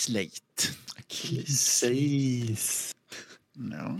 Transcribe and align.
slate. 0.00 0.74
Precis. 1.08 2.94
Ja. 3.70 3.98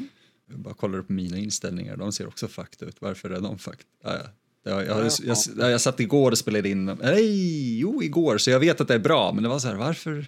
Jag 0.51 0.59
bara 0.59 0.75
kollar 0.75 1.03
på 1.03 1.13
mina 1.13 1.39
inställningar, 1.39 1.97
de 1.97 2.13
ser 2.13 2.27
också 2.27 2.49
fucked 2.49 2.89
ut. 2.89 2.97
Varför 3.01 3.31
är 3.31 3.41
de 3.41 3.59
fucked? 3.59 3.87
Ah, 4.05 4.15
ja. 4.15 4.23
Jag, 4.63 4.87
jag, 4.87 5.11
jag, 5.25 5.37
jag, 5.57 5.71
jag, 5.71 5.81
satt 5.81 6.01
igår 6.01 6.31
och 6.31 6.39
spelade 6.39 6.69
in, 6.69 6.85
nej, 6.85 7.79
jo 7.79 8.03
igår, 8.03 8.39
så 8.39 8.51
jag 8.51 8.61
vet 8.61 8.81
att 8.81 8.89
det 8.89 8.95
är 8.95 8.99
bra, 8.99 9.33
men 9.33 9.43
det 9.43 9.49
var 9.49 9.59
så 9.59 9.69
här, 9.69 9.75
varför? 9.75 10.27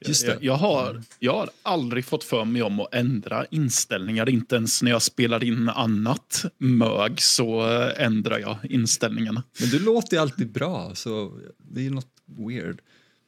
Just 0.00 0.26
det. 0.26 0.32
Jag, 0.32 0.42
jag, 0.42 0.54
har, 0.54 1.02
jag 1.18 1.32
har 1.32 1.50
aldrig 1.62 2.04
fått 2.04 2.24
för 2.24 2.44
mig 2.44 2.62
om 2.62 2.80
att 2.80 2.94
ändra 2.94 3.46
inställningar. 3.50 4.28
Inte 4.28 4.56
ens 4.56 4.82
när 4.82 4.90
jag 4.90 5.02
spelar 5.02 5.44
in 5.44 5.68
annat 5.68 6.44
mög 6.58 7.20
så 7.20 7.70
eh, 7.70 8.04
ändrar 8.04 8.38
jag 8.38 8.56
inställningarna. 8.62 9.42
Men 9.60 9.68
du 9.68 9.78
låter 9.78 10.16
ju 10.16 10.22
alltid 10.22 10.52
bra, 10.52 10.94
så 10.94 11.38
det 11.58 11.80
är 11.80 11.84
ju 11.84 11.90
något 11.90 12.12
weird. 12.26 12.80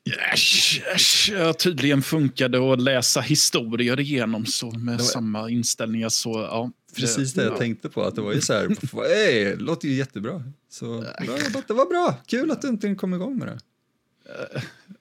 Yes, 0.08 0.76
yes. 0.78 1.28
Ja, 1.28 1.52
tydligen 1.52 2.02
funkade 2.02 2.72
att 2.72 2.82
läsa 2.82 3.20
historier 3.20 4.00
igenom 4.00 4.46
så 4.46 4.70
med 4.70 4.98
var- 4.98 5.04
samma 5.04 5.50
inställningar. 5.50 6.08
Så, 6.08 6.30
ja, 6.32 6.70
Precis 6.96 7.34
det 7.34 7.44
jag 7.44 7.56
tänkte 7.58 7.88
på, 7.88 8.02
att 8.02 8.14
det 8.14 8.20
var 8.20 8.32
ju 8.32 8.40
så 8.40 8.52
här, 8.52 8.68
hey, 9.08 9.56
låter 9.56 9.88
ju 9.88 9.94
jättebra. 9.94 10.42
Så 10.70 11.00
bra 11.26 11.38
jobbat, 11.44 11.68
det 11.68 11.74
var 11.74 11.86
bra, 11.86 12.16
kul 12.26 12.50
att 12.50 12.62
du 12.62 12.68
inte 12.68 12.94
kom 12.94 13.14
igång 13.14 13.38
med 13.38 13.48
det. 13.48 13.58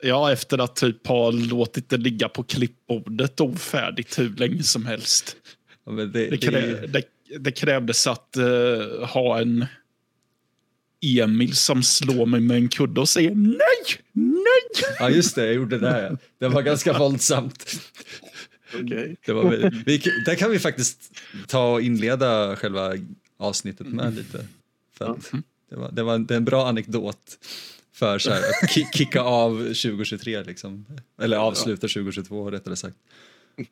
Ja, 0.02 0.32
efter 0.32 0.58
att 0.58 0.76
typ 0.76 1.08
ha 1.08 1.32
låtit 1.32 1.90
det 1.90 1.98
ligga 1.98 2.30
på 2.30 2.44
klippbordet 2.44 3.40
ofärdigt 3.40 4.20
hur 4.20 4.30
länge 4.30 4.64
som 4.64 4.86
helst. 4.86 5.36
Ja, 5.86 5.92
det, 5.92 6.06
Det, 6.06 6.38
krä, 6.38 6.88
det, 6.88 7.04
det 7.40 7.52
krävdes 7.52 8.08
att 8.08 8.38
eh, 8.38 9.08
ha 9.08 9.42
en 9.42 9.66
Emil 11.04 11.56
som 11.56 11.84
slår 11.84 12.26
mig 12.26 12.40
med 12.40 12.58
en 12.58 12.70
kudde 12.70 13.02
och 13.02 13.10
säger 13.10 13.36
nej, 13.36 13.58
nej. 14.14 14.86
ja, 15.00 15.10
just 15.10 15.36
det, 15.36 15.46
jag 15.46 15.54
gjorde 15.54 15.78
det. 15.80 16.10
ja. 16.12 16.18
Det 16.40 16.48
var 16.48 16.62
ganska 16.62 16.94
våldsamt. 17.00 17.76
Okej. 18.82 19.16
Det 19.26 19.34
var, 19.34 19.50
vi, 19.50 19.84
vi, 19.86 19.98
där 20.26 20.36
kan 20.36 20.52
vi 20.52 20.60
faktiskt 20.60 21.12
ta 21.48 21.74
och 21.74 21.82
inleda 21.82 22.56
själva 22.56 22.94
avsnittet 23.38 23.88
med 23.88 24.16
lite. 24.16 24.46
För 24.98 25.16
det, 25.70 25.76
var, 25.76 25.92
det 25.92 26.04
var 26.04 26.16
en, 26.16 26.26
det 26.26 26.34
är 26.34 26.38
en 26.38 26.46
bra 26.46 26.68
anekdot 26.68 27.38
för 27.94 28.20
så 28.20 28.32
här, 28.32 28.40
att 28.40 28.70
ki- 28.70 28.92
kicka 28.94 29.22
av 29.22 29.58
2023, 29.58 30.44
liksom. 30.44 30.86
eller 31.22 31.38
avsluta 31.38 31.88
2022 31.88 32.52
rättare 32.52 32.76
sagt. 32.76 32.98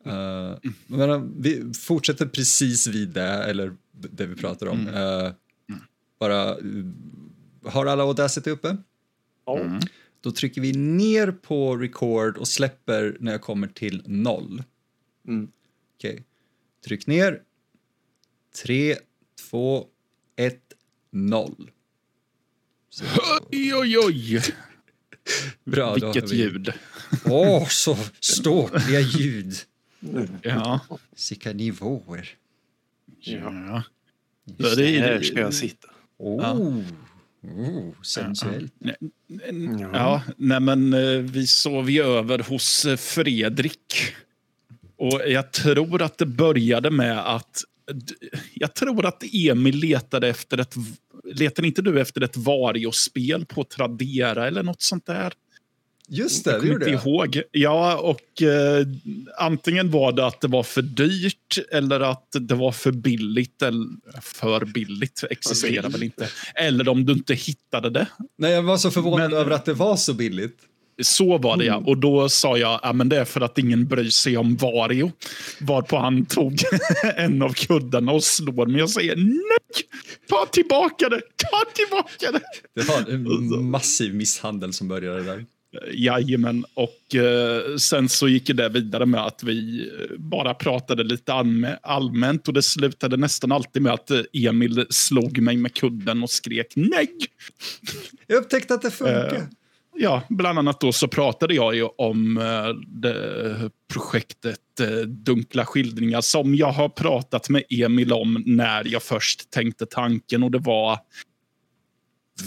Uh, 0.08 0.72
men 0.88 1.10
uh, 1.10 1.24
vi 1.38 1.74
fortsätter 1.74 2.26
precis 2.26 2.88
vid 2.88 3.10
det, 3.10 3.44
eller 3.44 3.76
det 3.92 4.26
vi 4.26 4.36
pratar 4.36 4.68
om. 4.68 4.88
Uh, 4.88 5.32
bara, 6.22 6.58
har 7.72 7.86
alla 7.86 8.04
Audacity 8.04 8.50
uppe? 8.50 8.78
Ja. 9.46 9.80
Då 10.22 10.32
trycker 10.32 10.62
vi 10.62 10.74
ner 10.74 11.32
på 11.32 11.78
record 11.78 12.38
och 12.38 12.48
släpper 12.48 13.18
när 13.20 13.32
jag 13.32 13.42
kommer 13.42 13.68
till 13.68 14.04
noll. 14.06 14.64
Mm. 15.28 15.52
Okej. 15.98 16.24
Tryck 16.86 17.08
ner. 17.08 17.42
Tre, 18.64 18.98
två, 19.50 19.86
ett, 20.36 20.74
noll. 21.12 21.72
Så, 22.90 23.04
Oj, 23.52 23.76
oj, 23.76 23.98
oj. 23.98 24.42
bra, 25.64 25.94
Vilket 25.94 26.32
vi- 26.32 26.38
ljud. 26.38 26.74
Åh, 27.26 27.68
så 27.68 27.98
ståtliga 28.20 29.00
ljud. 29.00 29.54
Ja. 30.42 30.80
Vilka 31.30 31.54
nivåer. 31.54 32.30
Ja. 33.20 33.84
Ja, 34.58 34.76
det 34.76 34.98
är- 34.98 35.02
Här 35.02 35.22
ska 35.22 35.40
jag 35.40 35.54
sitta. 35.54 35.88
Oh, 36.22 36.78
oh 37.44 38.02
sensuellt. 38.04 38.74
Ja, 39.94 40.22
nej 40.38 40.60
men 40.60 40.94
eh, 40.94 41.18
vi 41.18 41.48
sov 41.48 41.90
ju 41.90 42.04
över 42.04 42.40
hos 42.40 42.86
eh, 42.86 42.98
Fredrik. 42.98 44.16
Och 44.98 45.22
jag 45.28 45.52
tror 45.52 46.02
att 46.02 46.18
det 46.18 46.26
började 46.26 46.92
med 46.92 47.36
att... 47.36 47.64
Jag 48.54 48.74
tror 48.74 49.06
att 49.06 49.24
Emil 49.34 49.76
letade 49.76 50.28
efter 50.28 50.58
ett... 50.58 50.76
Letade 51.34 51.68
inte 51.68 51.82
du 51.82 52.02
efter 52.02 52.22
ett 52.22 52.38
Vario-spel 52.38 53.46
på 53.46 53.64
Tradera 53.64 54.48
eller 54.48 54.64
något 54.64 54.82
sånt 54.82 55.06
där? 55.06 55.34
Just 56.14 56.46
det, 56.46 56.52
Jag 56.52 56.60
kommer 56.60 56.74
inte 56.74 56.90
ihåg. 57.10 57.42
Ja, 57.52 57.98
och 57.98 58.42
eh, 58.42 58.86
antingen 59.38 59.92
var 59.92 60.12
det 60.12 60.26
att 60.26 60.42
det 60.42 60.48
var 60.48 60.64
för 60.64 60.82
dyrt 60.82 61.58
eller 61.72 62.00
att 62.00 62.28
det 62.32 62.56
var 62.56 62.72
för 62.72 62.92
billigt. 62.92 63.62
Eller, 63.62 63.86
för 64.22 64.66
billigt 64.66 65.24
existerar 65.30 65.90
väl 65.90 66.04
inte. 66.04 66.30
Eller 66.56 66.90
om 66.90 67.06
du 67.06 67.14
inte 67.14 67.34
hittade 67.34 67.90
det. 67.90 68.08
Nej, 68.38 68.52
jag 68.52 68.62
var 68.64 68.78
så 68.78 68.92
förvånad 68.92 69.30
Men- 69.32 69.40
över 69.40 69.52
att 69.52 69.66
det 69.66 69.74
var 69.74 69.96
så 69.96 70.14
billigt. 70.14 70.58
Så 71.02 71.38
var 71.38 71.58
det 71.58 71.66
ja. 71.66 71.76
Och 71.86 71.98
då 71.98 72.30
sa 72.30 72.58
jag 72.58 72.80
att 72.84 72.96
men 72.96 73.10
det 73.10 73.18
är 73.18 73.26
för 73.26 73.42
att 73.42 73.58
ingen 73.58 73.88
bryr 73.88 74.10
sig 74.10 74.38
om 74.38 74.56
Vario. 74.56 75.12
Varpå 75.62 75.98
han 75.98 76.26
tog 76.26 76.60
en 77.18 77.42
av 77.42 77.54
kuddarna 77.54 78.12
och 78.12 78.24
slår 78.24 78.66
mig 78.66 78.84
och 78.84 78.90
säger 78.90 79.16
nej! 79.16 79.86
Ta 80.30 80.46
tillbaka 80.52 81.10
det! 81.10 81.22
Ta 81.36 81.72
tillbaka 81.74 82.32
det! 82.32 82.42
Det 82.76 82.88
var 82.88 83.14
en 83.14 83.70
massiv 83.70 84.16
misshandel 84.16 84.74
som 84.74 84.88
började 84.88 85.24
där. 85.24 85.46
Jajamän. 85.94 86.66
Och 86.74 87.16
eh, 87.16 87.76
sen 87.78 88.10
så 88.10 88.28
gick 88.28 88.48
det 88.48 88.70
vidare 88.70 89.06
med 89.06 89.26
att 89.26 89.44
vi 89.44 89.88
eh, 90.00 90.18
bara 90.18 90.54
pratade 90.54 91.04
lite 91.04 91.32
allmä- 91.34 91.78
allmänt 91.84 92.48
och 92.48 92.54
det 92.54 92.62
slutade 92.62 93.18
nästan 93.18 93.52
alltid 93.52 93.82
med 93.82 93.94
att 93.94 94.12
eh, 94.12 94.22
Emil 94.34 94.86
slog 94.90 95.38
mig 95.42 95.58
med 95.58 95.74
kudden 95.74 96.24
och 96.24 96.30
skrek 96.30 96.74
nej. 96.76 97.08
Jag 98.28 98.38
upptäckte 98.38 98.74
att 98.74 98.82
det 98.82 98.92
funkar. 98.92 99.36
Eh, 99.36 99.44
Ja, 99.96 100.24
bland 100.30 100.60
annat 100.60 100.80
då 100.82 100.92
så 100.92 101.08
pratade 101.08 101.54
jag 101.54 101.76
ju 101.76 101.84
om 101.84 102.38
eh, 102.38 102.68
det 102.88 103.70
projektet 103.94 104.80
eh, 104.80 104.88
Dunkla 105.08 105.66
skildringar 105.66 106.22
som 106.22 106.56
jag 106.56 106.72
har 106.72 106.90
pratat 106.90 107.50
med 107.50 107.64
Emil 107.70 108.14
om 108.14 108.44
när 108.46 108.88
jag 108.88 109.04
först 109.04 109.50
tänkte 109.52 109.86
tanken 109.86 110.44
och 110.44 110.52
det 110.52 110.60
var 110.60 111.00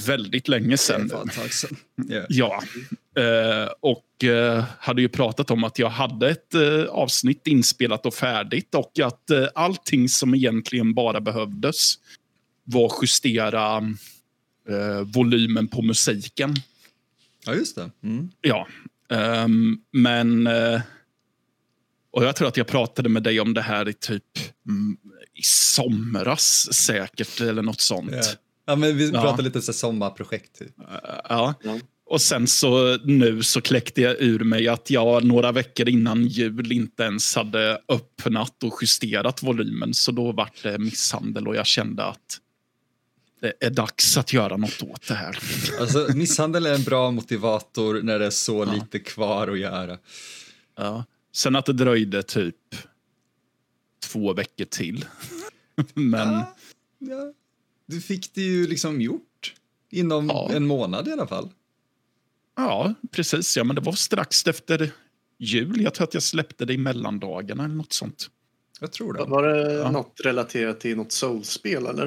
väldigt 0.07 0.49
länge 0.49 0.69
Det 0.71 0.77
sedan. 0.79 1.11
var 1.13 1.49
sedan. 1.49 1.77
Ja. 2.29 2.63
Ja, 3.15 3.23
eh, 3.23 3.69
och 3.81 4.25
eh, 4.25 4.65
hade 4.79 5.03
ju 5.03 5.09
pratat 5.09 5.51
om 5.51 5.65
att 5.65 5.79
jag 5.79 5.89
hade 5.91 6.31
ett 6.31 6.55
eh, 6.55 6.85
avsnitt 6.85 7.47
inspelat 7.47 8.07
och 8.07 8.15
färdigt 8.15 8.75
och 8.75 9.01
att 9.03 9.31
allting 9.55 10.09
som 10.09 10.35
egentligen 10.35 10.95
bara 10.95 11.21
behövdes 11.21 11.95
var 12.65 12.93
justera 13.03 13.77
eh, 14.69 15.01
volymen 15.15 15.69
på 15.69 15.83
musiken. 15.83 16.55
ja, 17.47 17.55
just 17.55 17.77
det. 17.77 17.91
Mm. 18.03 18.31
Ja, 18.41 18.67
ehm, 19.11 19.79
men... 19.93 20.49
Och 22.17 22.25
jag 22.25 22.37
tror 22.37 22.49
att 22.49 22.57
jag 22.57 22.67
pratade 22.67 23.09
med 23.09 23.23
dig 23.23 23.41
om 23.41 23.55
det 23.55 23.61
här 23.63 23.89
i 23.89 23.93
typ 23.93 24.25
mm, 24.69 24.97
i 25.35 25.43
somras 25.43 26.75
säkert, 26.75 27.41
eller 27.41 27.63
något 27.63 27.81
sånt. 27.81 28.11
Ja. 28.13 28.23
Ja, 28.67 28.77
men 28.77 28.97
vi 28.97 29.11
Ja. 29.11 29.23
pratade 29.23 29.43
lite 29.43 29.63
så 29.63 29.73
sommarprojekt. 29.73 30.59
Typ. 30.59 30.73
Ja. 31.29 31.55
Ja. 31.65 31.79
Och 32.07 32.21
sen 32.21 32.47
så 32.47 32.97
nu 32.97 33.43
så 33.43 33.61
kläckte 33.61 34.01
jag 34.03 34.17
ur 34.23 34.39
mig 34.45 34.69
att 34.69 34.91
jag 34.91 35.25
några 35.25 35.53
veckor 35.53 35.89
innan 35.89 36.27
jul 36.27 36.73
inte 36.73 37.03
ens 37.03 37.35
hade 37.37 37.81
öppnat 37.89 38.63
och 38.63 38.79
justerat 38.83 39.43
volymen. 39.43 39.95
Så 39.95 40.13
då 40.13 40.33
vart 40.33 40.63
det 40.63 40.79
misshandel 40.79 41.49
och 41.49 41.57
jag 41.57 41.67
kände 41.67 42.05
att 42.05 42.41
det 43.41 43.53
är 43.61 43.71
dags 43.71 44.17
att 44.17 44.33
göra 44.33 44.57
något 44.57 44.83
åt 44.83 45.09
det 45.09 45.15
här. 45.15 45.39
Alltså, 45.81 46.09
misshandel 46.15 46.67
är 46.67 46.75
en 46.75 46.83
bra 46.85 47.11
motivator 47.11 48.03
när 48.03 48.19
det 48.19 48.27
är 48.27 48.31
så 48.31 48.65
Ja. 48.65 48.75
lite 48.75 48.99
kvar 48.99 49.49
att 49.49 49.59
göra. 49.59 49.99
Ja. 50.77 51.05
Sen 51.35 51.57
att 51.57 51.67
det 51.67 51.73
dröjde 51.73 52.23
typ 52.23 52.57
två 54.03 54.33
veckor 54.33 54.65
till. 54.65 55.05
Men 55.95 56.29
Ja, 56.29 56.55
ja. 56.99 57.33
Du 57.87 58.01
fick 58.01 58.35
det 58.35 58.43
ju 58.43 58.67
liksom 58.67 59.01
gjort 59.01 59.55
inom 59.91 60.31
en 60.51 60.67
månad 60.67 61.09
i 61.09 61.13
alla 61.13 61.27
fall. 61.27 61.51
Ja, 62.57 62.95
precis. 63.11 63.57
Ja, 63.57 63.65
men 63.65 63.77
det 63.77 63.83
var 63.83 63.93
strax 63.93 64.47
efter 64.47 64.91
jul. 65.39 65.81
Jag 65.83 65.95
tror 65.95 66.05
att 66.07 66.15
jag 66.15 66.23
släppte 66.23 66.65
det 66.65 66.73
i 66.73 66.79
mellandagarna 66.79 67.65
eller 67.65 67.75
något 67.75 67.93
sånt. 67.93 68.31
Jag 68.81 68.93
tror 68.93 69.13
det. 69.13 69.25
Var 69.25 69.43
det 69.49 69.73
Ja. 69.73 69.91
något 69.91 70.21
relaterat 70.25 70.81
till 70.81 70.97
något 70.97 71.13
soulspel 71.13 71.87
eller? 71.87 72.07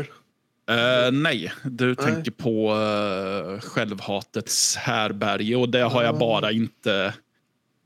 Eh, 0.70 1.12
nej, 1.12 1.52
du 1.64 1.86
Nej. 1.86 1.96
tänker 1.96 2.32
på 2.32 2.74
uh, 2.76 3.60
självhatets 3.60 4.76
härberge 4.76 5.56
och 5.56 5.70
det 5.70 5.80
har 5.82 6.04
jag 6.04 6.16
Ah. 6.16 6.20
bara 6.20 6.52
inte... 6.52 7.14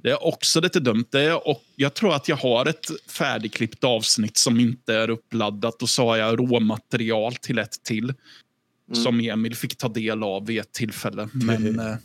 Det 0.03 0.09
är 0.11 0.23
också 0.23 0.61
lite 0.61 0.79
dumt. 0.79 1.05
Det 1.09 1.21
är, 1.21 1.47
och 1.47 1.63
jag 1.75 1.93
tror 1.93 2.13
att 2.15 2.27
jag 2.27 2.35
har 2.35 2.65
ett 2.65 2.85
färdigklippt 3.11 3.83
avsnitt 3.83 4.37
som 4.37 4.59
inte 4.59 4.93
är 4.95 5.09
uppladdat 5.09 5.81
och 5.81 5.89
så 5.89 6.07
har 6.07 6.17
jag 6.17 6.39
råmaterial 6.39 7.35
till 7.35 7.57
ett 7.59 7.83
till 7.83 8.13
Mm. 8.89 9.03
som 9.03 9.19
Emil 9.19 9.55
fick 9.55 9.77
ta 9.77 9.87
del 9.89 10.23
av 10.23 10.45
vid 10.45 10.59
ett 10.59 10.71
tillfälle. 10.71 11.29
Men 11.33 11.79
eh, 11.79 11.95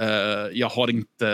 eh, 0.00 0.08
jag, 0.52 0.68
har 0.68 0.90
inte, 0.90 1.26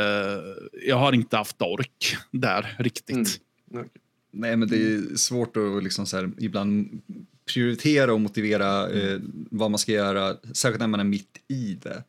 jag 0.86 0.96
har 0.96 1.12
inte 1.12 1.36
haft 1.36 1.62
ork 1.62 2.16
där 2.30 2.76
riktigt. 2.78 3.40
Mm. 3.70 3.84
Okej. 3.86 4.00
Nej, 4.30 4.56
men 4.56 4.68
det 4.68 4.76
är 4.76 5.16
svårt 5.16 5.56
att 5.56 5.82
liksom 5.82 6.06
så 6.06 6.16
här, 6.16 6.30
ibland 6.38 7.00
prioritera 7.54 8.12
och 8.12 8.20
motivera 8.20 8.90
eh, 8.90 9.18
vad 9.50 9.70
man 9.70 9.78
ska 9.78 9.92
göra, 9.92 10.36
särskilt 10.52 10.80
när 10.80 10.86
man 10.86 11.00
är 11.00 11.04
mitt 11.04 11.40
i 11.48 11.78
det. 11.82 12.04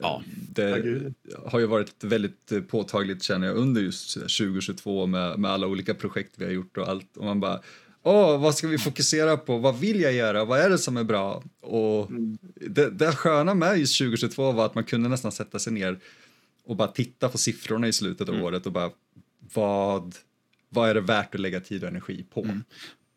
Ja. 0.00 0.22
Det 0.48 0.68
Ja, 0.68 0.76
gud. 0.76 1.14
har 1.46 1.58
ju 1.58 1.66
varit 1.66 2.04
väldigt 2.04 2.52
eh, 2.52 2.60
påtagligt 2.60 3.22
känner 3.22 3.46
jag 3.46 3.56
under 3.56 3.80
just 3.80 4.14
2022 4.14 5.06
med, 5.06 5.38
med 5.38 5.50
alla 5.50 5.66
olika 5.66 5.94
projekt 5.94 6.34
vi 6.36 6.44
har 6.44 6.52
gjort 6.52 6.76
och 6.78 6.88
allt. 6.88 7.16
Och 7.16 7.24
man 7.24 7.40
bara, 7.40 7.60
åh, 8.02 8.40
vad 8.40 8.54
ska 8.54 8.68
vi 8.68 8.78
fokusera 8.78 9.36
på? 9.36 9.58
Vad 9.58 9.78
vill 9.78 10.00
jag 10.00 10.12
göra? 10.12 10.44
Vad 10.44 10.60
är 10.60 10.70
det 10.70 10.78
som 10.78 10.96
är 10.96 11.04
bra? 11.04 11.42
Och 11.60 12.10
det, 12.54 12.90
det 12.90 13.12
sköna 13.12 13.54
med 13.54 13.78
just 13.78 13.98
2022 13.98 14.52
var 14.52 14.66
att 14.66 14.74
man 14.74 14.84
kunde 14.84 15.08
nästan 15.08 15.32
sätta 15.32 15.58
sig 15.58 15.72
ner 15.72 15.98
och 16.66 16.76
bara 16.76 16.88
titta 16.88 17.28
på 17.28 17.38
siffrorna 17.38 17.88
i 17.88 17.92
slutet 17.92 18.28
av 18.28 18.42
året 18.42 18.66
och 18.66 18.72
bara, 18.72 18.90
vad, 19.54 20.14
vad 20.68 20.90
är 20.90 20.94
det 20.94 21.00
värt 21.00 21.34
att 21.34 21.40
lägga 21.40 21.60
tid 21.60 21.82
och 21.82 21.88
energi 21.88 22.24
på? 22.34 22.46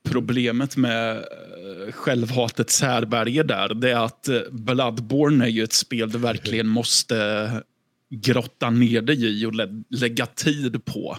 Problemet 0.09 0.77
med 0.77 1.17
eh, 1.17 1.91
självhatets 1.91 2.81
härberge 2.81 3.43
där, 3.43 3.73
det 3.73 3.91
är 3.91 4.05
att 4.05 4.27
eh, 4.27 4.39
Bloodborne 4.51 5.45
är 5.45 5.49
ju 5.49 5.63
ett 5.63 5.73
spel 5.73 6.11
du 6.11 6.17
verkligen 6.17 6.67
måste 6.67 7.63
grotta 8.09 8.69
ner 8.69 9.01
dig 9.01 9.41
i 9.41 9.45
och 9.45 9.53
lä 9.53 9.83
lägga 9.89 10.25
tid 10.25 10.85
på. 10.85 11.17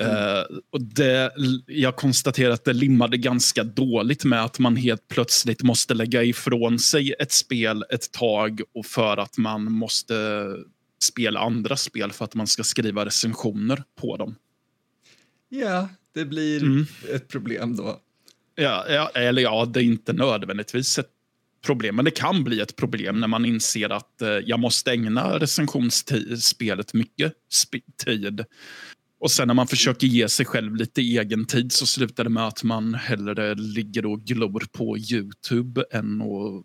Eh, 0.00 0.42
och 0.72 0.80
det, 0.82 1.32
jag 1.66 1.96
konstaterar 1.96 2.50
att 2.50 2.64
det 2.64 2.72
limmade 2.72 3.16
ganska 3.16 3.64
dåligt 3.64 4.24
med 4.24 4.44
att 4.44 4.58
man 4.58 4.76
helt 4.76 5.08
plötsligt 5.08 5.62
måste 5.62 5.94
lägga 5.94 6.22
ifrån 6.22 6.78
sig 6.78 7.14
ett 7.18 7.32
spel 7.32 7.84
ett 7.90 8.12
tag 8.12 8.60
och 8.74 8.86
för 8.86 9.16
att 9.16 9.38
man 9.38 9.72
måste 9.72 10.46
spela 11.02 11.40
andra 11.40 11.76
spel 11.76 12.12
för 12.12 12.24
att 12.24 12.34
man 12.34 12.46
ska 12.46 12.64
skriva 12.64 13.06
recensioner 13.06 13.82
på 14.00 14.16
dem. 14.16 14.34
Ja, 15.48 15.88
det 16.14 16.24
blir 16.24 16.62
Mm. 16.62 16.86
ett 17.12 17.28
problem 17.28 17.76
då. 17.76 18.00
Ja, 18.54 18.84
ja, 18.88 19.10
eller 19.14 19.42
ja, 19.42 19.64
det 19.64 19.80
är 19.80 19.84
inte 19.84 20.12
nödvändigtvis 20.12 20.98
ett 20.98 21.10
problem, 21.66 21.96
men 21.96 22.04
det 22.04 22.10
kan 22.10 22.44
bli 22.44 22.60
ett 22.60 22.76
problem 22.76 23.20
när 23.20 23.28
man 23.28 23.44
inser 23.44 23.90
att 23.90 24.22
eh, 24.22 24.28
jag 24.28 24.60
måste 24.60 24.92
ägna 24.92 25.38
recensionsspelet 25.38 26.94
mycket 26.94 27.32
tid. 28.04 28.44
Och 29.24 29.30
sen 29.30 29.48
när 29.48 29.54
man 29.54 29.66
försöker 29.66 30.06
ge 30.06 30.28
sig 30.28 30.46
själv 30.46 30.76
lite 30.76 31.00
egen 31.00 31.44
tid 31.44 31.72
så 31.72 31.86
slutar 31.86 32.24
det 32.24 32.30
med 32.30 32.46
att 32.46 32.62
man 32.62 32.94
hellre 32.94 33.54
ligger 33.54 34.06
och 34.06 34.20
glor 34.20 34.66
på 34.72 34.98
Youtube 34.98 35.84
än 35.90 36.22
att 36.22 36.64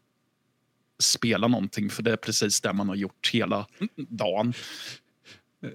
spela 1.03 1.47
någonting, 1.47 1.89
för 1.89 2.03
det 2.03 2.11
är 2.11 2.15
precis 2.15 2.61
det 2.61 2.73
man 2.73 2.89
har 2.89 2.95
gjort 2.95 3.29
hela 3.33 3.67
dagen. 3.95 4.53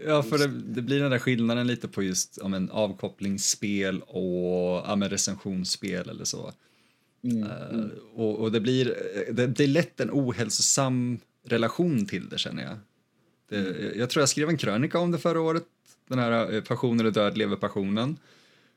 Ja, 0.06 0.22
för 0.22 0.38
det, 0.38 0.46
det 0.46 0.82
blir 0.82 1.00
den 1.00 1.10
där 1.10 1.18
skillnaden 1.18 1.66
lite 1.66 1.88
på 1.88 2.02
just 2.02 2.38
ja, 2.40 2.48
men, 2.48 2.70
avkopplingsspel 2.70 4.02
och 4.02 4.84
ja, 4.86 4.96
men, 4.96 5.10
recensionsspel 5.10 6.08
eller 6.08 6.24
så. 6.24 6.52
Eh, 7.22 7.80
och, 8.14 8.38
och 8.38 8.52
det 8.52 8.60
blir 8.60 8.84
det, 9.32 9.46
det 9.46 9.64
är 9.64 9.68
lätt 9.68 10.00
en 10.00 10.10
ohälsosam 10.12 11.18
relation 11.46 12.06
till 12.06 12.28
det 12.28 12.38
känner 12.38 12.62
jag. 12.62 12.76
Det, 13.48 13.92
Jag 13.96 14.10
tror 14.10 14.22
jag 14.22 14.28
skrev 14.28 14.48
en 14.48 14.56
krönika 14.56 14.98
om 14.98 15.10
det 15.10 15.18
förra 15.18 15.40
året, 15.40 15.64
den 16.08 16.18
här 16.18 16.54
eh, 16.54 16.60
Passion 16.60 17.00
eller 17.00 17.10
död 17.10 17.38
lever 17.38 17.56
passionen. 17.56 18.18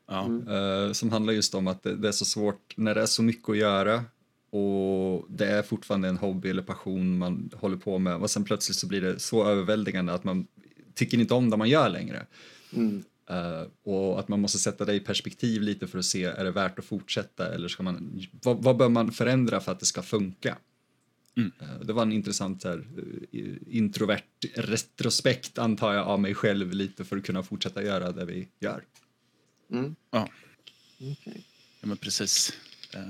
Ja. 0.07 0.25
Eh, 0.25 0.91
som 0.91 1.11
handlar 1.11 1.33
just 1.33 1.55
om 1.55 1.67
att 1.67 1.83
det, 1.83 1.95
det 1.95 2.07
är 2.07 2.11
så 2.11 2.25
svårt 2.25 2.73
när 2.77 2.95
det 2.95 3.01
är 3.01 3.05
så 3.05 3.23
mycket 3.23 3.49
att 3.49 3.57
göra 3.57 4.03
och 4.49 5.25
det 5.29 5.45
är 5.45 5.61
fortfarande 5.61 6.07
en 6.07 6.17
hobby 6.17 6.49
eller 6.49 6.61
passion 6.61 7.17
man 7.17 7.49
håller 7.55 7.77
på 7.77 7.99
med 7.99 8.15
och 8.15 8.29
sen 8.29 8.43
plötsligt 8.43 8.77
så 8.77 8.87
blir 8.87 9.01
det 9.01 9.19
så 9.19 9.45
överväldigande 9.45 10.13
att 10.13 10.23
man 10.23 10.47
tycker 10.95 11.17
inte 11.17 11.33
om 11.33 11.49
det 11.49 11.57
man 11.57 11.69
gör 11.69 11.89
längre. 11.89 12.25
Mm. 12.73 13.03
Eh, 13.29 13.67
och 13.83 14.19
att 14.19 14.27
man 14.27 14.39
måste 14.39 14.57
sätta 14.57 14.85
det 14.85 14.93
i 14.93 14.99
perspektiv 14.99 15.61
lite 15.61 15.87
för 15.87 15.99
att 15.99 16.05
se, 16.05 16.23
är 16.23 16.43
det 16.43 16.51
värt 16.51 16.79
att 16.79 16.85
fortsätta 16.85 17.53
eller 17.53 17.67
ska 17.67 17.83
man, 17.83 18.21
vad, 18.43 18.63
vad 18.63 18.77
bör 18.77 18.89
man 18.89 19.11
förändra 19.11 19.59
för 19.59 19.71
att 19.71 19.79
det 19.79 19.85
ska 19.85 20.01
funka? 20.01 20.57
Mm. 21.37 21.51
Eh, 21.59 21.79
det 21.85 21.93
var 21.93 22.01
en 22.01 22.11
intressant 22.11 22.63
här, 22.63 22.85
eh, 23.33 23.77
introvert 23.77 24.21
retrospekt 24.55 25.57
antar 25.57 25.93
jag 25.93 26.07
av 26.07 26.19
mig 26.19 26.35
själv 26.35 26.71
lite 26.73 27.05
för 27.05 27.17
att 27.17 27.25
kunna 27.25 27.43
fortsätta 27.43 27.83
göra 27.83 28.11
det 28.11 28.25
vi 28.25 28.47
gör. 28.59 28.83
Mm. 29.71 29.95
Ja. 30.11 30.29
Okej. 31.01 31.43
Ja, 31.81 31.87
men 31.87 31.97
precis. 31.97 32.53
Eh, 32.93 33.01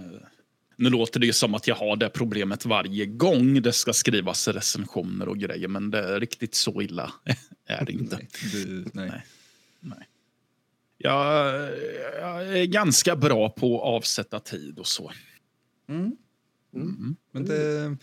nu 0.75 0.89
låter 0.89 1.19
det 1.19 1.25
ju 1.25 1.33
som 1.33 1.55
att 1.55 1.67
jag 1.67 1.75
har 1.75 1.95
det 1.95 2.09
problemet 2.09 2.65
varje 2.65 3.05
gång 3.05 3.61
det 3.61 3.73
ska 3.73 3.93
skrivas 3.93 4.47
recensioner 4.47 5.27
och 5.27 5.37
grejer, 5.37 5.67
men 5.67 5.91
det 5.91 5.99
är 5.99 6.19
riktigt 6.19 6.55
så 6.55 6.81
illa 6.81 7.13
är 7.65 7.85
det 7.85 7.91
inte. 7.91 8.15
Nej, 8.15 8.27
du, 8.51 8.85
nej. 8.93 9.09
Nej. 9.09 9.21
Nej. 9.79 10.07
Jag, 10.97 11.53
jag 12.19 12.57
är 12.57 12.65
ganska 12.65 13.15
bra 13.15 13.49
på 13.49 13.77
att 13.77 13.95
avsätta 13.95 14.39
tid 14.39 14.79
och 14.79 14.87
så. 14.87 15.11
Mm. 15.89 16.17
Mm. 16.73 17.15
Men 17.31 17.45
det, 17.45 17.97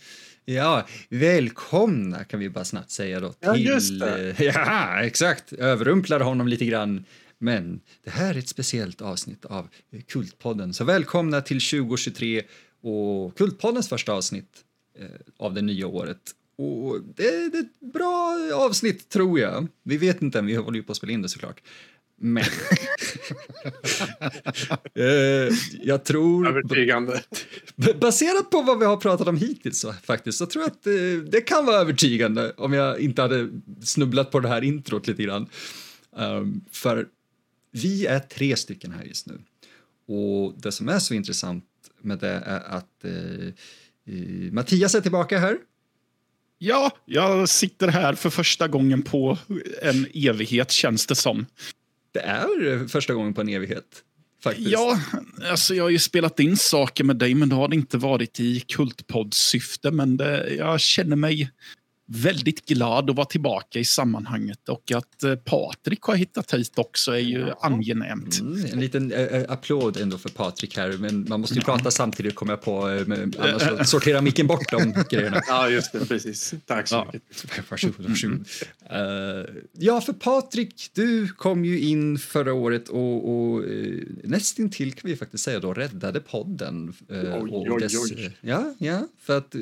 ja, 0.45 0.87
välkomna 1.09 2.23
kan 2.23 2.39
vi 2.39 2.49
bara 2.49 2.65
snabbt 2.65 2.91
säga 2.91 3.19
då. 3.19 3.33
Ja, 3.39 3.53
till, 3.53 3.65
just 3.65 3.99
det. 3.99 4.35
Ja, 4.39 5.03
exakt. 5.03 5.53
Överrumplade 5.53 6.23
honom 6.23 6.47
lite 6.47 6.65
grann. 6.65 7.05
Men 7.37 7.81
det 8.03 8.09
här 8.09 8.33
är 8.33 8.39
ett 8.39 8.47
speciellt 8.47 9.01
avsnitt 9.01 9.45
av 9.45 9.67
Kultpodden. 10.07 10.73
Så 10.73 10.83
välkomna 10.83 11.41
till 11.41 11.61
2023 11.61 12.43
och 12.81 13.37
Kultpoddens 13.37 13.89
första 13.89 14.13
avsnitt 14.13 14.49
eh, 14.99 15.05
av 15.37 15.53
det 15.53 15.61
nya 15.61 15.87
året. 15.87 16.31
Och 16.57 17.01
det, 17.01 17.49
det 17.51 17.57
är 17.57 17.61
ett 17.61 17.93
bra 17.93 18.37
avsnitt 18.53 19.09
tror 19.09 19.39
jag. 19.39 19.67
Vi 19.83 19.97
vet 19.97 20.21
inte 20.21 20.39
än, 20.39 20.45
vi 20.45 20.55
håller 20.55 20.77
ju 20.77 20.83
på 20.83 20.91
att 20.91 20.97
spela 20.97 21.13
in 21.13 21.21
det 21.21 21.29
såklart. 21.29 21.61
Men... 22.17 22.43
eh, 24.93 25.53
jag 25.81 26.03
tror... 26.03 26.47
Övertygande. 26.47 27.23
Baserat 27.99 28.49
på 28.49 28.61
vad 28.61 28.79
vi 28.79 28.85
har 28.85 28.97
pratat 28.97 29.27
om 29.27 29.37
hittills 29.37 29.79
så, 29.79 29.93
faktiskt, 29.93 30.37
så 30.37 30.45
tror 30.45 30.63
jag 30.63 30.71
att 30.71 30.87
eh, 30.87 31.29
det 31.31 31.41
kan 31.41 31.65
vara 31.65 31.75
övertygande 31.75 32.53
om 32.57 32.73
jag 32.73 32.99
inte 32.99 33.21
hade 33.21 33.49
snubblat 33.83 34.31
på 34.31 34.39
det 34.39 34.47
här 34.47 34.61
introt 34.61 35.07
lite 35.07 35.23
grann. 35.23 35.49
Ehm, 36.17 36.61
för 36.71 37.07
vi 37.71 38.05
är 38.05 38.19
tre 38.19 38.55
stycken 38.55 38.91
här 38.91 39.03
just 39.03 39.27
nu. 39.27 39.39
Och 40.07 40.53
det 40.57 40.71
som 40.71 40.89
är 40.89 40.99
så 40.99 41.13
intressant 41.13 41.65
med 42.01 42.19
det 42.19 42.43
är 42.45 42.59
att 42.59 43.05
eh, 43.05 43.53
Mattias 44.51 44.95
är 44.95 45.01
tillbaka 45.01 45.39
här. 45.39 45.57
Ja, 46.57 46.97
jag 47.05 47.49
sitter 47.49 47.87
här 47.87 48.13
för 48.13 48.29
första 48.29 48.67
gången 48.67 49.01
på 49.01 49.37
en 49.81 50.07
evighet, 50.13 50.71
känns 50.71 51.07
det 51.07 51.15
som. 51.15 51.45
Det 52.15 52.21
är 52.21 52.73
eh, 52.73 52.87
första 52.87 53.13
gången 53.13 53.33
på 53.33 53.41
en 53.41 53.49
evighet. 53.49 54.03
Faktiskt. 54.43 54.69
Ja, 54.69 54.99
alltså 55.51 55.75
jag 55.75 55.83
har 55.83 55.89
ju 55.89 55.99
spelat 55.99 56.39
in 56.39 56.57
saker 56.57 57.03
med 57.03 57.15
dig, 57.15 57.35
men 57.35 57.49
det 57.49 57.55
har 57.55 57.67
det 57.67 57.75
inte 57.75 57.97
varit 57.97 58.39
i 58.39 58.59
kultpodd-syfte. 58.59 59.91
Men 59.91 60.17
det, 60.17 60.55
jag 60.55 60.79
känner 60.79 61.15
mig 61.15 61.51
väldigt 62.07 62.65
glad 62.65 63.09
att 63.09 63.15
vara 63.15 63.25
tillbaka 63.25 63.79
i 63.79 63.85
sammanhanget 63.85 64.69
och 64.69 64.91
att 64.91 65.23
eh, 65.23 65.35
Patrik 65.35 66.01
har 66.01 66.15
hittat 66.15 66.53
hit 66.53 66.71
också 66.75 67.11
är 67.11 67.17
ju 67.19 67.45
angenämt. 67.61 68.39
Mm, 68.39 68.65
en 68.73 68.79
liten 68.79 69.11
äh, 69.11 69.43
applåd 69.49 69.97
ändå 69.97 70.17
för 70.17 70.29
Patrik 70.29 70.77
här, 70.77 70.91
men 70.99 71.25
man 71.29 71.41
måste 71.41 71.55
ju 71.55 71.61
prata 71.61 71.91
samtidigt 71.91 72.35
kommer 72.35 72.51
jag 72.53 72.61
på, 72.61 73.03
med, 73.07 73.35
annars 73.39 73.87
sorterar 73.89 74.21
micken 74.21 74.47
bort 74.47 74.71
de 74.71 75.03
grejerna. 75.09 75.41
Ja, 75.47 75.69
just 75.69 75.91
det. 75.91 76.05
Precis. 76.05 76.53
Tack 76.65 76.87
så 76.87 76.95
Ja. 76.95 77.09
mycket. 77.13 77.45
Varsågod, 77.71 78.05
varsågod. 78.09 78.45
Eh, 78.89 79.55
ja, 79.71 80.01
för 80.01 80.13
Patrik, 80.13 80.89
du 80.93 81.27
kom 81.27 81.65
ju 81.65 81.79
in 81.79 82.17
förra 82.17 82.53
året 82.53 82.89
och, 82.89 83.29
och 83.29 83.59
uh, 83.63 84.03
nästintill 84.23 84.93
kan 84.93 85.09
vi 85.09 85.15
faktiskt 85.15 85.43
säga 85.43 85.59
då 85.59 85.73
räddade 85.73 86.19
podden. 86.19 86.93
eh, 87.09 87.17
Oj, 87.17 87.51
och 87.51 87.67
oj, 87.67 87.81
dess- 87.81 88.11
oj. 88.17 88.37
Ja, 88.41 88.73
ja, 88.77 89.07
för 89.21 89.37
att 89.37 89.55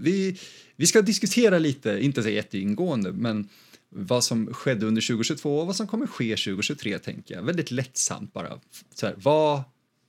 vi, 0.00 0.38
vi 0.78 0.86
ska 0.86 1.02
diskutera 1.02 1.58
lite, 1.58 1.98
inte 2.04 2.22
så 2.22 2.28
jätteingående, 2.28 3.12
men 3.12 3.48
vad 3.90 4.24
som 4.24 4.54
skedde 4.54 4.86
under 4.86 5.02
2022 5.02 5.58
och 5.60 5.66
vad 5.66 5.76
som 5.76 5.86
kommer 5.86 6.06
ske 6.06 6.36
2023, 6.36 6.98
tänker 6.98 7.34
jag. 7.34 7.42
Väldigt 7.42 7.70
lättsamt 7.70 8.32
bara. 8.32 8.60
Så 8.94 9.06
här, 9.06 9.14
vad 9.18 9.62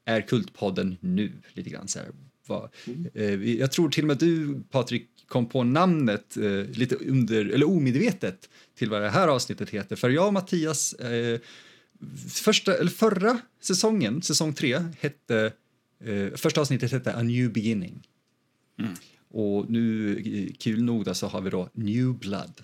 är 0.05 0.21
Kultpodden 0.21 0.97
nu? 1.01 1.31
Lite 1.53 1.69
grann 1.69 1.87
så 1.87 1.99
här. 1.99 2.07
Vad, 2.47 2.63
eh, 3.13 3.23
vi- 3.31 3.59
jag 3.59 3.71
tror 3.71 3.89
till 3.89 4.03
och 4.03 4.07
med 4.07 4.17
du, 4.17 4.61
Patrik, 4.71 5.07
kom 5.27 5.45
på 5.49 5.63
namnet 5.63 6.37
eh, 6.37 6.63
lite 6.65 6.95
under, 6.95 7.45
eller 7.45 7.67
omedvetet 7.67 8.49
till 8.77 8.89
vad 8.89 9.01
det 9.01 9.09
här 9.09 9.27
avsnittet 9.27 9.69
heter. 9.69 9.95
För 9.95 10.09
jag 10.09 10.27
och 10.27 10.33
Mattias, 10.33 10.93
eh, 10.93 11.39
första, 12.29 12.77
eller 12.77 12.91
förra 12.91 13.39
säsongen, 13.61 14.21
säsong 14.21 14.53
tre, 14.53 14.83
hette, 14.99 15.51
eh, 16.03 16.27
första 16.35 16.61
avsnittet 16.61 16.91
hette 16.91 17.13
A 17.15 17.23
New 17.23 17.51
Beginning. 17.53 18.07
Och 19.31 19.69
nu, 19.69 20.53
kul 20.59 20.83
nog 20.83 21.05
då, 21.05 21.13
så 21.13 21.27
har 21.27 21.41
vi 21.41 21.49
då 21.49 21.69
New 21.73 22.13
Blood. 22.13 22.61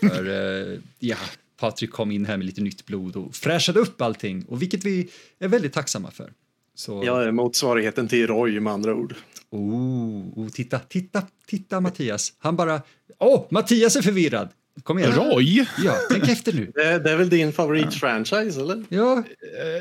För 0.00 0.28
eh, 0.28 0.78
ja, 0.98 1.16
Patrik 1.56 1.90
kom 1.90 2.10
in 2.10 2.24
här 2.24 2.36
med 2.36 2.46
lite 2.46 2.60
nytt 2.60 2.86
blod 2.86 3.16
och 3.16 3.34
fräschade 3.34 3.80
upp 3.80 4.00
allting, 4.00 4.44
och 4.44 4.62
vilket 4.62 4.84
vi 4.84 5.08
är 5.38 5.48
väldigt 5.48 5.72
tacksamma 5.72 6.10
för. 6.10 6.32
Så, 6.74 7.02
är 7.22 7.30
motsvarigheten 7.30 8.08
till 8.08 8.26
Roy 8.26 8.60
med 8.60 8.72
andra 8.72 8.94
ord. 8.94 9.14
Oh, 9.50 10.38
oh, 10.38 10.48
titta, 10.48 10.78
titta, 10.78 11.22
titta 11.46 11.80
Mattias. 11.80 12.32
Han 12.38 12.56
bara, 12.56 12.82
åh, 13.18 13.46
Mattias 13.50 13.96
är 13.96 14.02
förvirrad. 14.02 14.48
Kom 14.82 14.98
igen. 14.98 15.12
Roy? 15.12 15.66
Ja, 15.84 15.96
tänk 16.10 16.28
efter 16.28 16.52
nu. 16.52 16.72
Det, 16.74 16.98
det 16.98 17.10
är 17.10 17.16
väl 17.16 17.28
din 17.28 17.52
favoritfranchise, 17.52 18.60
eller? 18.60 18.84
Ja, 18.88 19.22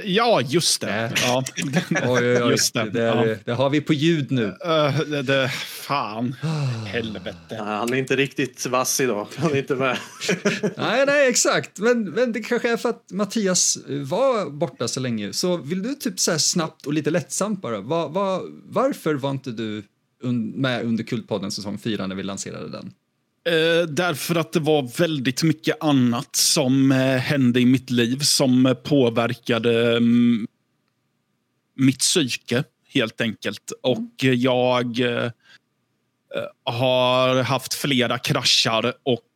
Eh, 0.03 0.11
Ja, 0.11 0.41
just 0.41 0.81
det. 0.81 1.13
Ja. 1.25 1.43
oj, 1.89 2.07
oj, 2.07 2.43
oj. 2.43 2.51
Just 2.51 2.73
det. 2.73 2.83
Det, 2.83 2.89
där, 2.99 3.39
det 3.45 3.51
har 3.51 3.69
vi 3.69 3.81
på 3.81 3.93
ljud 3.93 4.31
nu. 4.31 4.45
Eh, 4.65 4.99
det, 4.99 5.21
det, 5.21 5.49
fan. 5.67 6.33
Helvete. 6.85 7.37
Ja, 7.49 7.63
han 7.63 7.93
är 7.93 7.97
inte 7.97 8.15
riktigt 8.15 8.65
vass 8.65 8.99
idag. 8.99 9.27
Han 9.37 9.51
är 9.51 9.57
inte 9.57 9.75
med. 9.75 9.97
Nej, 10.77 11.05
nej, 11.07 11.29
exakt. 11.29 11.79
Men, 11.79 12.03
men 12.09 12.31
det 12.31 12.39
kanske 12.39 12.71
är 12.71 12.77
för 12.77 12.89
att 12.89 13.11
Mattias 13.11 13.77
var 13.87 14.49
borta 14.49 14.87
så 14.87 14.99
länge. 14.99 15.33
Så 15.33 15.57
vill 15.57 15.83
du 15.83 15.93
typ 15.95 16.19
så 16.19 16.31
här 16.31 16.37
snabbt 16.37 16.85
och 16.85 16.93
lite 16.93 17.09
lättsamt 17.09 17.61
bara, 17.61 17.81
var, 17.81 18.09
var, 18.09 18.41
varför 18.65 19.13
var 19.15 19.31
inte 19.31 19.51
du 19.51 19.83
un, 20.23 20.49
med 20.49 20.83
under 20.85 21.03
Kultpodden 21.03 21.51
säsong 21.51 21.77
4 21.77 22.07
när 22.07 22.15
vi 22.15 22.23
lanserade 22.23 22.69
den? 22.69 22.93
Eh, 23.45 23.87
därför 23.87 24.35
att 24.35 24.53
det 24.53 24.59
var 24.59 24.97
väldigt 24.99 25.43
mycket 25.43 25.83
annat 25.83 26.35
som 26.35 26.91
eh, 26.91 26.97
hände 26.97 27.59
i 27.59 27.65
mitt 27.65 27.89
liv 27.89 28.19
som 28.19 28.65
eh, 28.65 28.73
påverkade 28.73 29.97
mm, 29.97 30.47
mitt 31.75 31.99
psyke, 31.99 32.63
helt 32.87 33.21
enkelt. 33.21 33.71
Och 33.81 34.23
eh, 34.23 34.33
jag 34.33 34.99
eh, 34.99 35.31
har 36.63 37.43
haft 37.43 37.73
flera 37.73 38.17
kraschar 38.17 38.93
och 39.03 39.29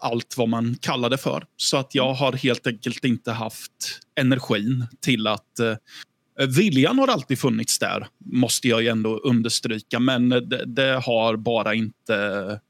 allt 0.00 0.34
vad 0.36 0.48
man 0.48 0.76
kallar 0.80 1.10
det 1.10 1.18
för. 1.18 1.44
Så 1.56 1.76
att 1.76 1.94
jag 1.94 2.14
har 2.14 2.32
helt 2.32 2.66
enkelt 2.66 3.04
inte 3.04 3.32
haft 3.32 4.00
energin 4.20 4.86
till 5.00 5.26
att 5.26 5.60
Viljan 6.56 6.98
har 6.98 7.08
alltid 7.08 7.38
funnits 7.38 7.78
där, 7.78 8.06
måste 8.24 8.68
jag 8.68 8.82
ju 8.82 8.88
ändå 8.88 9.18
understryka. 9.18 9.98
Men 10.00 10.28
det, 10.28 10.64
det 10.66 11.02
har 11.04 11.36
bara 11.36 11.74
inte 11.74 12.60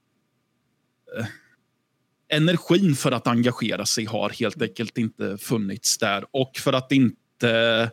energin 2.29 2.95
för 2.95 3.13
att 3.13 3.27
engagera 3.27 3.87
sig 3.87 4.05
har 4.05 4.31
helt 4.31 4.63
enkelt 4.63 4.99
inte 4.99 5.39
funnits 5.39 5.99
där. 5.99 6.25
Och 6.31 6.57
för 6.57 6.73
att 6.73 6.93
inte 6.93 7.91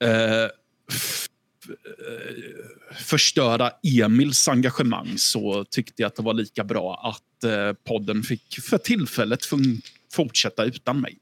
eh, 0.00 0.08
eh, 0.08 0.50
förstöra 2.92 3.70
Emils 3.82 4.48
engagemang 4.48 5.14
så 5.16 5.64
tyckte 5.64 6.02
jag 6.02 6.06
att 6.06 6.16
det 6.16 6.22
var 6.22 6.34
lika 6.34 6.64
bra 6.64 7.14
att 7.14 7.44
eh, 7.44 7.72
podden 7.72 8.22
fick 8.22 8.60
för 8.60 8.78
tillfället 8.78 9.44
fun- 9.44 9.80
fortsätta 10.12 10.64
utan 10.64 11.00
mig. 11.00 11.18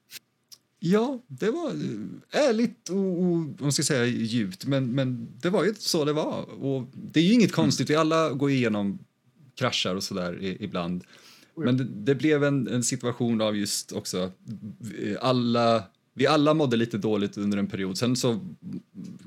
Ja, 0.79 1.23
det 1.27 1.51
var 1.51 1.71
eh, 1.71 2.49
ärligt 2.49 2.89
och, 2.89 3.23
och 3.23 3.61
man 3.61 3.73
ska 3.73 3.83
säga 3.83 4.05
djupt, 4.05 4.65
men, 4.65 4.93
men 4.95 5.29
det 5.41 5.51
var 5.51 5.65
ju 5.65 5.75
så 5.79 6.05
det 6.05 6.13
var. 6.13 6.65
Och 6.65 6.91
det 6.95 7.21
är 7.21 7.25
ju 7.25 7.33
inget 7.33 7.53
konstigt, 7.53 7.91
vi 7.91 7.95
alla 7.95 8.31
går 8.31 8.51
igenom 8.51 8.99
kraschar 9.55 9.95
och 9.95 10.03
sådär 10.03 10.39
ibland. 10.63 11.05
Men 11.57 11.77
det, 11.77 11.85
det 11.85 12.15
blev 12.15 12.45
en, 12.45 12.69
en 12.69 12.83
situation 12.85 13.41
av 13.41 13.57
just 13.57 13.93
också 13.93 14.33
eh, 15.03 15.17
alla 15.21 15.85
vi 16.15 16.27
alla 16.27 16.55
mådde 16.55 16.77
lite 16.77 16.99
dåligt 16.99 17.39
under 17.39 17.59
en 17.59 17.67
period. 17.67 17.99
Sen 17.99 18.17
så 18.17 18.41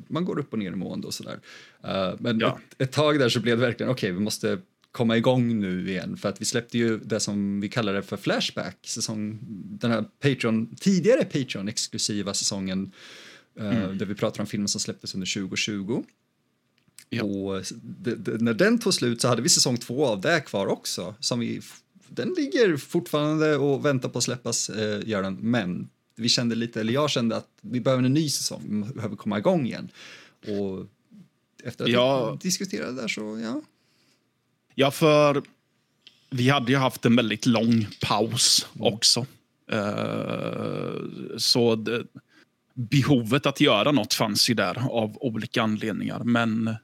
man 0.07 0.25
går 0.25 0.39
upp 0.39 0.53
och 0.53 0.59
ner 0.59 0.71
i 0.71 0.75
mående 0.75 1.07
och 1.07 1.13
sådär. 1.13 1.39
Uh, 1.85 2.15
men 2.19 2.39
Ja. 2.39 2.59
ett, 2.69 2.81
ett 2.81 2.91
tag 2.91 3.19
där 3.19 3.29
så 3.29 3.39
blev 3.39 3.57
det 3.57 3.65
verkligen 3.65 3.91
okej, 3.91 4.11
vi 4.11 4.19
måste 4.19 4.59
komma 4.91 5.17
igång 5.17 5.59
nu 5.59 5.89
igen 5.89 6.17
för 6.17 6.29
att 6.29 6.41
vi 6.41 6.45
släppte 6.45 6.77
ju 6.77 6.97
det 6.97 7.19
som 7.19 7.61
vi 7.61 7.69
kallade 7.69 8.01
för 8.01 8.17
Flashback, 8.17 8.77
säsong, 8.85 9.39
den 9.79 9.91
här 9.91 10.05
Patreon, 10.19 10.75
tidigare 10.75 11.23
Patreon 11.23 11.67
exklusiva 11.67 12.33
säsongen 12.33 12.91
eh, 13.59 13.89
där 13.91 14.05
vi 14.05 14.15
pratar 14.15 14.41
om 14.41 14.47
filmer 14.47 14.67
som 14.67 14.81
släpptes 14.81 15.13
under 15.13 15.33
2020. 15.33 16.03
Ja. 17.09 17.23
Och 17.23 17.63
det, 17.81 18.15
det, 18.15 18.41
när 18.41 18.53
den 18.53 18.79
tog 18.79 18.93
slut 18.93 19.21
så 19.21 19.27
hade 19.27 19.41
vi 19.41 19.49
säsong 19.49 19.77
två 19.77 20.05
av 20.05 20.21
det 20.21 20.39
kvar 20.41 20.67
också. 20.67 21.15
Som 21.19 21.39
vi, 21.39 21.61
den 22.07 22.33
ligger 22.37 22.77
fortfarande 22.77 23.55
och 23.55 23.85
väntar 23.85 24.09
på 24.09 24.17
att 24.17 24.23
släppas, 24.23 24.69
eh, 24.69 25.07
gör 25.09 25.23
den. 25.23 25.33
Men 25.41 25.89
vi 26.15 26.29
kände 26.29 26.55
lite, 26.55 26.79
eller 26.81 26.93
jag 26.93 27.09
kände 27.09 27.35
att 27.35 27.47
vi 27.61 27.81
behöver 27.81 28.03
en 28.03 28.13
ny 28.13 28.29
säsong, 28.29 28.85
vi 28.87 28.93
behöver 28.93 29.15
komma 29.15 29.37
igång 29.37 29.65
igen. 29.65 29.89
Och 30.47 30.85
efter 31.63 31.85
att 31.85 31.91
Ja. 31.91 32.31
vi 32.31 32.37
diskuterade 32.37 33.01
där 33.01 33.07
så, 33.07 33.39
ja. 33.43 33.61
Ja, 34.75 34.91
för 34.91 35.41
vi 36.29 36.49
hade 36.49 36.71
ju 36.71 36.77
haft 36.77 37.05
en 37.05 37.15
väldigt 37.15 37.45
lång 37.45 37.87
paus 38.01 38.67
också. 38.79 39.25
Eh, 39.71 40.91
så 41.37 41.75
det, 41.75 42.03
behovet 42.73 43.45
att 43.45 43.61
göra 43.61 43.91
något 43.91 44.13
fanns 44.13 44.49
ju 44.49 44.53
där 44.53 44.77
av 44.91 45.17
olika 45.21 45.61
anledningar. 45.61 46.23
Men 46.23 46.75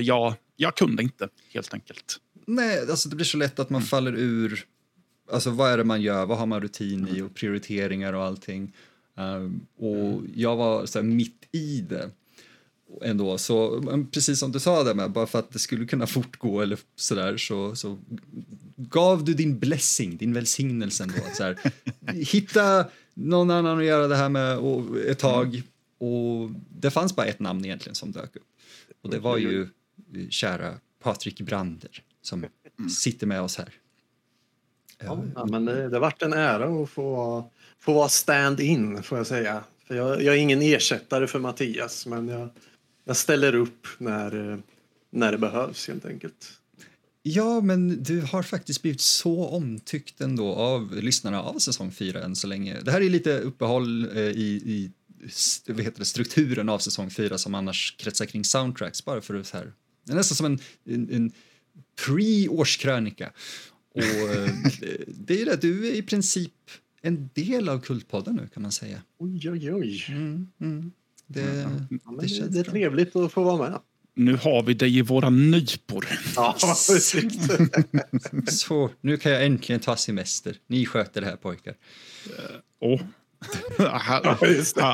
ja, 0.00 0.36
jag 0.56 0.76
kunde 0.76 1.02
inte, 1.02 1.28
helt 1.52 1.74
enkelt. 1.74 2.16
Nej, 2.46 2.90
alltså 2.90 3.08
det 3.08 3.16
blir 3.16 3.26
så 3.26 3.36
lätt 3.36 3.58
att 3.58 3.70
man 3.70 3.82
faller 3.82 4.14
ur, 4.16 4.64
alltså 5.32 5.50
vad 5.50 5.72
är 5.72 5.78
det 5.78 5.84
man 5.84 6.02
gör, 6.02 6.26
vad 6.26 6.38
har 6.38 6.46
man 6.46 6.60
rutin 6.60 7.08
i? 7.08 7.20
Och 7.20 7.34
prioriteringar 7.34 8.12
och 8.12 8.24
allting. 8.24 8.72
Um, 9.14 9.66
och 9.76 10.22
jag 10.34 10.56
var 10.56 10.86
så 10.86 10.98
här, 10.98 11.06
mitt 11.06 11.48
i 11.52 11.80
det 11.80 12.10
ändå, 13.02 13.38
så 13.38 13.82
precis 14.12 14.38
som 14.38 14.52
du 14.52 14.60
sa 14.60 14.82
där 14.82 14.94
med, 14.94 15.10
bara 15.10 15.26
för 15.26 15.38
att 15.38 15.50
det 15.50 15.58
skulle 15.58 15.86
kunna 15.86 16.06
fortgå 16.06 16.60
eller 16.60 16.78
sådär 16.96 17.36
så, 17.36 17.76
så 17.76 17.98
gav 18.76 19.24
du 19.24 19.34
din 19.34 19.58
blessing, 19.58 20.16
din 20.16 20.32
välsignelse 20.32 21.02
ändå. 21.02 21.20
Så 21.34 21.42
här, 21.42 21.58
hitta 22.12 22.86
någon 23.14 23.50
annan 23.50 23.78
att 23.78 23.84
göra 23.84 24.08
det 24.08 24.16
här 24.16 24.28
med 24.28 24.58
och, 24.58 24.98
ett 24.98 25.18
tag. 25.18 25.62
Och 25.98 26.50
det 26.68 26.90
fanns 26.90 27.16
bara 27.16 27.26
ett 27.26 27.40
namn 27.40 27.64
egentligen 27.64 27.94
som 27.94 28.12
dök 28.12 28.36
upp 28.36 28.51
och 29.02 29.10
det 29.10 29.18
var 29.18 29.38
ju 29.38 29.68
kära 30.30 30.74
Patrik 31.02 31.40
Brander 31.40 32.02
som 32.22 32.46
sitter 33.00 33.26
med 33.26 33.40
oss 33.40 33.56
här. 33.56 33.74
Ja, 35.04 35.46
men 35.46 35.64
det, 35.64 35.88
det 35.88 35.98
varit 35.98 36.22
en 36.22 36.32
ära 36.32 36.82
att 36.82 36.90
få, 36.90 37.44
få 37.80 37.92
vara 37.92 38.08
stand-in, 38.08 39.02
får 39.02 39.18
jag 39.18 39.26
säga. 39.26 39.64
För 39.86 39.94
jag, 39.94 40.22
jag 40.22 40.34
är 40.34 40.38
ingen 40.38 40.62
ersättare 40.62 41.26
för 41.26 41.38
Mattias, 41.38 42.06
men 42.06 42.28
jag, 42.28 42.48
jag 43.04 43.16
ställer 43.16 43.54
upp 43.54 43.86
när, 43.98 44.62
när 45.10 45.32
det 45.32 45.38
behövs, 45.38 45.88
helt 45.88 46.06
enkelt. 46.06 46.52
Ja, 47.22 47.60
men 47.60 48.02
du 48.02 48.20
har 48.20 48.42
faktiskt 48.42 48.82
blivit 48.82 49.00
så 49.00 49.46
omtyckt 49.46 50.20
ändå 50.20 50.54
av 50.54 50.94
lyssnarna 50.94 51.42
av 51.42 51.58
säsong 51.58 51.92
4 51.92 52.22
än 52.22 52.36
så 52.36 52.46
länge. 52.46 52.80
Det 52.80 52.90
här 52.90 53.00
är 53.00 53.08
lite 53.08 53.38
uppehåll 53.38 54.16
eh, 54.16 54.22
i, 54.22 54.62
i 54.66 54.90
vad 55.66 55.80
heter 55.80 55.98
det, 55.98 56.04
strukturen 56.04 56.68
av 56.68 56.78
säsong 56.78 57.10
4 57.10 57.38
som 57.38 57.54
annars 57.54 57.96
kretsar 57.98 58.26
kring 58.26 58.44
soundtracks 58.44 59.04
bara 59.04 59.20
för 59.20 59.34
att 59.34 59.46
så 59.46 59.56
här. 59.56 59.72
Det 60.06 60.12
är 60.12 60.16
nästan 60.16 60.36
som 60.36 60.46
en, 60.46 60.58
en, 60.84 61.10
en 61.14 61.32
pre-årskrönika. 62.06 63.30
Och 63.94 64.02
eh, 64.36 64.50
det- 65.06 65.42
är 65.42 65.46
det, 65.46 65.56
du 65.60 65.88
är 65.88 65.92
i 65.94 66.02
princip 66.02 66.52
en 67.02 67.30
del 67.34 67.68
av 67.68 67.80
Kultpodden 67.80 68.34
nu 68.36 68.48
kan 68.54 68.62
man 68.62 68.72
säga. 68.72 69.02
Oj, 69.18 69.50
oj, 69.50 69.72
oj. 69.74 70.04
Mm, 70.08 70.48
mm. 70.60 70.92
Det, 71.26 71.40
Ja, 72.04 72.10
men 72.12 72.18
det 72.26 72.40
det, 72.40 72.48
det 72.48 72.60
är 72.60 72.64
trevligt 72.64 73.16
att 73.16 73.32
få 73.32 73.42
vara 73.44 73.70
med. 73.70 73.80
Nu 74.14 74.34
har 74.36 74.62
vi 74.62 74.74
dig 74.74 74.98
i 74.98 75.02
våra 75.02 75.30
nypor. 75.30 76.08
Ja. 76.36 76.56
Så, 78.46 78.90
nu 79.00 79.16
kan 79.16 79.32
jag 79.32 79.44
äntligen 79.46 79.80
ta 79.80 79.96
semester. 79.96 80.56
Ni 80.66 80.86
sköter 80.86 81.20
det 81.20 81.26
här 81.26 81.36
pojkar. 81.36 81.74
Åh. 82.80 83.00
Han, 83.78 84.36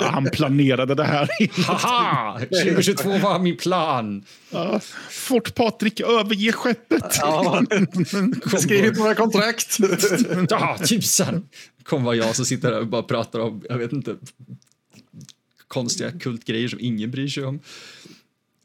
han 0.02 0.31
planerade 0.33 0.95
det 0.95 1.05
här. 1.05 1.28
Haha! 1.67 2.40
2022 2.40 3.19
var 3.19 3.38
min 3.38 3.57
plan. 3.57 4.25
Ja, 4.50 4.81
Fort 5.11 5.55
Patrik, 5.55 6.00
överge 6.00 6.52
skeppet. 6.52 7.17
Ja, 7.21 7.62
skrivit 8.59 8.99
några 8.99 9.14
kontrakt. 9.14 9.78
Ja, 10.50 10.78
tusan! 10.88 11.49
kommer 11.88 12.05
vara 12.05 12.17
jag 12.17 12.37
som 12.37 12.45
sitter 12.45 12.73
här 12.73 12.81
och 12.81 12.87
bara 12.87 13.02
pratar 13.02 13.40
om, 13.40 13.62
jag 13.69 13.78
vet 13.78 13.93
inte, 13.93 14.17
konstiga 15.69 16.11
kultgrejer 16.11 16.69
som 16.69 16.81
ingen 16.81 17.11
bryr 17.11 17.28
sig 17.28 17.45
om. 17.45 17.61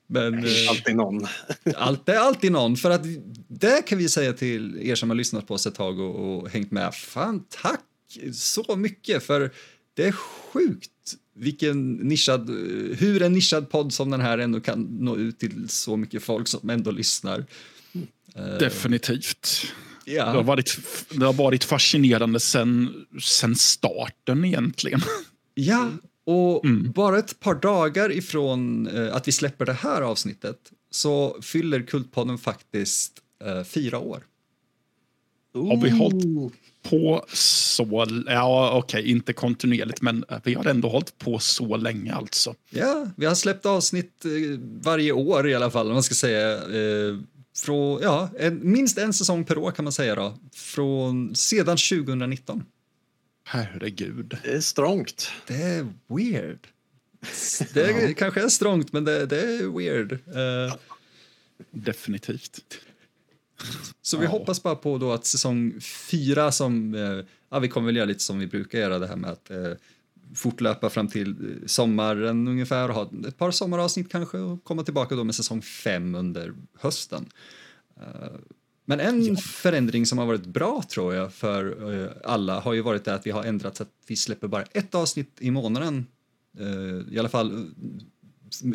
Men 0.07 0.33
eh, 0.33 0.69
Alltid 0.69 0.95
någon. 0.95 1.27
allt, 1.75 2.05
det 2.05 2.11
är 2.11 2.19
alltid 2.19 2.51
någon. 2.51 2.77
För 2.77 2.89
att 2.89 3.01
det 3.47 3.85
kan 3.87 3.97
vi 3.97 4.09
säga 4.09 4.33
till 4.33 4.79
er 4.81 4.95
som 4.95 5.09
har 5.09 5.15
lyssnat 5.15 5.47
på 5.47 5.53
oss 5.53 5.67
ett 5.67 5.75
tag 5.75 5.99
och, 5.99 6.15
och 6.15 6.49
hängt 6.49 6.71
med. 6.71 6.95
Fan, 6.95 7.43
tack 7.49 7.81
så 8.33 8.75
mycket! 8.75 9.23
För 9.23 9.51
det 9.93 10.03
är 10.07 10.11
sjukt 10.11 10.89
vilken 11.35 11.93
nischad, 11.93 12.49
hur 12.97 13.21
en 13.21 13.33
nischad 13.33 13.69
podd 13.69 13.93
som 13.93 14.09
den 14.11 14.21
här 14.21 14.37
ändå 14.37 14.59
kan 14.59 14.81
nå 14.99 15.17
ut 15.17 15.39
till 15.39 15.69
så 15.69 15.97
mycket 15.97 16.23
folk 16.23 16.47
som 16.47 16.69
ändå 16.69 16.91
lyssnar. 16.91 17.45
Eh, 18.35 18.45
Definitivt. 18.59 19.47
Det 20.05 20.17
har 20.17 20.33
Ja, 20.35 20.41
varit, 20.41 20.77
det 21.09 21.25
har 21.25 21.33
varit 21.33 21.63
fascinerande 21.63 22.39
sen, 22.39 23.05
sen 23.21 23.55
starten 23.55 24.45
egentligen. 24.45 25.01
ja 25.53 25.89
och 26.25 26.65
Mm. 26.65 26.91
bara 26.91 27.19
ett 27.19 27.39
par 27.39 27.55
dagar 27.55 28.11
ifrån 28.11 28.87
eh, 28.87 29.15
att 29.15 29.27
vi 29.27 29.31
släpper 29.31 29.65
det 29.65 29.73
här 29.73 30.01
avsnittet 30.01 30.57
så 30.91 31.37
fyller 31.41 31.81
Kultpodden 31.81 32.37
faktiskt 32.37 33.13
eh, 33.45 33.63
fyra 33.63 33.99
år. 33.99 34.23
Har 35.53 35.81
vi 35.83 35.89
hållit 35.89 36.25
på 36.83 37.25
så... 37.33 38.07
Ja, 38.27 38.71
okej, 38.77 39.09
inte 39.09 39.33
kontinuerligt, 39.33 40.01
men 40.01 40.25
vi 40.43 40.53
har 40.53 40.65
ändå 40.65 40.89
hållit 40.89 41.17
på 41.17 41.39
så 41.39 41.77
länge 41.77 42.13
alltså. 42.13 42.55
Ja, 42.69 43.07
vi 43.17 43.25
har 43.25 43.35
släppt 43.35 43.65
avsnitt 43.65 44.25
eh, 44.25 44.31
varje 44.81 45.11
år 45.11 45.49
i 45.49 45.55
alla 45.55 45.71
fall, 45.71 45.87
om 45.87 45.93
man 45.93 46.03
ska 46.03 46.15
säga. 46.15 46.53
Eh, 46.53 47.17
från, 47.55 48.01
ja, 48.01 48.29
en, 48.39 48.71
minst 48.71 48.97
en 48.97 49.13
säsong 49.13 49.45
per 49.45 49.57
år 49.57 49.71
kan 49.71 49.85
man 49.85 49.91
säga 49.91 50.15
då, 50.15 50.37
från, 50.55 51.35
sedan 51.35 51.77
2019. 51.77 52.63
Herregud. 53.45 54.37
Det 54.43 54.51
är 54.53 54.61
strångt. 54.61 55.31
Det 55.47 55.53
är 55.53 55.87
weird. 56.07 56.67
Det 57.73 57.81
är, 57.81 58.13
kanske 58.13 58.43
är 58.43 58.49
strångt, 58.49 58.93
men 58.93 59.03
det, 59.03 59.25
det 59.25 59.41
är 59.41 59.77
weird. 59.77 60.11
Uh, 60.11 60.75
Definitivt. 61.71 62.59
Så 64.01 64.17
vi 64.17 64.25
ja. 64.25 64.31
hoppas 64.31 64.63
bara 64.63 64.75
på 64.75 64.97
då 64.97 65.11
att 65.11 65.25
säsong 65.25 65.81
fyra 65.81 66.51
som, 66.51 66.93
uh, 66.93 67.25
ja 67.49 67.59
vi 67.59 67.67
kommer 67.67 67.85
väl 67.85 67.95
göra 67.95 68.05
lite 68.05 68.23
som 68.23 68.39
vi 68.39 68.47
brukar 68.47 68.79
göra 68.79 68.99
det 68.99 69.07
här 69.07 69.15
med 69.15 69.29
att 69.31 69.51
uh, 69.51 69.73
fortlöpa 70.35 70.89
fram 70.89 71.07
till 71.07 71.59
sommaren 71.65 72.47
ungefär 72.47 72.89
och 72.89 72.95
ha 72.95 73.11
ett 73.27 73.37
par 73.37 73.51
sommaravsnitt 73.51 74.11
kanske 74.11 74.37
och 74.37 74.63
komma 74.63 74.83
tillbaka 74.83 75.15
då 75.15 75.23
med 75.23 75.35
säsong 75.35 75.61
fem 75.61 76.15
under 76.15 76.53
hösten. 76.79 77.25
Men 78.85 78.99
en 78.99 79.25
ja. 79.25 79.35
förändring 79.35 80.05
som 80.05 80.17
har 80.17 80.25
varit 80.25 80.45
bra 80.45 80.83
tror 80.89 81.15
jag 81.15 81.33
för 81.33 82.17
alla 82.25 82.59
har 82.59 82.73
ju 82.73 82.81
varit 82.81 83.05
det 83.05 83.13
att 83.13 83.27
vi 83.27 83.31
har 83.31 83.43
ändrat 83.43 83.77
så 83.77 83.83
att 83.83 83.89
vi 84.07 84.15
släpper 84.15 84.47
bara 84.47 84.63
ett 84.63 84.95
avsnitt 84.95 85.37
i 85.39 85.51
månaden 85.51 86.07
i 87.11 87.19
alla 87.19 87.29
fall 87.29 87.71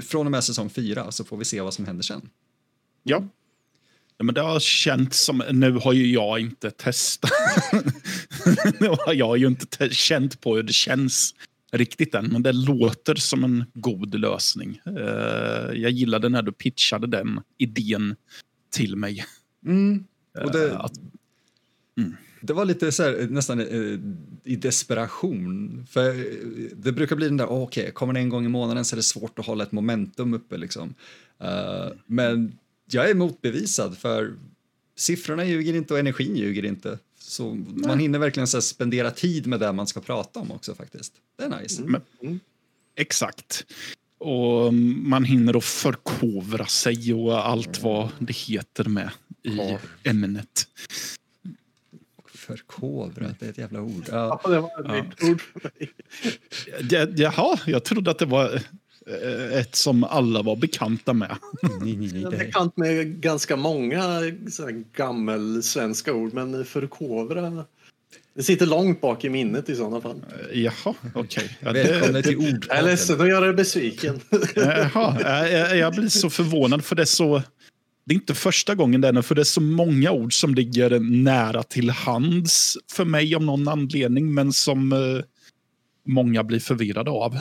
från 0.03 0.27
och 0.27 0.31
med 0.31 0.45
säsong 0.45 0.71
fyra 0.71 1.13
så 1.13 1.25
får 1.25 1.37
vi 1.37 1.45
se 1.45 1.61
vad 1.61 1.75
som 1.75 1.87
händer 1.87 2.03
sen. 2.03 2.31
Ja. 3.03 3.25
Ja 4.19 4.25
men 4.25 4.35
det 4.35 4.41
har 4.41 4.61
känts 4.61 5.25
som, 5.25 5.43
nu 5.53 5.73
har 5.73 5.93
ju 5.93 6.13
jag 6.13 6.41
inte 6.41 6.71
testat. 6.71 7.31
nu 8.81 8.89
har 8.89 9.15
jag 9.15 9.39
ju 9.39 9.47
inte 9.47 9.91
känt 9.91 10.41
på 10.41 10.57
hur 10.57 10.63
det 10.63 10.73
känns 10.73 11.35
riktigt 11.73 12.15
än, 12.15 12.27
men 12.27 12.43
det 12.43 12.53
låter 12.53 13.15
som 13.15 13.45
en 13.45 13.65
god 13.75 14.15
lösning. 14.15 14.81
jag 15.75 15.91
gillade 15.91 16.29
när 16.29 16.43
du 16.43 16.53
pitchade 16.53 17.07
den 17.07 17.41
idén 17.59 18.17
till 18.71 18.97
mig. 18.97 19.25
Mm. 19.67 20.05
Och 20.45 20.53
det, 20.53 20.79
att, 20.79 20.93
mm. 21.99 22.17
det 22.41 22.53
var 22.53 22.65
lite 22.65 22.93
så 22.93 23.03
här, 23.03 23.27
nästan 23.31 23.61
i 24.45 24.57
desperation. 24.57 25.87
För 25.91 26.27
det 26.77 26.93
brukar 26.93 27.17
bli 27.17 27.27
den 27.27 27.37
där, 27.37 27.47
oh, 27.47 27.63
okej, 27.63 27.83
okay, 27.83 27.93
kommer 27.93 28.13
det 28.13 28.21
en 28.21 28.29
gång 28.29 28.45
i 28.45 28.49
månaden 28.49 28.85
så 28.85 28.95
är 28.95 28.97
det 28.97 29.03
svårt 29.03 29.39
att 29.39 29.47
hålla 29.47 29.65
ett 29.65 29.73
momentum 29.73 30.35
uppe 30.35 30.57
liksom. 30.57 30.95
Uh, 31.43 31.93
men 32.07 32.59
jag 32.95 33.11
är 33.11 33.15
motbevisad 33.15 33.99
för 33.99 34.35
siffrorna 34.97 35.45
ljuger 35.45 35.75
inte 35.75 35.95
och 35.95 36.01
energin 36.01 36.37
ljuger 36.37 36.65
inte. 36.65 36.99
Så 37.19 37.55
Nej. 37.55 37.65
man 37.89 37.99
hinner 37.99 38.19
verkligen 38.19 38.47
så 38.47 38.63
spendera 38.63 39.11
tid 39.11 39.47
med 39.47 39.61
det 39.61 39.73
man 39.73 39.87
ska 39.87 40.01
prata 40.01 40.41
om 40.41 40.53
också 40.53 40.75
faktiskt. 40.75 41.13
Det 41.37 41.45
är 41.45 41.61
nice. 41.61 41.83
Mm. 41.83 42.03
Mm. 42.23 42.41
Exakt. 42.97 43.67
Och 44.19 44.75
man 44.75 45.25
hinner 45.25 45.57
att 45.57 45.65
förkovra 45.65 46.67
sig 46.67 47.15
och 47.15 47.47
allt 47.47 47.83
vad 47.83 48.09
det 48.19 48.33
heter 48.33 48.85
med 48.85 49.11
i 49.43 49.57
ja. 49.57 49.79
ämnet. 50.05 50.67
Förkovrat, 52.35 53.41
det 53.41 53.47
är 53.47 53.51
ett 53.51 53.59
jävla 53.59 53.81
ord. 53.83 54.05
Ja, 54.09 54.41
ja 54.45 54.51
det 54.51 54.61
var 54.61 54.99
ett 54.99 55.07
ja. 55.21 55.29
ord 55.31 55.41
för 55.41 55.61
mig. 55.63 55.93
Jaha, 57.17 57.59
jag 57.67 57.85
trodde 57.85 58.11
att 58.11 58.19
det 58.19 58.27
var 58.27 58.63
ett 59.53 59.77
som 59.77 60.05
alla 60.05 60.43
var 60.43 60.57
bekanta 60.57 61.13
med. 61.13 61.37
Jag 62.23 62.35
är 62.35 62.39
bekant 62.39 62.77
med 62.77 63.21
ganska 63.21 63.57
många 63.57 64.23
gammelsvenska 64.93 66.15
ord, 66.15 66.35
men 66.35 66.65
förkovra 66.65 67.65
det 68.39 68.45
sitter 68.45 68.67
långt 68.67 69.01
bak 69.01 69.25
i 69.25 69.29
minnet 69.29 69.69
i 69.69 69.77
sådana 69.77 70.01
fall. 70.01 70.25
Jaha, 70.53 70.95
okej. 71.15 71.15
Okay. 71.15 71.49
Ja, 71.61 71.73
Välkommen 71.73 72.23
till 72.23 72.37
ord. 72.37 72.67
Jag 72.69 72.79
är 72.79 72.83
ledsen 72.83 73.21
att 73.21 73.29
göra 73.29 73.45
dig 73.45 73.55
besviken. 73.55 74.21
Jaha, 74.55 75.21
jag, 75.51 75.77
jag 75.77 75.95
blir 75.95 76.09
så 76.09 76.31
förvånad 76.31 76.85
för 76.85 76.97
det 76.97 77.03
är 77.03 77.07
så 77.07 77.43
det 78.05 78.15
är 78.15 78.17
inte 78.17 78.35
första 78.35 78.75
gången 78.75 79.01
den, 79.01 79.23
för 79.23 79.35
det 79.35 79.43
är 79.43 79.45
så 79.45 79.61
många 79.61 80.11
ord 80.13 80.41
som 80.41 80.55
ligger 80.55 81.01
nära 81.01 81.63
till 81.63 81.91
hands 81.91 82.79
för 82.93 83.05
mig 83.05 83.37
om 83.37 83.47
någon 83.47 83.69
anledning, 83.69 84.35
men 84.35 84.53
som 84.53 84.93
eh, 84.93 85.25
många 86.07 86.45
blir 86.45 86.61
förvirrade 86.61 87.11
av. 87.11 87.39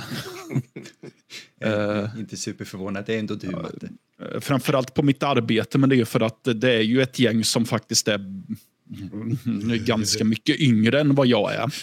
uh, 1.65 2.19
inte 2.19 2.37
superförvånad, 2.37 3.05
det 3.05 3.15
är 3.15 3.19
ändå 3.19 3.35
du. 3.35 3.47
Uh, 3.47 4.39
framförallt 4.39 4.93
på 4.93 5.03
mitt 5.03 5.23
arbete, 5.23 5.77
men 5.77 5.89
det 5.89 5.95
är 5.95 6.05
för 6.05 6.19
att 6.19 6.43
det 6.43 6.73
är 6.73 6.81
ju 6.81 7.01
ett 7.01 7.19
gäng 7.19 7.43
som 7.43 7.65
faktiskt 7.65 8.07
är 8.07 8.21
ganska 9.85 10.23
mycket 10.23 10.59
yngre 10.59 11.01
än 11.01 11.15
vad 11.15 11.27
jag 11.27 11.53
är. 11.53 11.73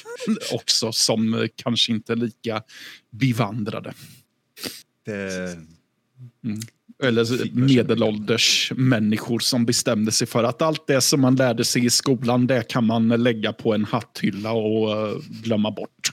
Också, 0.53 0.93
som 0.93 1.49
kanske 1.57 1.93
inte 1.93 2.13
är 2.13 2.17
lika 2.17 2.63
bevandrade. 3.11 3.95
Det... 5.07 5.57
Mm 6.45 6.61
eller 7.03 7.55
medelålders 7.55 8.73
människor 8.77 9.39
som 9.39 9.67
bestämde 9.67 10.13
sig 10.13 10.27
för 10.27 10.45
att 10.45 10.63
allt 10.63 10.87
det 10.87 11.01
som 11.01 11.21
man 11.21 11.37
lärde 11.37 11.65
sig 11.65 11.85
i 11.85 11.91
skolan, 11.91 12.47
det 12.47 12.69
kan 12.69 12.85
man 12.85 13.09
lägga 13.09 13.53
på 13.53 13.75
en 13.75 13.85
hatthylla 13.85 14.53
och 14.53 14.89
uh, 14.89 15.21
glömma 15.43 15.71
bort. 15.71 16.13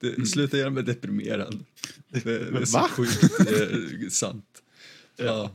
Det, 0.00 0.26
sluta 0.26 0.56
göra 0.56 0.70
mig 0.70 0.82
deprimerad. 0.82 1.64
Det, 2.08 2.24
det 2.24 2.58
är 2.58 2.64
så 2.64 2.78
Va? 2.78 2.88
sjukt 2.88 4.12
sant. 4.12 4.44
Ja. 5.20 5.50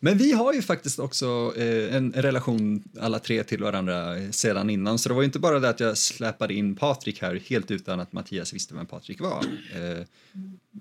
Men 0.00 0.18
vi 0.18 0.32
har 0.32 0.52
ju 0.52 0.62
faktiskt 0.62 0.98
också 0.98 1.52
eh, 1.56 1.96
en 1.96 2.12
relation 2.12 2.84
alla 3.00 3.18
tre 3.18 3.44
till 3.44 3.62
varandra 3.62 4.32
sedan 4.32 4.70
innan. 4.70 4.98
Så 4.98 5.08
det 5.08 5.14
var 5.14 5.22
inte 5.22 5.38
bara 5.38 5.58
det 5.58 5.68
att 5.68 5.80
jag 5.80 5.98
släpade 5.98 6.54
in 6.54 6.76
Patrik 6.76 7.22
här 7.22 7.42
helt 7.46 7.70
utan 7.70 8.00
att 8.00 8.12
Mattias 8.12 8.54
visste 8.54 8.74
vem 8.74 8.86
Patrik 8.86 9.20
var. 9.20 9.44
Eh, 9.74 10.06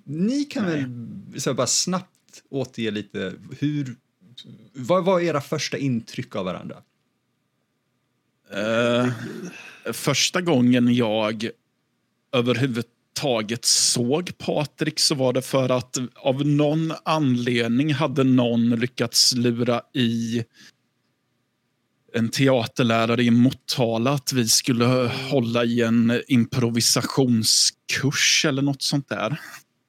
ni 0.03 0.43
kan 0.43 0.65
Nej. 0.65 0.85
väl 1.31 1.41
så 1.41 1.53
bara 1.53 1.67
snabbt 1.67 2.43
återge 2.49 2.91
lite 2.91 3.33
hur... 3.59 3.95
Vad 4.73 5.05
var 5.05 5.19
era 5.19 5.41
första 5.41 5.77
intryck 5.77 6.35
av 6.35 6.45
varandra? 6.45 6.81
Uh, 8.53 9.11
första 9.93 10.41
gången 10.41 10.95
jag 10.95 11.49
överhuvudtaget 12.33 12.95
taget 13.15 13.65
såg 13.65 14.37
Patrik 14.37 14.99
så 14.99 15.15
var 15.15 15.33
det 15.33 15.41
för 15.41 15.69
att 15.69 15.97
av 16.15 16.45
någon 16.45 16.93
anledning 17.05 17.93
hade 17.93 18.23
någon 18.23 18.69
lyckats 18.69 19.35
lura 19.35 19.81
i 19.93 20.43
en 22.13 22.29
teaterlärare 22.29 23.23
i 23.23 23.31
Motala 23.31 24.11
att 24.11 24.33
vi 24.33 24.47
skulle 24.47 24.85
hålla 25.29 25.63
i 25.63 25.81
en 25.81 26.21
improvisationskurs 26.27 28.45
eller 28.45 28.61
något 28.61 28.81
sånt 28.81 29.09
där. 29.09 29.39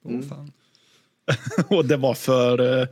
Mm. 0.05 0.31
och 1.69 1.85
det 1.85 1.97
var 1.97 2.15
för 2.15 2.81
eh, 2.81 2.89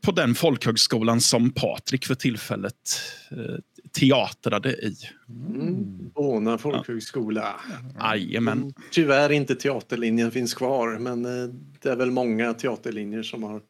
på 0.00 0.12
den 0.12 0.34
folkhögskolan 0.34 1.20
som 1.20 1.50
Patrik 1.50 2.06
för 2.06 2.14
tillfället 2.14 3.00
eh, 3.30 3.56
teatrade 3.92 4.72
i. 4.72 4.96
Mm. 5.28 6.10
Bona 6.14 6.58
folkhögskola. 6.58 7.60
Jajamän. 8.00 8.74
Tyvärr 8.90 9.32
inte 9.32 9.54
teaterlinjen 9.54 10.30
finns 10.30 10.54
kvar, 10.54 10.98
men 10.98 11.24
eh, 11.24 11.54
det 11.82 11.90
är 11.90 11.96
väl 11.96 12.10
många 12.10 12.54
teaterlinjer 12.54 13.22
som 13.22 13.42
har 13.42 13.62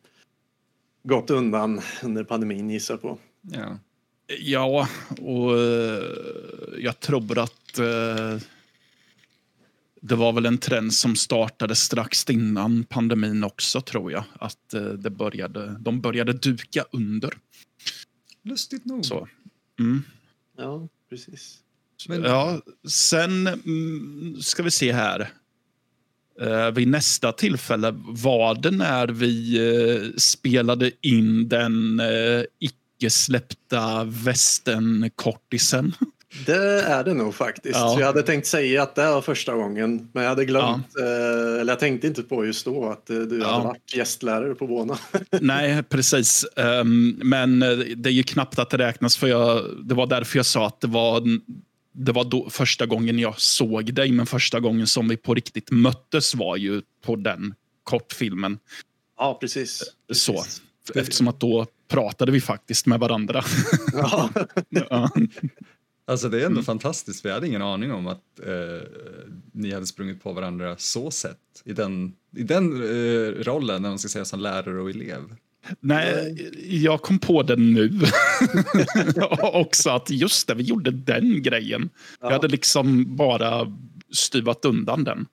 gått 1.02 1.30
undan 1.30 1.80
under 2.02 2.24
pandemin 2.24 2.70
gissar 2.70 2.96
på. 2.96 3.18
Ja, 3.42 3.78
ja 4.40 4.88
och 5.20 5.52
uh, 5.52 6.02
jag 6.78 7.00
tror 7.00 7.38
att 7.38 7.78
uh, 7.78 8.40
det 10.00 10.14
var 10.14 10.32
väl 10.32 10.46
en 10.46 10.58
trend 10.58 10.94
som 10.94 11.16
startade 11.16 11.74
strax 11.74 12.30
innan 12.30 12.84
pandemin 12.84 13.44
också 13.44 13.80
tror 13.80 14.12
jag. 14.12 14.24
Att 14.32 14.74
det 14.98 15.10
började, 15.10 15.76
de 15.80 16.00
började 16.00 16.32
duka 16.32 16.84
under. 16.92 17.34
Lustigt 18.42 18.84
nog. 18.84 19.04
Så. 19.04 19.28
Mm. 19.80 20.02
Ja, 20.58 20.88
precis. 21.08 21.58
Men... 22.08 22.22
Ja, 22.22 22.62
sen 22.88 23.46
mm, 23.46 24.36
ska 24.40 24.62
vi 24.62 24.70
se 24.70 24.92
här. 24.92 25.32
Uh, 26.42 26.70
vid 26.70 26.88
nästa 26.88 27.32
tillfälle 27.32 27.94
var 27.96 28.54
det 28.54 28.70
när 28.70 29.08
vi 29.08 29.60
uh, 29.60 30.16
spelade 30.16 30.90
in 31.00 31.48
den 31.48 32.00
uh, 32.00 32.44
icke 32.58 33.10
släppta 33.10 34.04
västern-kortisen. 34.04 35.92
Det 36.46 36.82
är 36.82 37.04
det 37.04 37.14
nog 37.14 37.34
faktiskt. 37.34 37.74
Ja. 37.74 37.96
Jag 38.00 38.06
hade 38.06 38.22
tänkt 38.22 38.46
säga 38.46 38.82
att 38.82 38.94
det 38.94 39.06
var 39.06 39.22
första 39.22 39.54
gången, 39.54 40.08
men 40.12 40.22
jag 40.22 40.30
hade 40.30 40.44
glömt, 40.44 40.86
ja. 40.94 41.04
eller 41.04 41.72
jag 41.72 41.78
tänkte 41.78 42.06
inte 42.06 42.22
på 42.22 42.46
just 42.46 42.64
då 42.64 42.90
att 42.90 43.06
du 43.06 43.38
ja. 43.42 43.52
hade 43.52 43.64
varit 43.64 43.94
gästlärare 43.94 44.54
på 44.54 44.66
Bona. 44.66 44.98
Nej, 45.40 45.82
precis. 45.82 46.46
Um, 46.56 47.20
men 47.22 47.60
det 47.96 48.08
är 48.08 48.12
ju 48.12 48.22
knappt 48.22 48.58
att 48.58 48.70
det 48.70 48.78
räknas, 48.78 49.16
för 49.16 49.26
jag, 49.26 49.64
det 49.84 49.94
var 49.94 50.06
därför 50.06 50.38
jag 50.38 50.46
sa 50.46 50.66
att 50.66 50.80
det 50.80 50.86
var 50.86 51.22
det 51.92 52.12
var 52.12 52.24
då, 52.24 52.50
första 52.50 52.86
gången 52.86 53.18
jag 53.18 53.40
såg 53.40 53.94
dig, 53.94 54.12
men 54.12 54.26
första 54.26 54.60
gången 54.60 54.86
som 54.86 55.08
vi 55.08 55.16
på 55.16 55.34
riktigt 55.34 55.70
möttes 55.70 56.34
var 56.34 56.56
ju 56.56 56.82
på 57.04 57.16
den 57.16 57.54
kortfilmen. 57.84 58.58
Ja, 59.18 59.38
precis. 59.40 59.82
precis. 60.08 60.24
Så. 60.24 60.44
Eftersom 60.98 61.28
att 61.28 61.40
då 61.40 61.66
pratade 61.88 62.32
vi 62.32 62.40
faktiskt 62.40 62.86
med 62.86 63.00
varandra. 63.00 63.44
Ja. 63.92 64.30
ja. 64.68 65.10
Alltså 66.10 66.28
det 66.28 66.36
är 66.36 66.46
ändå 66.46 66.58
mm. 66.58 66.64
fantastiskt, 66.64 67.24
vi 67.24 67.30
hade 67.30 67.46
ingen 67.46 67.62
aning 67.62 67.92
om 67.92 68.06
att 68.06 68.40
eh, 68.46 68.88
ni 69.52 69.72
hade 69.72 69.86
sprungit 69.86 70.22
på 70.22 70.32
varandra 70.32 70.76
så 70.78 71.10
sett 71.10 71.36
i 71.64 71.72
den, 71.72 72.12
i 72.36 72.42
den 72.42 72.82
eh, 72.82 73.44
rollen, 73.44 73.82
när 73.82 73.88
man 73.88 73.98
ska 73.98 74.08
säga 74.08 74.24
som 74.24 74.40
lärare 74.40 74.80
och 74.80 74.90
elev. 74.90 75.20
Nej, 75.80 76.50
jag 76.84 77.02
kom 77.02 77.18
på 77.18 77.42
det 77.42 77.56
nu. 77.56 78.00
Också 79.42 79.90
att 79.90 80.10
just 80.10 80.48
det, 80.48 80.54
vi 80.54 80.62
gjorde 80.62 80.90
den 80.90 81.42
grejen. 81.42 81.90
Ja. 81.92 82.26
Jag 82.26 82.30
hade 82.30 82.48
liksom 82.48 83.16
bara 83.16 83.76
styvat 84.12 84.64
undan 84.64 85.04
den. 85.04 85.26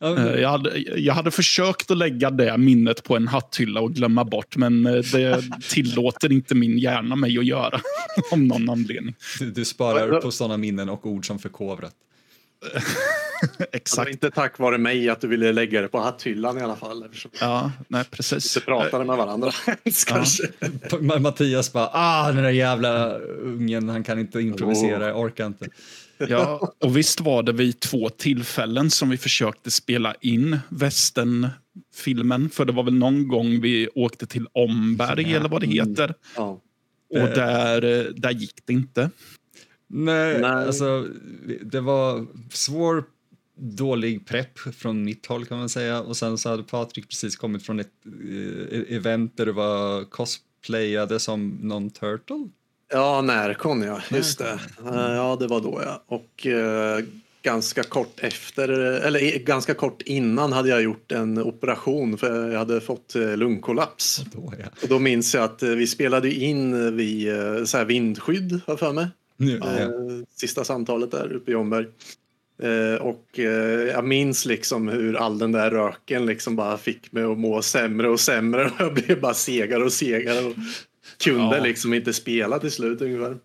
Okay. 0.00 0.40
Jag, 0.40 0.48
hade, 0.48 0.78
jag 0.78 1.14
hade 1.14 1.30
försökt 1.30 1.90
att 1.90 1.96
lägga 1.96 2.30
det 2.30 2.58
minnet 2.58 3.04
på 3.04 3.16
en 3.16 3.28
hatthylla 3.28 3.80
och 3.80 3.92
glömma 3.92 4.24
bort 4.24 4.56
men 4.56 4.86
eh, 4.86 4.92
det 4.92 5.42
tillåter 5.68 6.32
inte 6.32 6.54
min 6.54 6.78
hjärna 6.78 7.16
mig 7.16 7.38
att 7.38 7.44
göra. 7.44 7.80
Om 8.30 8.46
någon 8.46 8.70
anledning. 8.70 9.14
Du, 9.38 9.50
du 9.50 9.64
sparar 9.64 10.20
på 10.20 10.30
sådana 10.30 10.56
minnen 10.56 10.88
och 10.88 11.06
ord 11.06 11.26
som 11.26 11.38
förkovrat. 11.38 11.94
Exakt. 13.72 14.10
inte 14.10 14.30
tack 14.30 14.58
vare 14.58 14.78
mig 14.78 15.08
att 15.08 15.20
du 15.20 15.26
ville 15.26 15.52
lägga 15.52 15.80
det 15.80 15.88
på 15.88 15.98
hatthyllan 15.98 16.58
i 16.58 16.60
alla 16.60 16.76
fall. 16.76 17.04
Ja, 17.40 17.72
nej 17.88 18.04
precis. 18.10 18.56
Vi 18.56 18.60
pratade 18.60 19.04
med 19.04 19.16
varandra 19.16 19.50
kanske. 20.06 20.48
Ja. 20.90 21.18
Mattias 21.18 21.72
bara, 21.72 21.90
ah 21.92 22.32
den 22.32 22.42
där 22.42 22.50
jävla 22.50 23.18
ungen, 23.18 23.88
han 23.88 24.04
kan 24.04 24.18
inte 24.18 24.40
improvisera, 24.40 25.06
jag 25.06 25.20
orkar 25.20 25.46
inte. 25.46 25.66
Ja, 26.18 26.72
och 26.80 26.96
visst 26.96 27.20
var 27.20 27.42
det 27.42 27.52
vid 27.52 27.80
två 27.80 28.08
tillfällen 28.08 28.90
som 28.90 29.10
vi 29.10 29.16
försökte 29.16 29.70
spela 29.70 30.14
in 30.20 30.58
västernfilmen. 30.68 32.50
För 32.50 32.64
det 32.64 32.72
var 32.72 32.82
väl 32.82 32.94
någon 32.94 33.28
gång 33.28 33.60
vi 33.60 33.88
åkte 33.94 34.26
till 34.26 34.46
Omberg 34.52 35.30
ja. 35.30 35.36
eller 35.36 35.48
vad 35.48 35.60
det 35.60 35.66
heter. 35.66 36.14
Ja. 36.36 36.60
Och 37.10 37.28
där, 37.28 38.12
där 38.16 38.30
gick 38.30 38.66
det 38.66 38.72
inte. 38.72 39.10
Nej, 39.88 40.40
Nej, 40.40 40.50
alltså 40.50 41.06
det 41.62 41.80
var 41.80 42.26
svår 42.50 43.04
dålig 43.56 44.26
prepp 44.26 44.58
från 44.58 45.04
mitt 45.04 45.26
håll 45.26 45.46
kan 45.46 45.58
man 45.58 45.68
säga 45.68 46.02
och 46.02 46.16
sen 46.16 46.38
så 46.38 46.48
hade 46.48 46.62
Patrik 46.62 47.08
precis 47.08 47.36
kommit 47.36 47.66
från 47.66 47.80
ett 47.80 47.92
uh, 48.22 48.84
event 48.88 49.36
där 49.36 49.46
du 49.46 49.52
var 49.52 50.04
cosplayade 50.04 51.20
som 51.20 51.58
någon 51.62 51.90
turtle. 51.90 52.48
Ja, 52.92 53.22
Närcon 53.22 53.82
ja, 53.82 54.00
just 54.10 54.38
det. 54.38 54.60
Uh, 54.86 55.12
ja, 55.14 55.36
det 55.40 55.46
var 55.46 55.60
då 55.60 55.82
ja. 55.84 56.04
Och 56.06 56.46
uh, 56.46 57.04
ganska 57.42 57.82
kort 57.82 58.20
efter, 58.20 58.68
eller 58.68 59.38
ganska 59.38 59.74
kort 59.74 60.02
innan 60.02 60.52
hade 60.52 60.68
jag 60.68 60.82
gjort 60.82 61.12
en 61.12 61.38
operation 61.38 62.18
för 62.18 62.50
jag 62.50 62.58
hade 62.58 62.80
fått 62.80 63.14
lungkollaps. 63.14 64.18
Och 64.18 64.26
då, 64.32 64.52
ja. 64.58 64.66
och 64.82 64.88
då 64.88 64.98
minns 64.98 65.34
jag 65.34 65.44
att 65.44 65.62
vi 65.62 65.86
spelade 65.86 66.32
in 66.32 66.96
vid 66.96 67.28
så 67.68 67.78
här 67.78 67.84
vindskydd, 67.84 68.60
har 68.66 68.76
för 68.76 68.92
mig. 68.92 69.06
Ja, 69.36 69.80
ja. 69.80 69.88
Sista 70.36 70.64
samtalet 70.64 71.10
där 71.10 71.32
uppe 71.32 71.50
i 71.50 71.54
Omberg. 71.54 71.86
Eh, 72.62 73.02
och 73.02 73.38
eh, 73.38 73.86
jag 73.88 74.04
minns 74.04 74.46
liksom 74.46 74.88
hur 74.88 75.16
all 75.16 75.38
den 75.38 75.52
där 75.52 75.70
röken 75.70 76.26
liksom 76.26 76.56
bara 76.56 76.78
fick 76.78 77.12
mig 77.12 77.24
att 77.24 77.38
må 77.38 77.62
sämre 77.62 78.08
och 78.08 78.20
sämre. 78.20 78.70
Jag 78.78 78.94
blev 78.94 79.20
bara 79.20 79.34
segare 79.34 79.84
och 79.84 79.92
segare 79.92 80.44
och 80.44 80.54
kunde 81.18 81.56
ja. 81.56 81.62
liksom 81.62 81.94
inte 81.94 82.12
spela 82.12 82.58
till 82.58 82.72
slut 82.72 83.00
ungefär. 83.00 83.38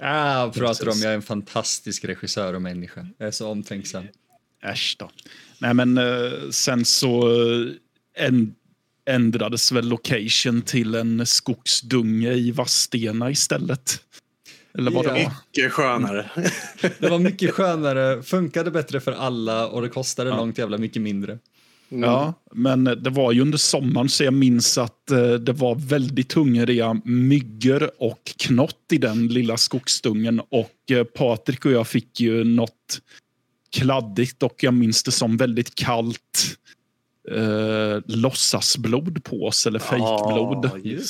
Ah, 0.00 0.50
pratar 0.50 0.88
om, 0.88 0.98
jag 0.98 1.10
är 1.10 1.16
en 1.16 1.22
fantastisk 1.22 2.04
regissör 2.04 2.54
och 2.54 2.62
människa. 2.62 3.06
Jag 3.18 3.28
är 3.28 3.32
så 3.32 3.48
omtänksam. 3.48 4.04
Äsch 4.62 4.96
då. 4.98 5.10
Nej 5.58 5.74
men 5.74 5.98
eh, 5.98 6.50
sen 6.50 6.84
så 6.84 7.30
ändrades 9.06 9.72
väl 9.72 9.88
location 9.88 10.62
till 10.62 10.94
en 10.94 11.26
skogsdunge 11.26 12.32
i 12.32 12.50
Vadstena 12.50 13.30
istället. 13.30 14.00
Eller 14.78 14.90
vad 14.90 15.06
ja. 15.06 15.12
det 15.12 15.24
var. 15.24 15.30
Mycket 15.30 15.72
skönare. 15.72 16.30
det 16.98 17.10
var 17.10 17.18
mycket 17.18 17.50
skönare, 17.54 18.22
funkade 18.22 18.70
bättre 18.70 19.00
för 19.00 19.12
alla 19.12 19.66
och 19.66 19.82
det 19.82 19.88
kostade 19.88 20.30
ja. 20.30 20.36
långt 20.36 20.58
jävla 20.58 20.78
mycket 20.78 21.02
mindre. 21.02 21.38
Mm. 21.90 22.10
Ja, 22.10 22.34
men 22.54 22.84
det 22.84 23.10
var 23.10 23.32
ju 23.32 23.40
under 23.40 23.58
sommaren 23.58 24.08
så 24.08 24.24
jag 24.24 24.34
minns 24.34 24.78
att 24.78 25.10
eh, 25.10 25.32
det 25.32 25.52
var 25.52 25.74
väldigt 25.74 26.32
hungriga 26.32 27.00
myggor 27.04 27.90
och 27.98 28.34
knott 28.36 28.92
i 28.92 28.98
den 28.98 29.28
lilla 29.28 29.56
skogsdungen 29.56 30.40
och 30.40 30.90
eh, 30.90 31.04
Patrik 31.04 31.64
och 31.64 31.72
jag 31.72 31.88
fick 31.88 32.20
ju 32.20 32.44
något 32.44 33.00
kladdigt 33.70 34.42
och 34.42 34.62
jag 34.62 34.74
minns 34.74 35.02
det 35.02 35.10
som 35.10 35.36
väldigt 35.36 35.74
kallt 35.74 36.58
eh, 37.30 38.02
låtsasblod 38.06 39.24
på 39.24 39.46
oss, 39.46 39.66
eller 39.66 39.78
fejkblod. 39.78 40.70
Ja, 40.82 41.00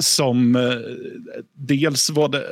som 0.00 0.56
eh, 0.56 0.78
dels 1.52 2.10
var 2.10 2.28
det, 2.28 2.44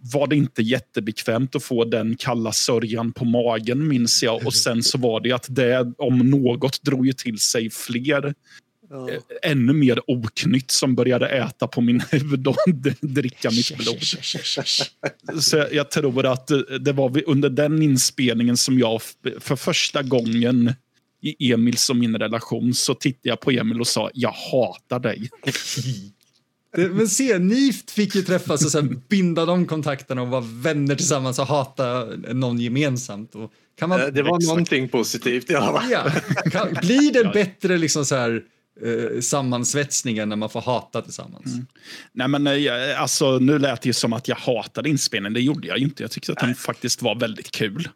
var 0.00 0.26
det 0.26 0.36
inte 0.36 0.62
jättebekvämt 0.62 1.56
att 1.56 1.62
få 1.62 1.84
den 1.84 2.16
kalla 2.16 2.52
sörjan 2.52 3.12
på 3.12 3.24
magen, 3.24 3.88
minns 3.88 4.22
jag. 4.22 4.46
Och 4.46 4.54
sen 4.54 4.82
så 4.82 4.98
var 4.98 5.20
det 5.20 5.32
att 5.32 5.46
det, 5.48 5.92
om 5.98 6.18
något, 6.18 6.82
drog 6.82 7.06
ju 7.06 7.12
till 7.12 7.38
sig 7.38 7.70
fler 7.70 8.34
Ja. 8.92 9.10
Eh, 9.10 9.50
ännu 9.50 9.72
mer 9.72 10.10
oknytt 10.10 10.70
som 10.70 10.94
började 10.94 11.28
äta 11.28 11.66
på 11.66 11.80
min 11.80 12.02
huvud 12.10 12.46
och 12.46 12.56
dricka 13.00 13.50
mitt 13.50 13.76
blod. 13.76 14.02
Så 15.42 15.56
jag, 15.56 15.72
jag, 15.74 15.90
tror 15.90 16.26
att 16.26 16.50
det 16.80 16.92
var 16.92 17.22
under 17.28 17.50
den 17.50 17.82
inspelningen 17.82 18.56
som 18.56 18.78
jag 18.78 19.02
för 19.40 19.56
första 19.56 20.02
gången 20.02 20.74
i 21.22 21.52
Emils 21.52 21.90
och 21.90 21.96
min 21.96 22.16
relation 22.16 22.74
så 22.74 22.94
tittade 22.94 23.28
jag 23.28 23.40
på 23.40 23.50
Emil 23.50 23.80
och 23.80 23.86
sa 23.86 24.10
jag 24.14 24.32
hatar 24.52 25.00
dig. 25.00 25.28
Det, 26.72 26.88
men 26.88 27.08
se, 27.08 27.38
ni 27.38 27.72
fick 27.72 28.14
ju 28.14 28.22
träffas 28.22 28.64
och 28.64 28.70
sen 28.70 29.02
binda 29.08 29.46
de 29.46 29.66
kontakterna 29.66 30.22
och 30.22 30.28
vara 30.28 30.44
vänner 30.46 30.94
tillsammans 30.94 31.38
och 31.38 31.46
hata 31.46 32.04
någon 32.32 32.58
gemensamt. 32.58 33.34
Och 33.34 33.52
kan 33.78 33.88
man, 33.88 34.00
eh, 34.00 34.06
det 34.06 34.22
var 34.22 34.36
exakt. 34.36 34.48
någonting 34.48 34.88
positivt 34.88 35.50
i 35.50 35.54
alla 35.54 35.80
fall. 35.80 35.90
Ja. 35.90 36.10
Kan, 36.50 36.68
blir 36.82 37.12
det 37.12 37.24
bättre 37.34 37.78
liksom 37.78 38.04
så 38.04 38.14
här, 38.14 38.42
eh, 38.84 39.20
sammansvetsningen 39.20 40.28
när 40.28 40.36
man 40.36 40.50
får 40.50 40.60
hata 40.60 41.02
tillsammans? 41.02 41.46
Mm. 41.46 41.66
Nej 42.12 42.28
men 42.28 42.46
eh, 42.46 43.02
alltså, 43.02 43.38
nu 43.38 43.58
lät 43.58 43.82
det 43.82 43.88
ju 43.88 43.92
som 43.92 44.12
att 44.12 44.28
jag 44.28 44.36
hatade 44.36 44.88
inspelningen, 44.88 45.34
det 45.34 45.40
gjorde 45.40 45.68
jag 45.68 45.78
inte. 45.78 46.02
Jag 46.02 46.10
tyckte 46.10 46.32
att 46.32 46.38
den 46.38 46.54
faktiskt 46.54 47.02
var 47.02 47.14
väldigt 47.14 47.50
kul. 47.50 47.88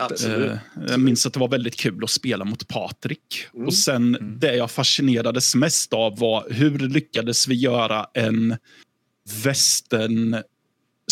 Absolut. 0.00 0.50
Eh, 0.50 0.58
jag 0.88 1.00
minns 1.00 1.26
att 1.26 1.32
det 1.32 1.40
var 1.40 1.48
väldigt 1.48 1.76
kul 1.76 2.04
att 2.04 2.10
spela 2.10 2.44
mot 2.44 2.68
Patrik. 2.68 3.46
Mm. 3.54 3.66
Och 3.66 3.74
sen 3.74 4.14
mm. 4.14 4.38
det 4.38 4.56
jag 4.56 4.70
fascinerades 4.70 5.54
mest 5.54 5.92
av 5.92 6.18
var 6.18 6.46
hur 6.50 6.78
lyckades 6.78 7.48
vi 7.48 7.54
göra 7.54 8.06
en 8.14 8.56
västern 9.44 10.42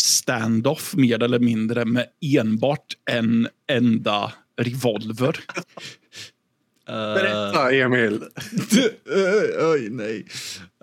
standoff 0.01 0.93
mer 0.95 1.23
eller 1.23 1.39
mindre 1.39 1.85
med 1.85 2.05
enbart 2.21 2.95
en 3.11 3.47
enda 3.71 4.33
revolver. 4.61 5.39
Berätta 6.85 7.71
Emil. 7.71 8.23
Oj, 9.61 9.89
nej. 9.89 10.25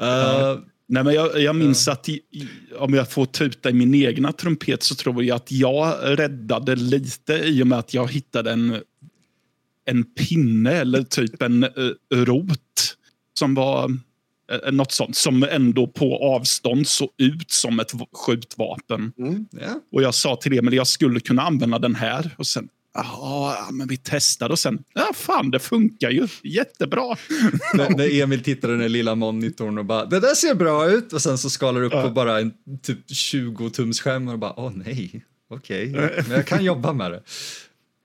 Uh, 0.03 0.59
Nej, 0.89 1.05
men 1.05 1.15
jag, 1.15 1.41
jag 1.41 1.57
minns 1.57 1.89
att 1.89 2.09
i, 2.09 2.21
om 2.79 2.95
jag 2.95 3.11
får 3.11 3.27
tuta 3.27 3.71
i 3.71 3.73
min 3.73 3.95
egna 3.95 4.33
trumpet 4.33 4.83
så 4.83 4.95
tror 4.95 5.25
jag 5.25 5.37
att 5.37 5.53
jag 5.53 6.19
räddade 6.19 6.77
lite 6.77 7.35
i 7.35 7.63
och 7.63 7.67
med 7.67 7.79
att 7.79 7.95
jag 7.95 8.13
hittade 8.13 8.53
en, 8.53 8.81
en 9.85 10.05
pinne 10.05 10.73
eller 10.73 11.03
typ 11.03 11.43
en 11.43 11.65
uh, 11.65 11.93
rot 12.11 12.97
som 13.39 13.55
var 13.55 13.91
uh, 13.91 14.73
något 14.73 14.93
sånt 14.93 15.17
som 15.17 15.43
ändå 15.43 15.87
på 15.87 16.17
avstånd 16.17 16.87
såg 16.87 17.11
ut 17.19 17.51
som 17.51 17.81
ett 17.81 17.93
skjutvapen. 18.13 19.13
Mm, 19.19 19.47
yeah. 19.61 19.77
Och 19.93 20.03
jag 20.03 20.15
sa 20.15 20.37
till 20.37 20.59
Emil 20.59 20.69
att 20.69 20.77
jag 20.77 20.87
skulle 20.87 21.21
kunna 21.21 21.43
använda 21.43 21.79
den 21.79 21.95
här. 21.95 22.35
Och 22.39 22.47
sen, 22.47 22.69
Ja, 22.97 23.69
men 23.73 23.89
vi 23.89 23.97
testade 23.97 24.53
och 24.53 24.59
sen, 24.59 24.85
ja 24.95 25.11
fan 25.15 25.51
det 25.51 25.59
funkar 25.59 26.11
ju 26.11 26.29
jättebra. 26.43 27.17
när, 27.75 27.91
när 27.91 28.23
Emil 28.23 28.43
tittar 28.43 28.75
i 28.75 28.77
den 28.77 28.93
lilla 28.93 29.15
monitorn 29.15 29.79
och 29.79 29.85
bara, 29.85 30.05
det 30.05 30.21
där 30.21 30.35
ser 30.35 30.55
bra 30.55 30.91
ut 30.91 31.13
och 31.13 31.23
sen 31.23 31.39
så 31.39 31.51
skalar 31.51 31.83
upp 31.83 31.93
ja. 31.93 32.03
på 32.03 32.11
bara 32.11 32.41
en 32.41 32.53
typ 32.83 33.11
20 33.11 33.71
tums 33.71 34.01
skärm 34.01 34.29
och 34.29 34.39
bara, 34.39 34.61
åh 34.61 34.73
nej, 34.75 35.25
okej, 35.51 35.91
okay. 35.91 36.23
men 36.29 36.31
jag 36.31 36.47
kan 36.47 36.65
jobba 36.65 36.93
med 36.93 37.11
det. 37.11 37.23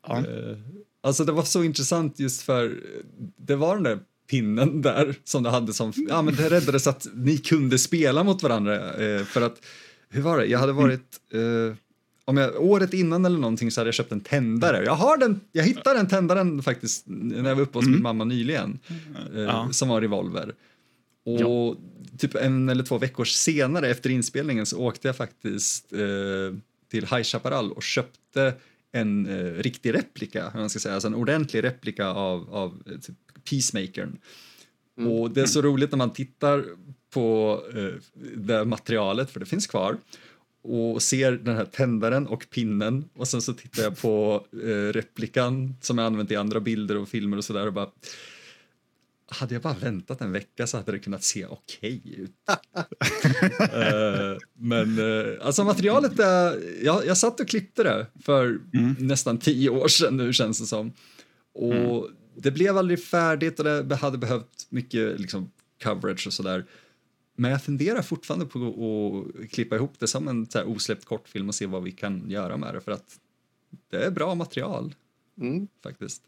Ja. 0.08 0.18
Uh, 0.18 0.58
alltså 1.04 1.26
det 1.26 1.32
var 1.32 1.44
så 1.44 1.64
intressant 1.64 2.20
just 2.20 2.42
för 2.42 2.76
det 3.38 3.56
var 3.56 3.76
den 3.76 3.84
där 3.84 4.00
pinnen 4.30 4.82
där 4.82 5.16
som 5.24 5.44
det 5.44 5.50
hade 5.50 5.74
som, 5.74 5.94
ja 6.10 6.22
men 6.22 6.36
det 6.36 6.50
räddades 6.50 6.88
att 6.88 7.08
ni 7.14 7.38
kunde 7.38 7.80
spela 7.80 8.24
mot 8.24 8.44
varandra 8.44 8.98
uh, 9.00 9.24
för 9.24 9.42
att, 9.42 9.66
hur 10.10 10.22
var 10.22 10.38
det, 10.38 10.46
jag 10.46 10.60
hade 10.60 10.74
varit 10.74 11.20
uh, 11.36 11.74
om 12.26 12.38
jag, 12.38 12.62
året 12.62 12.94
innan 12.94 13.26
eller 13.26 13.40
någonting 13.40 13.72
så 13.72 13.82
hade 13.82 13.88
jag 13.88 13.96
köpt 13.96 14.12
en 14.12 14.22
tändare. 14.22 14.84
Jag, 14.86 14.96
har 14.96 15.18
den, 15.18 15.40
jag 15.52 15.64
hittade 15.64 16.00
den 16.00 16.08
tändaren 16.08 16.64
faktiskt 16.64 17.04
när 17.06 17.50
jag 17.50 17.56
var 17.56 17.64
uppe 17.64 17.78
hos 17.78 17.86
mm. 17.86 17.94
min 17.94 18.04
mamma 18.04 18.24
nyligen. 18.24 18.80
Eh, 19.36 19.42
ja. 19.42 19.70
Som 19.72 19.90
var 19.90 20.02
revolver. 20.02 20.56
Och 21.26 21.42
ja. 21.42 21.76
typ 22.18 22.36
en 22.36 22.70
eller 22.70 22.84
två 22.84 22.98
veckor 22.98 23.26
senare 23.26 23.90
efter 23.90 24.10
inspelningen 24.10 24.66
så 24.66 24.80
åkte 24.80 25.08
jag 25.08 25.16
faktiskt 25.16 25.94
eh, 25.94 26.58
till 26.92 27.06
High 27.06 27.24
Chaparral 27.24 27.72
och 27.72 27.84
köpte 27.84 28.54
en 28.92 29.26
eh, 29.26 29.54
riktig 29.54 29.94
replika, 29.94 30.52
man 30.56 30.70
ska 30.70 30.80
säga, 30.80 30.94
alltså 30.94 31.08
en 31.08 31.16
ordentlig 31.16 31.64
replika 31.64 32.08
av, 32.08 32.56
av 32.56 32.84
eh, 32.86 33.00
typ 33.00 33.16
Peacemakern. 33.50 34.18
Mm. 34.98 35.12
Och 35.12 35.32
det 35.32 35.42
är 35.42 35.46
så 35.46 35.62
roligt 35.62 35.92
när 35.92 35.98
man 35.98 36.14
tittar 36.14 36.66
på 37.14 37.60
eh, 37.76 38.24
det 38.36 38.66
materialet, 38.66 39.32
för 39.32 39.40
det 39.40 39.46
finns 39.46 39.68
kvar, 39.68 39.98
och 40.64 41.02
ser 41.02 41.32
den 41.32 41.56
här 41.56 41.66
tändaren 41.66 42.28
och 42.28 42.50
pinnen 42.50 43.10
och 43.14 43.28
sen 43.28 43.42
så 43.42 43.54
tittar 43.54 43.84
jag 43.84 43.98
på 43.98 44.46
eh, 44.64 44.94
replikan 44.94 45.76
som 45.82 46.00
är 46.00 46.04
använt 46.04 46.32
i 46.32 46.36
andra 46.36 46.60
bilder 46.60 46.98
och 46.98 47.10
filmer 47.10 47.38
och 47.38 47.44
sådär 47.44 47.68
och 47.68 47.74
bara 47.74 47.90
hade 49.32 49.56
jag 49.56 49.62
bara 49.62 49.74
väntat 49.74 50.22
en 50.22 50.32
vecka 50.32 50.68
så 50.68 50.78
hade 50.78 50.92
det 50.92 51.00
kunnat 51.00 51.24
se 51.24 51.46
okej 51.46 52.02
okay 52.04 52.24
ut. 52.24 52.32
uh, 53.62 54.38
men 54.54 55.00
uh, 55.00 55.38
alltså 55.42 55.64
materialet, 55.64 56.20
är, 56.20 56.60
jag, 56.86 57.06
jag 57.06 57.18
satt 57.18 57.40
och 57.40 57.48
klippte 57.48 57.84
det 57.84 58.08
för 58.24 58.46
mm. 58.74 58.96
nästan 59.00 59.38
tio 59.38 59.70
år 59.70 59.88
sedan 59.88 60.18
nu 60.18 60.34
känns 60.34 60.60
det 60.60 60.66
som. 60.66 60.94
Och 61.54 61.74
mm. 61.74 62.12
det 62.36 62.52
blev 62.52 62.78
aldrig 62.78 63.04
färdigt 63.04 63.60
och 63.60 63.66
det 63.66 63.96
hade 63.96 64.18
behövt 64.18 64.68
mycket 64.70 65.20
liksom, 65.20 65.52
coverage 65.84 66.28
och 66.28 66.34
sådär. 66.34 66.66
Men 67.36 67.52
jag 67.52 67.64
funderar 67.64 68.02
fortfarande 68.02 68.46
på 68.46 68.60
att 69.44 69.52
klippa 69.52 69.76
ihop 69.76 69.94
det 70.00 70.08
som 70.08 70.28
en 70.28 70.46
så 70.46 70.58
här, 70.58 70.68
osläppt 70.68 71.06
kortfilm 71.06 71.48
och 71.48 71.56
se 71.56 71.66
vad 71.66 71.84
vi 71.84 71.92
kan 71.92 72.30
göra 72.30 72.58
med 72.58 72.74
det 72.74 72.82
för 72.82 72.92
att 72.92 73.20
det 73.92 73.98
är 73.98 74.12
bra 74.12 74.36
material. 74.36 74.96
Mm. 75.42 75.68
Faktiskt. 75.84 76.22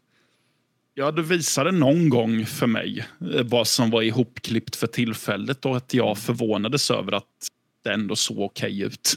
Ja, 0.94 1.10
du 1.10 1.22
visade 1.22 1.72
någon 1.72 2.08
gång 2.08 2.46
för 2.46 2.66
mig 2.66 3.06
eh, 3.34 3.44
vad 3.44 3.68
som 3.68 3.90
var 3.90 4.02
ihopklippt 4.02 4.76
för 4.76 4.86
tillfället 4.86 5.66
och 5.66 5.76
att 5.76 5.94
jag 5.94 6.18
förvånades 6.18 6.90
över 6.90 7.12
att 7.12 7.48
det 7.82 7.92
ändå 7.92 8.16
såg 8.16 8.38
okej 8.38 8.76
okay 8.76 8.86
ut. 8.86 9.14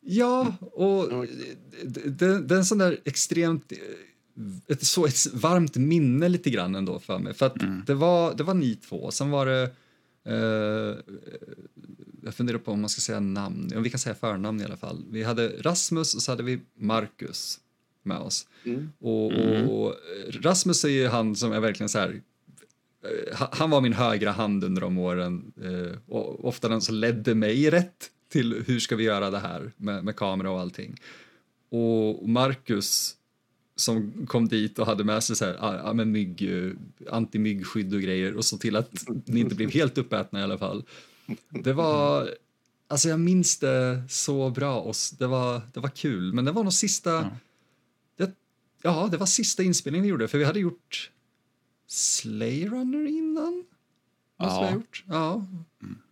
Ja, 0.00 0.54
och 0.60 1.26
det, 2.04 2.40
det 2.40 2.54
är 2.54 2.58
en 2.58 2.64
sån 2.64 2.78
där 2.78 2.98
extremt... 3.04 3.72
Eh, 3.72 3.78
ett, 4.68 4.86
så 4.86 5.06
ett 5.06 5.26
varmt 5.32 5.76
minne 5.76 6.28
lite 6.28 6.50
grann 6.50 6.74
ändå 6.74 6.98
för 6.98 7.18
mig. 7.18 7.34
För 7.34 7.46
att 7.46 7.62
mm. 7.62 7.82
det, 7.86 7.94
var, 7.94 8.34
det 8.34 8.42
var 8.42 8.54
ni 8.54 8.74
två, 8.74 9.10
sen 9.10 9.30
var 9.30 9.46
det... 9.46 9.70
Eh, 10.24 10.96
jag 12.22 12.34
funderar 12.34 12.58
på 12.58 12.72
om 12.72 12.80
man 12.80 12.90
ska 12.90 13.00
säga 13.00 13.20
namn. 13.20 13.70
Ja, 13.72 13.80
vi 13.80 13.90
kan 13.90 14.00
säga 14.00 14.14
förnamn 14.14 14.60
i 14.60 14.64
alla 14.64 14.76
fall. 14.76 15.04
Vi 15.10 15.22
hade 15.22 15.48
Rasmus 15.48 16.14
och 16.14 16.22
så 16.22 16.32
hade 16.32 16.42
vi 16.42 16.60
Marcus 16.74 17.60
med 18.02 18.18
oss. 18.18 18.46
Mm. 18.64 18.92
Och, 18.98 19.32
mm. 19.32 19.68
och, 19.68 19.94
Rasmus 20.28 20.84
är 20.84 20.88
ju 20.88 21.06
han 21.06 21.36
som 21.36 21.52
är 21.52 21.60
verkligen 21.60 21.88
så 21.88 21.98
här 21.98 22.22
eh, 23.04 23.48
han 23.52 23.70
var 23.70 23.80
min 23.80 23.92
högra 23.92 24.30
hand 24.30 24.64
under 24.64 24.80
de 24.80 24.98
åren 24.98 25.52
eh, 25.62 25.98
och 26.08 26.44
ofta 26.44 26.68
den 26.68 26.80
som 26.80 26.94
ledde 26.94 27.34
mig 27.34 27.70
rätt 27.70 28.10
till 28.28 28.64
hur 28.66 28.80
ska 28.80 28.96
vi 28.96 29.04
göra 29.04 29.30
det 29.30 29.38
här 29.38 29.72
med, 29.76 30.04
med 30.04 30.16
kamera 30.16 30.50
och 30.50 30.60
allting. 30.60 30.96
Och 31.70 32.28
Marcus 32.28 33.16
som 33.80 34.26
kom 34.26 34.48
dit 34.48 34.78
och 34.78 34.86
hade 34.86 35.04
med 35.04 35.22
sig 35.22 35.36
så 35.36 35.44
här, 35.44 35.56
ja, 35.60 35.92
men 35.92 36.12
mygg, 36.12 36.66
eh, 36.66 36.72
antimyggskydd 37.10 37.94
och 37.94 38.00
grejer 38.00 38.36
och 38.36 38.44
såg 38.44 38.60
till 38.60 38.76
att 38.76 39.04
ni 39.24 39.40
inte 39.40 39.54
blev 39.54 39.70
helt 39.70 39.98
uppätna 39.98 40.40
i 40.40 40.42
alla 40.42 40.58
fall. 40.58 40.84
Det 41.48 41.72
var, 41.72 42.30
alltså 42.88 43.08
jag 43.08 43.20
minns 43.20 43.58
det 43.58 44.02
så 44.08 44.50
bra 44.50 44.80
och 44.80 44.94
det 45.18 45.26
var, 45.26 45.62
det 45.72 45.80
var 45.80 45.88
kul, 45.88 46.32
men 46.32 46.44
det 46.44 46.52
var 46.52 46.62
nog 46.62 46.72
sista 46.72 47.10
ja 47.10 47.30
Ja, 48.82 49.08
det 49.10 49.16
var 49.16 49.26
sista 49.26 49.62
inspelningen 49.62 50.02
vi 50.02 50.08
gjorde, 50.08 50.28
för 50.28 50.38
vi 50.38 50.44
hade 50.44 50.60
gjort 50.60 51.10
Slay 51.86 52.66
Runner 52.66 53.06
innan. 53.06 53.64
Ja. 54.36 54.72
gjort. 54.72 55.04
Ja, 55.08 55.46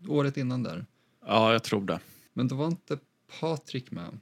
året 0.09 0.37
innan 0.37 0.63
där. 0.63 0.87
Ja, 1.27 1.53
jag 1.53 1.63
tror 1.63 1.85
det. 1.85 2.01
Men 2.33 2.49
då 2.49 2.55
var 2.57 2.67
inte 2.67 2.99
Patrik 3.41 3.91
med. 3.91 4.21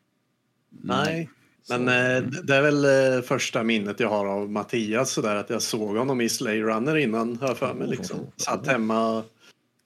Nej, 0.68 1.30
men 1.68 1.88
eh, 1.88 2.22
det 2.42 2.54
är 2.54 2.62
väl 2.62 2.84
eh, 2.84 3.22
första 3.22 3.62
minnet 3.62 4.00
jag 4.00 4.08
har 4.08 4.26
av 4.26 4.50
Mattias 4.50 5.10
sådär 5.10 5.36
att 5.36 5.50
jag 5.50 5.62
såg 5.62 5.96
honom 5.96 6.20
i 6.20 6.28
Slay 6.28 6.62
Runner 6.62 6.96
innan, 6.96 7.38
hör 7.40 7.54
för 7.54 7.74
mig 7.74 7.88
liksom. 7.88 8.18
Satt 8.36 8.66
hemma 8.66 9.24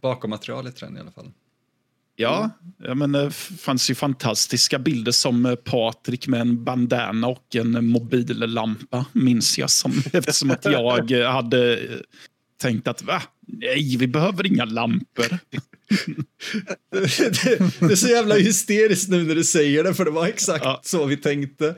bakom 0.01 0.29
materialet 0.29 0.81
i 0.81 0.85
alla 0.85 1.11
fall. 1.11 1.31
Ja, 2.15 2.49
ja 2.77 2.95
men 2.95 3.11
det 3.11 3.31
fanns 3.31 3.89
ju 3.89 3.95
fantastiska 3.95 4.79
bilder 4.79 5.11
som 5.11 5.45
eh, 5.45 5.55
Patrik 5.55 6.27
med 6.27 6.41
en 6.41 6.63
bandana 6.63 7.27
och 7.27 7.55
en 7.55 7.85
mobillampa, 7.85 9.05
minns 9.11 9.57
jag. 9.57 9.69
Som, 9.69 9.91
eftersom 10.13 10.51
att 10.51 10.65
jag 10.65 11.31
hade 11.31 11.77
eh, 11.77 11.99
tänkt 12.61 12.87
att 12.87 13.03
va? 13.03 13.21
nej, 13.47 13.97
vi 13.97 14.07
behöver 14.07 14.45
inga 14.45 14.65
lampor. 14.65 15.27
det, 16.91 16.99
det, 17.43 17.57
det, 17.79 17.91
är 17.91 17.95
så 17.95 18.07
jävla 18.07 18.35
hysteriskt 18.35 19.09
nu 19.09 19.23
när 19.23 19.35
du 19.35 19.43
säger 19.43 19.83
det, 19.83 19.93
för 19.93 20.05
det 20.05 20.11
var 20.11 20.27
exakt 20.27 20.65
ja. 20.65 20.81
så 20.83 21.05
vi 21.05 21.17
tänkte. 21.17 21.75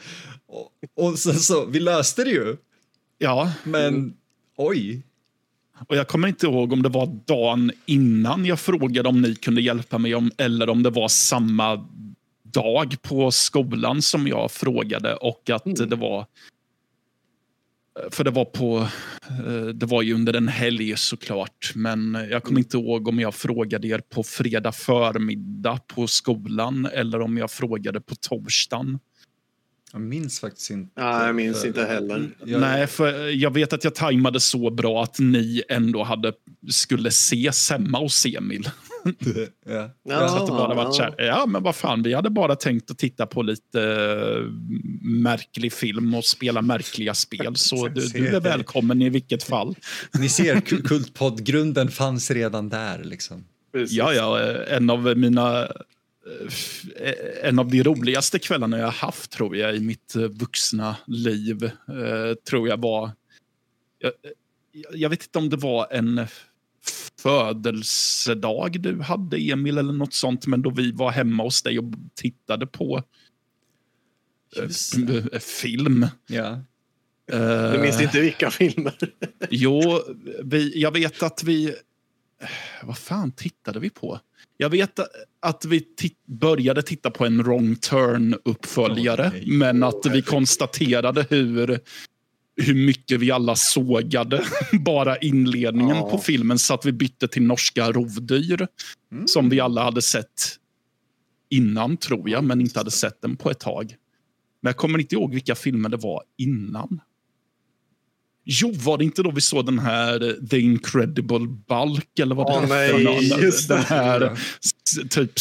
Och, 0.47 0.71
och 0.95 1.19
så, 1.19 1.33
så, 1.33 1.65
vi 1.65 1.79
löste 1.79 2.23
det 2.23 2.29
ju. 2.29 2.57
Ja. 3.17 3.53
Men 3.63 4.13
oj. 4.57 5.03
Och 5.87 5.95
Jag 5.95 6.07
kommer 6.07 6.27
inte 6.27 6.45
ihåg 6.45 6.73
om 6.73 6.83
det 6.83 6.89
var 6.89 7.19
dagen 7.25 7.71
innan 7.85 8.45
jag 8.45 8.59
frågade 8.59 9.09
om 9.09 9.21
ni 9.21 9.35
kunde 9.35 9.61
hjälpa 9.61 9.97
mig 9.97 10.15
om, 10.15 10.31
eller 10.37 10.69
om 10.69 10.83
det 10.83 10.89
var 10.89 11.07
samma 11.07 11.87
dag 12.43 12.95
på 13.01 13.31
skolan 13.31 14.01
som 14.01 14.27
jag 14.27 14.51
frågade 14.51 15.15
och 15.15 15.49
att 15.49 15.65
mm. 15.65 15.89
det 15.89 15.95
var 15.95 16.25
för 18.11 18.23
det 18.23 18.31
var 18.31 18.45
på, 18.45 18.87
eh, 19.29 19.65
det 19.65 19.85
var 19.85 20.01
ju 20.01 20.13
under 20.13 20.33
en 20.33 20.47
helg 20.47 20.97
såklart, 20.97 21.71
men 21.75 22.13
jag 22.13 22.43
kommer 22.43 22.59
mm. 22.59 22.65
inte 22.65 22.77
ihåg 22.77 23.07
om 23.07 23.19
jag 23.19 23.35
frågade 23.35 23.87
er 23.87 23.99
på 23.99 24.23
fredag 24.23 24.71
förmiddag 24.71 25.79
på 25.87 26.07
skolan 26.07 26.85
eller 26.93 27.21
om 27.21 27.37
jag 27.37 27.51
frågade 27.51 28.01
på 28.01 28.15
torsdagen. 28.15 28.99
Jag 29.91 30.01
minns 30.01 30.39
faktiskt 30.39 30.69
inte. 30.69 30.91
Ja, 30.95 31.25
jag 31.25 31.35
minns 31.35 31.65
inte 31.65 31.85
heller. 31.85 32.29
Jag... 32.45 32.61
Nej, 32.61 32.87
för 32.87 33.29
jag 33.29 33.53
vet 33.53 33.73
att 33.73 33.83
jag 33.83 33.95
tajmade 33.95 34.39
så 34.39 34.69
bra 34.69 35.03
att 35.03 35.19
ni 35.19 35.63
ändå 35.69 36.03
hade, 36.03 36.33
skulle 36.69 37.09
ses 37.09 37.71
hemma 37.71 37.99
hos 37.99 38.25
Emil. 38.25 38.69
ja. 39.65 39.89
ja, 40.03 40.27
så 40.27 40.35
att 40.35 40.45
det 40.45 40.51
bara 40.51 40.75
varit 40.75 40.95
så 40.95 41.03
här, 41.03 41.15
ja 41.17 41.45
men 41.45 41.63
vad 41.63 41.75
fan, 41.75 42.03
vi 42.03 42.13
hade 42.13 42.29
bara 42.29 42.55
tänkt 42.55 42.91
att 42.91 42.97
titta 42.97 43.25
på 43.25 43.41
lite 43.41 43.79
uh, 43.79 44.51
märklig 45.01 45.73
film 45.73 46.15
och 46.15 46.25
spela 46.25 46.61
märkliga 46.61 47.13
spel. 47.13 47.55
Så 47.55 47.87
du, 47.95 48.07
du 48.07 48.27
är 48.27 48.39
välkommen 48.39 49.01
i 49.01 49.09
vilket 49.09 49.43
fall. 49.43 49.75
Ni 50.19 50.29
ser, 50.29 50.61
Kultpodd-grunden 50.61 51.91
fanns 51.91 52.31
redan 52.31 52.69
där 52.69 53.03
liksom. 53.03 53.43
Ja, 53.89 54.13
ja, 54.13 54.39
en 54.67 54.89
av 54.89 55.17
mina 55.17 55.59
Eh, 55.61 55.67
en 57.41 57.59
av 57.59 57.71
de 57.71 57.83
roligaste 57.83 58.39
kvällarna 58.39 58.77
jag 58.77 58.91
haft 58.91 59.31
tror 59.31 59.57
jag 59.57 59.75
i 59.75 59.79
mitt 59.79 60.15
eh, 60.15 60.21
vuxna 60.21 60.97
liv. 61.07 61.63
Eh, 61.63 62.33
tror 62.49 62.67
jag 62.67 62.81
var... 62.81 63.11
Jag, 63.99 64.11
jag 64.93 65.09
vet 65.09 65.23
inte 65.23 65.39
om 65.39 65.49
det 65.49 65.57
var 65.57 65.87
en 65.91 66.27
födelsedag 67.21 68.81
du 68.81 69.01
hade, 69.01 69.37
Emil, 69.37 69.77
eller 69.77 69.93
något 69.93 70.13
sånt, 70.13 70.47
men 70.47 70.61
då 70.61 70.69
vi 70.69 70.91
var 70.91 71.11
hemma 71.11 71.43
hos 71.43 71.61
dig 71.61 71.79
och 71.79 71.93
tittade 72.15 72.67
på 72.67 73.03
film. 75.39 76.07
Ja. 76.27 76.61
Du 77.73 77.79
minns 77.81 78.01
inte 78.01 78.21
vilka 78.21 78.51
filmer? 78.51 78.95
jo, 79.49 80.01
vi, 80.43 80.81
jag 80.81 80.91
vet 80.91 81.23
att 81.23 81.43
vi... 81.43 81.75
Vad 82.83 82.97
fan 82.97 83.31
tittade 83.31 83.79
vi 83.79 83.89
på? 83.89 84.19
Jag 84.57 84.69
vet 84.69 84.99
att 85.39 85.65
vi 85.65 85.85
började 86.27 86.81
titta 86.81 87.11
på 87.11 87.25
en 87.25 87.43
wrong 87.43 87.75
turn-uppföljare, 87.75 89.27
oh, 89.27 89.57
men 89.57 89.83
att 89.83 90.05
vi 90.05 90.21
konstaterade 90.21 91.25
hur, 91.29 91.79
hur 92.61 92.85
mycket 92.85 93.19
vi 93.19 93.31
alla 93.31 93.55
sågade 93.55 94.45
bara 94.85 95.17
inledningen 95.17 95.97
oh. 95.97 96.11
på 96.11 96.17
filmen 96.17 96.59
så 96.59 96.73
att 96.73 96.85
vi 96.85 96.91
bytte 96.91 97.27
till 97.27 97.43
norska 97.43 97.91
rovdyr, 97.91 98.67
mm. 99.11 99.27
som 99.27 99.49
vi 99.49 99.59
alla 99.59 99.83
hade 99.83 100.01
sett 100.01 100.57
innan, 101.49 101.97
tror 101.97 102.29
jag, 102.29 102.43
men 102.43 102.61
inte 102.61 102.79
hade 102.79 102.91
sett 102.91 103.21
den 103.21 103.37
på 103.37 103.51
ett 103.51 103.59
tag. 103.59 103.95
Men 104.61 104.69
jag 104.69 104.77
kommer 104.77 104.99
inte 104.99 105.15
ihåg 105.15 105.33
vilka 105.33 105.55
filmer 105.55 105.89
det 105.89 105.97
var 105.97 106.23
innan. 106.37 106.99
Jo, 108.49 108.73
var 108.75 108.97
det 108.97 109.03
inte 109.03 109.23
då 109.23 109.31
vi 109.31 109.41
såg 109.41 109.65
den 109.65 109.79
här 109.79 110.29
eh, 110.29 110.47
The 110.49 110.59
Incredible 110.59 111.47
Bulk? 111.67 112.19
Eller 112.19 112.35
vad 112.35 112.47
oh, 112.47 112.61
det 112.61 112.67
nej, 112.67 113.41
just 113.41 113.69
den 113.69 113.79
här, 113.79 114.39
typ, 115.09 115.31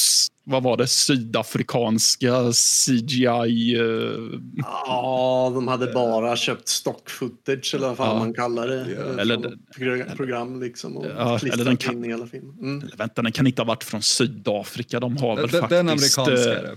vad 0.45 0.63
var 0.63 0.77
det, 0.77 0.87
sydafrikanska 0.87 2.53
CGI... 2.53 3.77
Uh, 3.81 4.41
ja, 4.57 5.51
de 5.55 5.69
hade 5.69 5.87
bara 5.87 6.37
köpt 6.37 6.69
stock 6.69 7.11
footage 7.11 7.75
eller 7.75 7.89
vad 7.89 7.97
fan 7.97 8.09
ja, 8.09 8.19
man 8.19 8.35
kallar 8.35 8.69
det. 8.69 8.91
Yeah. 8.91 9.19
Eller, 9.19 10.17
program 10.17 10.61
liksom. 10.61 10.97
Och 10.97 11.07
ja, 11.17 11.39
eller 11.53 11.65
den 11.65 11.77
kan, 11.77 11.95
in 11.95 12.05
i 12.05 12.09
hela 12.09 12.27
filmen. 12.27 12.59
Mm. 12.61 12.83
Eller, 12.83 12.97
vänta, 12.97 13.23
den 13.23 13.33
kan 13.33 13.47
inte 13.47 13.63
ha 13.63 13.67
varit 13.67 13.85
från 13.85 14.03
Sydafrika. 14.03 15.01
De 15.01 15.17
har 15.17 15.37
väl 15.37 15.49
den, 15.49 15.61
faktiskt... 15.61 15.71
Den 15.71 15.89
amerikanska 15.89 16.53
är 16.53 16.63
det. 16.63 16.77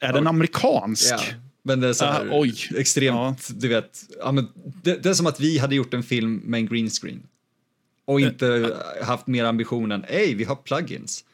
Är 0.00 0.12
den 0.12 0.26
amerikansk? 0.26 1.12
Ja. 1.12 1.20
Men 1.66 1.80
det 1.80 1.88
är 1.88 1.92
så 1.92 2.04
här, 2.04 2.44
uh, 2.44 2.50
extremt, 2.76 3.46
ja. 3.48 3.54
du 3.56 3.68
vet, 3.68 4.04
ja, 4.18 4.32
men 4.32 4.48
det, 4.82 5.02
det, 5.02 5.08
är 5.08 5.14
som 5.14 5.26
att 5.26 5.40
vi 5.40 5.58
hade 5.58 5.74
gjort 5.74 5.94
en 5.94 6.02
film 6.02 6.36
med 6.44 6.58
en 6.58 6.66
green 6.66 6.90
screen. 6.90 7.22
Och 8.04 8.20
inte 8.20 8.46
uh, 8.46 8.68
haft 9.02 9.26
mer 9.26 9.44
ambition 9.44 9.92
än, 9.92 10.04
ej, 10.08 10.34
vi 10.34 10.44
har 10.44 10.56
plugins. 10.56 11.24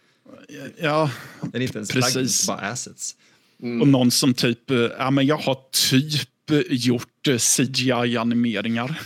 Ja, 0.78 1.10
det 1.52 1.58
är 1.58 1.62
inte 1.62 1.78
ens 1.78 1.90
precis. 1.90 2.12
plugins, 2.12 2.46
bara 2.46 2.58
assets. 2.60 3.16
Mm. 3.62 3.82
Och 3.82 3.88
någon 3.88 4.10
som 4.10 4.34
typ, 4.34 4.70
ja 4.98 5.10
men 5.10 5.26
jag 5.26 5.36
har 5.36 5.58
typ 5.90 6.28
gjort 6.70 7.28
CGI-animeringar. 7.38 9.00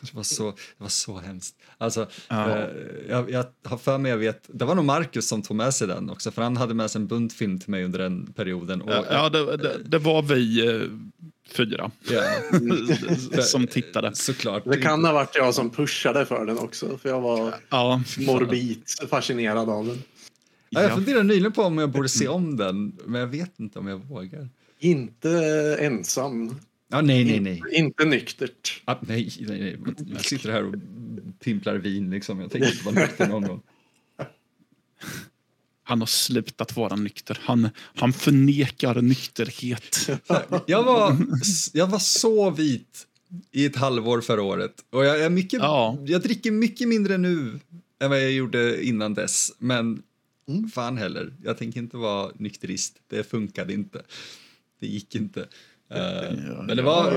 Det 0.00 0.14
var 0.14 0.22
så, 0.22 0.50
det 0.50 0.82
var 0.82 0.88
så 0.88 1.18
hemskt. 1.18 1.54
Alltså, 1.80 2.06
ja. 2.28 2.50
eh, 2.50 2.66
jag, 3.08 3.30
jag, 3.30 3.44
har 3.64 3.76
för 3.76 3.98
mig, 3.98 4.10
jag 4.10 4.18
vet, 4.18 4.44
det 4.46 4.64
var 4.64 4.74
nog 4.74 4.84
Marcus 4.84 5.28
som 5.28 5.42
tog 5.42 5.56
med 5.56 5.74
sig 5.74 5.88
den 5.88 6.10
också, 6.10 6.30
för 6.30 6.42
han 6.42 6.56
hade 6.56 6.74
med 6.74 6.90
sig 6.90 7.00
en 7.00 7.06
bunt 7.06 7.32
film 7.32 7.58
till 7.58 7.70
mig 7.70 7.84
under 7.84 7.98
den 7.98 8.32
perioden. 8.32 8.82
Och, 8.82 8.90
ja, 9.10 9.28
det, 9.28 9.56
det, 9.56 9.78
det 9.84 9.98
var 9.98 10.22
vi 10.22 10.68
eh, 10.68 10.82
fyra 11.50 11.90
ja. 12.10 13.42
som 13.42 13.66
tittade. 13.66 14.14
Såklart. 14.14 14.62
Det 14.64 14.80
kan 14.80 15.04
ha 15.04 15.12
varit 15.12 15.34
jag 15.34 15.54
som 15.54 15.70
pushade 15.70 16.26
för 16.26 16.46
den 16.46 16.58
också, 16.58 16.98
för 16.98 17.08
jag 17.08 17.20
var 17.20 17.54
ja. 17.68 18.02
morbid 18.18 18.82
fascinerad 19.10 19.68
av 19.68 19.86
den. 19.86 20.02
Ja, 20.70 20.82
jag 20.82 20.94
funderar 20.94 21.22
nyligen 21.22 21.52
på 21.52 21.62
om 21.62 21.78
jag 21.78 21.90
borde 21.90 22.08
se 22.08 22.28
om 22.28 22.56
den, 22.56 22.98
men 23.04 23.20
jag 23.20 23.28
vet 23.28 23.58
inte 23.58 23.78
om 23.78 23.86
jag 23.86 23.98
vågar. 23.98 24.48
Inte 24.78 25.30
ensam. 25.80 26.54
Ja, 26.88 27.00
nej, 27.00 27.24
nej, 27.24 27.40
nej. 27.40 27.62
Inte 27.72 28.04
nyktert. 28.04 28.82
Ah, 28.84 28.96
nej, 29.00 29.32
nej, 29.40 29.58
nej. 29.58 29.94
Jag 30.06 30.24
sitter 30.24 30.52
här 30.52 30.64
och 30.64 30.74
pimplar 31.40 31.74
vin 31.74 32.10
liksom. 32.10 32.40
Jag 32.40 32.50
tänker 32.50 32.72
inte 32.72 32.84
vara 32.84 32.94
nykter 32.94 33.28
någon 33.28 33.42
gång. 33.42 33.62
Han 35.82 36.00
har 36.00 36.06
slutat 36.06 36.76
vara 36.76 36.96
nykter. 36.96 37.38
Han, 37.42 37.68
han 37.76 38.12
förnekar 38.12 39.02
nykterhet. 39.02 40.08
Jag 40.66 40.82
var, 40.82 41.16
jag 41.72 41.86
var 41.86 41.98
så 41.98 42.50
vit 42.50 43.06
i 43.52 43.66
ett 43.66 43.76
halvår 43.76 44.20
förra 44.20 44.42
året. 44.42 44.84
Och 44.90 45.04
jag, 45.04 45.20
är 45.20 45.30
mycket, 45.30 45.60
ja. 45.60 45.98
jag 46.06 46.22
dricker 46.22 46.50
mycket 46.50 46.88
mindre 46.88 47.18
nu 47.18 47.60
än 48.00 48.10
vad 48.10 48.22
jag 48.22 48.32
gjorde 48.32 48.84
innan 48.84 49.14
dess. 49.14 49.52
Men 49.58 50.02
mm. 50.48 50.68
fan 50.68 50.98
heller, 50.98 51.32
jag 51.44 51.58
tänker 51.58 51.80
inte 51.80 51.96
vara 51.96 52.32
nykterist. 52.34 52.96
Det 53.08 53.30
funkade 53.30 53.72
inte. 53.72 54.02
Det 54.80 54.86
gick 54.86 55.14
inte. 55.14 55.48
Uh, 55.94 56.62
men 56.66 56.76
det 56.76 56.82
var, 56.82 57.10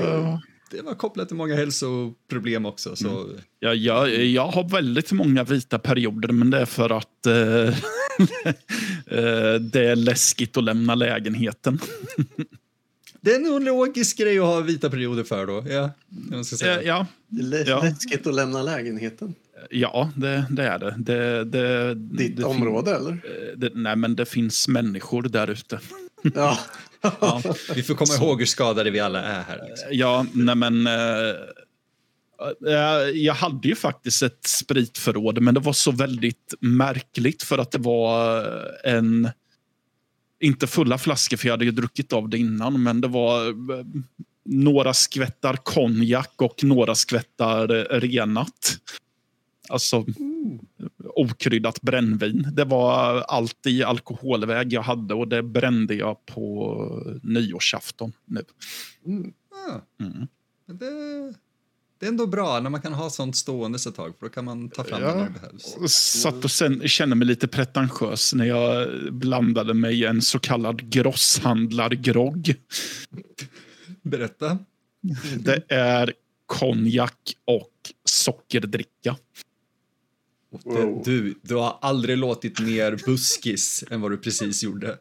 det 0.70 0.82
var 0.82 0.94
kopplat 0.94 1.28
till 1.28 1.36
många 1.36 1.56
hälsoproblem 1.56 2.66
också. 2.66 2.96
Så. 2.96 3.08
Mm. 3.08 3.36
Ja, 3.60 3.74
jag, 3.74 4.24
jag 4.24 4.46
har 4.46 4.68
väldigt 4.68 5.12
många 5.12 5.44
vita 5.44 5.78
perioder, 5.78 6.28
men 6.28 6.50
det 6.50 6.58
är 6.58 6.66
för 6.66 6.90
att 6.90 7.26
uh, 7.26 7.76
det 9.60 9.86
är 9.86 9.96
läskigt 9.96 10.56
att 10.56 10.64
lämna 10.64 10.94
lägenheten. 10.94 11.78
det 13.20 13.34
är 13.34 13.38
nog 13.38 13.56
en 13.56 13.64
logisk 13.64 14.18
grej 14.18 14.38
att 14.38 14.44
ha 14.44 14.60
vita 14.60 14.90
perioder 14.90 15.24
för 15.24 15.46
då. 15.46 15.64
Ja, 15.68 15.90
jag 16.30 16.46
ska 16.46 16.56
säga. 16.56 16.82
ja, 16.82 17.06
ja. 17.66 17.82
Läskigt 17.82 18.26
att 18.26 18.34
lämna 18.34 18.62
lägenheten. 18.62 19.34
Ja, 19.70 20.10
det, 20.16 20.44
det, 20.50 20.62
är 20.62 20.78
det. 20.78 20.94
det, 20.98 21.44
det 21.44 21.94
Ditt 21.94 22.36
det 22.36 22.44
område, 22.44 22.96
eller? 22.96 23.20
nej, 23.74 23.96
men 23.96 24.16
det 24.16 24.26
finns 24.26 24.68
människor 24.68 25.22
där 25.22 25.50
ute. 25.50 25.80
Ja. 26.34 26.58
ja. 27.02 27.42
Vi 27.74 27.82
får 27.82 27.94
komma 27.94 28.14
ihåg 28.14 28.38
hur 28.38 28.46
skadade 28.46 28.90
vi 28.90 29.00
alla 29.00 29.22
är 29.22 29.42
här. 29.42 29.66
Liksom. 29.68 29.88
Ja, 29.90 30.26
nej 30.32 30.54
men... 30.54 30.86
Uh, 30.86 31.34
jag 33.14 33.34
hade 33.34 33.68
ju 33.68 33.74
faktiskt 33.74 34.22
ett 34.22 34.46
spritförråd, 34.46 35.42
men 35.42 35.54
det 35.54 35.60
var 35.60 35.72
så 35.72 35.90
väldigt 35.90 36.54
märkligt 36.60 37.42
för 37.42 37.58
att 37.58 37.70
det 37.70 37.78
var 37.78 38.46
en... 38.84 39.30
Inte 40.40 40.66
fulla 40.66 40.98
flaskor, 40.98 41.36
för 41.36 41.46
jag 41.46 41.52
hade 41.52 41.64
ju 41.64 41.70
druckit 41.70 42.12
av 42.12 42.28
det 42.28 42.38
innan, 42.38 42.82
men 42.82 43.00
det 43.00 43.08
var 43.08 43.48
eh, 43.48 43.84
några 44.44 44.94
skvättar 44.94 45.56
konjak 45.56 46.32
och 46.36 46.64
några 46.64 46.94
skvättar 46.94 47.68
renat. 48.00 48.78
Alltså 49.68 49.96
mm. 50.18 50.58
okryddat 51.14 51.82
brännvin. 51.82 52.48
Det 52.52 52.64
var 52.64 53.20
allt 53.20 53.66
i 53.66 53.82
alkoholväg 53.82 54.72
jag 54.72 54.82
hade 54.82 55.14
och 55.14 55.28
det 55.28 55.42
brände 55.42 55.94
jag 55.94 56.26
på 56.26 57.18
nyårsafton 57.22 58.12
nu. 58.24 58.44
Mm. 59.06 59.32
Ah. 59.68 60.04
Mm. 60.04 60.26
Det, 60.66 61.34
det, 61.98 62.06
är 62.06 62.08
ändå 62.08 62.26
bra 62.26 62.60
när 62.60 62.70
man 62.70 62.82
kan 62.82 62.92
ha 62.92 63.10
sånt 63.10 63.36
stående 63.36 63.76
ett 63.76 63.94
tag 63.94 64.14
för 64.18 64.26
då 64.26 64.28
kan 64.28 64.44
man 64.44 64.68
ta 64.68 64.84
fram 64.84 65.02
ja. 65.02 65.08
det 65.08 65.14
när 65.14 65.24
det 65.24 65.40
behövs. 65.40 65.92
Satt 65.92 66.44
och 66.44 66.50
sen, 66.50 66.88
kände 66.88 67.16
mig 67.16 67.26
lite 67.26 67.48
pretentiös 67.48 68.34
när 68.34 68.44
jag 68.44 68.88
blandade 69.12 69.74
mig 69.74 70.00
i 70.00 70.04
en 70.04 70.22
så 70.22 70.38
kallad 70.38 70.90
grosshandlargrogg. 70.90 72.54
Berätta. 74.02 74.58
Det 75.38 75.62
är 75.68 76.12
konjak 76.46 77.34
och 77.44 77.72
sockerdricka. 78.04 79.16
Wow. 80.64 81.02
Du, 81.04 81.34
du 81.42 81.54
har 81.54 81.78
aldrig 81.80 82.18
låtit 82.18 82.60
mer 82.60 82.98
buskis 83.06 83.84
än 83.90 84.00
vad 84.00 84.10
du 84.10 84.16
precis 84.16 84.62
gjorde. 84.62 84.98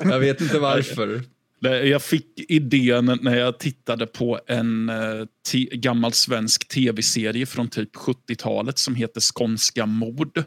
jag 0.00 0.20
vet 0.20 0.40
inte 0.40 0.58
varför. 0.58 1.22
Jag 1.62 2.02
fick 2.02 2.50
idén 2.50 3.18
när 3.22 3.36
jag 3.36 3.58
tittade 3.58 4.06
på 4.06 4.40
en 4.46 4.90
uh, 4.90 5.26
gammal 5.72 6.12
svensk 6.12 6.68
tv-serie 6.68 7.46
från 7.46 7.68
typ 7.68 7.96
70-talet 7.96 8.78
som 8.78 8.94
heter 8.94 9.20
Skånska 9.20 9.86
mord. 9.86 10.42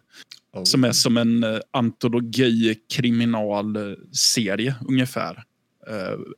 Oh. 0.54 0.64
Som 0.64 0.84
är 0.84 0.92
som 0.92 1.18
en 1.18 1.44
uh, 1.44 1.60
antologi 1.72 2.76
kriminalserie 2.94 4.76
ungefär. 4.88 5.44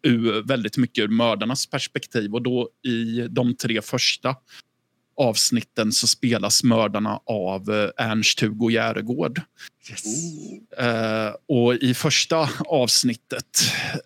Uh, 0.08 0.41
väldigt 0.45 0.78
mycket 0.78 1.04
ur 1.04 1.08
mördarnas 1.08 1.67
perspektiv. 1.67 2.34
Och 2.34 2.41
då 2.41 2.69
i 2.88 3.28
de 3.30 3.56
tre 3.56 3.82
första 3.82 4.36
avsnitten 5.17 5.91
så 5.91 6.07
spelas 6.07 6.63
mördarna 6.63 7.19
av 7.25 7.71
eh, 7.71 8.05
Ernst-Hugo 8.05 8.71
Järegård. 8.71 9.41
Yes. 9.89 10.03
Uh, 10.81 11.35
och 11.47 11.75
i 11.75 11.93
första 11.93 12.49
avsnittet 12.59 13.61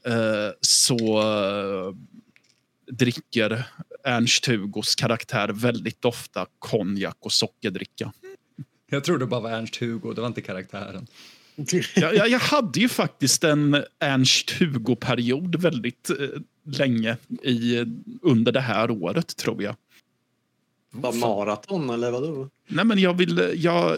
uh, 0.07 0.49
så 0.61 1.21
uh, 1.21 1.95
dricker 2.91 3.63
Ernst-Hugos 4.03 4.95
karaktär 4.95 5.47
väldigt 5.47 6.05
ofta 6.05 6.45
konjak 6.59 7.17
och 7.19 7.31
sockerdricka. 7.31 8.11
Jag 8.89 9.03
trodde 9.03 9.25
det 9.25 9.27
bara 9.27 9.39
var 9.39 9.51
Ernst-Hugo, 9.51 10.13
det 10.13 10.21
var 10.21 10.27
inte 10.27 10.41
karaktären. 10.41 11.07
jag, 11.95 12.15
jag, 12.15 12.29
jag, 12.29 12.39
hade 12.39 12.79
ju 12.79 12.89
faktiskt 12.89 13.43
en 13.43 13.83
Ernst-Hugo-period 13.99 15.55
väldigt 15.55 16.11
länge 16.65 17.17
i, 17.43 17.85
under 18.21 18.51
det 18.51 18.61
här 18.61 18.91
året, 18.91 19.37
tror 19.37 19.63
jag. 19.63 19.75
Bara 20.91 21.11
maraton 21.11 21.89
eller 21.89 22.11
vadå? 22.11 22.49
Nej, 22.67 22.85
men 22.85 22.99
jag 22.99 23.13
vill, 23.13 23.53
jag, 23.55 23.97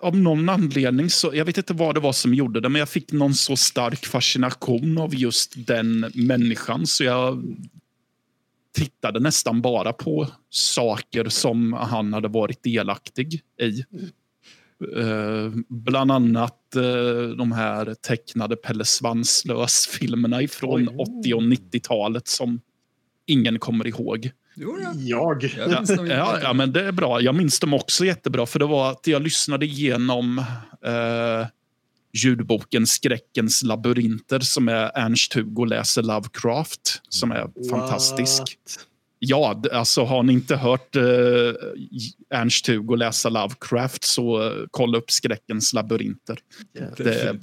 av 0.00 0.16
någon 0.16 0.48
anledning, 0.48 1.10
så, 1.10 1.30
jag 1.34 1.44
vet 1.44 1.58
inte 1.58 1.74
vad 1.74 1.94
det 1.94 2.00
var 2.00 2.12
som 2.12 2.34
gjorde 2.34 2.60
det, 2.60 2.68
men 2.68 2.78
jag 2.78 2.88
fick 2.88 3.12
någon 3.12 3.34
så 3.34 3.56
stark 3.56 4.06
fascination 4.06 4.98
av 4.98 5.14
just 5.14 5.66
den 5.66 6.12
människan 6.14 6.86
så 6.86 7.04
jag 7.04 7.42
tittade 8.76 9.20
nästan 9.20 9.62
bara 9.62 9.92
på 9.92 10.28
saker 10.50 11.28
som 11.28 11.72
han 11.72 12.12
hade 12.12 12.28
varit 12.28 12.62
delaktig 12.62 13.40
i. 13.60 13.84
Uh, 14.96 15.50
bland 15.68 16.12
annat 16.12 16.60
uh, 16.76 17.28
de 17.28 17.52
här 17.52 17.94
tecknade 17.94 18.56
Pelle 18.56 18.84
Svanslös-filmerna 18.84 20.48
från 20.48 20.88
80 20.88 21.34
och 21.34 21.42
90-talet 21.42 22.28
som 22.28 22.60
ingen 23.26 23.58
kommer 23.58 23.86
ihåg. 23.86 24.30
Jo, 24.58 24.78
ja. 24.82 24.92
Jag. 24.96 25.44
Ja, 25.44 25.84
ja, 26.08 26.38
ja, 26.42 26.52
men 26.52 26.72
det 26.72 26.84
är 26.86 26.92
bra. 26.92 27.20
Jag 27.20 27.34
minns 27.34 27.60
dem 27.60 27.74
också 27.74 28.04
jättebra. 28.04 28.46
För 28.46 28.58
det 28.58 28.66
var 28.66 28.90
att 28.90 29.06
jag 29.06 29.22
lyssnade 29.22 29.66
igenom 29.66 30.38
uh, 30.86 31.46
ljudboken 32.12 32.86
Skräckens 32.86 33.62
labyrinter 33.62 34.40
som 34.40 34.68
är 34.68 34.90
Ernst-Hugo 34.94 35.64
läser 35.64 36.02
Lovecraft. 36.02 37.00
Som 37.08 37.30
är 37.32 37.42
What? 37.42 37.70
fantastisk. 37.70 38.42
Ja, 39.18 39.62
alltså 39.72 40.04
har 40.04 40.22
ni 40.22 40.32
inte 40.32 40.56
hört 40.56 40.96
eh, 40.96 41.02
Ernst-Hugo 42.30 42.96
läsa 42.96 43.28
Lovecraft 43.28 44.04
så 44.04 44.42
eh, 44.42 44.64
kolla 44.70 44.98
upp 44.98 45.10
Skräckens 45.10 45.72
labyrinter. 45.72 46.38
Yeah. 46.78 46.92
Det 46.96 47.22
är 47.22 47.38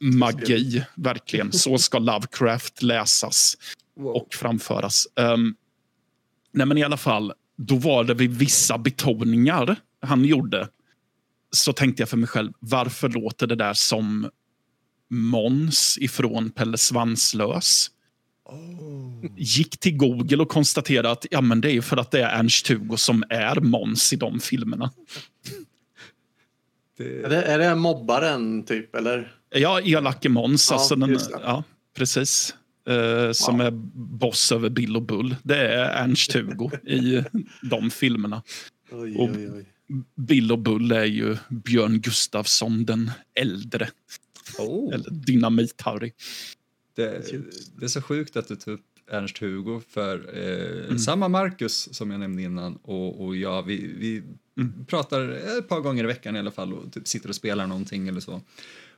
magi, 0.00 0.84
verkligen. 0.94 1.52
Så 1.52 1.78
ska 1.78 1.98
Lovecraft 1.98 2.82
läsas 2.82 3.54
wow. 3.96 4.16
och 4.16 4.34
framföras. 4.34 5.06
Um, 5.16 5.54
nej 6.52 6.66
men 6.66 6.78
i 6.78 6.82
alla 6.82 6.96
fall, 6.96 7.32
då 7.56 7.76
var 7.76 8.04
det 8.04 8.14
vid 8.14 8.30
vissa 8.30 8.78
betoningar 8.78 9.76
han 10.00 10.24
gjorde 10.24 10.68
så 11.50 11.72
tänkte 11.72 12.02
jag 12.02 12.08
för 12.08 12.16
mig 12.16 12.28
själv, 12.28 12.52
varför 12.58 13.08
låter 13.08 13.46
det 13.46 13.54
där 13.54 13.74
som 13.74 14.30
Måns 15.10 15.98
ifrån 16.00 16.50
Pelle 16.50 16.78
Svanslös? 16.78 17.90
Oh. 18.44 19.26
Gick 19.36 19.78
till 19.78 19.96
Google 19.96 20.42
och 20.42 20.48
konstaterade 20.48 21.10
att 21.10 21.26
ja, 21.30 21.40
men 21.40 21.60
det 21.60 21.72
är 21.72 21.80
för 21.80 21.96
att 21.96 22.10
det 22.10 22.22
är 22.22 22.38
Ernst-Hugo 22.38 22.96
som 22.96 23.24
är 23.28 23.60
Måns 23.60 24.12
i 24.12 24.16
de 24.16 24.40
filmerna. 24.40 24.90
Det... 26.98 27.22
Är, 27.24 27.28
det, 27.28 27.42
är 27.42 27.58
det 27.58 27.74
mobbaren, 27.74 28.64
typ? 28.64 28.94
Eller? 28.94 29.36
Ja, 29.50 29.80
elake 29.80 30.28
Måns. 30.28 30.70
Ja, 30.70 30.76
alltså 30.76 30.96
den, 30.96 31.18
ja, 31.30 31.64
precis. 31.96 32.54
Uh, 32.90 33.32
som 33.32 33.58
wow. 33.58 33.66
är 33.66 33.70
boss 33.94 34.52
över 34.52 34.68
Bill 34.68 34.96
och 34.96 35.02
Bull. 35.02 35.36
Det 35.42 35.56
är 35.56 36.04
Ernst-Hugo 36.04 36.70
i 36.86 37.24
de 37.62 37.90
filmerna. 37.90 38.42
Oj, 38.90 39.16
oj, 39.18 39.50
oj. 39.50 39.66
Bill 40.16 40.52
och 40.52 40.58
Bull 40.58 40.92
är 40.92 41.04
ju 41.04 41.36
Björn 41.48 42.00
Gustafsson 42.00 42.84
den 42.84 43.10
äldre. 43.34 43.88
Oh. 44.58 44.94
Eller 44.94 45.10
Dynamit-Harry. 45.10 46.12
Det, 46.96 47.32
det, 47.78 47.84
är 47.84 47.88
så 47.88 48.02
sjukt 48.02 48.36
att 48.36 48.48
du 48.48 48.56
tog 48.56 48.74
upp 48.74 48.86
Ernst-Hugo 49.10 49.80
för 49.88 50.38
eh, 50.38 50.84
mm. 50.84 50.98
samma 50.98 51.28
Marcus 51.28 51.94
som 51.94 52.10
jag 52.10 52.20
nämnde 52.20 52.42
innan 52.42 52.76
och, 52.76 53.24
och 53.24 53.36
jag, 53.36 53.62
vi, 53.62 53.94
vi 53.98 54.22
mm. 54.58 54.84
pratar 54.86 55.28
ett 55.58 55.68
par 55.68 55.80
gånger 55.80 56.04
i 56.04 56.06
veckan 56.06 56.36
i 56.36 56.38
alla 56.38 56.50
fall 56.50 56.72
och 56.72 56.92
typ 56.92 57.08
sitter 57.08 57.28
och 57.28 57.34
spelar 57.34 57.66
någonting 57.66 58.08
eller 58.08 58.20
så. 58.20 58.40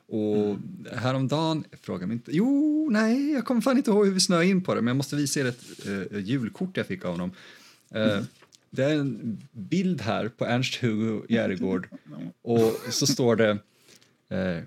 Och 0.06 0.44
mm. 0.44 0.86
häromdagen, 0.92 1.64
fråga 1.82 2.06
mig 2.06 2.14
inte, 2.14 2.30
jo, 2.36 2.88
nej, 2.90 3.32
jag 3.32 3.44
kommer 3.44 3.60
fan 3.60 3.76
inte 3.76 3.90
ihåg 3.90 4.06
hur 4.06 4.12
vi 4.12 4.20
snöade 4.20 4.46
in 4.46 4.64
på 4.64 4.74
det, 4.74 4.80
men 4.80 4.88
jag 4.88 4.96
måste 4.96 5.16
visa 5.16 5.40
er 5.40 5.44
ett 5.44 5.86
eh, 5.86 6.18
julkort 6.18 6.76
jag 6.76 6.86
fick 6.86 7.04
av 7.04 7.10
honom. 7.10 7.32
Eh, 7.90 8.12
mm. 8.12 8.24
Det 8.70 8.84
är 8.84 8.94
en 8.94 9.42
bild 9.52 10.00
här 10.00 10.28
på 10.28 10.44
Ernst-Hugo 10.44 11.26
Järegård 11.28 11.88
och 12.42 12.76
så 12.90 13.06
står 13.06 13.36
det 13.36 13.58
eh, 14.28 14.62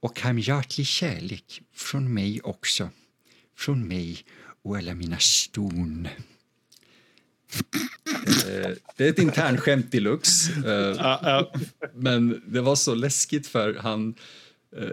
och 0.00 0.20
hem 0.20 0.38
hjärtlig 0.38 0.86
kärlek 0.86 1.62
från 1.72 2.14
mig 2.14 2.40
också, 2.40 2.90
från 3.56 3.88
mig 3.88 4.18
och 4.62 4.76
alla 4.76 4.94
mina 4.94 5.18
ston. 5.18 6.08
Eh, 8.26 8.70
det 8.96 9.04
är 9.04 9.10
ett 9.10 9.18
internskämt 9.18 9.92
deluxe, 9.92 10.52
eh, 10.52 11.46
men 11.94 12.42
det 12.46 12.60
var 12.60 12.76
så 12.76 12.94
läskigt 12.94 13.46
för 13.46 13.74
han 13.74 14.14
eh, 14.76 14.84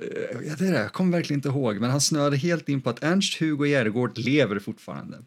ja, 0.47 0.55
det 0.60 0.68
är 0.68 0.72
det, 0.72 0.80
jag 0.80 0.93
kommer 0.93 1.18
verkligen 1.18 1.38
inte 1.38 1.49
ihåg, 1.49 1.80
men 1.80 1.89
han 1.89 2.01
snöade 2.01 2.38
helt 2.38 2.70
in 2.70 2.82
på 2.82 2.89
att 2.89 3.03
Ernst-Hugo 3.03 3.66
Järegård 3.66 4.18
lever 4.18 4.60
fortfarande 4.60 5.18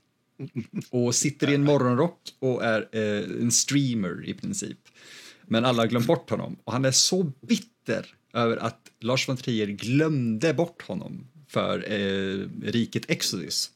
och 0.91 1.14
sitter 1.14 1.51
i 1.51 1.55
en 1.55 1.64
morgonrock 1.64 2.20
och 2.39 2.64
är 2.64 2.97
en 3.41 3.51
streamer 3.51 4.28
i 4.28 4.35
princip. 4.35 4.78
Men 5.47 5.64
alla 5.64 5.83
har 5.83 5.89
glömt 5.89 6.07
bort 6.07 6.31
honom 6.31 6.57
och 6.64 6.72
han 6.72 6.85
är 6.85 6.91
så 6.91 7.33
bitter 7.49 8.07
över 8.35 8.57
att 8.57 8.81
Lars 9.01 9.28
von 9.28 9.37
Trier 9.37 9.66
glömde 9.66 10.55
bort 10.55 10.83
honom 10.83 11.26
för 11.49 11.93
eh, 11.93 12.49
riket 12.62 13.11
Exodus. 13.11 13.70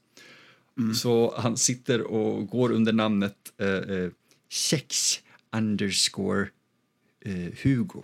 Mm. 0.78 0.94
Så 0.94 1.34
han 1.36 1.56
sitter 1.56 2.02
och 2.02 2.48
går 2.48 2.72
under 2.72 2.92
namnet 2.92 3.36
eh, 3.58 3.68
eh, 3.68 4.10
Sex 4.50 5.20
underscore 5.52 6.48
eh, 7.24 7.48
Hugo. 7.62 8.02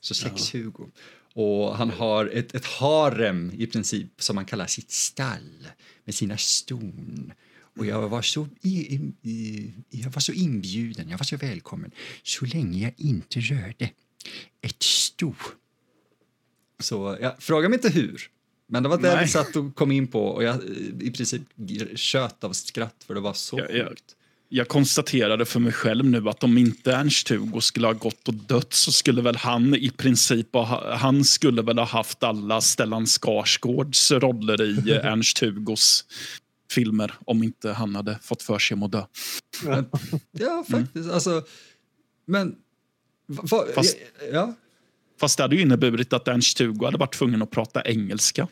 Så 0.00 0.14
Sex 0.14 0.54
ja. 0.54 0.60
Hugo. 0.60 0.90
Och 1.34 1.76
han 1.76 1.90
har 1.90 2.26
ett, 2.26 2.54
ett 2.54 2.64
harem 2.64 3.52
i 3.58 3.66
princip 3.66 4.22
som 4.22 4.36
han 4.36 4.46
kallar 4.46 4.66
sitt 4.66 4.90
stall 4.90 5.68
med 6.04 6.14
sina 6.14 6.36
ston 6.36 7.32
och 7.78 7.86
jag 7.86 8.08
var, 8.08 8.22
så 8.22 8.48
i, 8.62 9.00
i, 9.22 9.72
jag 9.90 10.10
var 10.10 10.20
så 10.20 10.32
inbjuden, 10.32 11.08
jag 11.08 11.18
var 11.18 11.24
så 11.24 11.36
välkommen 11.36 11.90
så 12.22 12.44
länge 12.44 12.82
jag 12.82 12.92
inte 12.96 13.40
rörde 13.40 13.90
ett 14.60 14.82
sto. 14.82 15.34
Så 16.78 17.18
jag 17.20 17.42
fråga 17.42 17.68
mig 17.68 17.76
inte 17.76 17.88
hur, 17.88 18.30
men 18.68 18.82
det 18.82 18.88
var 18.88 18.98
det 18.98 19.20
vi 19.20 19.28
satt 19.28 19.56
och 19.56 19.74
kom 19.74 19.92
in 19.92 20.06
på 20.06 20.26
och 20.26 20.44
jag 20.44 20.56
i 21.00 21.10
princip 21.10 21.42
tjöt 21.94 22.44
av 22.44 22.52
skratt 22.52 23.04
för 23.06 23.14
det 23.14 23.20
var 23.20 23.32
så 23.32 23.58
jag, 23.58 23.76
jag, 23.76 23.96
jag 24.48 24.68
konstaterade 24.68 25.44
för 25.44 25.60
mig 25.60 25.72
själv 25.72 26.04
nu 26.04 26.28
att 26.28 26.44
om 26.44 26.58
inte 26.58 26.92
Ernst-Hugo 26.92 27.60
skulle 27.60 27.86
ha 27.86 27.94
gått 27.94 28.28
och 28.28 28.34
dött 28.34 28.72
så 28.72 28.92
skulle 28.92 29.22
väl 29.22 29.36
han 29.36 29.74
i 29.74 29.90
princip 29.90 30.54
ha, 30.54 30.96
han 30.96 31.24
skulle 31.24 31.62
väl 31.62 31.78
ha 31.78 31.84
haft 31.84 32.22
alla 32.22 32.60
Stellan 32.60 33.06
Skarsgårds 33.06 34.10
roller 34.10 34.62
i 34.62 34.90
Ernst-Hugos 35.02 36.04
filmer 36.70 37.14
om 37.24 37.42
inte 37.42 37.70
han 37.70 37.94
hade 37.94 38.18
fått 38.22 38.42
för 38.42 38.58
sig 38.58 38.78
att 38.84 38.92
dö. 38.92 39.04
Men, 39.64 39.90
ja, 40.30 40.64
faktiskt. 40.70 40.96
Mm. 40.96 41.10
Alltså, 41.10 41.42
men... 42.24 42.56
Va, 43.26 43.64
fast, 43.74 43.96
ja. 44.32 44.54
Fast 45.20 45.36
det 45.36 45.44
hade 45.44 45.56
ju 45.56 45.62
inneburit 45.62 46.12
att 46.12 46.28
Ernst-Hugo 46.28 46.84
hade 46.84 46.98
varit 46.98 47.14
tvungen 47.14 47.42
att 47.42 47.50
prata 47.50 47.82
engelska. 47.82 48.48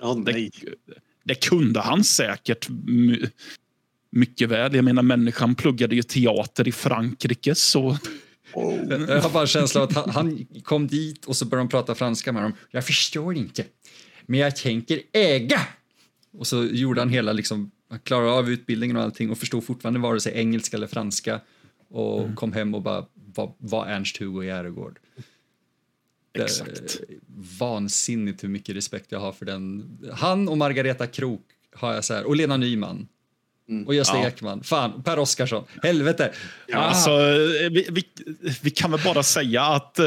Ja, 0.00 0.14
nej. 0.14 0.50
Det, 0.60 0.94
det 1.24 1.34
kunde 1.34 1.80
han 1.80 2.04
säkert 2.04 2.68
mycket 4.10 4.48
väl. 4.48 4.74
Jag 4.74 4.84
menar, 4.84 5.02
människan 5.02 5.54
pluggade 5.54 5.94
ju 5.94 6.02
teater 6.02 6.68
i 6.68 6.72
Frankrike, 6.72 7.54
så... 7.54 7.98
Oh. 8.52 8.74
Jag 9.08 9.22
har 9.22 9.30
bara 9.30 9.46
känslan 9.46 9.84
att 9.84 9.92
han, 9.92 10.10
han, 10.10 10.46
kom 10.62 10.86
dit 10.86 11.24
och 11.24 11.36
så 11.36 11.44
började 11.44 11.64
de 11.64 11.70
prata 11.70 11.94
franska 11.94 12.32
med 12.32 12.42
dem. 12.42 12.52
Jag 12.70 12.86
förstår 12.86 13.36
inte, 13.36 13.64
men 14.26 14.40
jag 14.40 14.56
tänker 14.56 15.00
äga. 15.12 15.60
Och 16.32 16.46
så 16.46 16.64
gjorde 16.64 17.00
han 17.00 17.08
hela, 17.08 17.32
liksom, 17.32 17.70
han 17.90 17.98
klarade 17.98 18.30
av 18.30 18.50
utbildningen 18.50 18.96
och 18.96 19.02
allting 19.02 19.30
och 19.30 19.38
förstod 19.38 19.64
fortfarande 19.64 20.00
vare 20.00 20.20
sig 20.20 20.32
engelska 20.34 20.76
eller 20.76 20.86
franska 20.86 21.40
och 21.90 22.22
mm. 22.22 22.36
kom 22.36 22.52
hem 22.52 22.74
och 22.74 22.82
bara 22.82 23.04
var, 23.14 23.54
var 23.58 23.86
Ernst-Hugo 23.86 24.44
Järegård. 24.44 24.98
Exakt. 26.32 27.00
Eh, 27.08 27.16
vansinnigt 27.60 28.44
hur 28.44 28.48
mycket 28.48 28.76
respekt 28.76 29.12
jag 29.12 29.20
har 29.20 29.32
för 29.32 29.46
den. 29.46 29.98
Han 30.12 30.48
och 30.48 30.58
Margareta 30.58 31.06
Krok 31.06 31.46
har 31.72 31.94
jag 31.94 32.04
så 32.04 32.14
här, 32.14 32.24
och 32.24 32.36
Lena 32.36 32.56
Nyman. 32.56 33.08
Mm. 33.68 33.86
Och 33.86 33.94
Gösta 33.94 34.18
ja. 34.18 34.26
Ekman. 34.26 34.62
Fan, 34.62 35.02
Per 35.02 35.18
Oscarsson. 35.18 35.64
Helvete! 35.82 36.32
Ja. 36.66 36.78
Alltså, 36.78 37.10
vi, 37.70 37.86
vi, 37.90 38.04
vi, 38.62 38.70
kan 38.70 38.90
väl 38.90 39.00
bara 39.04 39.22
säga 39.22 39.62
att 39.62 39.98
äh, 39.98 40.04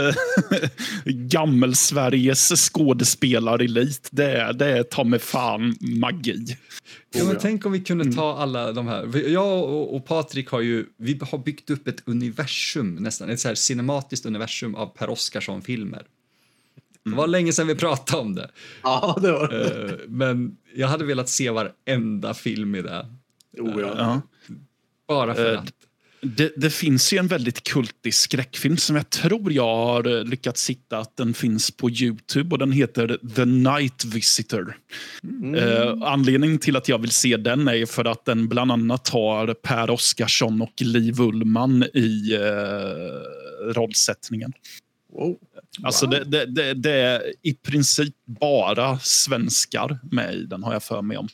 gammel-Sveriges 1.05 2.69
skådespelarelit, 2.69 4.09
det, 4.11 4.53
det 4.53 4.65
är 4.65 4.83
ta 4.83 5.03
med 5.03 5.21
fan 5.21 5.77
magi. 5.79 6.57
Ja, 7.13 7.23
men 7.23 7.37
tänk 7.39 7.65
om 7.65 7.71
vi 7.71 7.79
kunde 7.79 8.03
mm. 8.03 8.15
ta 8.15 8.37
alla 8.37 8.71
de 8.71 8.87
här. 8.87 9.29
Jag 9.29 9.63
och, 9.63 9.95
och 9.95 10.05
Patrik 10.05 10.49
har 10.49 10.61
ju 10.61 10.85
vi 10.97 11.19
har 11.31 11.37
byggt 11.37 11.69
upp 11.69 11.87
ett 11.87 12.03
universum 12.05 12.95
nästan, 12.95 13.29
ett 13.29 13.39
så 13.39 13.47
här 13.47 13.55
cinematiskt 13.55 14.25
universum 14.25 14.75
av 14.75 14.87
Per 14.87 15.09
Oscarsson-filmer. 15.09 16.03
Det 17.03 17.15
var 17.15 17.27
länge 17.27 17.53
sedan 17.53 17.67
vi 17.67 17.75
pratade 17.75 18.21
om 18.21 18.35
det. 18.35 18.51
Ja, 18.83 19.17
det 19.21 19.31
var 19.31 19.47
det. 19.47 19.85
Eh, 19.85 19.97
men 20.07 20.57
jag 20.75 20.87
hade 20.87 21.05
velat 21.05 21.29
se 21.29 21.49
varenda 21.49 22.33
film 22.33 22.75
i 22.75 22.81
det. 22.81 23.05
Oh, 23.57 23.81
ja. 23.81 23.93
ja. 23.97 24.21
Bara 25.07 25.35
för 25.35 25.53
uh, 25.53 25.59
att. 25.59 25.73
Det, 26.23 26.53
det, 26.57 26.69
finns 26.69 27.13
ju 27.13 27.17
en 27.17 27.27
väldigt 27.27 27.63
kultig 27.63 28.13
skräckfilm 28.13 28.77
som 28.77 28.95
jag 28.95 29.09
tror 29.09 29.53
jag 29.53 29.75
har 29.75 30.17
eh, 30.17 30.23
lyckats 30.23 30.69
hitta 30.69 30.97
att 30.97 31.17
den 31.17 31.33
finns 31.33 31.71
på 31.71 31.89
Youtube 31.89 32.51
och 32.51 32.59
den 32.59 32.71
heter 32.71 33.19
The 33.35 33.45
Night 33.45 34.05
Visitor. 34.05 34.77
Mm. 35.23 35.55
Uh, 35.55 36.03
anledningen 36.03 36.59
till 36.59 36.75
att 36.75 36.87
jag 36.87 36.97
vill 36.97 37.11
se 37.11 37.37
den 37.37 37.67
är 37.67 37.85
för 37.85 38.05
att 38.05 38.25
den 38.25 38.47
bland 38.47 38.71
annat 38.71 39.09
har 39.09 39.53
Per 39.53 39.89
Oscarsson 39.89 40.61
och 40.61 40.81
Liv 40.81 41.19
Ullman 41.19 41.83
i 41.93 42.37
uh, 42.37 43.73
rollsättningen. 43.73 44.53
Wow. 45.13 45.37
Alltså 45.83 46.05
det, 46.05 46.23
det, 46.23 46.45
det, 46.45 46.73
det, 46.73 46.91
är 46.91 47.33
i 47.41 47.53
princip 47.53 48.15
bara 48.25 48.99
svenskar 48.99 49.99
med 50.11 50.35
i 50.35 50.45
den 50.45 50.63
har 50.63 50.73
jag 50.73 50.83
för 50.83 51.01
mig 51.01 51.17
om. 51.17 51.27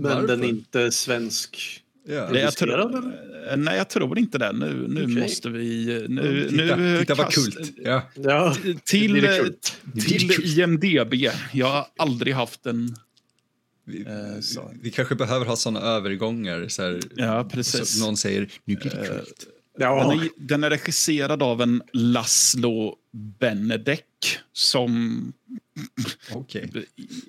Men 0.00 0.10
Varför? 0.14 0.26
den 0.26 0.44
är 0.44 0.48
inte 0.48 0.90
svensk. 0.92 1.82
Ja. 2.08 2.28
Nej, 2.32 2.42
jag 2.42 2.56
tror, 2.56 2.80
eh, 3.50 3.56
nej, 3.56 3.76
jag 3.76 3.88
tror 3.88 4.18
inte 4.18 4.38
det. 4.38 4.52
Nu, 4.52 4.86
nu 4.88 5.02
Okej. 5.04 5.22
måste 5.22 5.48
vi... 5.48 5.84
Nu, 6.08 6.48
Titta, 6.50 6.76
nu 6.76 6.98
titta 6.98 7.14
vad 7.14 7.32
kult. 7.32 7.72
Ja. 7.76 8.02
Ja, 8.14 8.56
Till, 8.84 9.12
det 9.14 9.38
kult. 9.38 9.80
till 10.06 10.28
Det 10.28 10.44
IMDB. 10.44 11.14
Jag 11.52 11.66
har 11.66 11.86
aldrig 11.98 12.34
haft 12.34 12.66
en... 12.66 12.96
Vi, 13.84 14.00
Eh, 14.00 14.40
så. 14.40 14.72
vi 14.82 14.90
kanske 14.90 15.14
behöver 15.14 15.46
ha 15.46 15.56
såna 15.56 15.80
övergångar. 15.80 16.68
Så 16.68 16.82
här, 16.82 17.00
Ja, 17.16 17.48
precis. 17.52 17.98
Så 17.98 18.04
någon 18.06 18.16
säger 18.16 18.40
nu 18.64 18.76
blir 18.76 18.90
det 18.90 19.06
kult. 19.06 19.46
Den 19.78 19.88
ja. 19.88 20.12
är, 20.14 20.28
den 20.36 20.64
är 20.64 20.70
regisserad 20.70 21.42
av 21.42 21.62
en 21.62 21.82
Laszlo 21.92 22.96
Benedek 23.40 24.04
som 24.52 25.32
Okej. 26.32 26.70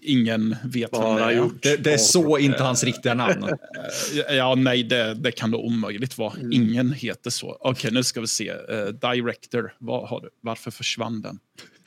ingen 0.01 0.55
vet 0.63 0.73
vem 0.93 1.01
det 1.01 1.07
bara 1.07 1.31
är. 1.31 1.37
gjort. 1.37 1.63
Det, 1.63 1.77
det 1.77 1.93
är 1.93 1.97
så 1.97 2.37
inte 2.37 2.63
hans 2.63 2.83
riktiga 2.83 3.13
namn. 3.13 3.43
Eh, 3.43 4.35
Ja, 4.35 4.55
nej, 4.55 4.83
det, 4.83 5.13
det 5.13 5.31
kan 5.31 5.51
det 5.51 5.57
omöjligt 5.57 6.17
vara. 6.17 6.33
Mm. 6.33 6.51
Ingen 6.51 6.93
heter 6.93 7.29
så. 7.29 7.57
Okej, 7.59 7.91
nu 7.91 8.03
ska 8.03 8.21
vi 8.21 8.27
se. 8.27 8.49
Eh, 8.49 8.85
director, 8.85 9.73
vad 9.79 10.09
har 10.09 10.21
du? 10.21 10.29
varför 10.41 10.71
försvann 10.71 11.21
den? 11.21 11.39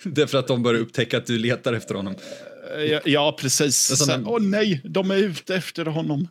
Det 0.05 0.23
är 0.23 0.27
för 0.27 0.39
att 0.39 0.47
de 0.49 0.63
börjar 0.63 0.81
upptäcka 0.81 1.19
att 1.19 1.27
du 1.27 1.39
letar 1.39 1.73
efter 1.73 1.95
honom. 1.95 2.15
Eh, 2.77 2.83
ja, 2.83 3.01
ja, 3.05 3.37
precis. 3.41 4.09
En- 4.09 4.27
Åh 4.27 4.41
nej, 4.43 4.81
de 4.85 5.11
är 5.11 5.17
ute 5.17 5.57
efter 5.57 5.85
honom. 5.87 6.29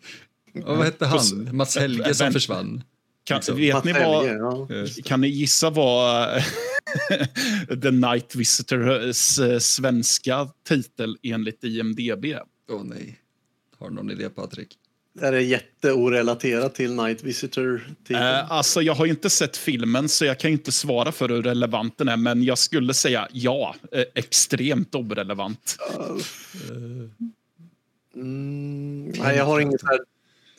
Och 0.65 0.78
vad 0.78 0.86
hette 0.86 1.05
han? 1.05 1.49
Mats 1.55 1.78
Helge 1.78 2.13
som 2.13 2.32
försvann. 2.34 2.84
Kan, 3.24 3.38
Liksom. 3.38 3.57
vet 3.57 3.84
ni 3.84 3.93
vad, 3.93 4.28
ja. 4.28 4.67
kan 5.05 5.21
ni 5.21 5.28
gissa 5.28 5.69
vad 5.69 6.43
The 7.82 7.91
Night 7.91 8.36
Visitors 8.36 9.39
eh, 9.39 9.59
svenska 9.59 10.49
titel 10.67 11.17
enligt 11.24 11.63
IMDB 11.63 12.26
är? 12.26 12.41
Åh 12.71 12.84
nej. 12.84 13.19
Har 13.80 13.89
du 13.89 13.95
någon 13.95 14.11
idé 14.11 14.30
Patrik? 14.30 14.78
Det 15.19 15.28
är 15.28 15.34
jätteorelaterat 15.34 16.76
till 16.76 16.93
Night 16.93 17.24
Visitor. 17.24 17.95
Eh, 18.09 18.51
alltså, 18.51 18.82
jag 18.82 18.93
har 18.93 19.05
inte 19.05 19.30
sett 19.30 19.57
filmen, 19.57 20.09
så 20.09 20.26
jag 20.26 20.39
kan 20.39 20.51
inte 20.51 20.71
svara 20.71 21.11
för 21.11 21.30
hur 21.30 21.41
relevant 21.41 21.97
den 21.97 22.07
är. 22.07 22.17
Men 22.17 22.43
jag 22.43 22.57
skulle 22.57 22.93
säga 22.93 23.28
ja, 23.32 23.76
eh, 23.91 24.03
extremt 24.15 24.95
orelevant. 24.95 25.78
Mm, 28.15 29.05
nej, 29.05 29.38
jag 29.38 29.45
har, 29.45 29.59
här, 29.59 29.99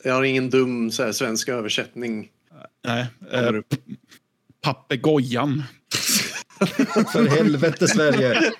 jag 0.03 0.13
har 0.13 0.23
ingen 0.23 0.49
dum 0.49 0.91
så 0.91 1.03
här, 1.03 1.11
svensk 1.11 1.49
översättning. 1.49 2.29
Nej, 2.85 3.05
eh, 3.31 3.51
papegojan. 4.61 5.63
För 7.11 7.27
helvete 7.37 7.87
Sverige! 7.87 8.51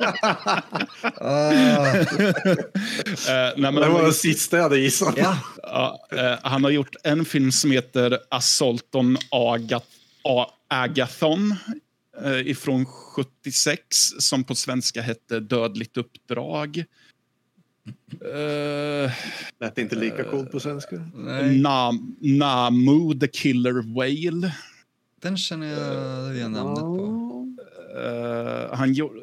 ah. 1.21 1.51
Eh, 3.27 3.51
nej, 3.57 3.71
men 3.71 3.75
Det 3.75 3.89
var 3.89 4.05
gjort, 4.05 4.15
sista 4.15 4.55
jag 4.57 4.63
hade 4.63 4.79
gissat. 4.79 5.13
Ja. 5.17 5.37
ja, 5.63 6.07
eh, 6.11 6.39
han 6.43 6.63
har 6.63 6.71
gjort 6.71 6.95
en 7.03 7.25
film 7.25 7.51
som 7.51 7.71
heter 7.71 8.19
Assaulton 8.29 9.17
Agat 9.31 9.85
A- 10.23 10.51
Agathon 10.67 11.55
eh, 12.23 12.39
ifrån 12.47 12.85
76 12.85 13.79
som 14.19 14.43
på 14.43 14.55
svenska 14.55 15.01
hette 15.01 15.39
Dödligt 15.39 15.97
uppdrag. 15.97 16.83
Eh, 18.21 19.11
Lät 19.59 19.77
inte 19.77 19.95
lika 19.95 20.23
coolt 20.23 20.51
på 20.51 20.59
svenska. 20.59 20.95
Nam, 21.61 22.15
Namu 22.19 23.19
the 23.19 23.27
Killer 23.27 23.93
Whale. 23.95 24.51
den 25.21 25.37
känner 25.37 25.67
jag 25.67 26.35
igen 26.35 26.51
namnet 26.51 26.79
på. 26.79 27.55
Eh, 27.97 28.77
han, 28.77 28.93
gjorde, 28.93 29.21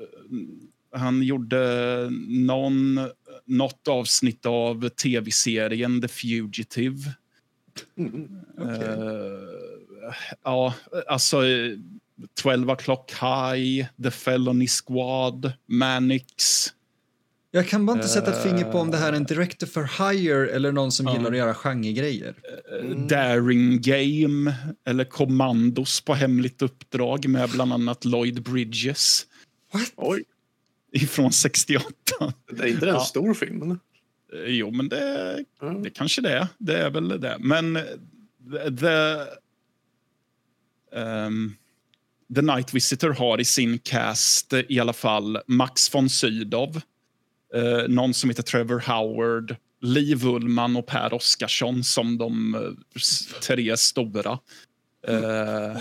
han 0.93 1.23
gjorde 1.23 2.09
någon, 2.29 3.01
något 3.45 3.89
avsnitt 3.89 4.47
av 4.47 4.89
tv-serien 4.89 6.01
The 6.01 6.09
Fugitive. 6.09 7.13
Mm. 7.97 8.29
Eh, 8.59 10.29
ja, 10.43 10.75
alltså 11.07 11.47
eh, 11.47 11.77
12 12.43 12.71
o'clock 12.71 13.11
high, 13.21 13.87
The 14.03 14.11
Felony 14.11 14.69
Squad, 14.69 15.53
Manix. 15.67 16.67
Jag 17.55 17.69
kan 17.69 17.87
bara 17.87 17.97
inte 17.97 18.09
sätta 18.09 18.31
ett 18.33 18.43
finger 18.43 18.65
på 18.73 18.79
om 18.79 18.91
det 18.91 18.97
här 18.97 19.13
är 19.13 19.17
en 19.17 19.25
director 19.25 19.67
for 19.67 20.13
hire 20.13 20.51
eller 20.51 20.73
någon 20.73 20.93
som 20.93 21.07
Ja. 21.07 21.17
gillar 21.17 21.31
att 21.31 21.37
göra 21.37 21.55
genregrejer. 21.55 22.35
eh, 22.83 22.97
Daring 23.07 23.81
Game 23.81 24.55
eller 24.87 25.05
Commandos 25.05 26.01
på 26.01 26.15
hemligt 26.15 26.63
uppdrag 26.63 27.29
med 27.29 27.51
bland 27.51 27.73
annat 27.73 28.05
Lloyd 28.05 28.43
Bridges 28.43 29.27
What? 29.73 29.93
Oj, 29.97 30.25
ifrån 30.93 31.33
68. 31.33 31.87
det 32.53 32.63
är 32.63 32.67
inte 32.67 32.89
en 32.89 32.95
Ja. 32.95 33.01
stor 33.01 33.35
film. 33.35 33.63
Eller? 33.63 33.79
Eh, 34.47 34.51
Jo, 34.55 34.71
men 34.71 34.89
det, 34.89 35.45
Ja. 35.61 35.69
det 35.69 35.91
kanske 35.91 36.21
det 36.21 36.31
är. 36.39 36.47
Det 36.59 36.79
är 36.79 36.91
väl 36.91 37.21
det. 37.21 37.37
Men 37.41 37.77
eh, 37.77 37.83
the, 38.53 38.77
the, 38.77 39.27
ehm, 40.99 41.55
the 42.35 42.43
Night 42.43 42.75
Visitor 42.75 43.11
har 43.11 43.41
i 43.41 43.45
sin 43.45 43.79
cast 43.79 44.53
eh, 44.53 44.61
i 44.69 44.81
alla 44.81 44.93
fall 44.93 45.39
Max 45.47 45.95
von 45.95 46.09
Sydow, 46.09 46.81
eh, 47.55 47.89
någon 47.89 48.15
som 48.15 48.31
heter 48.31 48.43
Trevor 48.43 48.81
Howard, 48.81 49.57
Liv 49.81 50.27
Ullman 50.27 50.77
och 50.77 50.87
Per 50.87 51.15
Oscarsson 51.15 51.85
som 51.85 52.19
de 52.19 52.55
eh, 52.55 52.61
tre 53.43 53.77
stora 53.77 54.39
eh, 55.07 55.71
eh, 55.73 55.77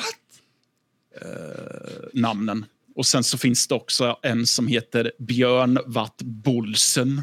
namnen. 2.14 2.66
Och 2.96 3.06
sen 3.06 3.24
så 3.24 3.38
finns 3.38 3.68
det 3.68 3.76
också 3.76 4.20
en 4.22 4.48
som 4.48 4.68
heter 4.68 5.12
Björn 5.20 5.80
Watt 5.86 6.22
Bolsen. 6.22 7.22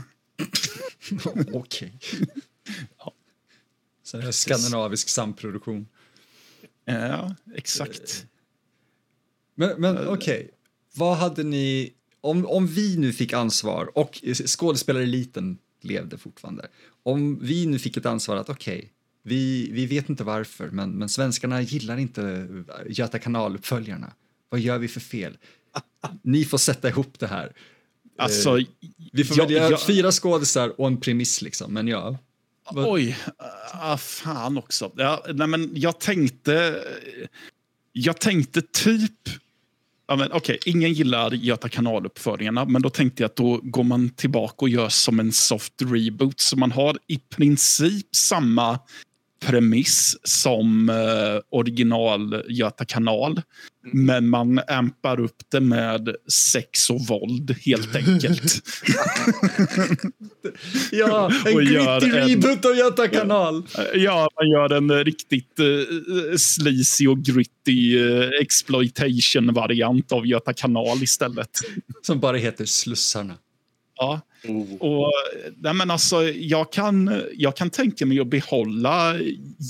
Okej. 1.53 1.92
Så 4.03 4.16
det 4.16 4.26
är 4.26 4.32
skandinavisk 4.32 5.09
samproduktion. 5.09 5.86
Ja, 6.84 7.34
exakt. 7.55 8.26
Men, 9.55 9.80
men 9.80 10.09
okej, 10.09 10.51
vad 10.94 11.16
hade 11.16 11.42
ni... 11.42 11.92
Om, 12.20 12.46
om 12.46 12.66
vi 12.66 12.96
nu 12.96 13.12
fick 13.12 13.32
ansvar 13.32 13.98
och 13.98 14.20
skådespelareliten 14.46 15.58
levde 15.82 16.18
fortfarande. 16.18 16.68
Om 17.02 17.38
vi 17.42 17.66
nu 17.66 17.78
fick 17.78 17.96
ett 17.96 18.06
ansvar 18.06 18.36
att 18.36 18.48
okej, 18.48 18.92
vi, 19.22 19.70
vi 19.72 19.86
vet 19.86 20.08
inte 20.08 20.24
varför 20.24 20.70
men, 20.70 20.90
men 20.90 21.08
svenskarna 21.08 21.62
gillar 21.62 21.96
inte 21.96 22.48
Göta 22.88 23.18
kanal-uppföljarna. 23.18 24.12
Vad 24.48 24.60
gör 24.60 24.78
vi 24.78 24.88
för 24.88 25.00
fel? 25.00 25.36
Ni 26.22 26.44
får 26.44 26.58
sätta 26.58 26.88
ihop 26.88 27.18
det 27.18 27.26
här. 27.26 27.52
Alltså, 28.18 28.58
Vi 29.12 29.24
får 29.24 29.38
Ja, 29.38 29.44
välja 29.44 29.70
ja. 29.70 29.78
fyra 29.86 30.12
skådisar 30.12 30.80
och 30.80 30.86
en 30.86 31.00
premiss 31.00 31.42
liksom, 31.42 31.72
men 31.74 31.88
ja. 31.88 32.18
Vad- 32.72 32.88
oj, 32.88 33.18
ah, 33.72 33.96
fan 33.96 34.58
också. 34.58 34.92
Ja, 34.96 35.24
nej, 35.34 35.46
men 35.46 35.70
jag 35.74 36.00
tänkte... 36.00 36.84
Jag 37.92 38.20
tänkte 38.20 38.62
typ... 38.62 39.28
Ja, 40.11 40.16
men, 40.16 40.32
Okej, 40.32 40.59
ingen 40.66 40.92
gillar 40.92 41.30
Göta 41.30 41.68
kanaluppföringarna, 41.68 42.64
men 42.64 42.82
då 42.82 42.90
tänkte 42.90 43.22
jag 43.22 43.28
att 43.28 43.36
då 43.36 43.61
går 43.62 43.84
man 43.84 44.11
tillbaka 44.11 44.56
och 44.59 44.68
gör 44.68 44.88
som 44.88 45.20
en 45.20 45.32
soft 45.32 45.72
reboot. 45.82 46.40
Så 46.40 46.56
man 46.56 46.72
har 46.72 46.98
i 47.06 47.18
princip 47.36 48.16
samma 48.16 48.78
premiss 49.47 50.16
som 50.22 50.89
eh, 50.89 51.41
original 51.51 52.45
Göta 52.49 52.84
kanal. 52.84 53.43
Men 53.93 54.28
man 54.28 54.61
ampar 54.68 55.20
upp 55.20 55.36
det 55.51 55.61
med 55.61 56.16
sex 56.53 56.91
och 56.91 57.01
våld, 57.07 57.57
helt 57.64 57.97
enkelt. 57.97 58.62
Ja, 60.93 61.30
en 61.47 61.57
gritty 61.57 62.18
en- 62.18 62.28
reboot 62.28 62.64
av 62.64 62.76
Göta 62.76 63.09
kanal! 63.09 63.62
Ja, 63.95 64.30
man 64.41 64.51
gör 64.51 64.72
en 64.72 64.91
eh, 64.91 64.97
riktigt 64.97 65.61
uh, 65.61 66.36
sleazy 66.36 67.07
och 67.07 67.18
gritty 67.18 67.99
uh, 67.99 68.30
exploitation-variant 68.41 70.12
av 70.12 70.26
Göta 70.26 70.53
kanal 70.53 71.03
istället. 71.03 71.51
Som 72.03 72.20
bara 72.20 72.36
heter 72.36 72.64
Slussarna. 72.64 73.34
Ja. 73.99 74.20
Oh. 74.44 74.74
Och, 74.80 75.12
nej 75.57 75.74
men 75.74 75.90
alltså, 75.90 76.22
jag, 76.28 76.72
kan, 76.72 77.22
jag 77.34 77.57
kan 77.57 77.70
tänka 77.70 78.07
mig 78.07 78.20
att 78.20 78.26
behålla 78.26 79.14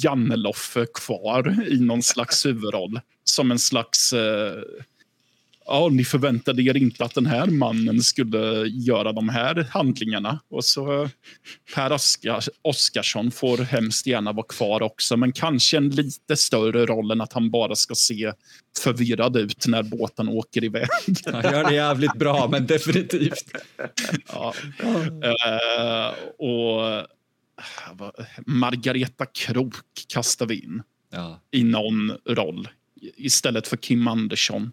Janneloffe 0.03 0.87
kvar 0.95 1.67
i 1.69 1.81
någon 1.81 2.03
slags 2.03 2.47
huvudroll. 2.47 3.01
Som 3.25 3.51
en 3.51 3.59
slags... 3.59 4.13
eh, 4.13 4.63
ja, 5.69 5.89
ni 5.93 6.05
förväntade 6.05 6.63
er 6.63 6.77
inte 6.77 7.05
att 7.05 7.15
den 7.15 7.27
här 7.27 7.47
mannen 7.47 8.03
skulle 8.03 8.67
göra 8.69 9.13
de 9.13 9.29
här 9.29 9.67
handlingarna. 9.71 10.41
Och 10.51 10.65
så 10.65 11.09
Per 11.75 11.93
Oskar, 11.93 12.45
Oskarsson 12.63 13.31
får 13.31 13.59
hemskt 13.59 14.07
gärna 14.07 14.33
vara 14.33 14.47
kvar 14.47 14.83
också, 14.83 15.17
men 15.17 15.33
kanske 15.33 15.77
en 15.77 15.91
lite 15.91 16.37
större 16.37 16.87
roll 16.87 17.11
än 17.11 17.21
att 17.21 17.33
han 17.33 17.51
bara 17.51 17.77
ska 17.77 17.95
se 17.95 18.33
förvirrad 18.83 19.37
ut 19.37 19.67
när 19.67 19.83
båten 19.83 20.29
åker 20.29 20.65
iväg. 20.65 20.89
Han 21.33 21.43
gör 21.43 21.65
det 21.65 21.75
jävligt 21.75 22.15
bra, 22.15 22.49
men 22.51 22.67
definitivt. 22.67 23.45
Ja. 24.33 24.55
Eh, 25.23 26.15
och 26.39 26.91
eh, 26.91 27.05
Margareta 28.47 29.27
Krok 29.27 29.75
kastar 30.09 30.47
vi 30.47 30.55
in 30.61 30.83
Ja. 31.11 31.41
i 31.51 31.65
någon 31.65 32.13
roll 32.29 32.69
istället 33.17 33.69
för 33.69 33.77
Kim 33.77 34.09
Andersson. 34.09 34.73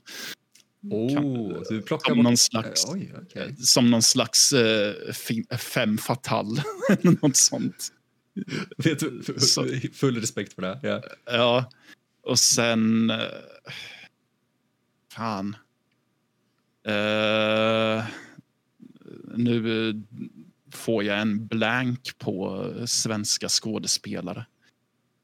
Oh, 0.89 1.61
du 1.69 1.81
plockar 1.81 2.09
Som 2.09 2.17
bort... 2.17 2.23
någon 2.23 2.37
slags, 2.37 2.85
Oj, 2.87 3.13
okej. 3.21 3.55
som 3.57 3.91
någon 3.91 4.01
slags 4.01 4.53
eh, 4.53 5.13
fi- 5.13 5.45
fem 5.57 5.97
fatal. 5.97 6.47
något 7.01 7.37
sånt. 7.37 7.91
Vet 8.77 8.99
du, 8.99 9.21
full 9.93 10.21
respekt 10.21 10.53
för 10.53 10.61
det. 10.61 10.79
Ja. 10.83 11.01
ja. 11.25 11.69
Och 12.23 12.39
sen... 12.39 13.09
eh, 13.09 13.17
Fan. 15.13 15.55
Eh, 16.87 18.05
nu 19.37 19.89
eh, 19.89 19.95
får 20.73 21.03
jag 21.03 21.19
en 21.19 21.47
blank 21.47 22.17
på 22.17 22.71
svenska 22.85 23.49
skådespelare. 23.49 24.45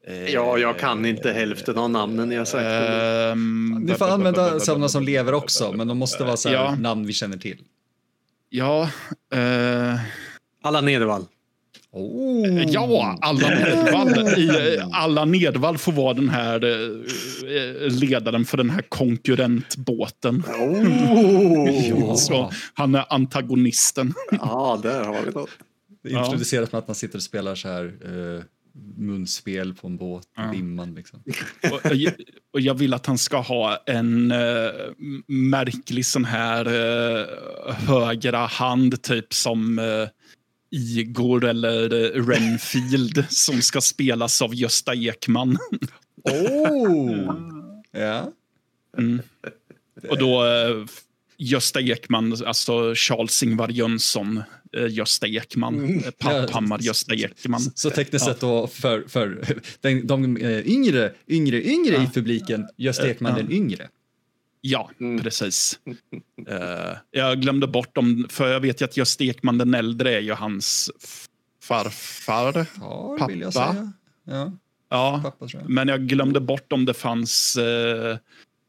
Eh, 0.08 0.30
Ja, 0.30 0.58
jag 0.58 0.80
kan 0.80 1.06
inte 1.06 1.32
hälften 1.32 1.78
av 1.78 1.89
namnen 1.89 2.30
ni 2.30 2.36
har 2.36 2.45
sagt. 2.45 2.64
ehm, 2.66 3.78
Ni 3.88 3.93
får 3.93 4.06
använda 4.10 4.60
sådana 4.60 4.89
som 4.89 5.04
lever 5.04 5.34
också, 5.34 5.72
men 5.72 5.88
de 5.88 5.97
måste 5.97 6.24
vara 6.24 6.38
så 6.38 6.49
Ja. 6.49 6.76
namn 6.76 7.06
vi 7.06 7.14
känner 7.14 7.38
till. 7.38 7.58
Ja. 8.49 8.89
eh, 9.34 9.99
Alla 10.64 10.82
Nedervall. 10.82 11.26
Oh. 11.93 12.64
Ja, 12.72 13.18
alla 13.22 13.49
Nedvall. 13.49 14.39
I, 14.39 14.76
eh, 14.78 14.88
alla 14.91 15.26
Nedvall 15.26 15.78
får 15.78 15.91
vara 15.91 16.14
den 16.14 16.30
här 16.30 16.66
eh, 16.66 17.91
ledaren 17.91 18.45
för 18.45 18.58
den 18.58 18.70
här 18.70 18.82
konkurrentbåten. 18.89 20.43
Oh. 20.60 22.16
Så 22.16 22.52
han 22.74 22.95
är 22.95 23.06
antagonisten. 23.14 24.14
Ja, 24.32 24.80
där 24.84 25.04
har 25.04 25.22
vi 25.26 25.32
något. 25.32 25.49
Introducerat 26.08 26.72
med 26.72 26.80
att 26.80 26.88
man 26.88 26.95
sitter 26.95 27.16
och 27.18 27.24
spelar 27.24 27.56
så 27.56 27.68
här 27.68 27.84
eh, 27.86 28.43
munspel 28.98 29.74
på 29.74 29.88
en 29.88 29.98
båt 29.98 30.24
i 30.26 30.28
Ja. 30.36 30.52
dimman. 30.52 30.96
Liksom. 30.96 31.24
Och, 31.72 31.86
och 32.54 32.62
jag- 32.62 32.74
vill 32.76 32.94
att 32.94 33.06
han 33.06 33.18
ska 33.18 33.38
ha 33.40 33.78
en 33.86 34.32
m- 34.32 35.24
märklig 35.28 36.06
sån 36.06 36.26
här 36.26 36.68
uh, 36.68 37.26
högra 37.74 38.46
hand, 38.46 39.02
typ 39.02 39.34
som 39.34 39.80
eh, 39.80 40.08
Igor 40.72 41.46
eller 41.46 41.94
uh, 41.94 42.26
Renfield, 42.28 43.26
som 43.30 43.62
ska 43.62 43.82
spelas 43.82 44.42
av 44.42 44.56
Gösta 44.56 44.96
Ekman. 44.96 45.58
Oh! 46.24 47.36
ja. 47.92 48.32
Mm. 48.98 49.22
Och 50.10 50.18
då 50.18 50.44
Gösta 51.38 51.82
Ekman, 51.82 52.36
alltså 52.46 52.94
Charles-Ingvar 52.96 53.70
Jönsson, 53.70 54.38
eh, 54.38 54.44
Gösta 54.90 55.28
Ekman, 55.28 55.80
mm. 55.80 56.04
Papphammar, 56.20 56.80
Gösta 56.80 57.16
Ekman. 57.16 57.62
Så 57.76 57.90
tekniskt 57.90 58.26
sett 58.26 58.40
då 58.40 58.68
för, 58.68 59.04
för 59.08 59.46
den, 59.82 60.08
de 60.08 60.38
eh, 60.38 60.68
yngre, 60.68 61.14
yngre, 61.28 61.64
yngre 61.64 61.96
i 61.96 62.08
publiken, 62.14 62.68
Gösta 62.78 63.10
Ekman 63.10 63.36
den 63.36 63.52
yngre. 63.52 63.90
Ja, 64.62 64.90
precis. 65.22 65.80
Eh, 66.48 66.98
jag 67.12 67.42
glömde 67.42 67.68
bort 67.68 67.96
dem, 67.96 68.28
för 68.30 68.48
jag 68.48 68.60
vet 68.60 68.82
ju 68.82 68.86
att 68.86 68.98
Gösta 68.98 69.24
Ekman 69.24 69.58
den 69.58 69.74
äldre 69.74 70.16
är 70.16 70.20
ju 70.20 70.34
hans 70.34 70.92
farfar. 71.64 72.66
Ja, 72.80 73.16
Pappa. 73.20 73.32
vill 73.32 73.42
jag 73.42 73.54
säga. 73.54 73.94
Ja, 74.24 74.52
Ja, 74.92 75.20
pappa 75.24 75.48
tror 75.48 75.62
jag. 75.62 75.70
men 75.70 75.88
jag 75.88 76.08
glömde 76.08 76.40
bort 76.40 76.74
om 76.74 76.86
det 76.86 76.94
fanns 76.94 77.56
eh, 77.56 78.18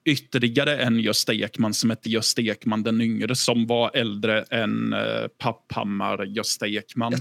ytterligare 0.04 0.76
en 0.78 0.98
Gösta 1.00 1.32
Ekman 1.34 1.74
som 1.74 1.90
hette 1.90 2.10
Gösta 2.10 2.42
Ekman 2.42 2.82
den 2.82 3.00
yngre 3.00 3.34
som 3.36 3.66
var 3.66 3.90
äldre 3.94 4.42
än 4.42 4.92
eh, 4.92 5.26
Papphammar, 5.38 6.24
Gösta 6.24 6.66
Ekman. 6.68 7.12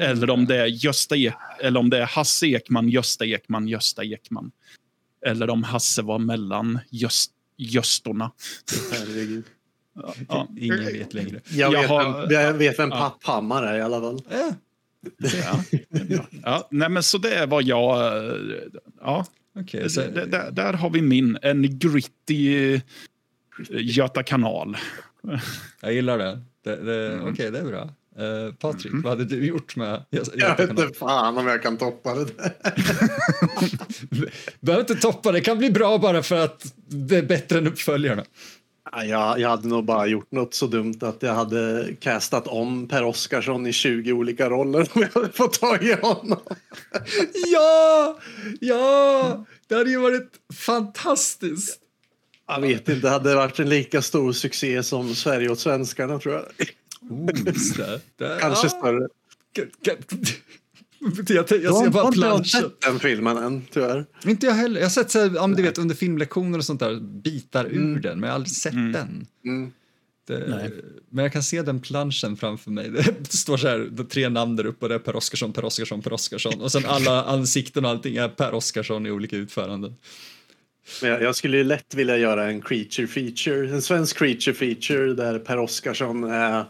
Eller 0.00 0.30
om 0.30 0.46
det 0.46 0.56
är 0.56 0.66
Gösta 0.66 1.16
Ek, 1.16 1.34
eller 1.60 1.80
om 1.80 1.90
det 1.90 1.98
är 1.98 2.06
Hasse 2.06 2.46
Ekman, 2.46 2.88
Gösta 2.88 3.24
Ekman, 3.26 3.68
Gösta 3.68 4.04
Ekman. 4.04 4.50
Eller 5.26 5.50
om 5.50 5.62
Hasse 5.62 6.02
var 6.02 6.18
mellan 6.18 6.78
Göst, 6.90 7.30
Göstorna. 7.56 8.30
Herregud. 8.92 9.44
Ja. 10.28 10.48
Ingen 10.58 10.84
vet 10.84 11.14
längre. 11.14 11.40
Jag, 11.50 11.72
Jag 11.72 11.80
vet, 11.80 11.90
har- 11.90 12.32
jag 12.32 12.52
vet 12.54 12.78
vem 12.78 12.90
Ja. 12.90 12.96
Papphammar 13.20 13.62
är 13.62 13.78
i 13.78 13.82
alla 13.82 14.00
fall. 14.00 14.22
Ja. 14.30 14.54
Ja. 15.42 15.64
Ja, 16.44 16.68
nej, 16.70 16.88
men 16.88 17.02
så 17.02 17.18
det 17.18 17.34
är 17.34 17.46
vad 17.46 17.62
jag... 17.64 18.16
eh, 18.26 18.32
Ja, 19.00 19.26
Okej, 19.60 19.90
så, 19.90 20.00
det, 20.00 20.26
där, 20.26 20.50
där 20.50 20.72
har 20.72 20.90
vi 20.90 21.02
min. 21.02 21.38
En 21.42 21.78
gritty 21.78 22.74
eh, 22.74 22.80
Göta 23.70 24.22
kanal. 24.22 24.76
jag 25.80 25.92
gillar 25.92 26.18
det. 26.18 26.40
det, 26.64 26.76
det 26.76 27.12
Mm. 27.12 27.32
Okej, 27.32 27.50
det 27.50 27.58
är 27.58 27.64
bra. 27.64 27.90
Uh, 28.20 28.54
Patrik, 28.54 28.92
vad 28.92 29.04
hade 29.04 29.24
du 29.24 29.46
gjort 29.46 29.76
med 29.76 30.04
Jag 30.10 30.56
vet 30.56 30.70
inte 30.70 30.88
fan 30.98 31.38
om 31.38 31.46
jag 31.46 31.62
kan 31.62 31.76
toppa 31.76 32.14
det 32.14 32.24
där. 32.24 32.52
Behöver 34.60 34.80
inte 34.80 34.94
toppa, 34.94 35.32
det 35.32 35.40
kan 35.40 35.58
bli 35.58 35.70
bra 35.70 35.98
bara 35.98 36.22
för 36.22 36.44
att 36.44 36.74
det 36.86 37.16
är 37.16 37.22
bättre 37.22 37.58
än 37.58 37.66
uppföljarna. 37.66 38.24
Ja, 38.92 39.04
Jag, 39.04 39.40
jag 39.40 39.48
hade 39.48 39.68
nog 39.68 39.84
bara 39.84 40.06
gjort 40.06 40.32
något 40.32 40.54
så 40.54 40.66
dumt 40.66 40.98
att 41.00 41.22
jag 41.22 41.34
hade 41.34 41.88
castat 42.00 42.46
om 42.46 42.88
Per 42.88 43.04
Oscarsson 43.04 43.66
i 43.66 43.72
20 43.72 44.12
olika 44.12 44.50
roller 44.50 44.88
om 44.92 45.02
jag 45.02 45.08
hade 45.20 45.32
fått 45.32 45.60
tag 45.60 45.84
i 45.84 45.92
honom. 45.92 46.40
Ja! 47.52 48.18
Ja! 48.60 49.44
Det 49.66 49.74
hade 49.74 49.90
ju 49.90 49.98
varit 49.98 50.30
fantastiskt. 50.54 51.80
Jag 52.46 52.60
vet 52.60 52.88
inte, 52.88 52.92
det 52.92 53.08
hade 53.08 53.34
varit 53.34 53.58
en 53.58 53.68
lika 53.68 54.02
stor 54.02 54.32
succé 54.32 54.82
som 54.82 55.14
Sverige 55.14 55.48
åt 55.48 55.60
svenskarna 55.60 56.18
tror 56.18 56.34
jag. 56.34 56.44
Oh, 57.10 58.38
Kanske 58.40 58.68
större. 58.68 59.08
Jag, 61.00 61.36
jag, 61.38 61.48
ser 61.48 61.90
bara 61.90 62.02
har 62.02 62.08
inte 62.08 62.18
planschen. 62.18 62.44
sett 62.44 62.80
den 62.80 62.98
filmen 62.98 63.36
än, 63.36 63.62
tyvärr. 63.70 64.06
Inte 64.24 64.46
jag 64.46 64.54
heller. 64.54 64.80
Jag 64.80 64.84
har 64.84 64.90
sett 64.90 65.10
så 65.10 65.18
här, 65.18 65.30
ja, 65.34 65.46
du 65.46 65.62
vet, 65.62 65.78
under 65.78 65.94
filmlektioner 65.94 66.58
och 66.58 66.64
sånt 66.64 66.80
där, 66.80 67.00
bitar 67.00 67.66
ur 67.66 68.00
den, 68.00 68.20
men 68.20 68.28
jag 68.28 68.28
har 68.28 68.34
aldrig 68.34 68.56
sett 68.56 68.72
den. 68.72 69.26
Mm. 69.44 69.72
Det, 70.26 70.70
men 71.10 71.22
jag 71.22 71.32
kan 71.32 71.42
se 71.42 71.62
den 71.62 71.80
planschen 71.80 72.36
framför 72.36 72.70
mig. 72.70 72.90
Det 73.18 73.32
står 73.32 73.56
så 73.56 73.68
här, 73.68 73.78
det 73.78 74.02
är 74.02 74.06
tre 74.06 74.28
namn 74.28 74.56
där 74.56 74.66
uppe 74.66 74.84
och 74.84 74.88
det 74.88 74.94
är 74.94 74.98
Per 74.98 75.16
Oscarsson, 75.16 75.52
Per 75.52 75.64
Oscarsson, 75.64 76.02
Per 76.02 76.12
Oscarsson. 76.12 76.60
Och 76.60 76.72
sen 76.72 76.82
alla 76.86 77.24
ansikten 77.24 77.84
och 77.84 77.90
allting 77.90 78.16
är 78.16 78.28
Per 78.28 78.54
Oscarsson 78.54 79.06
i 79.06 79.10
olika 79.10 79.36
utföranden. 79.36 79.94
Men 81.02 81.10
jag, 81.10 81.22
jag 81.22 81.36
skulle 81.36 81.56
ju 81.56 81.64
lätt 81.64 81.94
vilja 81.94 82.16
göra 82.16 82.50
en 82.50 82.60
creature 82.62 83.06
feature, 83.06 83.70
en 83.70 83.82
svensk 83.82 84.18
creature 84.18 84.54
feature 84.54 85.14
där 85.14 85.38
Per 85.38 85.58
Oscarsson 85.58 86.24
är 86.24 86.64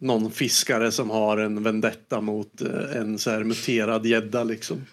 någon 0.00 0.30
fiskare 0.30 0.92
som 0.92 1.10
har 1.10 1.36
en 1.38 1.62
vendetta 1.62 2.20
mot 2.20 2.60
eh, 2.60 2.96
en 2.96 3.18
så 3.18 3.30
här 3.30 3.44
muterad 3.44 4.06
gädda 4.06 4.44
liksom. 4.44 4.86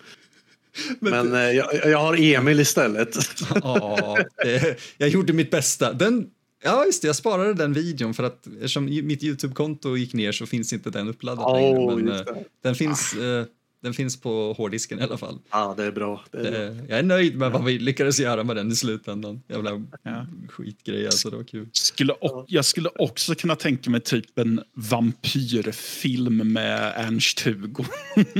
Men, 0.99 1.34
eh, 1.34 1.39
jag, 1.39 1.76
jag 1.86 1.99
har 1.99 2.22
Emil 2.22 2.60
istället. 2.60 3.18
Ja, 3.64 4.18
det, 4.43 4.80
jag 4.97 5.10
gjorde 5.10 5.34
mitt 5.34 5.51
bästa. 5.51 5.93
Den, 5.93 6.30
ja, 6.64 6.86
just 6.86 7.01
det, 7.01 7.08
jag 7.08 7.16
sparade 7.16 7.54
den 7.54 7.74
videon 7.74 8.14
för 8.14 8.24
att 8.24 8.47
eftersom 8.47 8.86
mitt 8.86 9.24
Youtube-konto 9.24 9.97
gick 9.97 10.14
ner 10.14 10.32
så 10.32 10.45
finns 10.45 10.74
inte 10.74 10.89
den 10.89 11.08
uppladdad 11.08 11.45
Åh, 11.47 11.56
längre. 11.56 11.95
Men 11.95 12.08
eh, 12.10 12.43
den 12.64 12.76
finns, 12.76 13.14
eh, 13.14 13.45
den 13.84 13.93
finns 13.93 14.21
på 14.21 14.53
hårddisken 14.53 14.99
i 14.99 15.03
alla 15.03 15.17
fall. 15.17 15.39
Ja, 15.51 15.73
det 15.77 15.84
är 15.84 15.91
bra. 15.91 16.23
Det 16.31 16.38
är 16.38 16.51
bra. 16.51 16.61
Eh, 16.81 16.89
Jag 16.89 16.99
är 16.99 17.03
nöjd 17.03 17.38
med 17.38 17.51
vad 17.51 17.63
vi 17.65 17.79
lyckades 17.79 18.19
göra 18.19 18.43
med 18.43 18.55
den 18.55 18.71
i 18.71 18.75
slutändan. 18.75 19.41
Jävla 19.47 19.71
Ja. 20.03 20.25
skitgrej 20.49 21.05
alltså, 21.05 21.29
det 21.29 21.36
var 21.38 21.43
kul. 21.43 21.69
Skulle, 21.73 22.13
och, 22.13 22.45
jag 22.47 22.65
skulle 22.65 22.89
också 22.95 23.36
kunna 23.36 23.55
tänka 23.55 23.89
mig 23.89 24.01
typ 24.01 24.39
en 24.39 24.61
vampyrfilm 24.73 26.53
med 26.53 26.93
Ernst-Hugo 26.97 27.86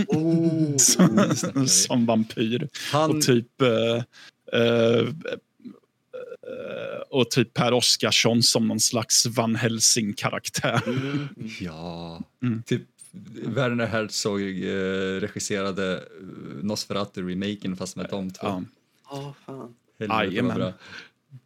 Oh. 0.08 0.78
som, 0.78 1.36
som 1.68 2.06
vampyr. 2.06 2.70
Han, 2.92 3.12
Och 3.18 3.22
typ... 3.22 3.62
eh, 3.62 3.96
eh, 4.62 5.08
och 7.10 7.32
typ 7.32 7.54
Per 7.54 7.74
Oscarsson 7.74 8.44
som 8.44 8.68
någon 8.68 8.80
slags 8.80 9.26
Van 9.26 9.56
Helsing-karaktär. 9.56 10.82
ja, 11.60 12.22
Mm. 12.44 12.64
typ 12.64 12.82
Werner 13.44 13.86
Herzog 13.86 14.42
eh, 14.42 15.20
regisserade 15.20 15.94
eh, 15.94 16.04
Nosferatu-remaken 16.64 17.76
fast 17.76 17.96
med 17.96 18.08
de 18.10 18.32
två. 18.32 18.48
Ja. 18.48 18.64
Ja, 19.10 19.34
fan. 19.46 19.76
Jajamän. 19.98 20.74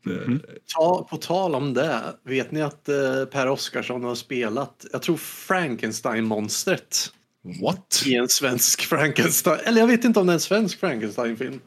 Mhm. 0.06 0.42
Ta, 0.76 1.08
på 1.10 1.18
tal 1.18 1.56
om 1.56 1.74
det, 1.74 2.02
vet 2.24 2.52
ni 2.52 2.62
att 2.62 2.90
eh, 2.90 3.26
Per 3.32 3.50
Oscarsson 3.50 4.04
har 4.04 4.16
spelat, 4.16 4.86
jag 4.92 5.02
tror 5.02 5.18
Frankenstein-monstret 5.18 7.14
What? 7.62 8.04
i 8.06 8.16
en 8.16 8.30
svensk 8.30 8.82
Frankenstein, 8.82 9.60
eller 9.64 9.80
jag 9.80 9.88
vet 9.88 10.04
inte 10.04 10.20
om 10.20 10.28
det 10.28 10.32
är 10.32 10.34
en 10.34 10.40
svensk 10.40 10.80
Frankenstein-film. 10.80 11.60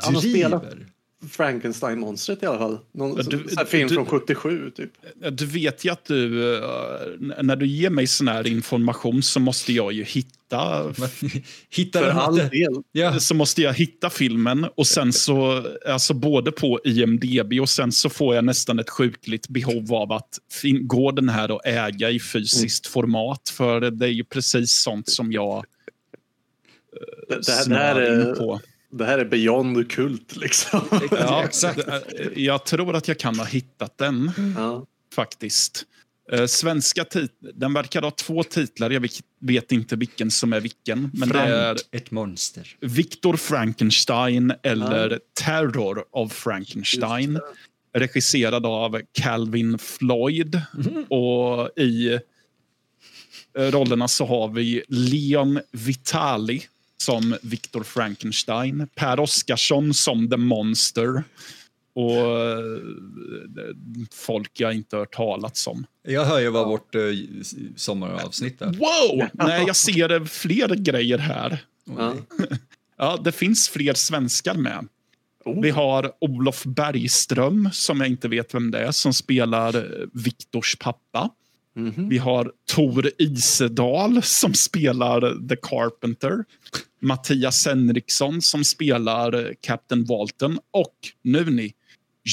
Han 0.00 0.14
har 0.14 0.20
spelat 0.20 0.62
Driver. 0.62 0.89
Frankenstein-monstret 1.30 2.42
i 2.42 2.46
alla 2.46 2.58
fall. 2.58 2.78
Någon 2.92 3.16
Ja, 3.16 3.22
du- 3.22 3.48
sån 3.48 3.58
här 3.58 3.64
film 3.64 3.88
du- 3.88 3.94
från 3.94 4.06
77 4.06 4.70
typ. 4.70 4.90
Du 5.32 5.46
vet 5.46 5.84
ju 5.84 5.90
att 5.92 6.04
du, 6.04 6.54
eh, 6.56 6.62
när 7.42 7.56
du 7.56 7.66
ger 7.66 7.90
mig 7.90 8.06
sån 8.06 8.28
här 8.28 8.46
information 8.46 9.22
så 9.22 9.40
måste 9.40 9.72
jag 9.72 9.92
ju 9.92 10.04
hitta 10.04 10.92
Men, 10.98 11.08
Hittar 11.70 12.00
För 12.00 12.06
den 12.06 12.16
all 12.18 12.40
inte? 12.40 12.48
del. 12.56 12.82
Ja, 12.92 13.20
så 13.20 13.34
måste 13.34 13.62
jag 13.62 13.74
hitta 13.74 14.10
filmen 14.10 14.66
och 14.74 14.86
sen 14.86 15.12
så, 15.12 15.64
alltså 15.88 16.14
både 16.14 16.52
på 16.52 16.80
IMDB 16.84 17.60
och 17.60 17.68
sen 17.68 17.92
så 17.92 18.10
får 18.10 18.34
jag 18.34 18.44
nästan 18.44 18.78
ett 18.78 18.90
sjukligt 18.90 19.48
behov 19.48 19.94
av 19.94 20.12
att 20.12 20.38
går 20.80 21.12
den 21.12 21.28
här 21.28 21.56
att 21.56 21.66
äga 21.66 22.10
i 22.10 22.20
fysiskt 22.20 22.86
format? 22.86 23.48
För 23.56 23.80
det 23.80 24.06
är 24.06 24.10
ju 24.10 24.24
precis 24.24 24.82
sånt 24.82 25.08
som 25.08 25.32
jag 25.32 25.64
Det, 27.28 27.34
det, 27.46 27.52
här, 27.52 27.68
det, 27.68 27.74
här 27.74 28.12
in 28.12 28.20
är, 28.20 28.34
på. 28.34 28.60
Det 28.92 29.04
här 29.04 29.18
är 29.18 29.24
beyond 29.24 29.90
kult 29.90 30.36
liksom. 30.36 30.80
Ja, 31.10 31.44
exakt. 31.44 31.80
Jag 32.36 32.66
tror 32.66 32.96
att 32.96 33.08
jag 33.08 33.18
kan 33.18 33.38
ha 33.38 33.44
hittat 33.46 33.98
den 33.98 34.32
Ja. 34.56 34.86
faktiskt. 35.14 35.84
Eh, 36.32 36.46
svenska 36.46 37.04
Den 37.54 37.72
verkar 37.72 38.02
ha 38.02 38.10
två 38.10 38.42
titlar. 38.42 38.90
Jag 38.90 39.08
vet 39.40 39.72
inte 39.72 39.96
vilken 39.96 40.30
som 40.30 40.52
är 40.52 40.60
vilken. 40.60 41.10
Men 41.14 41.28
Frank, 41.28 41.48
det 41.48 41.54
är 41.54 41.76
ett 41.92 42.10
monster. 42.10 42.76
Victor 42.80 43.36
Frankenstein 43.36 44.52
eller 44.62 45.10
ja. 45.10 45.18
Terror 45.44 46.04
of 46.10 46.32
Frankenstein. 46.32 47.40
Regisserad 47.94 48.66
av 48.66 49.00
Calvin 49.12 49.78
Floyd. 49.78 50.60
Mm. 50.86 51.04
Och 51.04 51.70
i 51.78 52.18
eh, 53.58 53.62
rollerna 53.70 54.08
så 54.08 54.26
har 54.26 54.48
vi 54.48 54.82
Leon 54.88 55.60
Vitali 55.72 56.62
som 57.00 57.36
Victor 57.42 57.82
Frankenstein, 57.82 58.88
Per 58.94 59.20
Oscarsson 59.20 59.94
som 59.94 60.30
The 60.30 60.36
Monster 60.36 61.24
och 61.94 62.40
eh, 62.40 62.80
folk 64.12 64.60
jag 64.60 64.74
inte 64.74 64.96
hört 64.96 65.14
talats 65.14 65.66
om. 65.66 65.86
Jag 66.02 66.24
hör 66.24 66.40
ju 66.40 66.50
vad 66.50 66.68
vårt 66.68 66.94
uh, 66.94 67.14
sommaravsnitt 67.76 68.62
är. 68.62 68.66
Wow! 68.66 69.28
Nej, 69.32 69.64
jag 69.66 69.76
ser 69.76 70.24
fler 70.24 70.68
grejer 70.68 71.18
här. 71.18 71.58
Ja. 71.84 72.14
ja, 72.98 73.20
det 73.24 73.32
finns 73.32 73.68
fler 73.68 73.94
svenskar 73.94 74.54
med. 74.54 74.88
Oh. 75.44 75.62
Vi 75.62 75.70
har 75.70 76.12
Olof 76.20 76.64
Bergström, 76.64 77.68
som 77.72 78.00
jag 78.00 78.08
inte 78.08 78.28
vet 78.28 78.54
vem 78.54 78.70
det 78.70 78.78
är, 78.78 78.90
som 78.90 79.12
spelar 79.12 79.76
eh, 79.76 80.06
Viktors 80.12 80.76
pappa. 80.76 81.30
Mm 81.76 81.92
-hmm. 81.92 82.08
Vi 82.08 82.18
har 82.18 82.52
Tor 82.72 83.10
Isedal 83.18 84.22
som 84.22 84.54
spelar 84.54 85.48
The 85.48 85.56
Carpenter. 85.56 86.44
Mattias 87.00 87.66
Henriksson 87.66 88.42
som 88.42 88.64
spelar 88.64 89.54
Captain 89.60 90.04
Walton. 90.04 90.58
Och 90.70 90.94
nu 91.22 91.50
ni, 91.50 91.74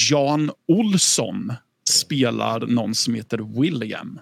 Jan 0.10 0.52
Olsson 0.68 1.54
spelar 1.90 2.68
någon 2.68 2.96
som 2.96 3.14
heter 3.14 3.62
William. 3.62 4.20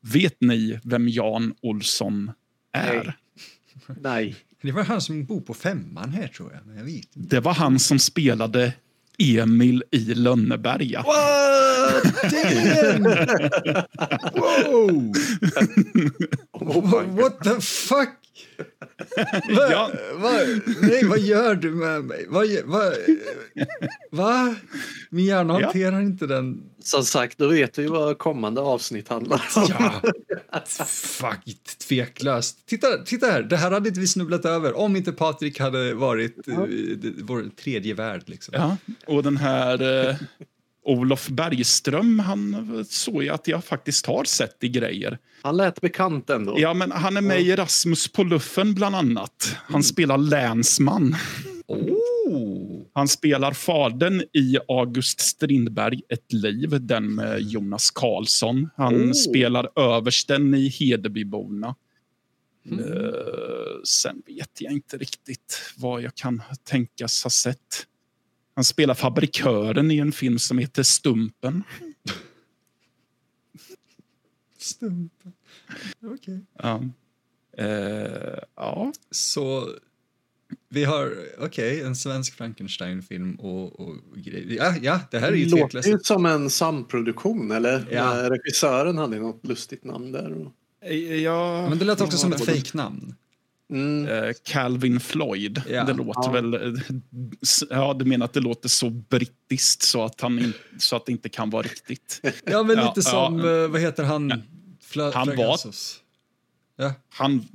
Vet 0.00 0.36
ni 0.40 0.78
vem 0.84 1.08
Jan 1.08 1.54
Olsson 1.62 2.32
är? 2.72 2.94
Nej. 2.94 3.96
Nej. 4.00 4.36
Det 4.62 4.72
var 4.72 4.84
han 4.84 5.00
som 5.00 5.24
bor 5.24 5.40
på 5.40 5.54
femman 5.54 6.10
här 6.10 6.28
tror 6.28 6.52
jag. 6.52 6.66
Men 6.66 6.76
jag 6.76 6.84
vet 6.84 7.08
Det 7.12 7.40
var 7.40 7.54
han 7.54 7.78
som 7.78 7.98
spelade 7.98 8.72
Emil 9.18 9.82
i 9.90 10.14
Lönneberga. 10.14 11.02
What? 11.02 12.24
wow! 14.34 15.12
oh 16.52 17.04
What 17.14 17.42
the 17.44 17.60
fuck? 17.60 18.23
Va, 19.48 19.70
ja. 19.70 19.90
va, 20.14 20.32
nej, 20.80 21.04
vad 21.04 21.18
gör 21.18 21.54
du 21.54 21.70
med 21.70 22.04
mig? 22.04 22.26
Va, 22.28 22.42
va, 22.64 22.92
va? 24.10 24.54
Min 25.10 25.24
hjärna 25.24 25.52
hanterar 25.52 25.96
ja. 25.96 26.02
inte 26.02 26.26
den. 26.26 26.62
Som 26.82 27.04
sagt, 27.04 27.38
då 27.38 27.48
vet 27.48 27.78
vi 27.78 27.86
vad 27.86 28.18
kommande 28.18 28.60
avsnitt 28.60 29.08
handlar 29.08 29.42
om. 29.56 29.66
Ja. 29.68 30.02
Fuck, 30.86 31.38
tveklöst. 31.88 32.66
Titta, 32.66 32.98
titta 33.04 33.26
här, 33.26 33.42
det 33.42 33.56
här 33.56 33.70
hade 33.70 33.88
inte 33.88 34.00
vi 34.00 34.06
snubblat 34.06 34.44
över 34.44 34.76
om 34.76 34.96
inte 34.96 35.12
Patrik 35.12 35.60
hade 35.60 35.94
varit 35.94 36.36
ja. 36.46 36.52
uh, 36.52 37.12
vår 37.22 37.50
tredje 37.56 37.94
värld. 37.94 38.22
Liksom. 38.26 38.54
Ja, 38.56 38.76
och 39.06 39.22
den 39.22 39.36
här 39.36 39.82
uh, 39.82 40.16
Olof 40.84 41.28
Bergström, 41.28 42.18
han 42.18 42.84
såg 42.88 43.24
jag 43.24 43.34
att 43.34 43.48
jag 43.48 43.64
faktiskt 43.64 44.06
har 44.06 44.24
sett 44.24 44.64
i 44.64 44.68
grejer. 44.68 45.18
Han 45.42 45.56
lät 45.56 45.80
bekant 45.80 46.30
ändå. 46.30 46.54
Ja, 46.58 46.74
men 46.74 46.92
han 46.92 47.16
är 47.16 47.20
med 47.20 47.40
i 47.40 47.56
Rasmus 47.56 48.12
på 48.12 48.24
luffen 48.24 48.74
bland 48.74 48.96
annat. 48.96 49.56
Han 49.56 49.74
mm. 49.74 49.82
spelar 49.82 50.18
länsman. 50.18 51.16
Oh. 51.66 52.82
Han 52.92 53.08
spelar 53.08 53.52
fadern 53.52 54.22
i 54.32 54.56
August 54.68 55.20
Strindberg, 55.20 56.00
Ett 56.08 56.32
liv, 56.32 56.68
den 56.80 57.14
med 57.14 57.40
Jonas 57.40 57.90
Karlsson. 57.90 58.70
Han 58.76 59.10
oh. 59.10 59.12
spelar 59.12 59.68
översten 59.76 60.54
i 60.54 60.68
Hedebyborna. 60.68 61.74
Mm. 62.66 62.84
Uh, 62.84 63.82
sen 63.84 64.22
vet 64.26 64.50
jag 64.58 64.72
inte 64.72 64.96
riktigt 64.96 65.72
vad 65.76 66.02
jag 66.02 66.14
kan 66.14 66.42
tänkas 66.64 67.22
ha 67.24 67.30
sett. 67.30 67.86
Han 68.54 68.64
spelar 68.64 68.94
fabrikören 68.94 69.90
i 69.90 69.98
en 69.98 70.12
film 70.12 70.38
som 70.38 70.58
heter 70.58 70.82
Stumpen. 70.82 71.62
Stumpen. 74.58 75.32
Okej. 76.02 76.14
Okay. 76.14 76.38
Ja. 76.58 76.82
Uh, 77.60 78.38
ja. 78.56 78.92
Så 79.10 79.68
vi 80.68 80.84
har, 80.84 81.16
okej, 81.38 81.76
okay, 81.76 81.80
en 81.80 81.96
svensk 81.96 82.34
Frankenstein-film 82.34 83.34
och, 83.34 83.80
och 83.80 83.96
grejer. 84.16 84.56
Ja, 84.56 84.74
ja, 84.82 85.00
det 85.10 85.18
här 85.18 85.32
är 85.32 85.36
ju 85.36 85.50
tveklöst. 85.50 85.86
Det 85.86 85.92
låter 85.92 86.04
som 86.04 86.26
en 86.26 86.50
samproduktion, 86.50 87.50
eller? 87.50 87.88
Ja. 87.90 88.30
Regissören 88.30 88.98
hade 88.98 89.18
något 89.18 89.46
lustigt 89.46 89.84
namn 89.84 90.12
där. 90.12 90.50
Ja, 91.22 91.68
Men 91.68 91.78
det 91.78 91.84
lät 91.84 92.00
också 92.00 92.18
som 92.18 92.32
ett 92.32 92.44
fejknamn. 92.44 93.14
Mm. 93.74 94.08
Uh, 94.08 94.32
Calvin 94.44 95.00
Floyd. 95.00 95.62
Ja. 95.68 95.84
Det 95.84 95.92
låter 95.92 96.22
ja. 96.24 96.30
väl... 96.30 96.54
Eh, 96.54 96.82
ja, 97.70 97.94
du 97.98 98.04
menar 98.04 98.24
att 98.24 98.32
det 98.32 98.40
låter 98.40 98.68
så 98.68 98.90
brittiskt 98.90 99.82
så 99.82 100.04
att, 100.04 100.20
han 100.20 100.38
in, 100.38 100.52
så 100.78 100.96
att 100.96 101.06
det 101.06 101.12
inte 101.12 101.28
kan 101.28 101.50
vara 101.50 101.62
riktigt? 101.62 102.20
Ja, 102.44 102.62
men 102.62 102.76
lite 102.76 103.02
som, 103.02 103.38
ja. 103.38 103.68
vad 103.68 103.80
heter 103.80 104.04
han? 104.04 104.42
Fla 104.82 105.10
han 105.10 105.36
var... 105.36 105.58
Ja. 106.76 106.92
Han, 107.08 107.48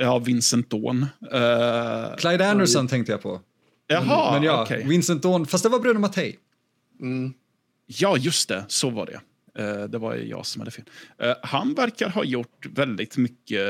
ja, 0.00 0.18
Vincent 0.18 0.70
Dawn. 0.70 1.02
Uh, 1.02 2.16
Clyde 2.16 2.50
Anderson 2.50 2.88
tänkte 2.88 3.12
jag 3.12 3.22
på. 3.22 3.40
Jaha, 3.86 4.32
men 4.32 4.42
ja, 4.42 4.62
okay. 4.62 4.84
Vincent 4.84 5.22
Dawn, 5.22 5.46
fast 5.46 5.64
det 5.64 5.70
var 5.70 5.78
Bruno 5.78 5.98
Mattei. 5.98 6.36
Mm. 7.00 7.32
Ja, 7.86 8.16
just 8.16 8.48
det, 8.48 8.64
så 8.68 8.90
var 8.90 9.06
det. 9.06 9.20
Uh, 9.62 9.84
det 9.84 9.98
var 9.98 10.14
jag 10.14 10.46
som 10.46 10.60
hade 10.60 10.70
fel. 10.70 10.84
Uh, 11.22 11.32
han 11.42 11.74
verkar 11.74 12.08
ha 12.08 12.24
gjort 12.24 12.66
väldigt 12.66 13.16
mycket 13.16 13.60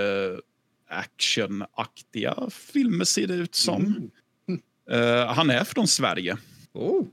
actionaktiga 0.90 2.34
filmer 2.50 3.04
ser 3.04 3.26
det 3.26 3.34
ut 3.34 3.54
som. 3.54 4.10
Mm. 4.48 4.60
Uh, 4.92 5.26
han 5.26 5.50
är 5.50 5.64
från 5.64 5.88
Sverige. 5.88 6.36
Oh. 6.72 7.04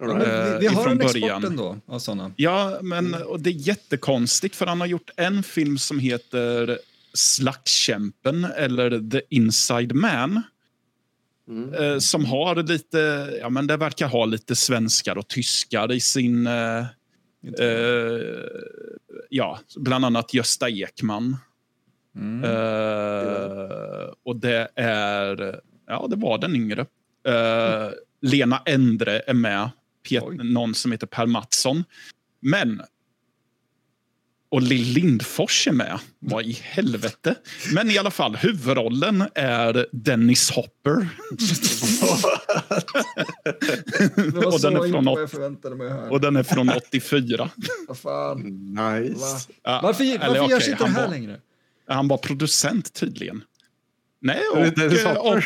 Right. 0.00 0.28
vi, 0.28 0.68
vi 0.68 0.74
har 0.74 0.88
en 0.88 1.00
export 1.00 1.44
ändå 1.44 1.76
av 1.86 1.98
såna. 1.98 2.32
Ja, 2.36 2.78
men 2.82 3.14
och 3.14 3.40
det 3.40 3.50
är 3.50 3.68
jättekonstigt 3.68 4.56
för 4.56 4.66
han 4.66 4.80
har 4.80 4.86
gjort 4.86 5.10
en 5.16 5.42
film 5.42 5.78
som 5.78 5.98
heter 5.98 6.78
Slagskämpen 7.14 8.44
eller 8.44 9.10
The 9.10 9.20
Inside 9.30 9.94
Man. 9.94 10.42
Mm. 11.48 11.74
Eh, 11.74 11.98
som 11.98 12.24
har 12.24 12.62
lite, 12.62 13.32
ja 13.40 13.48
men 13.48 13.66
det 13.66 13.76
verkar 13.76 14.08
ha 14.08 14.24
lite 14.24 14.56
svenskar 14.56 15.18
och 15.18 15.28
tyskar 15.28 15.92
i 15.92 16.00
sin, 16.00 16.46
eh, 16.46 16.84
eh, 17.58 18.20
ja, 19.30 19.60
bland 19.76 20.04
annat 20.04 20.34
Gösta 20.34 20.70
Ekman. 20.70 21.36
Mm. 22.16 22.44
Uh, 22.44 24.12
och 24.24 24.36
det 24.36 24.68
är, 24.74 25.60
ja 25.86 26.06
det 26.10 26.16
var 26.16 26.38
den 26.38 26.56
yngre. 26.56 26.80
Uh, 27.28 27.90
Lena 28.22 28.62
Endre 28.66 29.20
är 29.20 29.34
med, 29.34 29.70
Pet, 30.08 30.24
någon 30.44 30.74
som 30.74 30.92
heter 30.92 31.06
Per 31.06 31.26
Mattsson. 31.26 31.84
Men 32.40 32.82
och 34.48 34.62
Lill 34.62 34.92
Lindfors 34.92 35.68
är 35.68 35.72
med. 35.72 35.98
Vad 36.18 36.44
i 36.44 36.52
helvete? 36.62 37.34
Men 37.74 37.90
i 37.90 37.98
alla 37.98 38.10
fall, 38.10 38.36
huvudrollen 38.36 39.24
är 39.34 39.86
Dennis 39.92 40.50
Hopper. 40.50 41.08
och, 44.46 44.60
den 44.60 44.76
är 44.76 44.90
från 44.90 45.08
åt... 45.08 45.34
och 46.10 46.20
den 46.20 46.36
är 46.36 46.42
från 46.42 46.68
84. 46.68 47.50
Vad 47.88 47.98
fan. 47.98 48.40
Nice. 48.74 49.48
Ja, 49.62 49.80
varför 49.82 50.18
varför 50.18 50.40
okay, 50.40 50.50
görs 50.50 50.68
inte 50.68 50.84
det 50.84 50.90
här 50.90 51.02
var, 51.02 51.10
längre? 51.10 51.40
Han 51.86 52.08
var 52.08 52.18
producent 52.18 52.92
tydligen. 52.94 53.44
Nej, 54.20 54.40
och, 54.52 54.58
och, 54.58 55.32
och, 55.32 55.42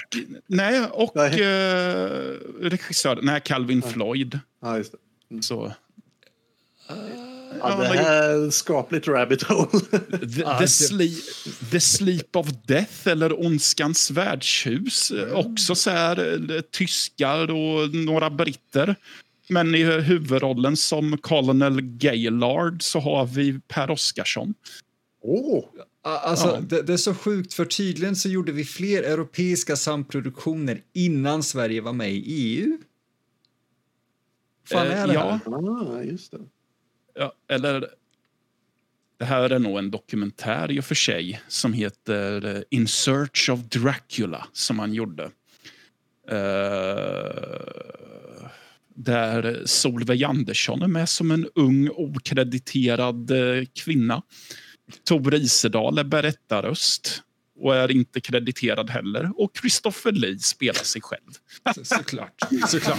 nej, 0.46 0.80
och 0.92 1.12
nej. 1.14 1.40
Uh, 1.40 2.38
regissör. 2.60 3.18
Nej, 3.22 3.40
Calvin 3.44 3.82
ja. 3.84 3.90
Floyd. 3.90 4.38
Ja, 4.62 4.76
just 4.76 4.92
det. 4.92 4.98
Mm. 5.30 5.42
Så. 5.42 5.72
Ja, 7.60 7.76
det 7.76 7.86
här 7.86 8.22
är 8.22 8.50
skapligt 8.50 9.08
rabbit 9.08 9.42
hole. 9.42 9.68
the, 10.20 10.58
the, 10.58 10.68
sleep, 10.68 11.24
the 11.70 11.80
Sleep 11.80 12.36
of 12.36 12.46
Death 12.66 13.08
eller 13.08 13.40
Ondskans 13.46 14.10
värdshus. 14.10 15.10
Mm. 15.10 15.36
Också 15.36 15.74
så 15.74 15.90
här, 15.90 16.50
eh, 16.56 16.60
tyskar 16.60 17.50
och 17.50 17.94
några 17.94 18.30
britter. 18.30 18.96
Men 19.48 19.74
i 19.74 19.82
huvudrollen 19.82 20.76
som 20.76 21.18
Colonel 21.18 21.80
Gaylord 21.80 22.82
så 22.82 23.00
har 23.00 23.26
vi 23.26 23.60
Per 23.68 23.90
Oscarsson. 23.90 24.54
Oh. 25.22 25.64
Alltså, 26.02 26.48
ja. 26.48 26.60
det, 26.60 26.82
det, 26.82 26.92
är 26.92 26.96
så 26.96 27.14
sjukt, 27.14 27.54
för 27.54 27.64
tydligen 27.64 28.16
så 28.16 28.28
gjorde 28.28 28.52
vi 28.52 28.64
fler 28.64 29.02
europeiska 29.02 29.76
samproduktioner 29.76 30.82
innan 30.92 31.42
Sverige 31.42 31.80
var 31.80 31.92
med 31.92 32.12
i 32.12 32.22
EU. 32.26 32.78
fan 34.64 34.86
är 34.86 35.06
det 35.06 35.14
ja. 35.14 35.40
här? 35.44 35.98
Ah, 35.98 36.02
just 36.02 36.30
det. 36.32 36.38
Ja, 37.14 37.32
eller... 37.48 37.88
Det 39.18 39.26
här 39.26 39.50
är 39.50 39.58
nog 39.58 39.78
en 39.78 39.90
dokumentär 39.90 40.70
i 40.70 40.80
och 40.80 40.84
för 40.84 40.94
sig 40.94 41.40
som 41.48 41.72
heter 41.72 42.56
eh, 42.56 42.62
In 42.70 42.88
Search 42.88 43.50
of 43.50 43.60
Dracula 43.60 44.46
som 44.52 44.78
han 44.78 44.94
gjorde. 44.94 45.30
Uh, 46.32 46.40
där 48.94 49.62
Solveig 49.64 50.24
Andersson 50.24 50.82
är 50.82 50.88
med 50.88 51.08
som 51.08 51.30
en 51.30 51.48
ung 51.54 51.88
okrediterad 51.90 53.30
eh, 53.30 53.64
kvinna. 53.74 54.22
Tove 55.04 55.36
Isedal 55.36 55.98
är 55.98 56.04
berättarröst 56.04 57.22
och 57.60 57.76
är 57.76 57.90
inte 57.90 58.20
krediterad 58.20 58.90
heller. 58.90 59.30
Och 59.36 59.50
Christopher 59.60 60.12
Lee 60.12 60.38
spelar 60.38 60.84
sig 60.84 61.02
själv. 61.02 61.30
Så, 61.74 61.84
såklart. 61.84 62.34
såklart. 62.68 62.98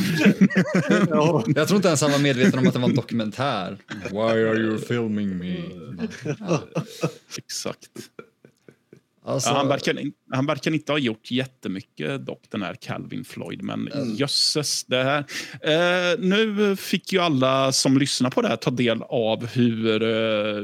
Jag 1.55 1.67
tror 1.67 1.75
inte 1.75 1.87
ens 1.87 2.01
han 2.01 2.11
var 2.11 2.19
medveten 2.19 2.59
om 2.59 2.67
att 2.67 2.73
det 2.73 2.79
var 2.79 2.89
en 2.89 2.95
dokumentär. 2.95 3.77
Why 4.11 4.17
are 4.19 4.57
you 4.59 4.77
filming 4.79 5.37
me? 5.37 5.55
Ja. 6.39 6.63
Exakt. 7.37 7.87
Alltså, 9.25 9.49
Ja, 9.49 9.55
han, 9.55 9.67
verkar, 9.67 9.99
han 10.31 10.45
verkar 10.45 10.71
inte 10.71 10.91
ha 10.91 10.99
gjort 10.99 11.31
jättemycket 11.31 12.25
dock, 12.25 12.41
den 12.49 12.61
här 12.61 12.75
Calvin 12.81 13.23
Floyd. 13.25 13.61
Men 13.61 13.87
Mm. 13.91 14.15
jösses, 14.15 14.83
det 14.83 15.03
här. 15.03 15.19
Eh, 15.61 16.19
nu 16.19 16.75
fick 16.75 17.13
ju 17.13 17.19
alla 17.19 17.71
som 17.71 17.97
lyssnar 17.97 18.29
på 18.29 18.41
det 18.41 18.47
här 18.47 18.55
ta 18.55 18.71
del 18.71 19.01
av 19.01 19.45
hur 19.47 20.03
eh, 20.03 20.63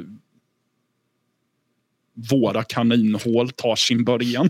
våra 2.32 2.64
kaninhål 2.64 3.50
tar 3.52 3.76
sin 3.76 4.04
början. 4.04 4.50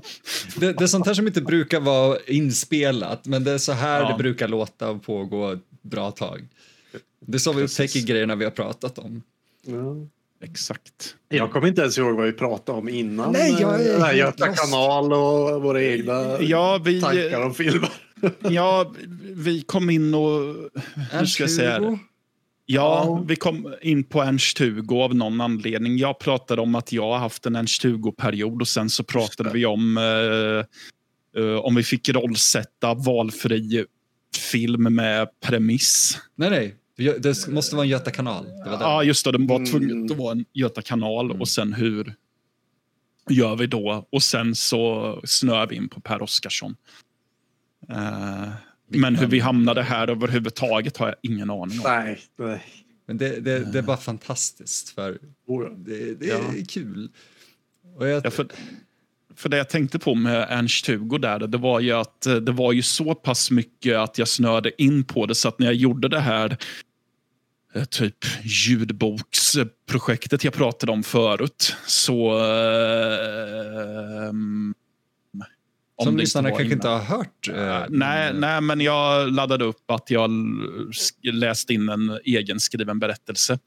det, 0.59 0.73
det 0.73 0.83
är 0.83 0.87
sånt 0.87 1.05
här 1.07 1.13
som 1.13 1.27
inte 1.27 1.41
brukar 1.41 1.79
vara 1.79 2.17
inspelat, 2.27 3.25
men 3.25 3.43
det 3.43 3.51
är 3.51 3.57
så 3.57 3.71
här 3.71 4.01
Ja. 4.01 4.11
det 4.11 4.17
brukar 4.23 4.47
låta 4.47 4.89
och 4.89 5.03
pågå 5.03 5.51
ett 5.51 5.59
bra 5.81 6.11
tag. 6.11 6.47
Det 7.19 7.35
är 7.37 7.39
så 7.39 7.53
vi 7.53 7.63
upptäcker 7.63 7.99
grejerna 7.99 8.35
vi 8.35 8.43
har 8.43 8.51
pratat 8.51 8.99
om. 8.99 9.21
Ja. 9.65 9.95
Exakt. 10.43 11.15
Jag 11.29 11.51
kommer 11.51 11.67
inte 11.67 11.81
ens 11.81 11.97
ihåg 11.97 12.15
vad 12.15 12.25
vi 12.25 12.31
pratade 12.31 12.77
om 12.77 12.89
innan. 12.89 13.31
Nej, 13.31 13.57
jag 13.59 13.81
är 13.81 14.13
Göta 14.13 14.45
lost. 14.45 14.59
kanal 14.61 15.13
och 15.13 15.61
våra 15.61 15.83
egna 15.83 16.37
Ja, 16.41 16.81
vi, 16.85 17.01
tankar 17.01 17.41
om 17.45 17.53
filmer. 17.53 17.89
ja, 18.49 18.93
vi 19.21 19.61
kom 19.61 19.89
in 19.89 20.13
och... 20.13 20.39
Hur 21.11 21.25
ska 21.25 21.43
jag 21.43 21.49
säga? 21.51 21.75
Ernst-Hugo? 21.77 21.99
Ja, 22.69 23.23
vi 23.27 23.35
kom 23.35 23.73
in 23.81 24.03
på 24.03 24.21
Ernst-Hugo 24.23 25.01
av 25.03 25.15
någon 25.15 25.41
anledning. 25.41 25.97
Jag 25.97 26.19
pratade 26.19 26.61
om 26.61 26.75
att 26.75 26.91
jag 26.91 27.11
har 27.11 27.17
haft 27.17 27.45
en 27.45 27.55
Ernst-Hugo-period 27.55 28.61
och 28.61 28.67
sen 28.67 28.89
så 28.89 29.03
pratade 29.03 29.49
vi 29.49 29.65
om 29.65 29.97
eh, 29.97 31.43
eh, 31.43 31.55
om 31.59 31.75
vi 31.75 31.83
fick 31.83 32.09
rollsätta 32.09 32.93
valfri 32.93 33.85
film 34.51 34.95
med 34.95 35.27
premiss. 35.41 36.17
Nej, 36.35 36.49
nej. 36.49 36.75
Det 37.19 37.47
måste 37.47 37.75
vara 37.75 37.83
en 37.85 37.89
Göta 37.89 38.11
kanal. 38.11 38.45
Det 38.45 38.69
var 38.69 38.77
Ja, 38.81 39.03
just 39.03 39.25
det. 39.25 39.31
Det 39.31 39.37
var 39.47 39.55
Mm. 39.55 39.71
tvunget 39.71 40.11
att 40.11 40.17
vara 40.17 40.31
en 40.31 40.45
Göta 40.53 40.81
kanal 40.81 41.25
Mm. 41.25 41.41
och 41.41 41.47
sen 41.49 41.73
hur 41.73 42.13
gör 43.29 43.55
vi 43.55 43.67
då? 43.67 44.07
Och 44.11 44.23
sen 44.23 44.55
så 44.55 45.19
snöar 45.25 45.67
vi 45.67 45.75
in 45.75 45.89
på 45.89 46.01
Per 46.01 46.21
Oscarsson. 46.21 46.75
Eh, 47.89 48.47
men 48.87 49.15
hur 49.15 49.27
vi 49.27 49.39
hamnade 49.39 49.83
här 49.83 50.09
överhuvudtaget 50.09 50.97
har 50.97 51.07
jag 51.07 51.15
ingen 51.21 51.49
aning 51.49 51.79
om. 51.79 51.83
Nej, 51.85 52.19
nej. 52.39 52.63
Men 53.07 53.17
det, 53.17 53.39
det, 53.39 53.71
det 53.71 53.77
är 53.79 53.83
bara 53.83 53.97
fantastiskt, 53.97 54.89
för 54.89 55.17
ja. 55.47 55.69
det, 55.77 56.13
det 56.13 56.25
Ja. 56.25 56.35
är 56.35 56.65
kul. 56.65 57.09
Och 57.95 58.07
jag, 58.07 58.25
Ja, 58.25 58.31
för, 58.31 58.47
för 59.35 59.49
det 59.49 59.57
jag 59.57 59.69
tänkte 59.69 59.99
på 59.99 60.15
med 60.15 60.47
Ernst-Hugo 60.49 61.17
där, 61.17 61.39
det 61.39 61.57
var 61.57 61.79
ju 61.79 61.91
att 61.91 62.25
eh, 62.25 62.35
det 62.35 62.51
var 62.51 62.71
ju 62.71 62.81
så 62.81 63.15
pass 63.15 63.51
mycket 63.51 63.97
att 63.97 64.17
jag 64.17 64.27
snöade 64.27 64.81
in 64.83 65.03
på 65.03 65.25
det 65.25 65.35
så 65.35 65.47
att 65.47 65.59
när 65.59 65.65
jag 65.65 65.75
gjorde 65.75 66.07
det 66.09 66.19
här 66.19 66.57
eh, 67.73 67.83
typ 67.83 68.17
ljudboksprojektet 68.43 70.43
jag 70.43 70.53
pratade 70.53 70.91
om 70.91 71.03
förut 71.03 71.75
så... 71.87 72.39
Eh, 72.39 74.29
om 74.29 74.73
som 76.03 76.17
lyssnarna 76.17 76.49
kanske 76.49 76.63
innan. 76.63 76.77
inte 76.77 76.87
har 76.87 76.99
hört. 76.99 77.47
eh, 77.47 77.83
nej, 77.89 78.33
nej, 78.33 78.61
men 78.61 78.81
jag 78.81 79.31
laddade 79.31 79.65
upp 79.65 79.91
att 79.91 80.11
jag 80.11 80.31
läste 81.23 81.73
in 81.73 81.89
en 81.89 82.19
egenskriven 82.25 82.99
berättelse. 82.99 83.59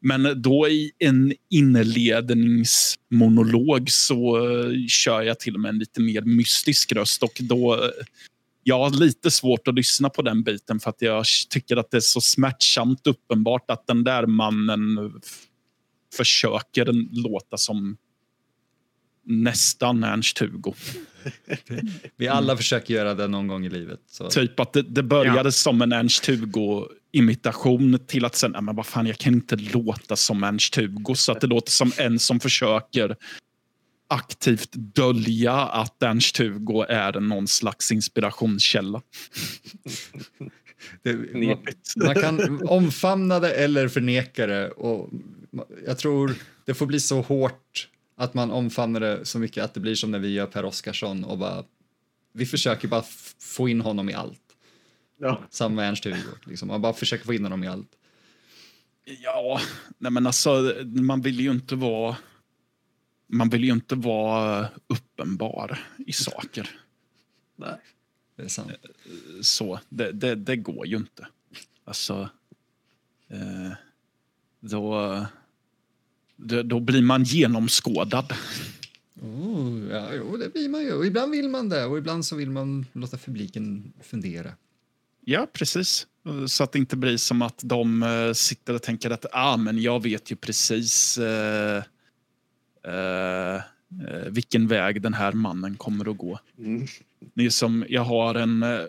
Men 0.00 0.42
då 0.42 0.68
i 0.68 0.92
en 0.98 1.34
inledningsmonolog 1.50 3.90
så 3.90 4.36
eh, 4.36 4.70
kör 4.88 5.22
jag 5.22 5.40
till 5.40 5.54
och 5.54 5.60
med 5.60 5.68
en 5.68 5.78
lite 5.78 6.00
mer 6.00 6.22
mystisk 6.22 6.92
röst. 6.92 7.22
Och 7.22 7.38
då, 7.40 7.74
eh, 7.74 7.80
jag 8.62 8.78
har 8.78 8.90
lite 8.90 9.30
svårt 9.30 9.68
att 9.68 9.74
lyssna 9.74 10.10
på 10.10 10.22
den 10.22 10.42
biten 10.42 10.80
för 10.80 10.90
att 10.90 11.02
jag 11.02 11.24
tycker 11.50 11.76
att 11.76 11.90
det 11.90 11.96
är 11.96 12.00
så 12.00 12.20
smärtsamt 12.20 13.06
uppenbart 13.06 13.70
att 13.70 13.86
den 13.86 14.04
där 14.04 14.26
mannen 14.26 15.12
försöker 16.16 16.86
låta 17.22 17.56
som 17.56 17.96
nästan 19.26 20.04
Ernst-Hugo. 20.04 20.74
Vi 22.16 22.28
alla 22.28 22.56
försöker 22.56 22.94
göra 22.94 23.14
det 23.14 23.28
någon 23.28 23.46
gång 23.46 23.66
i 23.66 23.70
livet. 23.70 24.00
Så. 24.10 24.30
Typ 24.30 24.60
att 24.60 24.72
det, 24.72 24.82
det 24.82 25.02
började 25.02 25.52
som 25.52 25.82
en 25.82 25.92
Ernst-Hugo-imitation 25.92 27.98
till 28.06 28.24
att 28.24 28.34
sen, 28.34 28.50
"Nej, 28.50 28.62
men 28.62 28.76
vad 28.76 28.86
fan, 28.86 29.06
jag 29.06 29.18
kan 29.18 29.34
inte 29.34 29.56
låta 29.56 30.16
som 30.16 30.44
Ernst-Hugo. 30.44 31.14
Så 31.14 31.32
att 31.32 31.40
det 31.40 31.46
låter 31.46 31.72
som 31.72 31.92
en 31.98 32.18
som 32.18 32.40
försöker 32.40 33.16
aktivt 34.08 34.72
dölja 34.72 35.54
att 35.54 36.02
Ernst-Hugo 36.02 36.84
är 36.88 37.20
någon 37.20 37.48
slags 37.48 37.92
inspirationskälla. 37.92 39.02
Det, 41.02 41.14
man, 41.46 41.58
man 41.96 42.14
kan 42.14 42.68
omfamna 42.68 43.40
det 43.40 43.52
eller 43.52 43.88
förneka 43.88 44.46
det. 44.46 44.70
Och 44.70 45.10
jag 45.86 45.98
tror 45.98 46.34
det 46.64 46.74
får 46.74 46.86
bli 46.86 47.00
så 47.00 47.20
hårt 47.20 47.88
att 48.16 48.34
man 48.34 48.50
omfamnar 48.50 49.00
det 49.00 49.24
så 49.24 49.38
mycket 49.38 49.64
att 49.64 49.74
det 49.74 49.80
blir 49.80 49.94
som 49.94 50.10
när 50.10 50.18
vi 50.18 50.32
gör 50.32 50.46
Per 50.46 50.64
Oscarsson 50.64 51.24
och 51.24 51.38
bara 51.38 51.64
vi 52.32 52.46
försöker 52.46 52.88
bara 52.88 53.04
få 53.38 53.68
in 53.68 53.80
honom 53.80 54.10
i 54.10 54.14
allt. 54.14 54.56
Ja. 55.18 55.42
Samma 55.50 55.74
med 55.74 55.88
Ernst-Hugo. 55.88 56.36
Liksom. 56.44 56.68
Man 56.68 56.82
bara 56.82 56.92
försöker 56.92 57.24
få 57.24 57.34
in 57.34 57.42
honom 57.42 57.64
i 57.64 57.66
allt. 57.66 57.96
Ja, 59.04 59.60
nej 59.98 60.12
men 60.12 60.26
alltså, 60.26 60.74
man 60.84 61.20
vill 61.20 61.40
ju 61.40 61.50
inte 61.50 61.76
vara... 61.76 62.16
Man 63.28 63.48
vill 63.48 63.64
ju 63.64 63.72
inte 63.72 63.94
vara 63.94 64.68
uppenbar 64.86 65.78
i 66.06 66.12
saker. 66.12 66.80
Nej. 67.56 67.78
Det 68.36 68.42
är 68.42 68.48
sant. 68.48 68.72
så. 69.42 69.80
Det, 69.88 70.12
det, 70.12 70.34
det 70.34 70.56
går 70.56 70.86
ju 70.86 70.96
inte. 70.96 71.26
Alltså, 71.84 72.28
eh, 73.28 73.72
då, 74.60 75.26
då, 76.36 76.80
blir 76.80 77.02
man 77.02 77.24
genomskådad. 77.24 78.34
Oh, 79.22 79.88
ja, 79.90 80.08
jo, 80.14 80.36
det 80.36 80.52
blir 80.52 80.68
man 80.68 80.82
ju. 80.82 80.92
Och 80.92 81.06
ibland 81.06 81.32
vill 81.32 81.48
man 81.48 81.68
det 81.68 81.84
och 81.84 81.98
ibland 81.98 82.26
så 82.26 82.36
vill 82.36 82.50
man 82.50 82.86
låta 82.92 83.16
publiken 83.16 83.92
fundera. 84.02 84.50
Ja, 85.24 85.46
precis. 85.52 86.06
Så 86.48 86.64
att 86.64 86.72
det 86.72 86.78
inte 86.78 86.96
blir 86.96 87.16
som 87.16 87.42
att 87.42 87.60
de 87.62 88.02
eh, 88.02 88.32
sitter 88.32 88.74
och 88.74 88.82
tänker 88.82 89.10
att 89.10 89.26
ah, 89.32 89.56
men 89.56 89.82
jag 89.82 90.02
vet 90.02 90.32
ju 90.32 90.36
precis 90.36 91.18
eh, 91.18 91.82
eh, 92.86 93.54
eh, 93.54 93.62
vilken 94.30 94.66
väg 94.66 95.02
den 95.02 95.14
här 95.14 95.32
mannen 95.32 95.76
kommer 95.76 96.10
att 96.10 96.18
gå. 96.18 96.38
Mm. 96.58 96.86
Det 97.34 97.46
är 97.46 97.50
som, 97.50 97.84
jag 97.88 98.04
har 98.04 98.34
en 98.34 98.62
eh, 98.62 98.80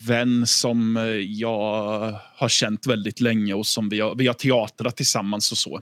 vän 0.00 0.46
som 0.46 0.96
eh, 0.96 1.04
jag 1.16 2.18
har 2.34 2.48
känt 2.48 2.86
väldigt 2.86 3.20
länge 3.20 3.54
och 3.54 3.66
som 3.66 3.88
vi 3.88 4.00
har, 4.00 4.14
vi 4.14 4.26
har 4.26 4.34
teatrat 4.34 4.96
tillsammans 4.96 5.52
och 5.52 5.58
så. 5.58 5.80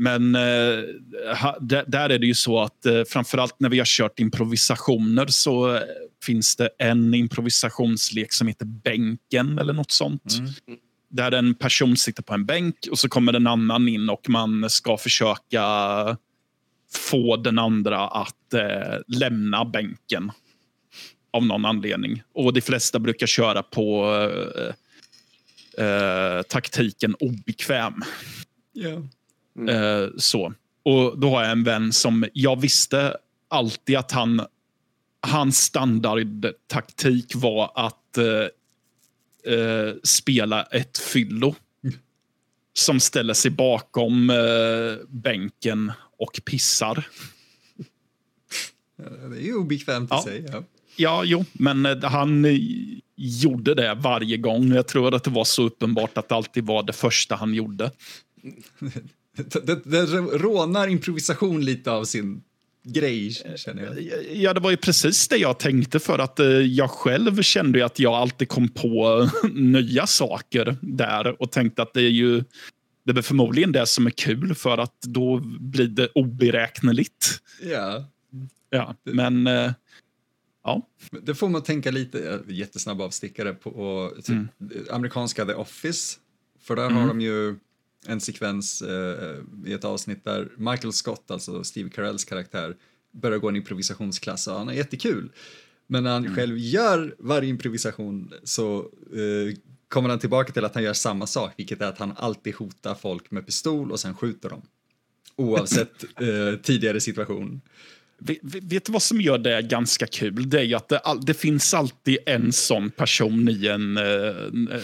Men 0.00 0.34
eh, 0.34 0.40
där, 1.60 2.10
är 2.10 2.18
det 2.18 2.26
ju 2.26 2.34
så 2.34 2.60
att 2.60 2.86
eh, 2.86 3.02
framförallt 3.08 3.60
när 3.60 3.68
vi 3.68 3.78
har 3.78 3.86
kört 3.86 4.20
improvisationer 4.20 5.26
så 5.26 5.74
eh, 5.74 5.82
finns 6.24 6.56
det 6.56 6.68
en 6.78 7.14
improvisationslek 7.14 8.32
som 8.32 8.48
heter 8.48 8.64
Bänken 8.66 9.58
eller 9.58 9.72
något 9.72 9.90
sånt. 9.90 10.38
Mm. 10.38 10.78
Där 11.10 11.32
en 11.32 11.54
person 11.54 11.96
sitter 11.96 12.22
på 12.22 12.34
en 12.34 12.46
bänk 12.46 12.76
och 12.90 12.98
så 12.98 13.08
kommer 13.08 13.32
en 13.32 13.46
annan 13.46 13.88
in 13.88 14.08
och 14.08 14.28
man 14.28 14.70
ska 14.70 14.96
försöka 14.96 15.62
få 16.92 17.36
den 17.36 17.58
andra 17.58 18.08
att 18.08 18.54
eh, 18.54 18.98
lämna 19.06 19.64
bänken 19.64 20.32
av 21.32 21.46
någon 21.46 21.64
anledning. 21.64 22.22
Och 22.34 22.52
de 22.52 22.60
flesta 22.60 22.98
brukar 22.98 23.26
köra 23.26 23.62
på 23.62 24.14
eh, 25.76 25.86
eh, 25.86 26.42
taktiken 26.42 27.14
obekväm. 27.14 28.02
Ja. 28.72 29.02
Eh, 29.68 30.08
så. 30.16 30.52
Och 30.82 31.18
då 31.18 31.30
har 31.30 31.42
jag 31.42 31.52
en 31.52 31.64
vän 31.64 31.92
som 31.92 32.24
jag 32.32 32.60
visste 32.60 33.16
alltid 33.48 33.96
att 33.96 34.12
han 34.12 34.40
hans 35.20 35.58
standardtaktik 35.58 37.34
var 37.34 37.72
att 37.74 38.18
eh, 38.18 39.54
eh, 39.54 39.94
spela 40.02 40.62
ett 40.62 40.98
fyllo 40.98 41.54
som 42.72 43.00
ställer 43.00 43.34
sig 43.34 43.50
bakom 43.50 44.30
eh, 44.30 45.06
bänken 45.08 45.92
och 46.18 46.40
pissar. 46.44 47.06
Det 49.30 49.36
är 49.36 49.40
ju 49.40 49.54
obekvämt 49.54 50.08
Ja. 50.10 50.20
i 50.20 50.22
sig. 50.22 50.46
Ja. 50.52 50.62
Ja, 50.96 51.22
jo, 51.24 51.44
men 51.52 51.86
eh, 51.86 52.02
han 52.02 52.44
eh, 52.44 52.58
gjorde 53.16 53.74
det 53.74 53.94
varje 53.94 54.36
gång. 54.36 54.72
Jag 54.72 54.88
tror 54.88 55.14
att 55.14 55.24
det 55.24 55.30
var 55.30 55.44
så 55.44 55.62
uppenbart 55.62 56.18
att 56.18 56.28
det 56.28 56.34
alltid 56.34 56.66
var 56.66 56.82
det 56.82 56.92
första 56.92 57.36
han 57.36 57.54
gjorde. 57.54 57.90
Det, 59.62 59.84
det 59.84 60.06
rånar 60.38 60.88
improvisation 60.88 61.64
lite 61.64 61.90
av 61.90 62.04
sin 62.04 62.42
grej, 62.84 63.30
känner 63.56 63.82
jag. 63.82 64.10
Ja, 64.32 64.54
det 64.54 64.60
var 64.60 64.70
ju 64.70 64.76
precis 64.76 65.28
det 65.28 65.36
jag 65.36 65.58
tänkte 65.58 65.98
för 65.98 66.18
att 66.18 66.40
eh, 66.40 66.46
jag 66.46 66.90
själv 66.90 67.42
kände 67.42 67.84
att 67.84 67.98
jag 67.98 68.14
alltid 68.14 68.48
kom 68.48 68.68
på 68.68 69.28
nya 69.52 70.06
saker 70.06 70.76
där 70.80 71.42
och 71.42 71.52
tänkte 71.52 71.82
att 71.82 71.94
det 71.94 72.02
är 72.02 72.10
ju 72.10 72.44
det 73.04 73.18
är 73.18 73.22
förmodligen 73.22 73.72
det 73.72 73.86
som 73.86 74.06
är 74.06 74.10
kul 74.10 74.54
för 74.54 74.78
att 74.78 75.00
då 75.02 75.40
blir 75.60 75.88
det 75.88 76.08
oberäkneligt. 76.14 77.42
Ja. 77.62 78.04
Ja, 78.70 78.94
men 79.04 79.46
eh, 79.46 79.72
ja. 80.64 80.88
Det 81.10 81.34
får 81.34 81.48
man 81.48 81.62
tänka 81.62 81.90
lite, 81.90 82.42
jättesnabb 82.48 83.00
avstickare, 83.00 83.54
på 83.54 84.12
typ, 84.16 84.28
mm. 84.28 84.48
amerikanska 84.90 85.44
The 85.44 85.54
Office. 85.54 86.18
För 86.60 86.76
där 86.76 86.86
mm. 86.86 86.96
har 86.96 87.08
de 87.08 87.20
ju 87.20 87.56
en 88.08 88.20
sekvens 88.20 88.82
eh, 88.82 89.36
i 89.66 89.72
ett 89.72 89.84
avsnitt 89.84 90.24
där 90.24 90.48
Michael 90.56 90.92
Scott, 90.92 91.30
alltså 91.30 91.64
Steve 91.64 91.90
Carells 91.90 92.24
karaktär, 92.24 92.76
börjar 93.12 93.38
gå 93.38 93.48
en 93.48 93.56
improvisationsklass 93.56 94.46
och 94.46 94.54
han 94.54 94.68
är 94.68 94.72
jättekul. 94.72 95.32
Men 95.86 96.04
när 96.04 96.12
han 96.12 96.24
mm. 96.24 96.36
själv 96.36 96.58
gör 96.58 97.14
varje 97.18 97.48
improvisation 97.48 98.32
så 98.44 98.78
eh, 99.12 99.56
kommer 99.88 100.08
han 100.08 100.18
tillbaka 100.18 100.52
till 100.52 100.64
att 100.64 100.74
han 100.74 100.84
gör 100.84 100.92
samma 100.92 101.26
sak, 101.26 101.52
vilket 101.56 101.80
är 101.80 101.88
att 101.88 101.98
han 101.98 102.12
alltid 102.16 102.54
hotar 102.54 102.94
folk 102.94 103.30
med 103.30 103.46
pistol 103.46 103.92
och 103.92 104.00
sen 104.00 104.14
skjuter 104.14 104.48
dem. 104.48 104.62
Oavsett 105.36 106.04
eh, 106.20 106.60
tidigare 106.62 107.00
situation. 107.00 107.60
Vet 108.42 108.84
du 108.84 108.92
vad 108.92 109.02
som 109.02 109.20
gör 109.20 109.38
det 109.38 109.62
ganska 109.62 110.06
kul? 110.06 110.50
Det 110.50 110.60
är 110.60 110.76
att 110.76 110.88
det, 110.88 111.00
det 111.22 111.34
finns 111.34 111.74
alltid 111.74 112.18
en 112.26 112.52
sån 112.52 112.90
person 112.90 113.48
i 113.48 113.66
en, 113.66 113.96
eh, 113.96 114.82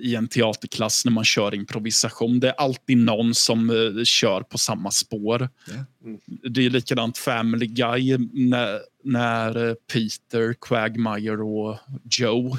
i 0.00 0.14
en 0.14 0.28
teaterklass 0.28 1.04
när 1.04 1.12
man 1.12 1.24
kör 1.24 1.54
improvisation. 1.54 2.40
Det 2.40 2.48
är 2.48 2.52
alltid 2.52 2.96
någon 2.96 3.34
som 3.34 3.70
eh, 3.70 4.04
kör 4.04 4.42
på 4.42 4.58
samma 4.58 4.90
spår. 4.90 5.48
Yeah. 5.68 5.82
Det 6.26 6.66
är 6.66 6.70
likadant 6.70 7.18
Family 7.18 7.66
Guy 7.66 8.18
när, 8.32 8.80
när 9.04 9.74
Peter, 9.74 10.54
Quagmire 10.60 11.42
och 11.42 11.78
Joe 12.10 12.56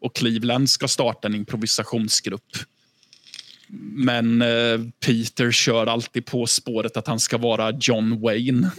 och 0.00 0.16
Cleveland 0.16 0.70
ska 0.70 0.88
starta 0.88 1.28
en 1.28 1.34
improvisationsgrupp. 1.34 2.56
Men 3.92 4.42
eh, 4.42 4.80
Peter 5.06 5.50
kör 5.50 5.86
alltid 5.86 6.26
på 6.26 6.46
spåret 6.46 6.96
att 6.96 7.06
han 7.06 7.20
ska 7.20 7.38
vara 7.38 7.78
John 7.80 8.20
Wayne. 8.20 8.70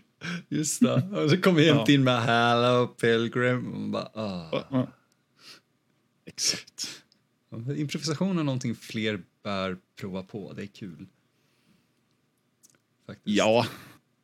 Just 0.48 0.80
det. 0.80 1.02
Och 1.22 1.30
så 1.30 1.36
kommer 1.36 1.60
ja. 1.60 1.86
in 1.88 2.04
med 2.04 2.22
Hello 2.22 2.86
Pilgrim. 2.86 3.72
Och 3.72 3.90
bara, 3.90 4.08
oh. 4.14 4.64
ja. 4.70 4.88
Exakt. 6.26 7.02
Improvisation 7.76 8.38
är 8.38 8.42
någonting 8.42 8.74
fler 8.74 9.20
bör 9.42 9.78
prova 10.00 10.22
på. 10.22 10.52
Det 10.52 10.62
är 10.62 10.66
kul. 10.66 11.06
Faktiskt. 13.06 13.36
Ja, 13.36 13.66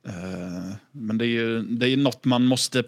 uh, 0.08 0.74
men 0.92 1.18
det 1.18 1.24
är 1.24 1.28
ju 1.28 1.62
det 1.62 1.88
är 1.88 1.96
något 1.96 2.24
man 2.24 2.44
måste 2.46 2.84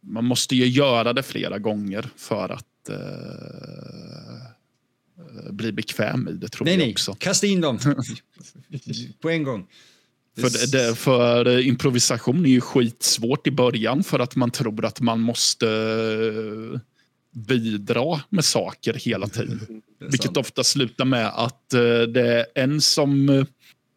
man 0.00 0.24
måste 0.24 0.56
ju 0.56 0.66
göra 0.66 1.12
det 1.12 1.22
flera 1.22 1.58
gånger 1.58 2.10
för 2.16 2.48
att 2.48 2.90
uh, 2.90 4.15
bli 5.50 5.72
bekväm 5.72 6.28
i 6.28 6.32
det. 6.32 6.48
Tror 6.48 6.64
nej, 6.64 6.74
jag 6.74 6.78
nej. 6.78 6.92
också. 6.92 7.14
Kasta 7.14 7.46
in 7.46 7.60
dem 7.60 7.78
på 9.20 9.30
en 9.30 9.42
gång. 9.42 9.66
För, 10.40 10.72
det, 10.72 10.94
för 10.94 11.60
improvisation 11.60 12.46
är 12.46 12.50
ju 12.50 12.60
skitsvårt 12.60 13.46
i 13.46 13.50
början 13.50 14.04
för 14.04 14.18
att 14.18 14.36
man 14.36 14.50
tror 14.50 14.84
att 14.84 15.00
man 15.00 15.20
måste 15.20 15.66
bidra 17.32 18.20
med 18.28 18.44
saker 18.44 18.94
hela 18.94 19.28
tiden. 19.28 19.82
Vilket 20.10 20.36
ofta 20.36 20.64
slutar 20.64 21.04
med 21.04 21.26
att 21.34 21.68
det 22.08 22.20
är 22.20 22.46
en 22.54 22.80
som 22.80 23.46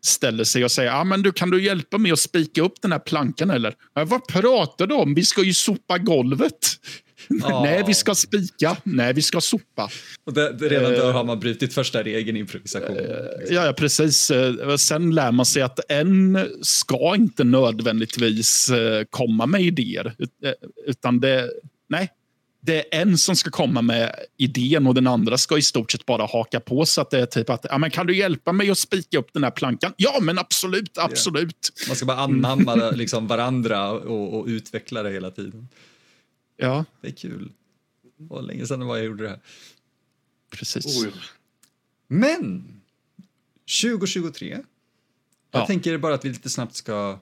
ställer 0.01 0.43
sig 0.43 0.63
och 0.63 0.71
säger 0.71 0.91
ah, 0.91 1.03
men 1.03 1.21
du, 1.21 1.31
kan 1.31 1.49
du 1.49 1.63
hjälpa 1.63 1.97
mig 1.97 2.11
att 2.11 2.19
spika 2.19 2.61
upp 2.61 2.81
den 2.81 2.91
här 2.91 2.99
plankan 2.99 3.49
eller? 3.49 3.75
Vad 3.93 4.27
pratar 4.27 4.87
du 4.87 4.95
om? 4.95 5.13
Vi 5.13 5.25
ska 5.25 5.43
ju 5.43 5.53
sopa 5.53 5.97
golvet. 5.97 6.67
Ah. 7.43 7.63
Nej, 7.63 7.83
vi 7.87 7.93
ska 7.93 8.15
spika. 8.15 8.77
Nej, 8.83 9.13
vi 9.13 9.21
ska 9.21 9.41
sopa. 9.41 9.89
Och 10.23 10.33
det, 10.33 10.53
det 10.53 10.69
redan 10.69 10.93
då 10.93 11.11
har 11.11 11.23
man 11.23 11.39
brutit 11.39 11.73
första 11.73 12.03
regeln 12.03 12.37
i 12.37 12.39
improvisation. 12.39 12.97
Uh, 12.97 13.05
ja, 13.49 13.73
precis. 13.77 14.31
Uh, 14.31 14.75
sen 14.75 15.15
lär 15.15 15.31
man 15.31 15.45
sig 15.45 15.61
att 15.61 15.79
en 15.89 16.47
ska 16.61 17.15
inte 17.15 17.43
nödvändigtvis 17.43 18.71
uh, 18.71 19.03
komma 19.09 19.45
med 19.45 19.61
idéer. 19.61 20.15
Utan 20.85 21.19
det, 21.19 21.49
nej, 21.89 22.09
det 22.61 22.95
är 22.95 23.01
en 23.01 23.17
som 23.17 23.35
ska 23.35 23.49
komma 23.49 23.81
med 23.81 24.15
idén 24.37 24.87
och 24.87 24.93
den 24.93 25.07
andra 25.07 25.37
ska 25.37 25.57
i 25.57 25.61
stort 25.61 25.91
sett 25.91 26.05
bara 26.05 26.25
haka 26.25 26.59
på. 26.59 26.85
Så 26.85 27.01
att 27.01 27.09
det 27.09 27.19
är 27.19 27.25
typ 27.25 27.49
att, 27.49 27.65
ja, 27.69 27.77
men 27.77 27.91
kan 27.91 28.07
du 28.07 28.17
hjälpa 28.17 28.51
mig 28.51 28.69
att 28.69 28.77
spika 28.77 29.19
upp 29.19 29.33
den 29.33 29.43
här 29.43 29.51
plankan? 29.51 29.93
Ja, 29.97 30.17
men 30.21 30.39
absolut, 30.39 30.97
absolut. 30.97 31.71
Yeah. 31.79 31.89
Man 31.89 31.95
ska 31.95 32.05
bara 32.05 32.17
anamma 32.17 32.75
liksom 32.91 33.27
varandra 33.27 33.91
och, 33.91 34.39
och, 34.39 34.45
utveckla 34.45 35.03
det 35.03 35.11
hela 35.11 35.31
tiden. 35.31 35.67
Ja. 36.59 36.85
Det 37.01 37.07
är 37.07 37.11
kul. 37.11 37.51
Det 38.01 38.25
var 38.25 38.41
länge 38.41 38.67
sedan 38.67 38.81
jag 38.81 39.05
gjorde 39.05 39.23
det 39.23 39.29
här. 39.29 39.39
Precis. 40.49 41.03
Oh, 41.05 41.13
Men 42.07 42.63
2023. 43.81 44.49
Jag 44.49 45.61
ja. 45.61 45.65
tänker 45.65 45.97
bara 45.97 46.13
att 46.13 46.25
vi 46.25 46.29
lite 46.29 46.49
snabbt 46.49 46.75
ska, 46.75 47.19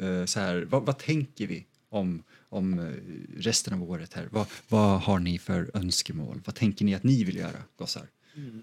eh, 0.00 0.24
så 0.24 0.40
här, 0.40 0.66
vad, 0.70 0.86
vad 0.86 0.98
tänker 0.98 1.46
vi 1.46 1.66
om 1.88 2.22
om 2.50 2.78
eh, 2.78 2.92
resten 3.40 3.74
av 3.74 3.90
året 3.90 4.14
här. 4.14 4.28
Vad, 4.30 4.46
vad 4.68 5.00
har 5.00 5.18
ni 5.18 5.38
för 5.38 5.70
önskemål? 5.74 6.40
Vad 6.44 6.54
tänker 6.54 6.84
ni 6.84 6.94
att 6.94 7.02
ni 7.02 7.24
vill 7.24 7.36
göra, 7.36 7.62
gossar? 7.76 8.08
Mm. 8.36 8.62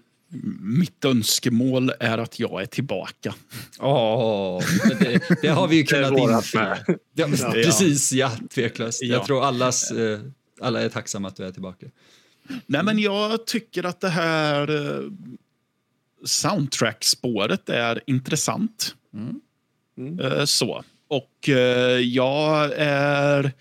Mitt 0.60 1.04
önskemål 1.04 1.92
är 2.00 2.18
att 2.18 2.38
jag 2.38 2.62
är 2.62 2.66
tillbaka. 2.66 3.34
Oh, 3.78 4.62
det, 5.00 5.40
det, 5.42 5.48
har 5.48 5.68
vi 5.68 5.76
ju 5.76 5.84
kunnat 5.86 6.18
inse. 6.18 6.84
Ja, 7.14 7.28
precis, 7.52 8.12
ja, 8.12 8.32
tveklöst. 8.50 9.02
Ja. 9.02 9.14
Jag 9.14 9.26
tror 9.26 9.44
allas, 9.44 9.90
eh, 9.90 10.20
alla 10.60 10.80
är 10.80 10.88
tacksamma 10.88 11.28
att 11.28 11.36
du 11.36 11.44
är 11.44 11.50
tillbaka. 11.50 11.86
Nej, 12.66 12.82
men 12.82 12.98
jag 12.98 13.46
tycker 13.46 13.84
att 13.84 14.00
det 14.00 14.08
här 14.08 14.70
eh, 14.70 15.10
soundtrack-spåret 16.24 17.68
är 17.68 18.02
intressant. 18.06 18.94
Mm. 19.14 19.40
Mm. 19.98 20.46
Så. 20.46 20.84
Och 21.08 21.48
jag 22.00 22.72
är 22.76 23.52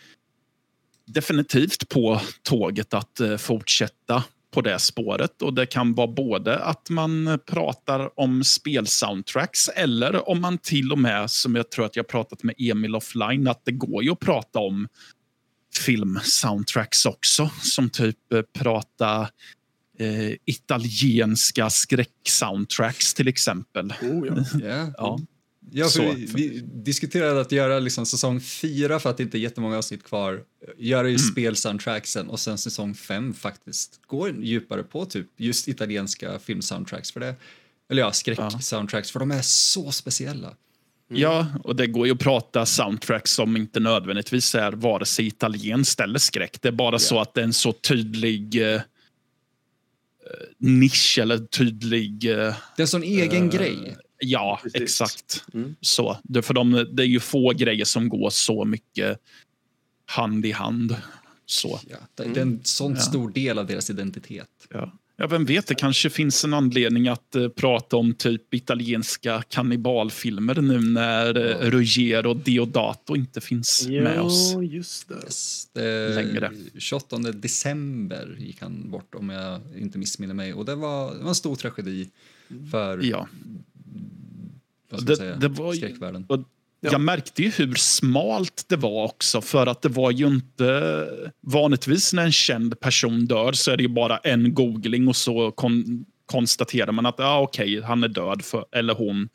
definitivt 1.08 1.90
på 1.90 2.22
tåget 2.44 2.94
att 2.94 3.20
eh, 3.20 3.38
fortsätta 3.38 4.24
på 4.54 4.62
det 4.62 4.80
spåret. 4.80 5.42
Och 5.42 5.54
Det 5.54 5.66
kan 5.66 5.94
vara 5.94 6.08
både 6.08 6.60
att 6.60 6.90
man 6.90 7.40
pratar 7.48 8.20
om 8.20 8.44
spelsoundtracks 8.44 9.68
eller 9.68 10.30
om 10.30 10.42
man 10.42 10.58
till 10.58 10.92
och 10.92 11.00
med, 11.00 11.32
som 11.32 11.56
jag 11.56 11.72
tror 11.72 11.86
att 11.86 11.96
jag 11.96 12.08
pratat 12.08 12.44
med 12.44 12.56
Emil 12.58 12.96
offline, 12.96 13.48
att 13.48 13.66
det 13.66 13.72
går 13.72 14.04
ju 14.04 14.12
att 14.12 14.20
prata 14.20 14.60
om 14.60 14.88
filmsoundtracks 15.86 17.06
också. 17.06 17.50
Som 17.62 17.90
typ 17.90 18.34
eh, 18.34 18.42
prata 18.60 19.30
eh, 20.00 20.32
italienska 20.46 21.70
skräcksoundtracks 21.70 23.14
till 23.14 23.28
exempel. 23.28 23.94
Oh, 24.02 24.28
ja. 24.28 24.60
yeah. 24.60 24.90
ja. 24.98 25.20
Ja, 25.72 25.88
för 25.88 26.14
vi, 26.14 26.26
vi, 26.26 26.60
diskuterade 26.60 27.42
att 27.42 27.52
göra 27.52 27.80
liksom 27.80 28.06
säsong 28.06 28.42
fyra 28.42 29.00
för 29.00 29.10
att 29.10 29.18
det 29.18 29.24
inte 29.24 29.38
är 29.38 29.40
jättemånga 29.40 29.78
avsnitt 29.78 30.04
kvar. 30.04 30.44
Göra 30.78 31.08
ju 31.08 31.16
mm. 31.16 31.20
spelsoundtracksen 31.20 32.30
och 32.30 32.40
sen 32.40 32.58
säsong 32.58 32.96
fem 32.96 33.34
faktiskt 33.34 34.00
gå 34.08 34.30
djupare 34.30 34.84
på 34.84 35.06
typ 35.06 35.28
just 35.38 35.68
italienska 35.68 36.40
filmsoundtracks 36.40 37.12
för 37.12 37.20
det. 37.20 37.36
Eller 37.90 38.02
ja, 38.02 38.12
skräcksoundtracks 38.12 39.10
ja. 39.10 39.12
för 39.14 39.20
de 39.20 39.32
är 39.32 39.42
så 39.42 39.92
speciella. 39.92 40.48
Mm. 41.10 41.22
Ja, 41.22 41.48
och 41.64 41.76
det 41.76 41.88
går 41.88 42.08
ju 42.08 42.14
att 42.14 42.20
prata 42.20 42.66
soundtracks 42.66 43.32
som 43.32 43.58
inte 43.58 43.80
nödvändigtvis 43.80 44.56
är 44.56 44.72
vare 44.72 45.06
sig 45.06 45.28
italienskt 45.28 46.00
eller 46.00 46.20
skräck. 46.20 46.62
Det 46.62 46.68
är 46.68 46.72
bara 46.72 46.96
ja. 46.96 47.00
så 47.00 47.20
att 47.20 47.34
det 47.34 47.42
är 47.42 47.46
en 47.46 47.54
så 47.54 47.74
tydlig 47.74 48.74
eh, 48.74 48.82
nisch 50.58 51.20
eller 51.22 51.38
tydlig... 51.38 52.26
Eh, 52.26 52.38
det 52.76 52.78
är 52.78 52.82
en 52.82 52.88
sån 52.88 53.04
egen 53.04 53.44
eh, 53.44 53.58
grej. 53.58 53.98
Ja, 54.20 54.60
Precis. 54.64 54.82
exakt. 54.82 55.44
Mm. 55.54 55.76
Så, 55.82 56.18
det, 56.24 56.42
för 56.42 56.54
de, 56.54 56.88
det 56.92 57.04
är 57.04 57.08
ju 57.08 57.20
få 57.20 57.54
grejer 57.54 57.86
som 57.86 58.10
går 58.10 58.30
så 58.30 58.66
mycket 58.66 59.20
hand 60.06 60.46
i 60.46 60.52
hand. 60.52 60.96
Så. 61.46 61.80
Ja, 61.90 61.98
det, 62.16 62.24
det 62.24 62.40
är 62.40 62.42
en 62.42 62.60
sån 62.64 62.94
ja. 62.94 63.00
stor 63.00 63.30
del 63.30 63.60
av 63.60 63.68
deras 63.68 63.90
identitet. 63.90 64.50
Ja. 64.70 64.92
Ja, 65.20 65.28
vem 65.28 65.46
vet, 65.46 65.68
det 65.68 65.76
kanske 65.76 66.10
finns 66.10 66.44
en 66.44 66.54
anledning 66.54 67.08
att 67.08 67.36
uh, 67.36 67.50
prata 67.50 67.98
om 67.98 68.14
typ 68.14 68.54
italienska 68.54 69.44
kannibalfilmer 69.50 70.62
nu 70.62 70.80
när 70.80 71.38
uh, 71.38 71.44
ja. 71.44 71.70
Ruggero 71.70 72.34
Diodato 72.34 73.16
inte 73.16 73.42
finns 73.42 73.86
ja, 73.90 74.04
med 74.04 74.22
oss. 74.22 74.56
just 74.62 75.10
det. 75.10 75.16
Yes, 75.26 75.70
det 75.74 76.16
längre. 76.16 76.52
28 76.78 77.18
december 77.18 78.36
gick 78.40 78.62
han 78.62 78.92
bort 78.92 79.16
om 79.16 79.30
jag 79.30 79.62
inte 79.78 79.98
missminner 79.98 80.34
mig 80.34 80.54
och 80.54 80.66
det 80.66 80.76
var, 80.76 81.16
det 81.16 81.22
var 81.22 81.30
en 81.30 81.36
stor 81.36 81.56
tragedi 81.56 82.10
för 82.72 83.04
ja 83.04 83.28
det, 84.90 85.16
säga, 85.16 85.36
det 85.36 85.48
var, 85.48 85.74
skräckvärlden. 85.74 86.26
Och, 86.30 86.40
Ja. 86.80 86.92
Jag 86.92 87.02
märkte 87.02 87.44
ju 87.44 87.50
hur 87.50 87.76
smalt 87.76 88.66
det 88.68 88.76
var 88.76 89.06
också 89.06 89.42
för 89.42 89.68
att 89.68 89.82
det 89.82 89.90
var 89.90 90.12
ju 90.12 90.28
inte... 90.28 91.08
Vanligtvis 91.42 92.14
när 92.14 92.26
en 92.26 92.32
känd 92.32 92.80
person 92.80 93.26
dör 93.26 93.52
så 93.52 93.72
är 93.72 93.78
det 93.78 93.84
ju 93.84 93.90
bara 93.90 94.18
en 94.18 94.54
googling 94.54 95.08
och 95.08 95.16
så 95.16 95.52
kon, 95.52 96.06
konstaterar 96.26 96.92
man 96.92 97.06
att 97.06 97.20
ah, 97.20 97.40
okej, 97.40 97.78
okay, 97.78 97.88
han 97.88 98.04
är 98.04 98.08
död 98.08 98.46
för, 98.46 98.66
eller 98.72 98.94
hon. 98.94 99.30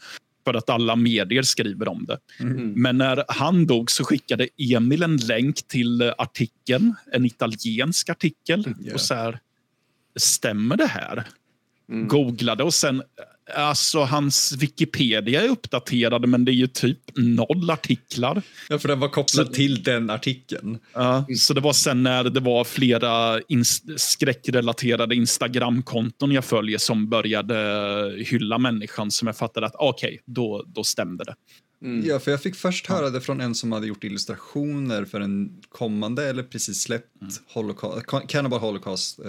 För 0.45 0.55
att 0.55 0.71
alla 0.71 0.97
medier 0.97 1.43
skriver 1.43 1.89
om 1.89 2.05
det. 2.05 2.19
Mm. 2.41 2.73
Men 2.73 2.99
när 2.99 3.25
han 3.29 3.67
dog 3.67 3.91
så 3.91 4.05
skickade 4.05 4.49
Emil 4.75 5.03
en 5.03 5.17
länk 5.17 5.69
till 5.69 6.13
artikeln. 6.19 6.95
En 7.13 7.25
italiensk 7.25 8.09
artikel. 8.09 8.75
Ja. 8.81 8.95
Och 8.95 9.01
så 9.01 9.15
här, 9.15 9.39
stämmer 10.17 10.77
det 10.77 10.87
här? 10.87 11.25
Mm. 11.89 12.09
Googlade 12.09 12.65
och 12.65 12.75
sen, 12.75 13.03
alltså 13.55 14.01
hans 14.01 14.53
Wikipedia 14.59 15.43
är 15.43 15.49
uppdaterad 15.49 16.29
men 16.29 16.45
det 16.45 16.51
är 16.53 16.55
ju 16.55 16.67
typ 16.67 16.99
noll 17.17 17.71
artiklar. 17.71 18.43
Ja, 18.69 18.79
för 18.79 18.89
den 18.89 19.01
var 19.01 19.09
kopplad 19.09 19.47
Så- 19.47 19.53
till 19.53 19.83
den 19.83 20.11
artikeln. 20.11 20.79
Ja, 20.95 21.27
Så 21.39 21.55
det 21.55 21.61
var 21.61 21.73
sen 21.73 22.03
när 22.03 22.25
det 22.25 22.41
var 22.41 22.65
flera 22.65 23.41
ins- 23.41 23.97
skräckrelaterade 23.97 25.15
Instagramkonton 25.15 26.33
jag 26.33 26.45
följer 26.45 26.79
som 26.79 27.09
började 27.09 27.57
hylla 28.27 28.59
människan 28.59 29.11
som 29.11 29.27
jag 29.27 29.37
fattade 29.37 29.67
att 29.67 29.75
okej, 29.79 30.21
då, 30.27 30.65
då 30.67 30.85
stämde 30.85 31.25
det. 31.25 31.35
Mm. 31.85 32.07
Ja, 32.09 32.19
för 32.19 32.31
jag 32.31 32.43
fick 32.43 32.55
först 32.57 32.87
höra 32.87 33.11
det 33.11 33.21
från 33.21 33.41
en 33.41 33.55
som 33.55 33.73
hade 33.73 33.87
gjort 33.87 34.05
illustrationer 34.05 35.05
för 35.05 35.21
en 35.21 35.63
kommande 35.69 36.29
eller 36.29 36.43
precis 36.43 36.83
släppt 36.83 37.07
Holocaust, 37.55 38.07
Cannibal 38.29 38.61
Holocaust 38.61 39.19
eh, 39.19 39.25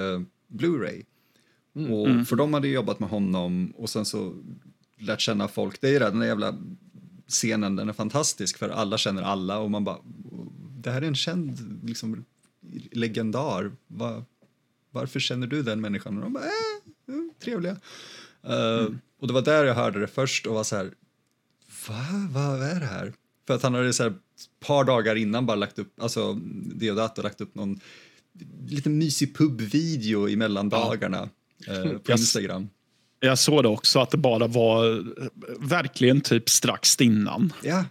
Blu-ray. 0.60 1.04
Och 1.74 2.28
För 2.28 2.36
de 2.36 2.54
hade 2.54 2.68
jobbat 2.68 3.00
med 3.00 3.10
honom 3.10 3.74
och 3.78 3.90
sen 3.90 4.06
så 4.06 4.34
lärt 4.98 5.22
känna 5.22 5.48
folk. 5.48 5.82
Det 5.82 5.88
är 5.88 5.92
ju 5.92 6.00
det, 6.00 6.06
den 6.06 6.20
där 6.20 6.28
jävla 6.28 6.56
scenen, 7.28 7.76
den 7.76 7.90
är 7.90 7.94
fantastisk 7.94 8.58
för 8.58 8.70
alla 8.70 8.98
känner 8.98 9.22
alla 9.24 9.60
och 9.60 9.72
man 9.72 9.84
bara, 9.84 9.98
det 10.78 10.92
här 10.92 11.02
är 11.02 11.08
en 11.08 11.16
känd 11.16 11.80
liksom, 11.84 12.26
legendar. 12.92 13.72
Va, 13.88 14.26
varför 14.92 15.20
känner 15.20 15.48
du 15.48 15.64
den 15.64 15.82
människan? 15.82 16.18
Och 16.18 16.24
de 16.24 16.34
bara, 16.34 16.44
äh, 16.44 17.14
mm, 17.14 17.32
trevliga. 17.44 17.78
Eh, 18.44 18.88
Och 19.20 19.28
det 19.28 19.34
var 19.34 19.42
där 19.42 19.66
jag 19.66 19.76
hörde 19.76 20.00
det 20.00 20.08
först 20.08 20.48
och 20.48 20.56
var 20.56 20.64
så 20.64 20.76
här, 20.76 20.94
Va? 21.88 22.30
Vad 22.32 22.64
är 22.64 22.80
det 22.80 22.86
här? 22.86 23.14
För 23.48 23.54
att 23.56 23.64
han 23.64 23.74
hade 23.74 23.94
så 23.94 24.04
här 24.04 24.10
ett 24.10 24.68
par 24.68 24.84
dagar 24.84 25.16
innan 25.16 25.46
bara 25.46 25.56
lagt 25.56 25.80
upp, 25.80 26.02
alltså 26.02 26.34
Deodato 26.76 27.22
lagt 27.22 27.42
upp 27.42 27.56
någon 27.56 27.80
lite 28.68 28.90
mysig 28.90 29.38
pubvideo 29.38 30.30
i 30.30 30.36
mellandagarna 30.36 31.22
eh, 31.22 31.28
på 31.66 32.12
Yes. 32.12 32.20
Instagram. 32.22 32.70
Jag 33.20 33.40
såg 33.40 33.64
det 33.64 33.70
också, 33.70 34.00
att 34.00 34.12
det 34.12 34.18
bara 34.18 34.48
var 34.48 34.98
eh, 35.00 35.28
verkligen 35.60 36.22
typ 36.22 36.50
strax 36.50 37.02
innan. 37.02 37.54
Ja, 37.64 37.86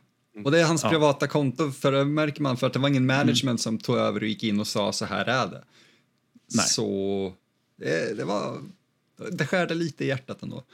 och 0.44 0.50
det 0.50 0.60
är 0.60 0.64
hans 0.64 0.82
Ja. 0.82 0.90
privata 0.90 1.26
konto, 1.26 1.70
för 1.70 1.92
det 1.92 2.04
märker 2.04 2.42
man, 2.42 2.56
för 2.56 2.66
att 2.66 2.72
det 2.72 2.78
var 2.78 2.88
ingen 2.88 3.06
management 3.06 3.60
som 3.60 3.78
tog 3.78 3.96
över 3.96 4.20
och 4.22 4.26
gick 4.28 4.42
in 4.44 4.60
och 4.60 4.66
sa 4.66 4.92
så 4.92 5.04
här 5.04 5.24
är 5.24 5.46
det. 5.46 5.64
Nej. 6.54 6.66
Så 6.68 7.32
det, 7.78 8.16
det 8.16 8.24
var, 8.24 8.58
det 9.30 9.46
skärde 9.46 9.74
lite 9.74 10.04
i 10.04 10.08
hjärtat 10.08 10.42
ändå. 10.42 10.64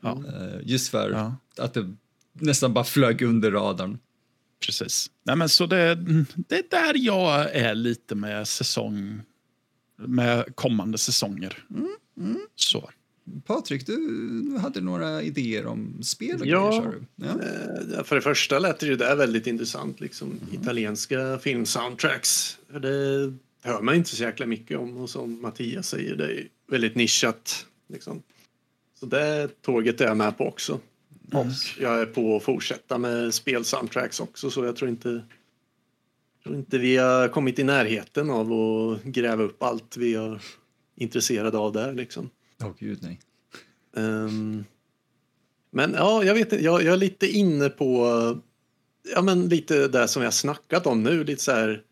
Ja, 0.00 0.22
Eh, 0.28 0.60
just 0.62 0.88
för 0.88 1.10
Ja. 1.10 1.36
att 1.64 1.74
det 1.74 1.94
nästan 2.32 2.72
bara 2.74 2.84
flög 2.84 3.22
under 3.22 3.50
radarn. 3.50 3.98
precis. 4.66 5.10
Nej, 5.22 5.36
men 5.36 5.48
så 5.48 5.66
det, 5.66 5.94
det 6.48 6.56
är 6.58 6.64
där 6.70 6.94
jag 6.96 7.54
är 7.56 7.74
lite 7.74 8.14
med 8.14 8.48
säsong 8.48 9.20
med 9.98 10.56
kommande 10.56 10.98
säsonger. 10.98 11.64
Så. 12.54 12.90
Patrik, 13.46 13.86
du 13.86 14.58
hade 14.60 14.80
några 14.80 15.22
idéer 15.22 15.66
om 15.66 16.02
spel 16.02 16.40
och 16.40 16.46
Ja. 16.46 16.68
grejer, 16.70 16.82
du? 17.16 17.24
Ja. 17.26 17.96
Eh, 17.98 18.04
För 18.04 18.16
det 18.16 18.22
första 18.22 18.58
lät 18.58 18.80
det 18.80 18.86
ju 18.86 18.96
där 18.96 19.16
väldigt 19.16 19.46
intressant, 19.46 20.00
liksom 20.00 20.40
italienska 20.52 21.38
filmsoundtracks. 21.38 22.58
För 22.72 22.80
det 22.80 23.32
hör 23.62 23.82
man 23.82 23.94
inte 23.94 24.16
så 24.16 24.22
jäkla 24.22 24.46
mycket 24.46 24.78
om 24.78 24.96
och 24.96 25.10
som 25.10 25.42
Mattias 25.42 25.88
säger, 25.88 26.16
det 26.16 26.24
är 26.40 26.48
väldigt 26.70 26.94
nischat. 26.94 27.66
Liksom. 27.88 28.22
Så 29.00 29.06
det 29.06 29.48
tåget 29.62 30.00
är 30.00 30.04
jag 30.06 30.16
med 30.16 30.38
på 30.38 30.46
också. 30.48 30.80
Och 31.32 31.46
jag 31.80 32.00
är 32.00 32.06
på 32.06 32.36
att 32.36 32.42
fortsätta 32.42 32.98
med 32.98 33.34
spelsoundtracks 33.34 34.20
också, 34.20 34.50
så 34.50 34.64
jag 34.64 34.76
tror 34.76 34.90
inte 34.90 35.22
tror 36.48 36.58
inte 36.58 36.78
vi 36.78 36.96
har 36.96 37.28
kommit 37.28 37.58
i 37.58 37.64
närheten 37.64 38.30
av 38.30 38.52
att 38.52 39.02
gräva 39.02 39.42
upp 39.42 39.62
allt 39.62 39.96
vi 39.96 40.14
är 40.14 40.42
intresserade 40.96 41.58
av 41.58 41.72
där. 41.72 41.92
Liksom. 41.92 42.30
Åh 42.62 42.72
gud 42.78 42.98
nej. 43.02 43.20
Ehm, 43.96 44.64
men 45.70 45.94
ja, 45.94 46.24
jag 46.24 46.34
vet 46.34 46.52
jag, 46.52 46.82
jag 46.82 46.92
är 46.92 46.96
lite 46.96 47.26
inne 47.26 47.68
på 47.68 48.06
ja, 49.14 49.22
men 49.22 49.48
lite 49.48 49.88
det 49.88 50.08
som 50.08 50.22
jag 50.22 50.34
snackat 50.34 50.86
om 50.86 51.02
nu, 51.02 51.24
lite 51.24 51.42
så 51.42 51.52
här 51.52 51.82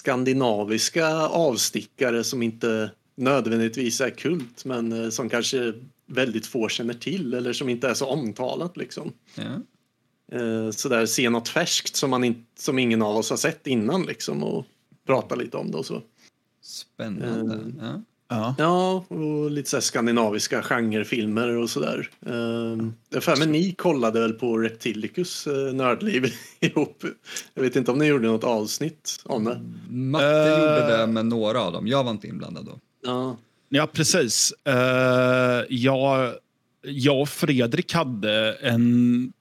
skandinaviska 0.00 1.08
avstickare 1.16 2.24
som 2.24 2.42
inte 2.42 2.90
nödvändigtvis 3.16 4.00
är 4.00 4.10
kult, 4.10 4.64
men 4.64 4.92
eh, 4.92 5.10
som 5.10 5.28
kanske 5.28 5.74
väldigt 6.06 6.46
få 6.46 6.68
känner 6.68 6.94
till 6.94 7.34
eller 7.34 7.52
som 7.52 7.68
inte 7.68 7.88
är 7.88 7.94
så 7.94 8.06
omtalat 8.06 8.76
liksom. 8.76 9.12
Ja. 9.34 9.60
Eh, 10.32 10.70
så 10.70 10.88
där 10.88 11.06
se 11.06 11.30
något 11.30 11.48
färskt 11.48 11.96
som, 11.96 12.10
man 12.10 12.24
in, 12.24 12.46
som 12.58 12.78
ingen 12.78 13.02
av 13.02 13.16
oss 13.16 13.30
har 13.30 13.36
sett 13.36 13.66
innan 13.66 14.02
liksom 14.02 14.42
och 14.42 14.66
prata 15.06 15.34
lite 15.34 15.56
om 15.56 15.70
det 15.70 15.78
och 15.78 15.86
så. 15.86 16.02
Spännande. 16.62 17.54
Mm. 17.54 17.74
Ja. 17.80 18.02
Ja. 18.32 18.54
Ja, 18.58 19.04
och 19.08 19.50
lite 19.50 19.70
så 19.70 19.80
skandinaviska 19.80 20.62
genrefilmer 20.62 21.56
och 21.56 21.70
sådär. 21.70 22.10
Uh, 22.28 22.88
jag 23.10 23.22
för 23.22 23.36
mig 23.36 23.46
ni 23.46 23.72
kollade 23.72 24.20
väl 24.20 24.32
på 24.32 24.58
Reptilicus 24.58 25.46
uh, 25.46 25.72
nördliv 25.72 26.32
ihop. 26.60 27.04
Jag 27.54 27.62
vet 27.62 27.76
inte 27.76 27.90
om 27.90 27.98
ni 27.98 28.06
gjorde 28.06 28.28
något 28.28 28.44
avsnitt 28.44 29.20
om 29.24 29.44
det. 29.44 29.60
Matte 29.90 30.26
Eh. 30.26 30.60
gjorde 30.60 30.96
det 30.96 31.06
med 31.06 31.26
några 31.26 31.60
av 31.60 31.72
dem. 31.72 31.86
Jag 31.86 32.04
var 32.04 32.10
inte 32.10 32.26
inblandad 32.26 32.64
då. 32.64 32.78
Ja, 33.02 33.36
Ja, 33.72 33.86
precis. 33.92 34.52
Uh, 34.68 34.74
jag, 35.68 36.34
jag 36.82 37.20
och 37.20 37.28
Fredrik 37.28 37.94
hade 37.94 38.52
en, 38.52 39.32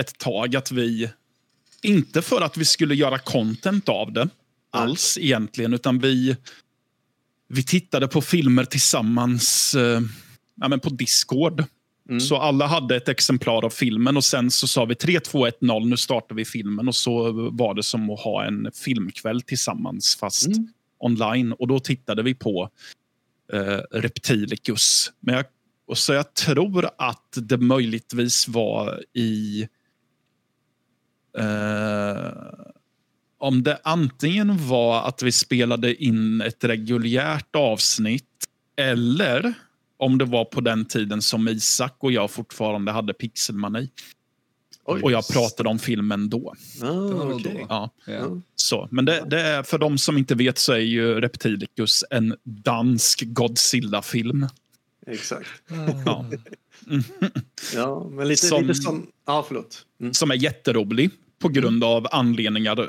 ett 0.00 0.18
tag 0.18 0.56
att 0.56 0.70
vi, 0.72 1.10
inte 1.82 2.22
för 2.22 2.40
att 2.40 2.56
vi 2.56 2.64
skulle 2.64 2.94
göra 2.94 3.18
content 3.18 3.88
av 3.88 4.12
det 4.12 4.28
alls 4.70 5.18
egentligen, 5.18 5.74
utan 5.74 5.98
vi, 5.98 6.36
vi 7.48 7.62
tittade 7.62 8.08
på 8.08 8.20
filmer 8.20 8.64
tillsammans 8.64 9.74
eh, 9.74 10.00
ja, 10.60 10.68
men 10.68 10.80
på 10.80 10.90
Discord. 10.90 11.64
Mm. 12.08 12.20
Så 12.20 12.36
alla 12.36 12.66
hade 12.66 12.96
ett 12.96 13.08
exemplar 13.08 13.64
av 13.64 13.70
filmen 13.70 14.16
och 14.16 14.24
sen 14.24 14.50
så 14.50 14.68
sa 14.68 14.84
vi 14.84 14.94
3, 14.94 15.20
2, 15.20 15.46
1, 15.46 15.60
0, 15.60 15.88
nu 15.88 15.96
startar 15.96 16.34
vi 16.34 16.44
filmen. 16.44 16.88
Och 16.88 16.94
så 16.94 17.32
var 17.50 17.74
det 17.74 17.82
som 17.82 18.10
att 18.10 18.20
ha 18.20 18.44
en 18.44 18.70
filmkväll 18.74 19.42
tillsammans 19.42 20.16
fast 20.20 20.46
Mm. 20.46 20.68
online. 20.98 21.52
Och 21.52 21.68
då 21.68 21.78
tittade 21.80 22.22
vi 22.22 22.34
på 22.34 22.70
eh, 23.52 23.80
Reptilicus. 23.90 25.12
Men 25.20 25.34
jag, 25.34 25.44
och 25.86 25.98
så 25.98 26.12
jag 26.12 26.34
tror 26.34 26.90
att 26.98 27.28
det 27.36 27.58
möjligtvis 27.58 28.48
var 28.48 29.02
i... 29.14 29.68
Eh, 31.38 32.32
om 33.38 33.62
det 33.62 33.78
antingen 33.84 34.66
var 34.68 35.08
att 35.08 35.22
vi 35.22 35.32
spelade 35.32 36.04
in 36.04 36.40
ett 36.40 36.64
reguljärt 36.64 37.56
avsnitt 37.56 38.24
eller 38.76 39.54
om 39.96 40.18
det 40.18 40.24
var 40.24 40.44
på 40.44 40.60
den 40.60 40.84
tiden 40.84 41.22
som 41.22 41.48
Isak 41.48 41.96
och 41.98 42.12
jag 42.12 42.30
fortfarande 42.30 42.92
hade 42.92 43.14
pixelmani. 43.14 43.90
Oj. 44.84 45.00
Och 45.02 45.12
jag 45.12 45.28
pratade 45.28 45.68
om 45.68 45.78
filmen 45.78 46.28
då. 46.30 46.54
Ah, 46.82 46.90
okej. 47.32 47.52
då. 47.60 47.66
Ja, 47.68 47.90
Ja. 48.06 48.40
så. 48.56 48.88
Men 48.90 49.04
det, 49.04 49.24
det 49.30 49.40
är, 49.40 49.62
för 49.62 49.78
de 49.78 49.98
som 49.98 50.18
inte 50.18 50.34
vet 50.34 50.58
så 50.58 50.72
är 50.72 50.78
ju 50.78 51.20
Reptilicus 51.20 52.04
en 52.10 52.36
dansk 52.42 53.22
Godzilla-film. 53.26 54.46
Exakt. 55.06 55.48
Ja. 56.06 56.26
Ja, 57.74 58.08
men 58.10 58.28
lite, 58.28 58.46
Som- 58.46 58.62
lite 58.62 58.74
sån... 58.74 59.06
Ja, 59.26 59.44
förlåt. 59.48 59.86
Mm. 60.00 60.14
som 60.14 60.30
är 60.30 60.34
jätterolig 60.34 61.10
på 61.38 61.48
grund 61.48 61.84
av 61.84 62.06
anledningar 62.10 62.88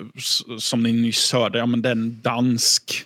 som 0.59 0.83
ni 0.83 0.91
nyss 0.91 1.33
hörde. 1.33 1.57
Ja, 1.59 1.65
men 1.65 1.81
det 1.81 1.89
är 1.89 1.91
en 1.91 2.21
dansk 2.21 3.03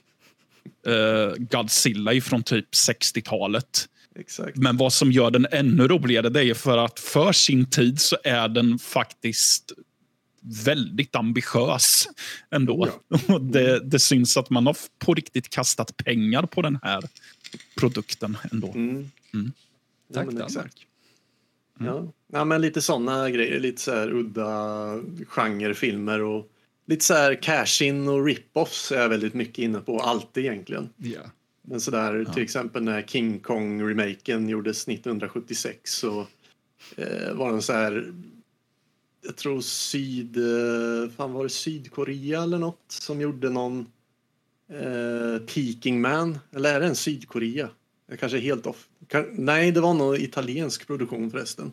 eh, 0.87 1.35
Godzilla 1.37 2.21
från 2.21 2.43
typ 2.43 2.71
60-talet. 2.71 3.87
Exakt. 4.15 4.57
Men 4.57 4.77
vad 4.77 4.93
som 4.93 5.11
gör 5.11 5.31
den 5.31 5.47
ännu 5.51 5.87
roligare 5.87 6.29
det 6.29 6.45
är 6.45 6.53
för 6.53 6.77
att 6.77 6.99
för 6.99 7.31
sin 7.31 7.65
tid 7.65 8.01
så 8.01 8.17
är 8.23 8.47
den 8.47 8.79
faktiskt 8.79 9.71
väldigt 10.65 11.15
ambitiös 11.15 12.07
ändå. 12.51 12.87
Och 13.27 13.41
det, 13.41 13.79
det 13.79 13.99
syns 13.99 14.37
att 14.37 14.49
man 14.49 14.65
har 14.65 14.77
på 14.99 15.13
riktigt 15.13 15.49
kastat 15.49 15.97
pengar 15.97 16.43
på 16.43 16.61
den 16.61 16.79
här 16.83 17.03
produkten 17.79 18.37
ändå. 18.51 18.67
Mm. 18.67 19.11
Mm. 19.33 19.51
Ja, 20.07 20.13
Tack 20.13 20.25
men 20.25 20.35
Danmark. 20.35 20.87
Exakt. 21.81 22.13
Ja. 22.27 22.37
ja, 22.39 22.45
men 22.45 22.61
lite 22.61 22.81
såna 22.81 23.29
grejer. 23.29 23.59
Lite 23.59 23.81
så 23.81 23.91
här 23.91 24.11
udda 24.11 24.99
genrefilmer 25.27 26.21
och 26.21 26.47
lite 26.85 27.05
så 27.05 27.13
här 27.13 27.35
cash-in 27.41 28.07
och 28.07 28.25
rip-offs 28.25 28.91
är 28.91 29.01
jag 29.01 29.09
väldigt 29.09 29.33
mycket 29.33 29.57
inne 29.57 29.79
på. 29.79 29.99
Alltid 29.99 30.45
egentligen. 30.45 30.89
Ja. 30.97 31.21
Men 31.61 31.81
sådär 31.81 32.25
till 32.33 32.43
exempel 32.43 32.83
när 32.83 33.01
King 33.01 33.39
Kong-remaken 33.39 34.49
gjordes 34.49 34.87
1976 34.87 35.93
så 35.93 36.27
eh, 36.95 37.33
var 37.33 37.51
den 37.51 37.61
så 37.61 37.73
här 37.73 38.13
jag 39.23 39.35
tror 39.35 39.61
syd, 39.61 40.37
eh, 40.37 41.09
fan 41.09 41.33
var 41.33 41.43
det 41.43 41.49
Sydkorea 41.49 42.43
eller 42.43 42.57
något 42.57 42.85
som 42.87 43.21
gjorde 43.21 43.49
någon 43.49 43.85
eh, 44.69 45.45
Peking 45.45 46.01
Man, 46.01 46.39
eller 46.55 46.75
är 46.75 46.79
det 46.79 46.85
en 46.85 46.95
Sydkorea? 46.95 47.69
Jag 48.07 48.19
kanske 48.19 48.37
är 48.37 48.41
helt 48.41 48.65
off. 48.65 48.87
Nej, 49.31 49.71
det 49.71 49.81
var 49.81 49.93
nog 49.93 50.17
italiensk 50.17 50.87
produktion 50.87 51.31
förresten. 51.31 51.71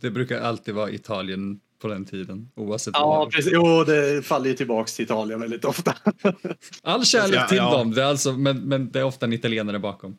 Det 0.00 0.10
brukar 0.10 0.40
alltid 0.40 0.74
vara 0.74 0.90
Italien 0.90 1.60
på 1.82 1.88
den 1.88 2.04
tiden, 2.04 2.50
oavsett 2.54 2.94
Ja, 2.94 3.28
precis. 3.32 3.52
Jo, 3.54 3.84
det 3.84 4.26
faller 4.26 4.48
ju 4.50 4.54
tillbaka 4.56 4.86
till 4.88 5.04
Italien 5.04 5.40
väldigt 5.40 5.64
ofta. 5.64 5.94
All 6.82 7.04
kärlek 7.04 7.40
Ja, 7.40 7.48
till 7.48 7.56
ja. 7.56 7.78
dem, 7.78 7.90
det 7.94 8.02
är 8.02 8.06
alltså, 8.06 8.32
men, 8.32 8.58
men 8.60 8.90
det 8.90 8.98
är 8.98 9.04
ofta 9.04 9.26
en 9.26 9.32
italienare 9.32 9.78
bakom. 9.78 10.16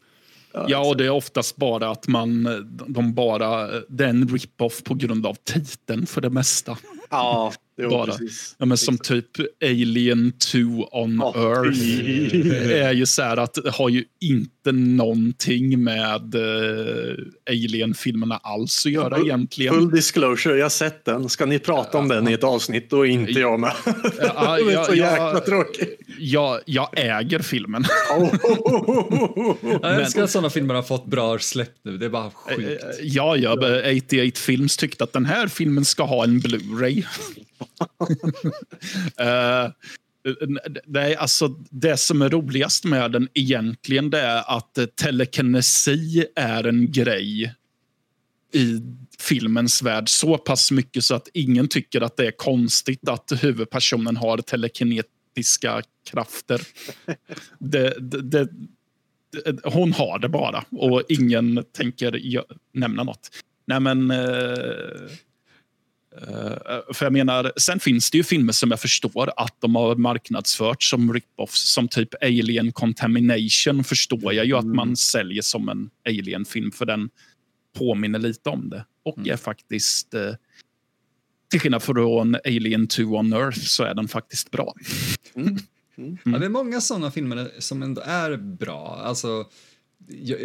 Ja, 0.67 0.87
och 0.89 0.97
det 0.97 1.05
är 1.05 1.09
oftast 1.09 1.55
bara 1.55 1.89
att 1.89 2.07
man, 2.07 2.43
de 2.87 3.13
bara, 3.13 3.67
det 3.89 4.03
är 4.05 4.09
en 4.09 4.27
rip-off 4.27 4.83
på 4.83 4.93
grund 4.93 5.25
av 5.25 5.37
titeln 5.43 6.05
för 6.05 6.21
det 6.21 6.29
mesta. 6.29 6.77
Ja, 7.09 7.53
jo, 7.77 7.89
Bara. 7.89 8.05
precis. 8.05 8.55
Ja, 8.57 8.65
men 8.65 8.77
som 8.77 8.97
typ 8.97 9.27
Alien 9.63 10.31
2 10.51 10.59
on 10.91 11.21
Ja, 11.23 11.33
Earth. 11.35 12.71
är 12.71 12.91
ju 12.93 13.05
så 13.05 13.21
här 13.21 13.37
att 13.37 13.53
det 13.63 13.69
har 13.71 13.89
ju 13.89 14.05
inte 14.21 14.54
någonting 14.71 15.83
med 15.83 16.35
uh, 16.35 17.15
Alien-filmerna 17.49 18.39
alls 18.43 18.85
att 18.85 18.91
göra 18.91 19.17
egentligen. 19.17 19.73
Full 19.73 19.91
disclosure, 19.91 20.57
jag 20.57 20.65
har 20.65 20.69
sett 20.69 21.05
den. 21.05 21.29
Ska 21.29 21.45
ni 21.45 21.59
prata 21.59 21.97
om 21.97 22.07
den 22.07 22.27
i 22.27 22.33
ett 22.33 22.43
avsnitt 22.43 22.89
då 22.89 23.05
är 23.05 23.09
inte 23.09 23.39
jag 23.39 23.59
med. 23.59 23.73
Det 23.85 24.21
är 24.21 24.71
ja, 24.71 24.83
så 24.83 24.95
ja. 24.95 25.11
jäkla 25.11 25.39
tråkigt. 25.39 25.99
Jag, 26.19 26.59
jag 26.65 26.89
äger 26.93 27.39
filmen. 27.39 27.85
Jag 29.81 30.01
älskar 30.01 30.23
att 30.23 30.31
sådana 30.31 30.49
filmer 30.49 30.73
har 30.73 30.83
fått 30.83 31.05
bra 31.05 31.39
släpp 31.39 31.73
nu, 31.83 31.97
det 31.97 32.05
är 32.05 32.09
bara 32.09 32.31
sjukt. 32.31 32.83
Ja, 33.01 33.37
ja, 33.37 33.53
88 33.53 34.39
Films 34.39 34.77
tyckte 34.77 35.03
att 35.03 35.13
den 35.13 35.25
här 35.25 35.47
filmen 35.47 35.85
ska 35.85 36.03
ha 36.03 36.23
en 36.23 36.39
Blu-ray. 36.39 37.05
Eh, 40.25 41.01
är 41.01 41.15
alltså, 41.15 41.47
det 41.69 41.97
som 41.97 42.21
är 42.21 42.29
roligast 42.29 42.85
med 42.85 43.11
den 43.11 43.29
egentligen 43.33 44.09
det 44.09 44.21
är 44.21 44.57
att 44.57 44.77
eh, 44.77 44.85
telekinesi 44.85 46.25
är 46.35 46.63
en 46.63 46.91
grej 46.91 47.55
i 48.53 48.81
filmens 49.19 49.81
värld 49.81 50.09
så 50.09 50.37
pass 50.37 50.71
mycket 50.71 51.03
så 51.03 51.15
att 51.15 51.27
ingen 51.33 51.67
tycker 51.67 52.01
att 52.01 52.17
det 52.17 52.27
är 52.27 52.31
konstigt 52.31 53.09
att 53.09 53.43
huvudpersonen 53.43 54.17
har 54.17 54.37
telekinetiska 54.37 55.81
krafter. 56.09 56.61
Det, 57.59 57.93
det, 57.99 58.21
det, 58.21 58.47
det, 59.31 59.59
hon 59.63 59.93
har 59.93 60.19
det 60.19 60.29
bara 60.29 60.65
och 60.71 61.03
ingen 61.09 61.63
tänker 61.71 62.43
nämna 62.73 63.03
något. 63.03 63.29
Nej 63.67 63.79
men... 63.79 64.11
eh, 64.11 64.19
eh, 64.19 65.11
för 66.93 67.05
jag 67.05 67.13
menar, 67.13 67.51
sen 67.57 67.79
finns 67.79 68.11
det 68.11 68.17
ju 68.17 68.23
filmer 68.23 68.53
som 68.53 68.71
jag 68.71 68.79
förstår 68.79 69.31
att 69.37 69.61
de 69.61 69.75
har 69.75 69.95
marknadsfört 69.95 70.83
som 70.83 71.13
rip-offs, 71.13 71.73
som 71.73 71.87
typ 71.87 72.23
Alien 72.23 72.71
Contamination 72.71 73.83
förstår 73.83 74.33
jag 74.33 74.45
ju 74.45 74.55
att 74.57 74.65
man 74.65 74.97
säljer 74.97 75.41
som 75.41 75.69
en 75.69 75.89
Alien-film 76.05 76.71
för 76.71 76.85
den 76.85 77.09
påminner 77.77 78.19
lite 78.19 78.49
om 78.49 78.69
det. 78.69 78.85
Och 79.03 79.27
är 79.27 79.37
faktiskt, 79.37 80.13
eh, 80.13 80.33
till 81.51 81.59
skillnad 81.59 81.83
från 81.83 82.35
Alien 82.45 82.87
2 82.87 83.03
on 83.03 83.33
Earth, 83.33 83.59
så 83.59 83.83
är 83.83 83.93
den 83.93 84.07
faktiskt 84.07 84.51
bra. 84.51 84.73
Ja, 86.23 86.37
det 86.37 86.45
är 86.45 86.49
många 86.49 86.81
sådana 86.81 87.11
filmer 87.11 87.51
som 87.59 87.83
ändå 87.83 88.01
är 88.05 88.37
bra. 88.37 89.01
Alltså, 89.03 89.45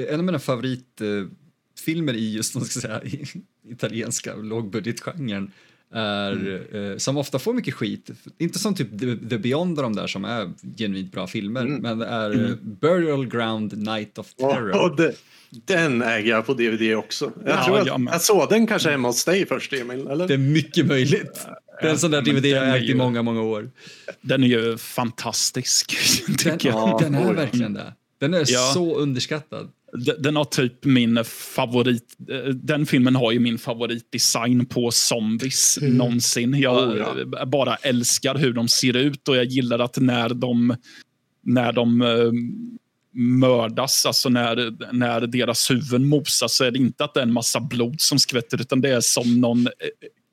en 0.09 0.21
av 0.21 0.25
mina 0.25 0.39
favoritfilmer 0.39 2.15
i 2.15 2.35
just 2.35 2.51
ska 2.51 2.59
jag 2.61 2.69
säga, 2.69 3.05
i 3.05 3.25
italienska 3.71 4.35
lågbudgetgenren 4.35 5.51
är, 5.95 6.63
eh, 6.77 6.97
som 6.97 7.17
ofta 7.17 7.39
får 7.39 7.55
mycket 7.55 7.75
skit. 7.75 8.11
Inte 8.39 8.59
som 8.59 8.75
typ 8.75 9.01
The, 9.01 9.17
The 9.29 9.39
Beyond 9.39 9.79
och 9.79 9.83
de 9.83 9.97
där 9.97 10.07
som 10.07 10.25
är 10.25 10.51
genuint 10.79 11.13
bra 11.13 11.27
filmer, 11.27 11.65
men 11.65 11.99
det 11.99 12.07
är 12.07 12.45
eh, 12.45 12.55
Burial 12.63 13.27
Ground 13.27 13.79
Night 13.79 14.19
of 14.19 14.35
Terror. 14.35 14.71
Och, 14.71 14.91
och 14.91 14.97
det, 14.97 15.15
den 15.51 16.03
äger 16.03 16.31
jag 16.31 16.47
på 16.47 16.55
DVD 16.55 16.97
också. 16.97 17.33
Jag 17.45 17.55
Ja, 17.59 17.65
tror 17.65 17.79
att 17.79 17.87
jag 17.87 18.01
med. 18.01 18.15
jag 18.15 18.21
såg 18.23 18.49
den 18.49 18.67
kanske 18.67 18.91
hemma 18.91 19.09
hos 19.09 19.25
dig 19.25 19.47
först, 19.47 19.73
Emil. 19.73 20.07
Eller? 20.07 20.29
Det 20.29 20.35
är 20.35 20.39
mycket 20.39 20.87
möjligt. 20.87 21.47
Det 21.81 21.87
är 21.87 21.91
en 21.91 21.99
sån 21.99 22.11
där 22.11 22.23
DVD 22.23 22.45
jag 22.47 22.77
ägt 22.77 22.91
i 22.91 22.95
många, 22.95 23.23
många 23.23 23.43
år. 23.43 23.71
Den 24.21 24.45
är 24.45 24.49
ju 24.49 24.79
fantastisk, 24.79 25.97
Den, 26.27 26.37
tycker 26.37 26.69
jag. 26.69 27.01
den 27.01 27.15
är 27.15 27.33
verkligen 27.35 27.73
det. 27.75 27.93
Den 28.21 28.35
är 28.35 28.45
Ja. 28.49 28.71
så 28.75 28.97
underskattad. 28.97 29.69
Den 30.19 30.37
har 30.37 30.45
typ 30.45 30.85
min 30.85 31.25
favorit... 31.25 32.17
eh, 32.31 32.55
Den 32.55 32.87
filmen 32.87 33.17
har 33.17 33.33
ju 33.33 33.39
min 33.41 33.59
favoritdesign 33.59 34.67
på 34.67 34.91
zombies 34.91 35.79
någonsin. 35.83 36.55
Jag 36.55 36.89
Oh, 36.89 37.47
bara 37.47 37.77
älskar 37.77 38.35
hur 38.35 38.53
de 38.53 38.69
ser 38.69 38.97
ut 38.97 39.29
och 39.29 39.37
jag 39.37 39.45
gillar 39.45 39.79
att 39.79 39.97
när 39.97 40.29
de, 40.29 40.77
när 41.45 41.73
de 41.73 42.03
eh, 42.03 42.33
mördas, 43.15 44.07
alltså 44.07 44.29
när, 44.29 44.77
när 44.93 45.21
deras 45.21 45.71
huvuden 45.71 46.09
mosas, 46.09 46.57
så 46.57 46.65
är 46.65 46.71
det 46.71 46.79
inte 46.79 47.05
att 47.05 47.15
det 47.15 47.21
är 47.21 47.25
en 47.25 47.33
massa 47.33 47.61
blod 47.61 48.01
som 48.01 48.19
skvätter, 48.19 48.61
utan 48.61 48.81
det 48.81 48.89
är 48.89 49.01
som 49.01 49.41
någon 49.41 49.67
eh, 49.67 49.73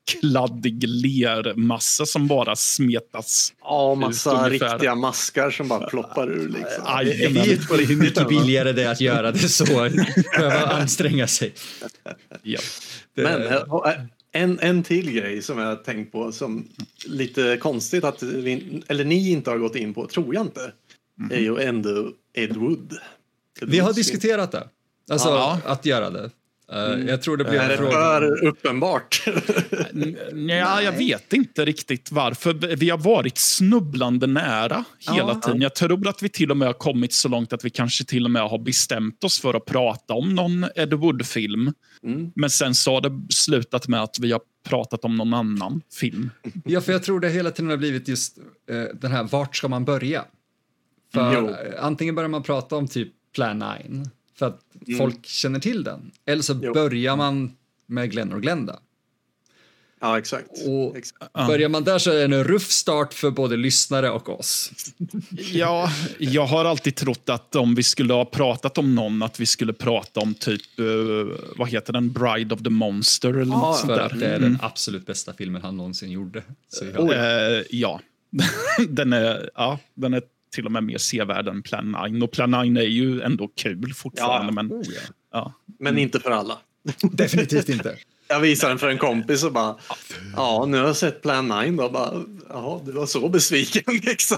kladdig 0.08 0.84
lermassa 0.88 2.06
som 2.06 2.26
bara 2.28 2.56
smetas. 2.56 3.52
Ja, 3.60 3.94
massa 3.94 4.46
ungefär. 4.46 4.70
riktiga 4.72 4.94
maskar 4.94 5.50
som 5.50 5.68
bara 5.68 5.86
ploppar 5.88 6.30
ur. 6.30 6.48
Liksom. 6.48 6.84
Aj, 6.84 7.04
Det 7.04 7.24
är 7.24 7.96
mycket 7.96 8.28
billigare 8.28 8.72
det 8.72 8.90
att 8.90 9.00
göra 9.00 9.32
det 9.32 9.38
så. 9.48 9.64
Behöva 10.36 10.66
anstränga 10.66 11.26
sig. 11.26 11.54
Ja. 12.42 12.60
Det, 13.14 13.22
Men 13.22 13.42
eh, 13.42 13.52
eh, 13.54 14.00
en, 14.32 14.58
en 14.60 14.82
till 14.82 15.10
grej 15.12 15.42
som 15.42 15.58
jag 15.58 15.66
har 15.66 15.76
tänkt 15.76 16.12
på 16.12 16.32
som 16.32 16.68
lite 17.06 17.56
konstigt 17.56 18.04
att 18.04 18.22
vi, 18.22 18.82
eller 18.88 19.04
ni 19.04 19.30
inte 19.30 19.50
har 19.50 19.58
gått 19.58 19.76
in 19.76 19.94
på, 19.94 20.06
tror 20.06 20.34
jag 20.34 20.46
inte, 20.46 20.72
är 21.30 21.40
ju 21.40 21.58
ändå 21.60 22.10
Ed 22.34 22.56
Wood. 22.56 22.92
Ed 23.62 23.68
vi 23.68 23.78
har 23.78 23.92
diskuterat 23.92 24.52
det. 24.52 24.68
Alltså 25.10 25.28
Ja. 25.28 25.60
att 25.64 25.86
göra 25.86 26.10
det. 26.10 26.30
Eh, 26.72 26.78
Jag 27.08 27.22
tror 27.22 27.36
det 27.36 27.44
blev 27.44 27.60
Är 27.60 27.68
det 27.68 27.76
för 27.76 28.46
uppenbart? 28.46 29.22
Ja, 30.48 30.82
jag 30.82 30.92
vet 30.92 31.32
inte 31.32 31.64
riktigt 31.64 32.12
varför. 32.12 32.76
Vi 32.76 32.90
har 32.90 32.98
varit 32.98 33.38
snubblande 33.38 34.26
nära 34.26 34.84
hela 35.10 35.18
Ja. 35.32 35.34
tiden. 35.34 35.60
Jag 35.60 35.74
tror 35.74 36.08
att 36.08 36.22
vi 36.22 36.28
till 36.28 36.50
och 36.50 36.56
med 36.56 36.68
har 36.68 36.72
kommit 36.72 37.12
så 37.12 37.28
långt 37.28 37.52
att 37.52 37.64
vi 37.64 37.70
kanske 37.70 38.04
till 38.04 38.24
och 38.24 38.30
med 38.30 38.42
har 38.42 38.58
bestämt 38.58 39.24
oss 39.24 39.40
för 39.40 39.54
att 39.54 39.64
prata 39.64 40.14
om 40.14 40.34
någon 40.34 40.66
Ed 40.74 40.94
Wood-film. 40.94 41.72
Mm. 42.02 42.32
Men 42.36 42.50
sen 42.50 42.74
så 42.74 42.94
har 42.94 43.00
det 43.00 43.26
slutat 43.34 43.88
med 43.88 44.02
att 44.02 44.18
vi 44.20 44.32
har 44.32 44.40
pratat 44.68 45.04
om 45.04 45.16
någon 45.16 45.34
annan 45.34 45.80
film. 46.00 46.30
Ja, 46.64 46.80
för 46.80 46.92
jag 46.92 47.02
tror 47.02 47.20
det 47.20 47.28
hela 47.28 47.50
tiden 47.50 47.70
har 47.70 47.76
blivit 47.76 48.08
just 48.08 48.38
eh, 48.70 48.82
den 49.00 49.12
här, 49.12 49.24
vart 49.24 49.56
ska 49.56 49.68
man 49.68 49.84
börja? 49.84 50.24
För 51.14 51.34
eh, 51.50 51.84
antingen 51.84 52.14
börjar 52.14 52.28
man 52.28 52.42
prata 52.42 52.76
om 52.76 52.88
typ 52.88 53.08
Plan 53.34 53.58
9, 53.88 54.04
för 54.38 54.46
att 54.46 54.60
folk 54.98 55.26
känner 55.26 55.60
till 55.60 55.84
den. 55.84 56.10
Eller 56.26 56.42
så 56.42 56.60
Jo. 56.62 56.74
börjar 56.74 57.16
man 57.16 57.52
med 57.86 58.10
Glenn 58.10 58.32
och 58.32 58.42
Glenda. 58.42 58.78
Ja, 60.00 60.18
exakt. 60.18 60.48
Och 60.66 60.96
exakt. 60.96 61.32
börjar 61.32 61.68
man 61.68 61.84
där 61.84 61.98
så 61.98 62.10
är 62.10 62.14
det 62.28 62.36
en 62.36 62.44
ruff 62.44 62.70
start 62.70 63.14
för 63.14 63.30
både 63.30 63.56
lyssnare 63.56 64.10
och 64.10 64.28
oss. 64.40 64.70
Ja, 65.52 65.90
jag 66.18 66.46
har 66.46 66.64
alltid 66.64 66.96
trott 66.96 67.28
att 67.28 67.56
om 67.56 67.74
vi 67.74 67.82
skulle 67.82 68.12
ha 68.14 68.24
pratat 68.24 68.78
om 68.78 68.94
någon, 68.94 69.22
att 69.22 69.40
vi 69.40 69.46
skulle 69.46 69.72
prata 69.72 70.20
om 70.20 70.34
typ, 70.34 70.78
eh, 70.78 70.84
vad 71.56 71.68
heter 71.68 71.92
den, 71.92 72.12
Bride 72.12 72.54
of 72.54 72.62
the 72.62 72.70
Monster 72.70 73.28
eller 73.28 73.44
något 73.44 73.76
sånt 73.78 73.92
där. 73.94 74.16
det 74.18 74.26
är 74.26 74.36
Mm. 74.38 74.42
den 74.52 74.58
absolut 74.62 75.06
bästa 75.06 75.32
filmen 75.32 75.62
han 75.62 75.76
någonsin 75.76 76.10
gjorde. 76.10 76.42
Så 76.68 76.84
jag, 76.84 77.12
Eh, 77.12 77.62
ja. 77.70 78.00
den, 78.88 79.12
är, 79.12 79.50
ja, 79.54 79.78
den 79.94 80.14
är 80.14 80.22
till 80.50 80.66
och 80.66 80.72
med 80.72 80.84
mer 80.84 80.98
sevärd 80.98 81.48
än 81.48 81.62
Plan 81.62 81.96
9. 82.10 82.22
Och 82.24 82.30
Plan 82.30 82.50
9 82.50 82.82
är 82.82 82.86
ju 82.86 83.20
ändå 83.22 83.48
kul 83.48 83.94
fortfarande. 83.94 84.46
Ja. 84.46 84.62
Men, 84.62 84.72
oh, 84.72 84.82
ja. 84.86 85.00
ja. 85.32 85.52
Men 85.78 85.98
inte 85.98 86.20
för 86.20 86.30
alla. 86.30 86.58
Definitivt 87.12 87.68
inte. 87.68 87.96
Jag 88.30 88.40
visade 88.40 88.70
den 88.70 88.78
för 88.78 88.88
en 88.88 88.98
kompis 88.98 89.44
och 89.44 89.52
bara, 89.52 89.76
ja, 90.36 90.66
nu 90.68 90.78
har 90.78 90.86
jag 90.86 90.96
sett 90.96 91.22
Plan 91.22 91.48
9 91.48 91.70
då. 91.70 91.88
Bara, 91.90 92.22
Jaha, 92.48 92.80
du 92.86 92.92
var 92.92 93.06
så 93.06 93.28
besviken 93.28 93.82
liksom. 94.02 94.36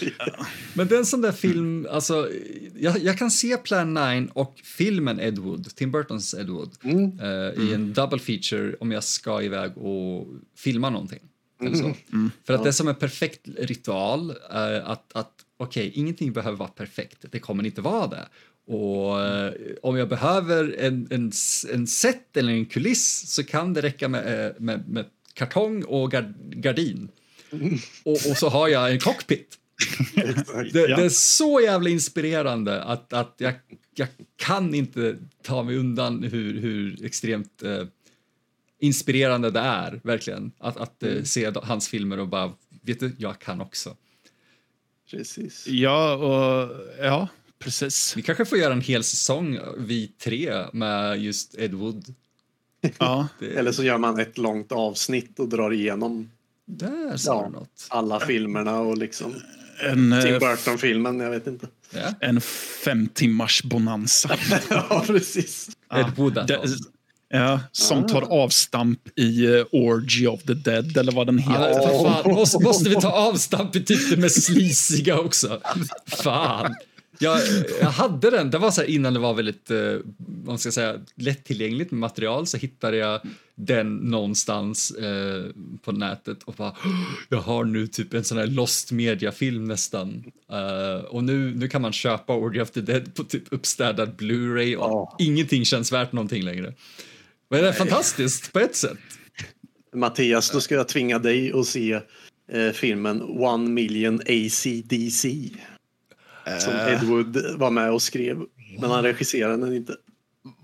Men 0.74 0.88
det 0.88 0.94
är 0.94 0.98
en 0.98 1.06
sån 1.06 1.20
där 1.20 1.32
film, 1.32 1.86
alltså, 1.90 2.28
jag, 2.78 2.98
jag 2.98 3.18
kan 3.18 3.30
se 3.30 3.56
Plan 3.56 3.94
9 3.94 4.28
och 4.32 4.54
filmen 4.64 5.20
Ed 5.20 5.38
Wood, 5.38 5.74
Tim 5.76 5.90
Burtons 5.90 6.34
Ed 6.34 6.48
Wood, 6.48 6.70
Mm. 6.84 7.20
eh, 7.20 7.62
i 7.68 7.74
en 7.74 7.92
double 7.92 8.18
feature 8.18 8.76
om 8.80 8.92
jag 8.92 9.04
ska 9.04 9.42
iväg 9.42 9.78
och 9.78 10.26
filma 10.58 10.90
någonting. 10.90 11.20
Eller 11.62 11.76
så. 11.76 11.94
Mm. 12.12 12.30
För 12.44 12.54
att 12.54 12.62
det 12.62 12.68
är 12.68 12.72
som 12.72 12.88
en 12.88 12.94
perfekt 12.94 13.40
ritual, 13.58 14.34
att, 14.84 15.12
att 15.12 15.32
okej, 15.56 15.92
ingenting 15.94 16.32
behöver 16.32 16.58
vara 16.58 16.68
perfekt, 16.68 17.24
det 17.30 17.38
kommer 17.38 17.66
inte 17.66 17.80
vara 17.80 18.06
det. 18.06 18.28
Och 18.66 19.24
eh, 19.24 19.52
om 19.82 19.96
jag 19.96 20.08
behöver 20.08 20.76
en, 20.78 21.08
en, 21.10 21.32
en 21.72 21.86
set 21.86 22.36
eller 22.36 22.52
en 22.52 22.66
kuliss 22.66 23.30
så 23.30 23.44
kan 23.44 23.74
det 23.74 23.82
räcka 23.82 24.08
med, 24.08 24.46
eh, 24.46 24.52
med, 24.58 24.88
med 24.88 25.04
kartong 25.34 25.84
och 25.84 26.10
gard, 26.10 26.34
gardin. 26.50 27.08
Och, 28.04 28.12
och 28.12 28.36
så 28.36 28.48
har 28.48 28.68
jag 28.68 28.92
en 28.92 28.98
cockpit. 28.98 29.58
Det, 30.72 30.86
det 30.86 31.04
är 31.04 31.08
så 31.08 31.60
jävla 31.60 31.90
inspirerande 31.90 32.82
att, 32.82 33.12
att 33.12 33.34
jag, 33.38 33.54
jag 33.94 34.08
kan 34.36 34.74
inte 34.74 35.16
ta 35.42 35.62
mig 35.62 35.76
undan 35.76 36.22
hur, 36.22 36.60
hur 36.60 37.04
extremt 37.04 37.62
eh, 37.62 37.84
inspirerande 38.82 39.50
det 39.50 39.60
är, 39.60 40.00
verkligen. 40.04 40.52
Att, 40.58 40.76
att 40.76 41.02
eh, 41.02 41.22
se 41.22 41.50
d- 41.50 41.60
hans 41.62 41.88
filmer 41.88 42.18
och 42.18 42.28
bara, 42.28 42.52
vet 42.82 43.00
du, 43.00 43.14
jag 43.18 43.38
kan 43.38 43.60
också. 43.60 43.96
Precis. 45.10 45.66
Ja, 45.66 46.14
och, 46.14 46.70
ja, 47.00 47.28
precis. 47.58 48.16
Vi 48.16 48.22
kanske 48.22 48.44
får 48.44 48.58
göra 48.58 48.72
en 48.72 48.80
hel 48.80 49.04
säsong, 49.04 49.58
vi 49.78 50.06
tre, 50.08 50.64
med 50.72 51.22
just 51.22 51.54
Ed 51.58 51.74
Wood. 51.74 52.14
Ja. 52.98 53.28
Eller 53.56 53.72
så 53.72 53.84
gör 53.84 53.98
man 53.98 54.20
ett 54.20 54.38
långt 54.38 54.72
avsnitt 54.72 55.38
och 55.38 55.48
drar 55.48 55.72
igenom 55.72 56.30
Där 56.66 57.16
sa 57.16 57.50
Ja. 57.54 57.66
alla 57.88 58.20
filmerna 58.20 58.78
och 58.80 58.98
liksom 58.98 59.34
En, 59.90 60.12
eh, 60.12 60.22
Tim 60.22 60.38
Burton-filmen, 60.38 61.20
jag 61.20 61.30
vet 61.30 61.46
inte. 61.46 61.66
Ja. 61.94 62.14
en 62.20 62.40
fem 62.84 63.08
timmars 63.08 63.62
bonanza. 63.62 64.36
ja, 64.70 65.04
precis. 65.06 65.68
Ed 65.94 66.12
Wood 66.16 66.34
Det, 66.46 66.58
alltså. 66.58 66.76
Ja, 67.32 67.60
som 67.72 68.06
tar 68.06 68.22
avstamp 68.22 68.98
i 69.18 69.46
uh, 69.46 69.64
Orgy 69.72 70.26
of 70.26 70.42
the 70.42 70.54
Dead, 70.54 70.96
eller 70.96 71.12
vad 71.12 71.26
den 71.26 71.38
heter. 71.38 71.72
för 71.74 72.04
fan, 72.22 72.32
måste, 72.34 72.58
måste 72.64 72.90
vi 72.90 72.96
ta 72.96 73.10
avstamp 73.10 73.76
i 73.76 73.84
typ 73.84 74.10
det 74.10 74.16
mest 74.16 74.42
slisiga 74.42 75.18
också? 75.18 75.60
Fan. 76.06 76.74
Jag, 77.18 77.38
jag 77.80 77.86
hade 77.90 78.30
den, 78.30 78.50
det 78.50 78.58
var 78.58 78.70
så 78.70 78.80
här 78.80 78.88
innan 78.88 79.12
det 79.14 79.18
var 79.20 79.34
väldigt 79.34 79.70
eh, 79.70 79.76
vad 80.16 80.46
man 80.46 80.58
ska 80.58 80.72
säga, 80.72 80.94
lättillgängligt 81.16 81.90
med 81.90 82.00
material 82.00 82.46
så 82.46 82.56
hittade 82.56 82.96
jag 82.96 83.20
den 83.54 83.96
någonstans 83.96 84.90
eh, 84.90 85.44
på 85.84 85.92
nätet 85.92 86.42
och 86.42 86.54
bara 86.54 86.68
"Åh, 86.84 87.02
jag 87.28 87.38
har 87.40 87.64
nu 87.64 87.86
typ 87.86 88.14
en 88.14 88.24
sån 88.24 88.38
här 88.38 88.46
lost 88.46 88.92
media-film 88.92 89.64
nästan. 89.64 90.24
Eh, 90.52 91.04
och 91.04 91.24
nu, 91.24 91.54
nu 91.54 91.68
kan 91.68 91.82
man 91.82 91.92
köpa 91.92 92.34
Orgy 92.34 92.60
of 92.60 92.70
the 92.70 92.80
Dead 92.80 93.14
på 93.14 93.24
typ 93.24 93.44
uppstädad 93.50 94.16
Blu-ray 94.18 94.74
och 94.76 94.90
Ja. 94.90 95.16
ingenting 95.18 95.64
känns 95.64 95.92
värt 95.92 96.12
någonting 96.12 96.42
längre. 96.44 96.74
Men 97.52 97.62
det 97.62 97.68
är 97.68 97.72
fantastiskt 97.72 98.52
på 98.52 98.58
ett 98.60 98.76
sätt. 98.76 98.98
Mattias, 99.94 100.50
då 100.50 100.60
ska 100.60 100.74
jag 100.74 100.88
tvinga 100.88 101.18
dig 101.18 101.52
att 101.52 101.66
se 101.66 102.00
eh, 102.52 102.70
filmen 102.72 103.22
One 103.22 103.70
Million 103.70 104.14
ACDC. 104.20 105.48
Som 106.58 106.72
Eh. 106.74 106.92
Ed 106.92 107.02
Wood 107.04 107.44
var 107.56 107.70
med 107.70 107.90
och 107.90 108.02
skrev. 108.02 108.38
Men 108.80 108.90
han 108.90 109.02
regisserade 109.02 109.56
den 109.56 109.74
inte. 109.76 109.96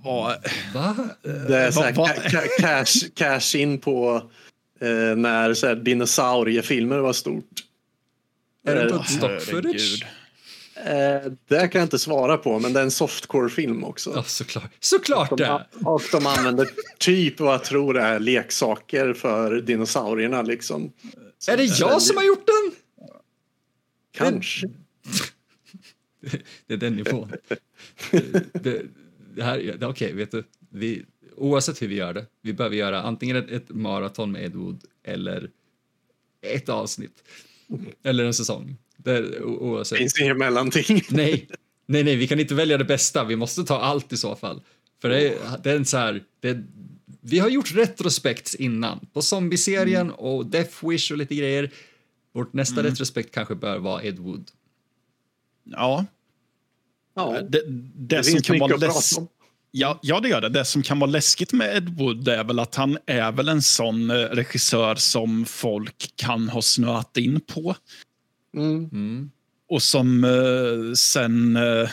Vad- 0.05 0.37
Va? 0.75 0.97
Det 1.23 1.57
är 1.57 1.71
så 1.71 1.83
här, 1.83 1.93
vad- 1.93 2.09
ca- 2.11 2.29
ca- 2.31 2.61
cash, 2.61 3.09
cash 3.15 3.57
in 3.61 3.79
på 3.79 4.31
eh, 4.81 5.17
när 5.17 5.55
så 5.55 5.67
här, 5.67 5.75
dinosauriefilmer 5.77 6.99
var 6.99 7.13
stort. 7.13 7.45
Är 8.67 8.75
det 8.75 8.81
Eh, 8.81 8.87
inte 8.87 9.01
ett 9.01 9.11
stock 9.11 9.43
footage? 9.43 10.07
Eh, 10.85 11.33
det 11.49 11.69
kan 11.69 11.79
jag 11.79 11.87
inte 11.87 11.99
svara 11.99 12.37
på, 12.37 12.59
men 12.59 12.73
det 12.73 12.81
är 12.81 12.85
en 12.85 12.91
softcore-film 12.91 13.85
också. 13.85 14.13
Ja, 14.15 14.23
såklart. 14.23 14.71
Såklart 14.81 15.31
De, 15.31 15.37
det! 15.37 15.67
och 15.85 16.03
de 16.13 16.27
använder 16.27 16.69
typ 16.99 17.41
vad 17.41 17.55
jag 17.55 17.65
tror 17.65 17.99
är 17.99 18.21
leksaker 18.21 19.15
för 19.15 19.61
dinosaurierna. 19.61 20.43
Liksom. 20.43 20.93
Är 21.49 21.57
det 21.57 21.65
jag 21.65 22.03
som 22.03 22.17
har 22.17 22.25
gjort 22.25 22.47
den? 22.47 22.73
Kanske. 24.13 24.67
Det 26.67 26.75
är 26.75 26.79
den 26.79 26.97
nivån. 26.97 27.33
det, 28.11 28.53
det, 28.53 28.83
det 29.35 29.43
här, 29.43 29.77
det, 29.79 29.87
okej, 29.87 30.13
vet 30.13 30.31
du. 30.31 30.45
Vi, 30.71 31.05
oavsett 31.37 31.83
hur 31.83 31.89
vi 31.89 31.95
gör 31.95 32.15
det, 32.15 32.27
vi 32.43 32.53
behöver 32.53 32.77
göra 32.77 33.03
antingen 33.03 33.37
ett, 33.37 33.51
ett 33.51 33.69
maraton 33.69 34.33
med 34.33 34.45
Ed 34.45 34.55
Wood 34.55 34.85
eller 35.03 35.51
ett 36.41 36.69
avsnitt. 36.69 37.25
Eller 38.03 38.25
en 38.25 38.35
säsong. 38.35 38.77
Det, 39.05 39.41
o, 39.41 39.49
oavsett. 39.49 39.99
finns 39.99 40.21
inget 40.21 40.37
mellanting. 40.37 41.03
Nej, 41.11 41.49
nej, 41.87 42.05
nej, 42.05 42.17
vi 42.17 42.29
kan 42.29 42.41
inte 42.41 42.55
välja 42.55 42.79
det 42.79 42.85
bästa. 42.85 43.25
Vi 43.25 43.37
måste 43.37 43.65
ta 43.65 43.81
allt 43.81 44.13
i 44.13 44.17
så 44.17 44.37
fall. 44.37 44.63
För 45.01 45.09
det 45.09 45.29
är, 45.29 45.39
det 45.63 45.71
är 45.71 45.77
en 45.77 45.85
så 45.85 45.97
här, 45.97 46.23
det, 46.41 46.59
vi 47.21 47.39
har 47.39 47.49
gjort 47.49 47.75
retrospekt 47.75 48.55
innan 48.55 49.07
på 49.13 49.23
zombieserien 49.23 50.11
och 50.11 50.47
Death 50.47 50.89
Wish 50.89 51.13
och 51.13 51.19
lite 51.19 51.35
grejer. 51.35 51.71
Vårt 52.35 52.53
nästa 52.53 52.83
retrospekt 52.83 53.35
kanske 53.35 53.55
bör 53.55 53.79
vara 53.79 54.03
Ed 54.03 54.19
Wood. 54.19 54.51
Ja, 55.65 56.07
Ja, 57.19 57.41
det, 57.43 57.63
det, 57.67 58.17
det 58.17 58.25
som 58.25 58.43
kan 58.43 58.59
vara 58.59 58.77
läs-. 58.77 59.19
Ja, 59.71 59.99
ja, 60.03 60.21
det 60.21 60.29
gör 60.29 60.41
det. 60.41 60.49
Det 60.49 60.65
som 60.65 60.83
kan 60.83 60.99
vara 60.99 61.11
läskigt 61.11 61.53
med 61.53 61.77
Ed 61.77 61.89
Wood 61.89 62.29
är 62.29 62.45
väl 62.45 62.59
att 62.59 62.75
han 62.75 62.99
är 63.07 63.33
väl 63.33 63.49
en 63.49 63.63
sån 63.63 64.11
eh, 64.11 64.15
regissör 64.15 64.95
som 64.95 65.45
folk 65.45 66.13
kan 66.17 66.49
ha 66.49 66.63
snöat 66.63 67.17
in 67.17 67.41
på. 67.41 67.75
Mm. 68.57 68.89
Mm. 68.93 69.31
Och 69.69 69.83
som 69.83 70.25
eh, 70.25 70.93
sen 70.95 71.57
eh, 71.57 71.89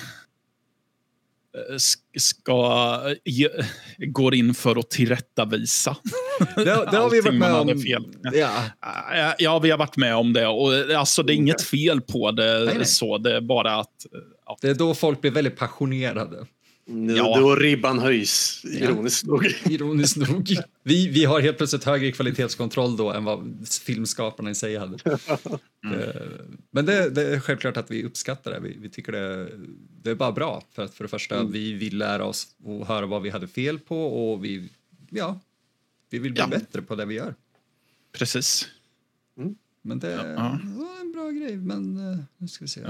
sk- 1.70 2.20
ska 2.20 3.02
ge, 3.26 3.50
går 3.98 4.36
in 4.36 4.54
för 4.54 4.80
att 4.80 4.90
tillrättavisa. 4.90 5.98
Det, 6.56 6.64
det 6.66 6.98
har 6.98 7.10
vi 7.10 7.22
varit 7.22 7.40
med 7.40 7.54
om. 7.54 7.82
fel. 7.82 8.04
Ja, 8.34 8.64
Ja, 9.16 9.36
Ja, 9.40 9.60
vi 9.60 9.72
har 9.72 9.78
varit 9.78 9.98
med 9.98 10.16
om 10.16 10.34
det. 10.34 10.48
Och, 10.48 10.76
eh, 10.76 11.00
alltså, 11.00 11.24
det 11.24 11.34
är 11.34 11.36
inget 11.36 11.62
fel 11.62 12.02
på 12.02 12.32
det. 12.32 12.60
Nej, 12.66 12.76
nej. 12.76 12.86
så 12.86 13.18
Det 13.18 13.36
är 13.36 13.42
bara 13.42 13.76
att... 13.76 14.06
eh, 14.14 14.20
Ja. 14.48 14.58
det 14.62 14.70
är 14.70 14.74
då 14.76 14.94
folk 14.96 15.22
blir 15.22 15.32
väldigt 15.32 15.58
passionerade. 15.58 16.46
Nu, 16.88 17.14
Ja. 17.16 17.40
Då 17.40 17.56
ribban 17.56 18.00
höjs, 18.00 18.62
ironiskt 18.66 19.26
nog. 19.26 19.46
Ironiskt 19.70 20.18
nog. 20.18 20.50
Vi, 20.84 21.08
vi 21.08 21.26
har 21.26 21.42
helt 21.42 21.58
plötsligt 21.58 21.84
högre 21.84 22.12
kvalitetskontroll 22.12 22.98
då 22.98 23.12
än 23.12 23.24
vad 23.24 23.68
filmskaparna 23.86 24.50
i 24.52 24.56
sig 24.56 24.78
hade. 24.78 24.98
Eh, 25.94 26.22
Men 26.72 26.86
det, 26.86 27.10
det 27.10 27.22
är 27.36 27.40
självklart 27.40 27.78
att 27.78 27.92
vi 27.92 28.04
uppskattar 28.04 28.52
det. 28.52 28.60
Vi, 28.60 28.78
vi 28.80 28.90
tycker 28.90 29.12
det, 29.12 29.50
det 30.04 30.10
är 30.10 30.16
bara 30.16 30.32
bra. 30.32 30.64
För 30.72 30.84
att 30.84 30.94
för 30.96 31.04
det 31.04 31.08
första, 31.08 31.44
vi 31.44 31.74
vill 31.74 31.98
lära 31.98 32.26
oss 32.26 32.48
och 32.64 32.88
höra 32.88 33.06
vad 33.06 33.22
vi 33.22 33.30
hade 33.30 33.48
fel 33.48 33.80
på 33.80 34.32
och 34.32 34.46
vi, 34.46 34.70
ja, 35.10 35.40
vi 36.10 36.20
vill 36.20 36.32
bli 36.32 36.42
Ja. 36.42 36.48
bättre 36.48 36.82
på 36.82 36.96
det 36.96 37.06
vi 37.06 37.16
gör. 37.16 37.36
Precis. 38.12 38.68
Men 39.82 40.00
det 40.00 40.12
Ja. 40.12 40.60
var 40.64 41.02
en 41.02 41.12
bra 41.12 41.30
grej. 41.32 41.56
Men 41.58 42.12
eh, 42.12 42.20
nu 42.38 42.48
ska 42.48 42.64
vi 42.66 42.70
se. 42.70 42.82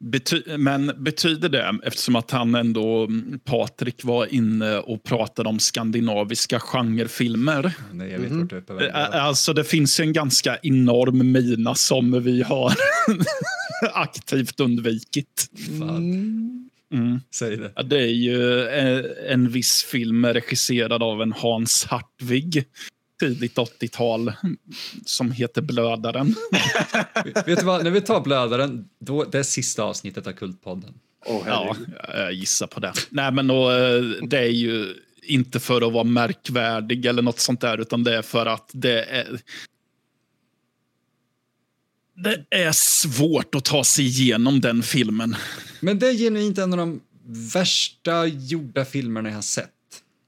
Bety 0.00 0.56
men 0.58 0.92
betyder 0.98 1.48
det, 1.48 1.78
eftersom 1.82 2.16
att 2.16 2.30
han 2.30 2.54
ändå, 2.54 3.04
mm, 3.04 3.38
Patrik 3.44 4.04
var 4.04 4.34
inne 4.34 4.78
och 4.78 5.02
pratade 5.02 5.48
om 5.48 5.58
skandinaviska 5.58 6.60
genrefilmer. 6.60 7.72
Nej, 7.92 8.10
jag 8.10 8.18
vet 8.18 8.32
vart 8.32 8.78
du 8.80 8.90
Alltså 8.90 9.52
det 9.52 9.64
finns 9.64 10.00
ju 10.00 10.04
en 10.04 10.12
ganska 10.12 10.58
enorm 10.62 11.32
mina 11.32 11.74
som 11.74 12.22
vi 12.22 12.42
har 12.42 12.72
aktivt 13.94 14.60
undvikit. 14.60 15.50
Fan, 15.78 16.62
Mm. 16.92 17.20
säg 17.34 17.56
det. 17.56 17.72
Ja, 17.76 17.82
Det 17.82 17.96
är 18.02 18.06
ju 18.12 18.62
eh, 18.68 19.04
en 19.32 19.48
viss 19.48 19.82
film 19.82 20.26
regisserad 20.26 21.02
av 21.02 21.22
en 21.22 21.32
Hans 21.32 21.84
Hartvig 21.90 22.64
tidigt 23.20 23.56
80-tal 23.56 24.32
som 25.06 25.32
heter 25.32 25.62
Blödaren. 25.62 26.34
Vet 27.46 27.58
du 27.58 27.64
vad, 27.64 27.84
när 27.84 27.90
vi 27.90 28.00
tar 28.00 28.20
blödaren, 28.20 28.88
då, 28.98 29.24
det 29.24 29.38
är 29.38 29.42
sista 29.42 29.82
avsnittet 29.82 30.26
av 30.26 30.32
Kultpodden. 30.32 30.94
Åh, 31.26 31.42
Ja, 31.46 31.76
jag 32.14 32.32
gissar 32.32 32.66
på 32.66 32.80
det. 32.80 32.92
Nej, 33.10 33.32
men 33.32 33.46
då, 33.46 33.70
eh, 33.70 34.02
det 34.02 34.38
är 34.38 34.50
ju 34.50 34.94
inte 35.22 35.60
för 35.60 35.86
att 35.86 35.92
vara 35.92 36.04
märkvärdig 36.04 37.06
eller 37.06 37.22
något 37.22 37.40
sånt 37.40 37.60
där, 37.60 37.78
utan 37.78 38.04
det 38.04 38.16
är 38.16 38.22
för 38.22 38.46
att 38.46 38.70
det 38.72 39.02
är... 39.02 39.40
Det 42.14 42.44
är 42.50 42.72
svårt 42.72 43.54
att 43.54 43.64
ta 43.64 43.84
sig 43.84 44.04
igenom 44.04 44.60
den 44.60 44.82
filmen. 44.82 45.36
Men 45.80 45.98
det 45.98 46.08
är 46.08 46.14
genuint 46.14 46.58
en 46.58 46.72
av 46.72 46.78
de 46.78 47.00
värsta 47.52 48.26
gjorda 48.26 48.84
filmerna 48.84 49.28
jag 49.28 49.36
har 49.36 49.42
sett. 49.42 49.70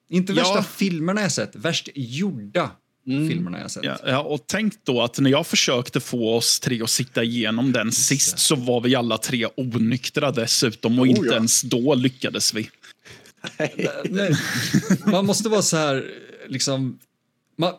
Inte 0.09 0.32
Ja. 0.32 0.43
värsta 0.43 0.62
filmerna 0.62 1.20
jag 1.20 1.32
sett, 1.32 1.56
värst 1.56 1.89
gjorda 1.94 2.70
filmerna 3.05 3.60
jag 3.60 3.70
sett. 3.70 3.85
Ja, 3.85 3.98
ja, 4.06 4.20
och 4.22 4.44
tänk 4.47 4.74
då 4.85 5.02
att 5.02 5.18
när 5.18 5.30
jag 5.30 5.47
försökte 5.47 6.01
få 6.01 6.36
oss 6.36 6.60
tre 6.60 6.82
att 6.82 6.90
sitta 6.90 7.24
igenom 7.24 7.72
den 7.72 7.93
sist 7.93 8.39
så 8.39 8.56
var 8.56 8.80
vi 8.80 8.94
alla 8.94 9.18
tre 9.18 9.47
onyktra 9.56 10.30
dessutom 10.30 10.98
och 10.98 11.05
Oh, 11.05 11.10
inte 11.10 11.26
ja. 11.26 11.35
ens 11.35 11.62
då 11.62 11.94
lyckades 11.94 12.55
vi. 12.55 12.70
Nej, 14.05 14.36
man 15.06 15.26
måste 15.26 15.48
vara 15.48 15.62
så 15.62 15.76
här, 15.76 16.10
liksom... 16.48 16.98
Man, 17.56 17.74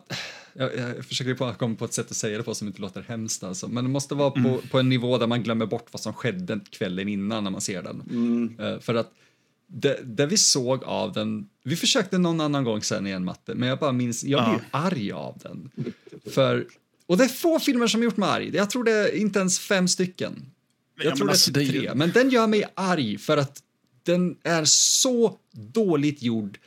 jag, 0.52 0.76
jag 0.76 1.04
försöker 1.04 1.54
komma 1.54 1.74
på 1.74 1.84
ett 1.84 1.92
sätt 1.94 2.10
att 2.10 2.16
säga 2.16 2.38
det 2.38 2.44
på 2.44 2.54
som 2.54 2.68
inte 2.68 2.80
låter 2.80 3.04
hemskt 3.08 3.44
alltså. 3.44 3.68
Men 3.68 3.84
det 3.84 3.90
måste 3.90 4.14
vara 4.14 4.30
på, 4.30 4.60
på 4.70 4.78
en 4.78 4.88
nivå 4.88 5.18
där 5.18 5.26
man 5.26 5.42
glömmer 5.42 5.66
bort 5.66 5.86
vad 5.92 6.00
som 6.00 6.12
skedde 6.12 6.60
kvällen 6.70 7.08
innan 7.08 7.44
när 7.44 7.50
man 7.50 7.60
ser 7.60 7.82
den. 7.82 8.56
Eh, 8.60 8.80
för 8.80 8.94
att 8.94 9.12
det, 9.72 10.00
det 10.04 10.26
vi 10.26 10.36
såg 10.36 10.84
av 10.84 11.12
den, 11.12 11.46
vi 11.64 11.76
försökte 11.76 12.18
någon 12.18 12.40
annan 12.40 12.64
gång 12.64 12.82
sen 12.82 13.06
igen 13.06 13.24
Matte, 13.24 13.54
men 13.54 13.68
jag 13.68 13.78
bara 13.78 13.92
minns, 13.92 14.24
jag 14.24 14.50
blir 14.50 14.60
arg 14.70 15.12
av 15.12 15.38
den. 15.42 15.70
För, 16.30 16.66
och 17.06 17.16
det 17.16 17.24
är 17.24 17.28
få 17.28 17.58
filmer 17.58 17.86
som 17.86 18.02
gjort 18.02 18.16
mig 18.16 18.28
arg, 18.28 18.50
jag 18.56 18.70
tror 18.70 18.84
det 18.84 18.92
är 18.92 19.14
inte 19.16 19.38
ens 19.38 19.58
fem 19.58 19.88
stycken. 19.88 20.46
Jag 20.96 21.06
Ja, 21.12 21.16
tror 21.16 21.26
det 21.26 21.30
är 21.30 21.32
alltså, 21.32 21.46
typ 21.52 21.54
det 21.54 21.60
är 21.60 21.64
ju- 21.64 21.80
tre, 21.80 21.94
men 21.94 22.10
den 22.10 22.30
gör 22.30 22.46
mig 22.46 22.64
arg 22.74 23.18
för 23.18 23.36
att 23.36 23.62
den 24.02 24.36
är 24.44 24.64
så 24.64 25.38
dåligt 25.52 26.22
gjord 26.22 26.58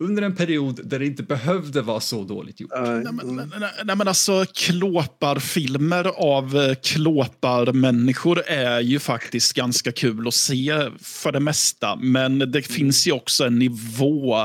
under 0.00 0.22
en 0.22 0.36
period 0.36 0.80
där 0.84 0.98
det 0.98 1.06
inte 1.06 1.22
behövde 1.22 1.82
vara 1.82 2.00
så 2.00 2.24
dåligt 2.24 2.60
gjort. 2.60 2.72
Eh, 2.72 2.82
Nej, 2.82 3.12
men, 3.12 3.36
nej, 3.36 3.46
nej, 3.60 3.70
nej, 3.84 3.96
men 3.96 4.08
alltså 4.08 4.44
klåparfilmer 4.54 6.04
av 6.04 6.56
eh, 6.56 6.74
klåparmänniskor 6.74 8.42
är 8.46 8.80
ju 8.80 8.98
faktiskt 8.98 9.52
ganska 9.52 9.92
kul 9.92 10.28
att 10.28 10.34
se 10.34 10.90
för 11.00 11.32
det 11.32 11.40
mesta. 11.40 11.96
Men 11.96 12.38
det 12.38 12.62
finns 12.62 13.06
ju 13.06 13.12
också 13.12 13.44
en 13.44 13.58
nivå 13.58 14.36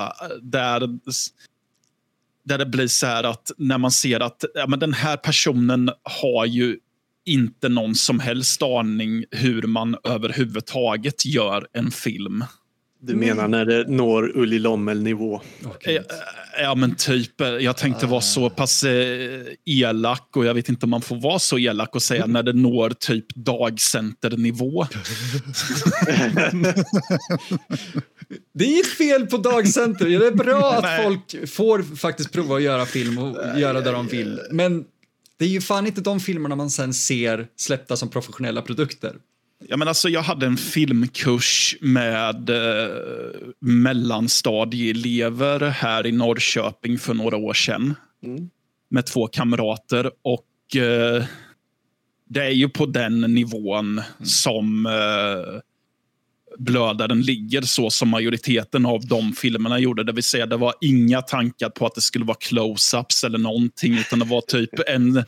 där, 0.41 0.99
där 2.45 2.57
det 2.57 2.65
blir 2.65 2.87
så 2.87 3.05
här 3.05 3.23
att 3.23 3.51
när 3.57 3.77
man 3.77 3.91
ser 3.91 4.19
att 4.19 4.45
ja, 4.53 4.67
men 4.67 4.79
den 4.79 4.93
här 4.93 5.17
personen 5.17 5.89
har 6.03 6.45
ju 6.45 6.77
inte 7.25 7.69
någon 7.69 7.95
som 7.95 8.19
helst 8.19 8.63
aning 8.63 9.25
hur 9.31 9.61
man 9.61 9.95
överhuvudtaget 10.03 11.25
gör 11.25 11.67
en 11.73 11.91
film. 11.91 12.43
Du 13.05 13.15
menar 13.15 13.47
när 13.47 13.65
det 13.65 13.87
når 13.87 14.37
Ulli 14.37 14.59
Lommel-nivå? 14.59 15.41
Okay. 15.65 15.99
Ja, 16.61 16.75
men 16.75 16.95
typ. 16.95 17.41
Jag 17.59 17.77
tänkte 17.77 18.05
vara 18.05 18.21
så 18.21 18.49
pass 18.49 18.83
eh, 18.83 19.41
elak 19.65 20.29
och 20.35 20.45
jag 20.45 20.53
vet 20.53 20.69
inte 20.69 20.85
om 20.85 20.89
man 20.89 21.01
får 21.01 21.15
vara 21.15 21.39
så 21.39 21.57
elak 21.57 21.95
och 21.95 22.03
säga 22.03 22.25
när 22.25 22.43
det 22.43 22.53
når 22.53 22.89
typ 22.89 23.25
dagcenternivå. 23.35 24.87
det 28.53 28.63
är 28.63 28.67
inget 28.67 28.87
fel 28.87 29.25
på 29.25 29.37
dagcenter. 29.37 30.05
Det 30.05 30.27
är 30.27 30.35
bra 30.35 30.73
att 30.73 31.03
folk 31.03 31.49
får 31.49 31.95
faktiskt 31.95 32.31
prova 32.31 32.55
att 32.55 32.63
göra 32.63 32.85
film 32.85 33.17
och 33.17 33.59
göra 33.59 33.81
det 33.81 33.91
de 33.91 34.07
vill. 34.07 34.39
Men 34.51 34.85
det 35.39 35.45
är 35.45 35.49
ju 35.49 35.61
fan 35.61 35.87
inte 35.87 36.01
de 36.01 36.19
filmerna 36.19 36.55
man 36.55 36.69
sen 36.69 36.93
ser 36.93 37.47
släppta 37.55 37.97
som 37.97 38.09
professionella 38.09 38.61
produkter. 38.61 39.15
Ja, 39.69 39.77
men 39.77 39.87
alltså, 39.87 40.09
jag 40.09 40.21
hade 40.21 40.45
en 40.45 40.57
filmkurs 40.57 41.75
med 41.81 42.49
eh, 42.49 42.87
mellanstadieelever 43.59 45.59
här 45.59 46.07
i 46.07 46.11
Norrköping 46.11 46.99
för 46.99 47.13
några 47.13 47.37
år 47.37 47.53
sedan. 47.53 47.95
Mm. 48.23 48.49
Med 48.89 49.05
två 49.05 49.27
kamrater. 49.27 50.11
Och 50.21 50.75
eh, 50.75 51.23
det 52.29 52.43
är 52.43 52.51
ju 52.51 52.69
på 52.69 52.85
den 52.85 53.21
nivån 53.21 53.99
mm. 53.99 54.03
som 54.23 54.85
eh, 54.85 55.61
blödaren 56.57 57.21
ligger 57.21 57.61
så 57.61 57.89
som 57.89 58.09
majoriteten 58.09 58.85
av 58.85 59.05
de 59.05 59.33
filmerna 59.33 59.79
gjorde. 59.79 60.03
Det 60.03 60.11
vill 60.11 60.23
säga 60.23 60.45
det 60.45 60.57
var 60.57 60.73
inga 60.81 61.21
tankar 61.21 61.69
på 61.69 61.85
att 61.85 61.95
det 61.95 62.01
skulle 62.01 62.25
vara 62.25 62.37
close-ups 62.37 63.25
eller 63.25 63.37
någonting 63.37 63.93
utan 63.93 64.19
det 64.19 64.25
var 64.25 64.41
typ 64.41 64.69
en 64.87 65.23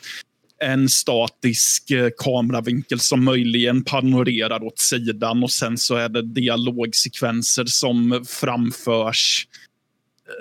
en 0.60 0.90
statisk 0.90 1.92
eh, 1.92 2.10
kameravinkel 2.18 3.00
som 3.00 3.24
möjligen 3.24 3.84
panorerar 3.84 4.64
åt 4.64 4.80
sidan 4.80 5.44
och 5.44 5.52
sen 5.52 5.78
så 5.78 5.96
är 5.96 6.10
det 6.10 6.22
dialogsekvenser 6.22 7.66
som 7.66 8.26
framförs 8.28 9.48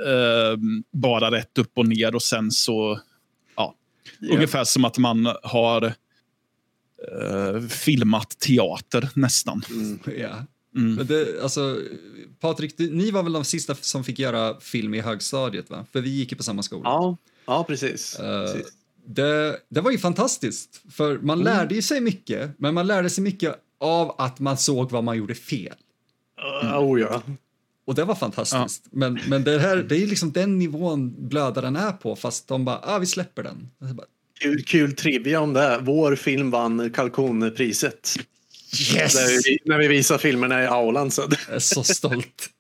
eh, 0.07 0.59
bara 0.93 1.31
rätt 1.31 1.59
upp 1.59 1.79
och 1.79 1.89
ner 1.89 2.15
och 2.15 2.23
sen 2.23 2.51
så, 2.51 3.01
ja, 3.57 3.75
yeah. 4.21 4.35
ungefär 4.35 4.65
som 4.65 4.85
att 4.85 4.99
man 4.99 5.29
har 5.43 5.85
eh, 5.85 7.61
filmat 7.69 8.39
teater 8.39 9.09
nästan. 9.15 9.63
Mm. 9.71 9.99
Yeah. 10.09 10.43
Mm. 10.77 11.07
Det, 11.07 11.43
alltså, 11.43 11.81
Patrik, 12.41 12.77
du, 12.77 12.91
ni 12.91 13.11
var 13.11 13.23
väl 13.23 13.33
de 13.33 13.45
sista 13.45 13.75
som 13.75 14.05
fick 14.05 14.19
göra 14.19 14.61
film 14.61 14.95
i 14.95 15.01
högstadiet? 15.01 15.71
va? 15.71 15.87
För 15.93 16.01
vi 16.01 16.11
gick 16.11 16.33
ju 16.33 16.37
på 16.37 16.43
samma 16.43 16.63
skola. 16.63 16.83
Ja, 16.85 17.17
ja 17.47 17.65
precis. 17.65 18.21
Uh, 18.21 18.53
precis 18.53 18.73
det, 19.07 19.57
det 19.69 19.81
var 19.81 19.91
ju 19.91 19.99
fantastiskt, 19.99 20.83
för 20.93 21.19
man 21.19 21.41
mm. 21.41 21.45
lärde 21.45 21.75
ju 21.75 21.83
sig 21.83 22.01
mycket, 22.01 22.51
men 22.59 22.75
man 22.75 22.87
lärde 22.87 23.11
sig 23.11 23.25
mycket 23.25 23.55
av 23.81 24.15
att 24.19 24.41
man 24.41 24.57
såg 24.57 24.91
vad 24.91 25.05
man 25.05 25.17
gjorde 25.17 25.35
fel. 25.35 25.75
Mm. 26.63 26.75
Oh, 26.75 27.01
ja. 27.01 27.23
Och 27.87 27.95
det 27.95 28.05
var 28.05 28.15
fantastiskt. 28.15 28.83
Ja. 28.85 28.91
Men, 28.93 29.21
men 29.29 29.45
det 29.45 29.59
här, 29.59 29.77
det 29.77 29.97
är 29.97 30.07
liksom 30.07 30.33
den 30.33 30.59
nivån 30.59 31.29
blödaren 31.29 31.77
är 31.77 31.93
på, 31.93 32.17
fast 32.17 32.49
de 32.49 32.65
bara, 32.65 32.81
ah, 32.83 32.99
vi 32.99 33.07
släpper 33.07 33.43
den. 33.43 33.71
Bara, 33.79 34.07
kul, 34.41 34.63
kul 34.63 34.93
trivia 34.93 35.41
om 35.41 35.53
det. 35.53 35.79
Vår 35.83 36.17
film 36.17 36.51
vann 36.51 36.91
Kalkonpriset. 36.91 38.17
Yes! 38.95 39.15
När 39.15 39.45
vi, 39.45 39.59
när 39.65 39.79
vi 39.79 39.89
visar 39.89 40.19
filmerna 40.19 40.63
i 40.63 40.67
aulan. 40.67 41.11
Så. 41.11 41.23
Jag 41.47 41.57
är 41.57 41.59
så 41.59 41.83
stolt. 41.83 42.51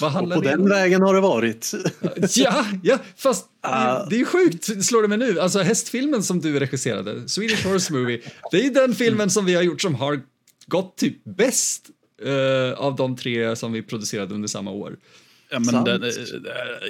Vad 0.00 0.10
handlar 0.10 0.36
och 0.36 0.42
på 0.42 0.48
den 0.48 0.60
om? 0.60 0.68
vägen 0.68 1.02
har 1.02 1.14
det 1.14 1.20
varit. 1.20 1.72
ja, 2.36 2.66
ja, 2.82 2.98
fast 3.16 3.46
uh. 3.66 4.08
det 4.10 4.20
är 4.20 4.24
sjukt, 4.24 4.84
slår 4.84 5.02
det 5.02 5.08
mig 5.08 5.18
nu. 5.18 5.40
Alltså 5.40 5.58
hästfilmen 5.58 6.22
som 6.22 6.40
du 6.40 6.60
regisserade, 6.60 7.28
Swedish 7.28 7.66
Horse 7.66 7.92
Movie, 7.92 8.20
det 8.50 8.66
är 8.66 8.70
den 8.70 8.94
filmen 8.94 9.30
som 9.30 9.44
vi 9.44 9.54
har 9.54 9.62
gjort 9.62 9.82
som 9.82 9.94
har 9.94 10.20
gått 10.66 10.96
typ 10.96 11.24
bäst 11.24 11.86
uh, 12.26 12.72
av 12.72 12.96
de 12.96 13.16
tre 13.16 13.56
som 13.56 13.72
vi 13.72 13.82
producerade 13.82 14.34
under 14.34 14.48
samma 14.48 14.70
år. 14.70 14.96
Ja, 15.50 15.58
men 15.58 15.84
det, 15.84 16.12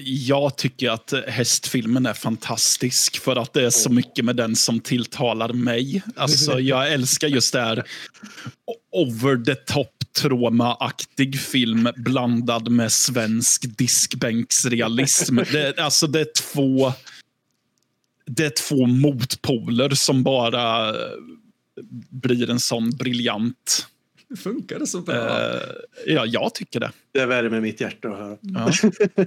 jag 0.05 0.57
tycker 0.57 0.91
att 0.91 1.13
hästfilmen 1.27 2.07
är 2.07 2.13
fantastisk 2.13 3.21
för 3.21 3.37
att 3.37 3.53
det 3.53 3.65
är 3.65 3.71
så 3.71 3.93
mycket 3.93 4.25
med 4.25 4.37
den 4.37 4.57
som 4.57 4.81
tilltalar 4.81 5.53
mig. 5.53 6.03
Alltså, 6.17 6.61
jag 6.61 6.93
älskar 6.93 7.29
just 7.29 7.53
det 7.53 7.61
här 7.61 7.85
over 8.93 9.45
the 9.45 9.55
top 9.55 9.94
Troma-aktig 10.19 11.41
film 11.41 11.89
blandad 11.97 12.71
med 12.71 12.93
svensk 12.93 13.79
diskbänksrealism. 13.79 15.37
Det, 15.53 15.79
alltså 15.79 16.07
det 16.07 16.21
är 16.21 16.29
två 16.37 16.93
det 18.27 18.45
är 18.45 18.51
två 18.51 18.87
motpoler 18.87 19.91
som 19.91 20.23
bara 20.23 20.95
blir 22.11 22.51
en 22.51 22.61
sån 22.61 22.91
briljant 22.91 23.89
Funkar 24.37 24.79
det 24.79 24.87
så 24.87 25.01
bra? 25.01 25.15
Uh, 25.15 25.61
ja, 26.07 26.27
jag 26.27 26.55
tycker 26.55 26.81
det. 26.81 26.93
Det 27.13 27.27
värmer 27.27 27.61
mitt 27.61 27.81
hjärta 27.81 28.09
att 28.09 28.19
höra. 28.19 28.37
Ja. 28.41 28.71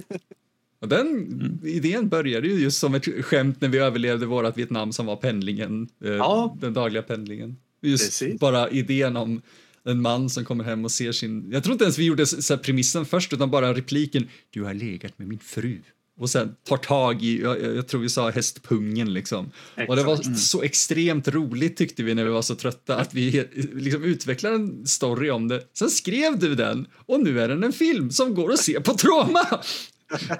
Och 0.80 0.88
den 0.88 1.06
mm. 1.06 1.58
idén 1.64 2.08
började 2.08 2.48
ju 2.48 2.54
just 2.54 2.78
som 2.78 2.94
ett 2.94 3.24
skämt 3.24 3.60
när 3.60 3.68
vi 3.68 3.78
överlevde 3.78 4.26
vårt 4.26 4.58
Vietnam 4.58 4.92
som 4.92 5.06
var 5.06 5.16
pendlingen, 5.16 5.88
eh, 6.04 6.10
ja. 6.10 6.56
den 6.60 6.72
dagliga 6.74 7.02
pendlingen. 7.02 7.56
Just 7.80 8.04
Precis. 8.04 8.40
bara 8.40 8.70
idén 8.70 9.16
om 9.16 9.42
en 9.88 10.02
man 10.02 10.30
som 10.30 10.44
kommer 10.44 10.64
hem 10.64 10.84
och 10.84 10.90
ser 10.90 11.12
sin... 11.12 11.50
Jag 11.52 11.62
tror 11.62 11.72
inte 11.72 11.84
ens 11.84 11.98
vi 11.98 12.04
gjorde 12.04 12.26
så 12.26 12.58
premissen 12.58 13.06
först, 13.06 13.32
utan 13.32 13.50
bara 13.50 13.74
repliken 13.74 14.28
“Du 14.50 14.62
har 14.62 14.74
legat 14.74 15.18
med 15.18 15.28
min 15.28 15.38
fru” 15.38 15.78
och 16.18 16.30
sen 16.30 16.54
tar 16.64 16.76
tag 16.76 17.22
i, 17.22 17.42
jag, 17.42 17.62
jag 17.76 17.88
tror 17.88 18.00
vi 18.00 18.08
sa 18.08 18.30
hästpungen 18.30 19.12
liksom. 19.12 19.50
Exakt. 19.74 19.90
Och 19.90 19.96
det 19.96 20.02
var 20.02 20.16
så 20.36 20.62
extremt 20.62 21.28
roligt 21.28 21.76
tyckte 21.76 22.02
vi 22.02 22.14
när 22.14 22.24
vi 22.24 22.30
var 22.30 22.42
så 22.42 22.54
trötta 22.54 22.96
att 22.96 23.14
vi 23.14 23.48
liksom 23.74 24.04
utvecklade 24.04 24.56
en 24.56 24.86
story 24.86 25.30
om 25.30 25.48
det. 25.48 25.62
Sen 25.78 25.90
skrev 25.90 26.38
du 26.38 26.54
den 26.54 26.86
och 27.06 27.20
nu 27.20 27.40
är 27.40 27.48
den 27.48 27.64
en 27.64 27.72
film 27.72 28.10
som 28.10 28.34
går 28.34 28.52
att 28.52 28.60
se 28.60 28.80
på 28.80 28.94
Troma. 28.94 29.46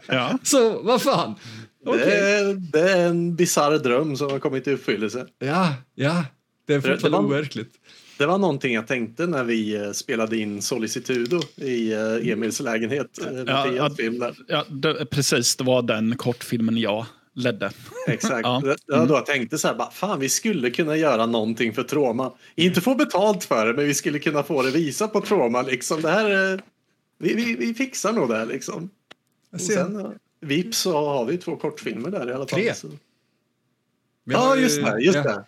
Ja. 0.07 0.39
Så 0.43 0.83
vad 0.83 1.03
fan. 1.03 1.35
Okay. 1.87 2.05
Det, 2.05 2.19
är, 2.19 2.55
det 2.55 2.91
är 2.93 3.07
en 3.09 3.37
bisarr 3.37 3.79
dröm 3.79 4.17
som 4.17 4.31
har 4.31 4.39
kommit 4.39 4.67
i 4.67 4.71
uppfyllelse. 4.71 5.27
Ja, 5.39 5.75
ja. 5.95 6.25
Det 6.67 6.75
är 6.75 6.81
fortfarande 6.81 7.19
overkligt. 7.19 7.75
Det 8.19 8.27
var 8.27 8.39
någonting 8.39 8.75
jag 8.75 8.87
tänkte 8.87 9.27
när 9.27 9.45
vi 9.45 9.77
eh, 9.77 9.93
spelade 9.93 10.37
in 10.37 10.63
Solicitudo 10.63 11.41
i 11.57 11.93
eh, 11.93 12.33
Emils 12.33 12.61
lägenhet. 12.61 13.19
Eh, 13.27 13.43
ja, 13.47 13.67
ja, 13.67 13.91
film 13.91 14.19
där. 14.19 14.37
ja 14.47 14.65
det, 14.69 15.07
precis. 15.07 15.57
Det 15.57 15.65
var 15.65 15.83
den 15.83 16.17
kortfilmen 16.17 16.77
jag 16.77 17.07
ledde. 17.35 17.71
Exakt. 18.07 18.43
ja. 18.43 18.63
Det, 18.65 18.77
det 18.87 18.99
var 18.99 19.07
då 19.07 19.15
jag 19.15 19.27
tänkte 19.27 19.59
så 19.59 19.69
här, 19.69 19.75
bara, 19.75 19.91
fan 19.91 20.21
vi 20.21 20.29
skulle 20.29 20.71
kunna 20.71 20.97
göra 20.97 21.27
någonting 21.27 21.75
för 21.75 21.83
Troma. 21.83 22.33
Inte 22.55 22.81
få 22.81 22.95
betalt 22.95 23.45
för 23.45 23.67
det, 23.67 23.75
men 23.75 23.85
vi 23.85 23.95
skulle 23.95 24.19
kunna 24.19 24.43
få 24.43 24.63
det 24.63 24.71
visa 24.71 25.09
på 25.09 25.21
Troma. 25.21 25.63
Liksom. 25.63 26.03
Det 26.03 26.11
här, 26.11 26.61
vi, 27.19 27.35
vi, 27.35 27.55
vi 27.55 27.75
fixar 27.75 28.13
nog 28.13 28.29
det 28.29 28.37
här 28.37 28.47
liksom. 28.47 28.91
Och 29.53 29.61
sen, 29.61 30.15
vips 30.41 30.79
så 30.79 30.93
har 30.93 31.25
vi 31.25 31.39
två 31.39 31.57
kortfilmer 31.57 32.11
där 32.11 32.31
i 32.31 32.33
alla 32.33 32.47
fall. 32.47 32.61
Tre? 32.61 32.75
Så. 32.75 32.89
Ja, 34.25 34.57
just 34.57 34.85
det. 34.85 35.01
Just 35.01 35.19
ja. 35.25 35.45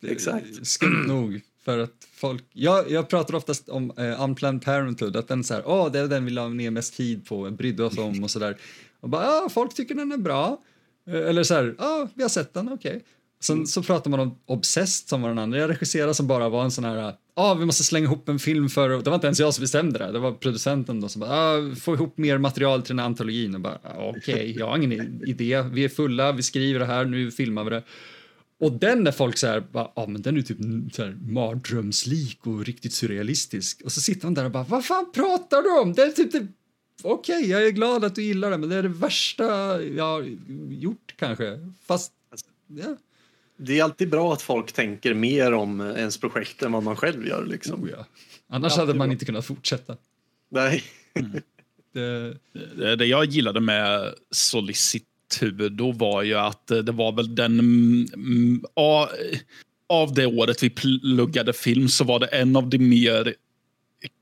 det. 0.00 0.10
Exakt. 0.12 0.66
Skumt 0.66 1.06
nog. 1.06 1.40
För 1.64 1.78
att 1.78 2.08
folk, 2.14 2.44
jag, 2.52 2.90
jag 2.90 3.08
pratar 3.08 3.34
oftast 3.34 3.68
om 3.68 3.92
uh, 3.98 4.22
Unplanned 4.22 4.62
Parenthood, 4.64 5.16
att 5.16 5.28
den 5.28 5.44
så 5.44 5.54
här, 5.54 5.62
oh, 5.62 5.92
det 5.92 5.98
är 5.98 6.08
den 6.08 6.24
vi 6.24 6.30
la 6.30 6.48
ner 6.48 6.70
mest 6.70 6.96
tid 6.96 7.26
på, 7.26 7.50
brydde 7.50 7.84
oss 7.84 7.98
om 7.98 8.24
och 8.24 8.30
sådär. 8.30 8.56
Och 9.00 9.08
bara, 9.08 9.24
ja, 9.24 9.48
folk 9.50 9.74
tycker 9.74 9.94
den 9.94 10.12
är 10.12 10.18
bra. 10.18 10.60
Uh, 11.10 11.28
eller 11.28 11.42
så 11.42 11.54
här, 11.54 11.74
ja, 11.78 12.02
oh, 12.02 12.08
vi 12.14 12.22
har 12.22 12.30
sett 12.30 12.54
den, 12.54 12.72
okej. 12.72 12.90
Okay. 12.90 13.02
Sen 13.44 13.56
mm. 13.56 13.66
så 13.66 13.82
pratar 13.82 14.10
man 14.10 14.20
om 14.20 14.38
Obsessed 14.46 15.08
som 15.08 15.22
var 15.22 15.28
den 15.28 15.38
andra 15.38 15.58
jag 15.58 15.70
regisserade 15.70 16.14
som 16.14 16.26
bara 16.26 16.48
var 16.48 16.64
en 16.64 16.70
sån 16.70 16.84
här, 16.84 16.96
ja, 16.96 17.18
ah, 17.34 17.54
vi 17.54 17.64
måste 17.64 17.84
slänga 17.84 18.04
ihop 18.04 18.28
en 18.28 18.38
film 18.38 18.68
för, 18.68 18.88
det 18.88 19.10
var 19.10 19.14
inte 19.14 19.26
ens 19.26 19.40
jag 19.40 19.54
som 19.54 19.62
bestämde 19.62 19.98
det, 19.98 20.12
det 20.12 20.18
var 20.18 20.32
producenten 20.32 21.00
då 21.00 21.08
som 21.08 21.20
bara, 21.20 21.30
ah, 21.30 21.74
få 21.74 21.94
ihop 21.94 22.18
mer 22.18 22.38
material 22.38 22.82
till 22.82 22.88
den 22.88 22.98
här 22.98 23.06
antologin 23.06 23.54
och 23.54 23.60
bara, 23.60 23.78
okej, 23.96 24.34
okay, 24.34 24.52
jag 24.58 24.66
har 24.66 24.76
ingen 24.76 25.22
idé, 25.26 25.62
vi 25.72 25.84
är 25.84 25.88
fulla, 25.88 26.32
vi 26.32 26.42
skriver 26.42 26.80
det 26.80 26.86
här, 26.86 27.04
nu 27.04 27.30
filmar 27.30 27.64
vi 27.64 27.70
det. 27.70 27.82
Och 28.60 28.72
den 28.72 29.06
är 29.06 29.12
folk 29.12 29.38
så 29.38 29.46
här, 29.46 29.64
ja 29.72 29.92
ah, 29.96 30.06
men 30.06 30.22
den 30.22 30.36
är 30.36 30.42
typ 30.42 30.58
så 30.92 31.04
här 31.04 31.18
mardrömslik 31.20 32.46
och 32.46 32.64
riktigt 32.64 32.92
surrealistisk. 32.92 33.82
Och 33.84 33.92
så 33.92 34.00
sitter 34.00 34.26
man 34.26 34.34
där 34.34 34.44
och 34.44 34.50
bara, 34.50 34.64
vad 34.64 34.84
fan 34.84 35.12
pratar 35.14 35.62
du 35.62 35.80
om? 35.80 35.92
Det 35.92 36.02
är 36.02 36.10
typ 36.10 36.32
det 36.32 36.46
Okej, 37.02 37.38
okay, 37.38 37.50
jag 37.50 37.66
är 37.66 37.70
glad 37.70 38.04
att 38.04 38.14
du 38.14 38.22
gillar 38.22 38.50
det, 38.50 38.58
men 38.58 38.68
det 38.68 38.76
är 38.76 38.82
det 38.82 38.88
värsta 38.88 39.44
jag 39.82 40.04
har 40.04 40.36
gjort 40.70 41.14
kanske. 41.16 41.72
Fast, 41.86 42.12
ja. 42.66 42.96
Det 43.56 43.78
är 43.78 43.84
alltid 43.84 44.10
bra 44.10 44.32
att 44.32 44.42
folk 44.42 44.72
tänker 44.72 45.14
mer 45.14 45.52
om 45.52 45.80
ens 45.80 46.18
projekt 46.18 46.62
än 46.62 46.72
vad 46.72 46.82
man 46.82 46.96
själv 46.96 47.26
gör. 47.26 47.44
Liksom. 47.46 47.84
Oh, 47.84 47.90
ja. 47.90 48.06
Annars 48.48 48.76
hade 48.76 48.94
man 48.94 49.08
bra. 49.08 49.12
inte 49.12 49.24
kunnat 49.24 49.46
fortsätta. 49.46 49.96
Nej. 50.48 50.82
Mm. 51.14 51.30
Det... 51.92 52.96
det 52.96 53.06
jag 53.06 53.24
gillade 53.24 53.60
med 53.60 54.14
Solicit 54.30 55.06
Tudo 55.38 55.92
var 55.92 56.22
ju 56.22 56.34
att 56.34 56.66
det 56.66 56.92
var 56.92 57.12
väl 57.12 57.34
den... 57.34 58.08
Av 59.88 60.14
det 60.14 60.26
året 60.26 60.62
vi 60.62 60.70
pluggade 60.70 61.52
film 61.52 61.88
så 61.88 62.04
var 62.04 62.18
det 62.18 62.26
en 62.26 62.56
av 62.56 62.68
de 62.68 62.78
mer 62.78 63.34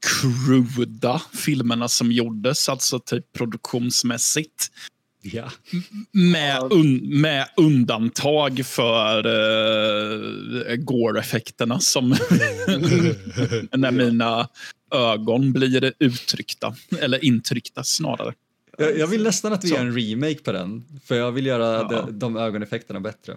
cruda 0.07 1.23
filmerna 1.33 1.89
som 1.89 2.13
gjordes, 2.13 2.69
alltså 2.69 3.01
typ 3.01 3.33
produktionsmässigt. 3.33 4.71
Ja. 5.23 5.51
Med, 6.13 6.73
un, 6.73 7.21
med 7.21 7.49
undantag 7.57 8.67
för 8.67 9.27
uh, 9.27 10.77
gore-effekterna 10.77 11.79
som 11.79 12.09
när 13.73 13.91
mina 13.91 14.49
ögon 14.95 15.53
blir 15.53 15.93
uttryckta, 15.99 16.75
eller 17.01 17.25
intryckta 17.25 17.85
snarare. 17.85 18.35
Jag, 18.85 18.99
jag 18.99 19.07
vill 19.07 19.23
nästan 19.23 19.53
att 19.53 19.65
vi 19.65 19.69
så. 19.69 19.75
gör 19.75 19.81
en 19.81 19.97
remake 19.99 20.43
på 20.43 20.53
den, 20.53 20.85
för 21.05 21.15
jag 21.15 21.33
vill 21.33 21.47
göra 21.47 21.89
ja. 21.91 22.03
de, 22.07 22.19
de 22.19 22.37
ögoneffekterna 22.37 23.01
bättre. 23.01 23.37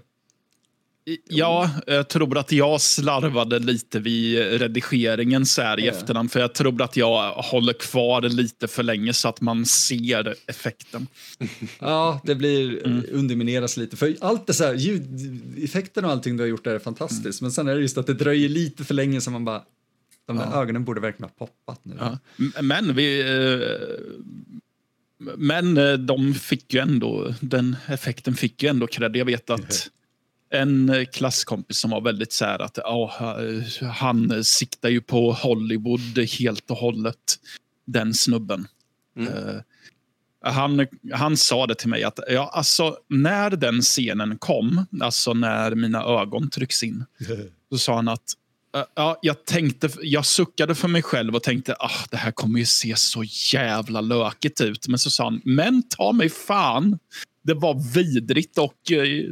Ja, 1.27 1.69
jag 1.87 2.07
tror 2.09 2.37
att 2.37 2.51
jag 2.51 2.81
slarvade 2.81 3.59
lite 3.59 3.99
vid 3.99 4.39
redigeringen 4.61 5.45
så 5.45 5.61
här 5.61 5.79
i 5.79 5.83
yeah. 5.83 5.97
efterhand. 5.97 6.31
För 6.31 6.39
jag 6.39 6.53
tror 6.53 6.81
att 6.81 6.97
jag 6.97 7.31
håller 7.31 7.73
kvar 7.73 8.21
lite 8.21 8.67
för 8.67 8.83
länge 8.83 9.13
så 9.13 9.27
att 9.29 9.41
man 9.41 9.65
ser 9.65 10.35
effekten. 10.47 11.07
Ja, 11.79 12.21
det 12.23 12.35
blir 12.35 12.85
mm. 12.85 13.03
undermineras 13.11 13.77
lite. 13.77 13.97
För 13.97 14.15
allt 14.21 14.47
det 14.47 14.53
så 14.53 14.63
här, 14.63 14.73
ljudeffekten 14.73 16.05
och 16.05 16.11
allting 16.11 16.37
du 16.37 16.43
har 16.43 16.47
gjort 16.47 16.63
där 16.63 16.75
är 16.75 16.79
fantastiskt. 16.79 17.41
Mm. 17.41 17.45
Men 17.45 17.51
sen 17.51 17.67
är 17.67 17.75
det 17.75 17.81
just 17.81 17.97
att 17.97 18.07
det 18.07 18.13
dröjer 18.13 18.49
lite 18.49 18.83
för 18.83 18.93
länge 18.93 19.21
så 19.21 19.31
man 19.31 19.45
bara, 19.45 19.61
de 20.27 20.37
där 20.37 20.47
ja. 20.51 20.61
ögonen 20.61 20.83
borde 20.83 21.01
verkligen 21.01 21.29
ha 21.29 21.47
poppat 21.47 21.79
nu. 21.85 21.95
Ja. 21.99 22.17
Men 22.61 22.95
vi... 22.95 23.23
Men 25.17 25.77
eh, 25.77 25.93
de 25.93 26.33
fick 26.33 26.73
ju 26.73 26.79
ändå, 26.79 27.33
den 27.41 27.75
effekten 27.87 28.35
fick 28.35 28.63
ju 28.63 28.69
ändå 28.69 28.87
cred. 28.87 29.15
Jag 29.15 29.25
vet 29.25 29.49
att 29.49 29.89
en 30.49 30.89
eh, 30.89 31.05
klasskompis 31.05 31.77
som 31.77 31.91
var 31.91 32.01
väldigt 32.01 32.33
så 32.33 32.45
här 32.45 32.59
att 32.59 32.77
oh, 32.77 33.11
han 33.87 34.43
siktar 34.43 34.89
ju 34.89 35.01
på 35.01 35.31
Hollywood 35.31 36.19
helt 36.39 36.71
och 36.71 36.77
hållet, 36.77 37.39
den 37.85 38.13
snubben. 38.13 38.67
Mm. 39.17 39.33
Uh, 39.33 39.61
han, 40.41 40.87
han 41.13 41.37
sa 41.37 41.67
det 41.67 41.75
till 41.75 41.89
mig 41.89 42.03
att 42.03 42.19
ja, 42.27 42.49
alltså, 42.53 42.97
när 43.07 43.49
den 43.49 43.81
scenen 43.81 44.37
kom, 44.37 44.85
alltså 45.01 45.33
när 45.33 45.75
mina 45.75 46.03
ögon 46.03 46.49
trycks 46.49 46.83
in, 46.83 47.05
så 47.69 47.77
sa 47.77 47.95
han 47.95 48.07
att 48.07 48.33
ja, 48.95 49.19
jag, 49.21 49.45
tänkte, 49.45 49.89
jag 50.01 50.25
suckade 50.25 50.75
för 50.75 50.87
mig 50.87 51.01
själv 51.01 51.35
och 51.35 51.43
tänkte 51.43 51.73
att 51.73 51.91
ah, 51.91 52.05
det 52.11 52.17
här 52.17 52.31
kommer 52.31 52.59
ju 52.59 52.65
se 52.65 52.95
så 52.95 53.23
jävla 53.53 54.01
lökigt 54.01 54.61
ut. 54.61 54.87
Men 54.87 54.99
så 54.99 55.09
sa 55.09 55.23
han, 55.23 55.41
men 55.45 55.83
ta 55.83 56.11
mig 56.11 56.29
fan. 56.29 56.99
Det 57.43 57.53
var 57.53 57.93
vidrigt 57.93 58.57
och 58.57 58.91
eh, 58.91 59.23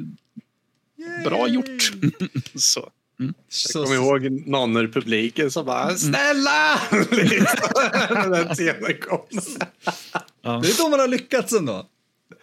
bra 1.24 1.48
gjort. 1.48 1.94
så. 2.56 2.90
Mm. 3.20 3.34
Jag 3.74 3.84
kommer 3.84 3.96
ihåg 3.96 4.32
någon 4.48 4.78
ur 4.78 4.88
publiken 4.88 5.52
som 5.52 5.66
bara 5.66 5.84
mm. 5.84 5.98
“Snälla!” 5.98 6.80
när 6.92 8.30
den 8.46 8.56
scenen 8.56 8.98
kom. 9.02 9.22
Ja. 10.42 10.60
Det 10.64 10.70
är 10.70 10.84
då 10.84 10.90
man 10.90 11.00
har 11.00 11.08
lyckats 11.08 11.54
ändå. 11.54 11.86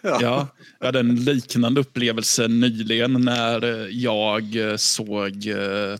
Ja. 0.02 0.18
ja, 0.22 0.48
jag 0.78 0.86
hade 0.86 1.00
en 1.00 1.24
liknande 1.24 1.80
upplevelse 1.80 2.48
nyligen 2.48 3.12
när 3.12 3.88
jag 3.90 4.56
såg 4.76 5.46
uh, 5.46 5.96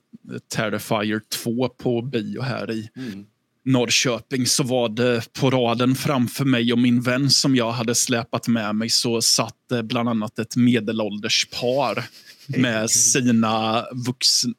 Terrifier 0.55 1.21
2 1.43 1.69
på 1.69 2.03
bio 2.03 2.43
här 2.43 2.71
i 2.71 2.91
mm. 2.97 3.27
Norrköping 3.65 4.47
så 4.47 4.63
var 4.63 4.89
det 4.89 5.33
på 5.33 5.51
raden 5.51 5.95
framför 5.95 6.45
mig 6.45 6.73
och 6.73 6.79
min 6.79 7.01
vän 7.01 7.31
som 7.31 7.57
jag 7.57 7.73
hade 7.73 7.95
släpat 7.95 8.49
med 8.49 8.75
mig 8.75 8.89
så 8.89 9.23
satt 9.23 9.57
bland 9.83 10.09
annat 10.09 10.39
ett 10.39 10.57
medelålders 10.57 11.49
par 11.61 12.05
med 12.47 12.91
sina 12.91 13.87
vuxna 13.93 14.55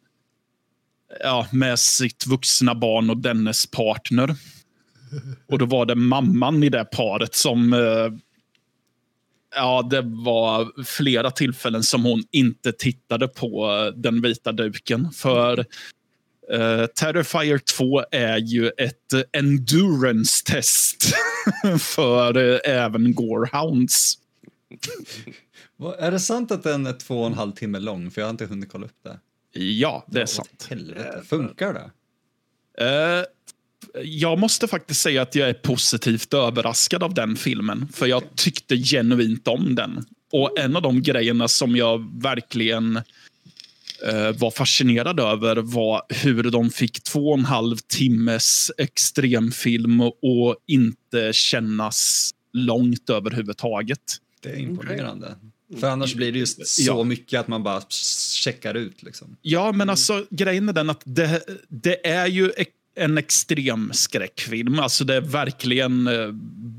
ja, 1.19 1.47
med 1.51 1.79
sitt 1.79 2.27
vuxna 2.27 2.75
barn 2.75 3.09
och 3.09 3.17
dennes 3.17 3.65
partner. 3.65 4.35
Och 5.47 5.57
då 5.57 5.65
var 5.65 5.85
det 5.85 5.95
mamman 5.95 6.63
i 6.63 6.69
det 6.69 6.85
paret 6.85 7.35
som... 7.35 7.73
Eh, 9.55 9.61
ja, 9.61 9.87
det 9.89 10.01
var 10.01 10.83
flera 10.83 11.31
tillfällen 11.31 11.83
som 11.83 12.03
hon 12.03 12.23
inte 12.31 12.71
tittade 12.71 13.27
på 13.27 13.91
den 13.95 14.21
vita 14.21 14.51
duken. 14.51 15.11
För 15.11 15.59
uh, 16.53 16.85
Terrifier 16.85 17.57
2 17.77 18.03
är 18.11 18.37
ju 18.37 18.67
ett 18.67 19.35
endurance-test 19.37 21.13
för 21.79 22.37
uh, 22.37 22.59
även 22.65 23.13
Gorehounds. 23.13 24.17
Är 25.99 26.11
det 26.11 26.19
sant 26.19 26.51
att 26.51 26.63
den 26.63 26.85
är 26.85 26.93
två 26.93 27.19
och 27.21 27.27
en 27.27 27.33
halv 27.33 27.51
timme 27.51 27.79
lång? 27.79 28.11
För 28.11 28.21
jag 28.21 28.25
har 28.27 28.31
inte 28.31 28.45
hunnit 28.45 28.71
kolla 28.71 28.85
upp 28.85 29.03
det. 29.03 29.19
Ja, 29.59 30.05
det 30.07 30.21
är 30.21 30.25
sant. 30.25 30.67
Helvete. 30.69 31.21
Funkar 31.25 31.73
det? 31.73 31.91
Uh, 32.83 33.25
jag 34.03 34.39
måste 34.39 34.67
faktiskt 34.67 35.01
säga 35.01 35.21
att 35.21 35.35
jag 35.35 35.49
är 35.49 35.53
positivt 35.53 36.33
överraskad 36.33 37.03
av 37.03 37.13
den 37.13 37.35
filmen. 37.35 37.87
För 37.93 38.05
jag 38.05 38.23
tyckte 38.35 38.77
genuint 38.77 39.47
om 39.47 39.75
den. 39.75 40.05
Och 40.31 40.59
en 40.59 40.75
av 40.75 40.81
de 40.81 41.01
grejerna 41.01 41.47
som 41.47 41.75
jag 41.75 42.21
verkligen 42.21 42.97
uh, 42.97 44.31
var 44.37 44.51
fascinerad 44.51 45.19
över 45.19 45.55
var 45.55 46.01
hur 46.09 46.43
de 46.43 46.69
fick 46.69 47.03
två 47.03 47.29
och 47.29 47.37
en 47.37 47.45
halv 47.45 47.77
timmes 47.77 48.71
extremfilm 48.77 50.01
och 50.01 50.55
inte 50.67 51.33
kännas 51.33 52.31
långt 52.53 53.09
överhuvudtaget. 53.09 54.01
Det 54.41 54.49
är 54.49 54.57
imponerande. 54.57 55.35
För 55.79 55.87
annars 55.87 56.15
blir 56.15 56.31
det 56.31 56.39
just 56.39 56.67
så 56.67 56.83
ja. 56.87 57.03
mycket 57.03 57.39
att 57.39 57.47
man 57.47 57.63
bara 57.63 57.81
checkar 57.89 58.73
ut. 58.73 59.03
Liksom. 59.03 59.37
Ja, 59.41 59.71
men 59.71 59.89
alltså 59.89 60.25
grejen 60.29 60.69
är 60.69 60.73
den 60.73 60.89
att 60.89 61.01
det, 61.05 61.41
det 61.69 62.07
är 62.07 62.27
ju 62.27 62.51
en 63.01 63.17
extrem 63.17 63.93
skräckfilm. 63.93 64.79
Alltså 64.79 65.03
det 65.03 65.15
är 65.15 65.21
verkligen 65.21 66.07
eh, 66.07 66.31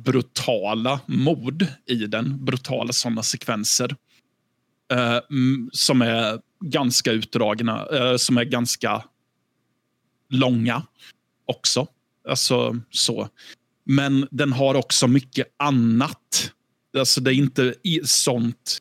brutala 0.05 1.01
mord 1.07 1.67
i 1.87 1.95
den. 1.95 2.45
Brutala 2.45 2.93
sådana 2.93 3.23
sekvenser. 3.23 3.97
Eh, 4.93 5.19
som 5.73 6.03
är 6.03 6.41
ganska 6.65 7.13
utdragna, 7.13 7.87
eh, 7.87 8.17
som 8.17 8.39
är 8.39 8.45
ganska 8.45 9.05
långa 10.31 10.83
också. 11.47 11.87
Alltså 12.29 12.81
så. 12.91 13.29
Men 13.85 14.29
den 14.31 14.53
har 14.53 14.75
också 14.75 15.09
mycket 15.09 15.47
annat 15.57 16.53
Alltså 16.99 17.21
det 17.21 17.35
är 17.35 17.35
inte 17.35 17.75
sånt 18.05 18.79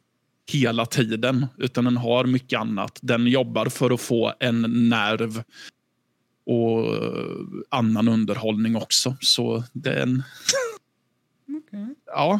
hela 0.51 0.85
tiden, 0.85 1.47
utan 1.57 1.85
den 1.85 1.97
har 1.97 2.25
mycket 2.25 2.59
annat. 2.59 2.99
Den 3.01 3.27
jobbar 3.27 3.65
för 3.65 3.91
att 3.91 4.01
få 4.01 4.33
en 4.39 4.89
nerv 4.89 5.43
och 6.45 6.85
annan 7.69 8.07
underhållning 8.07 8.75
också. 8.75 9.17
Så 9.21 9.63
det 9.73 9.89
är 9.89 10.01
en... 10.01 10.23
okay. 11.47 11.95
Ja. 12.05 12.39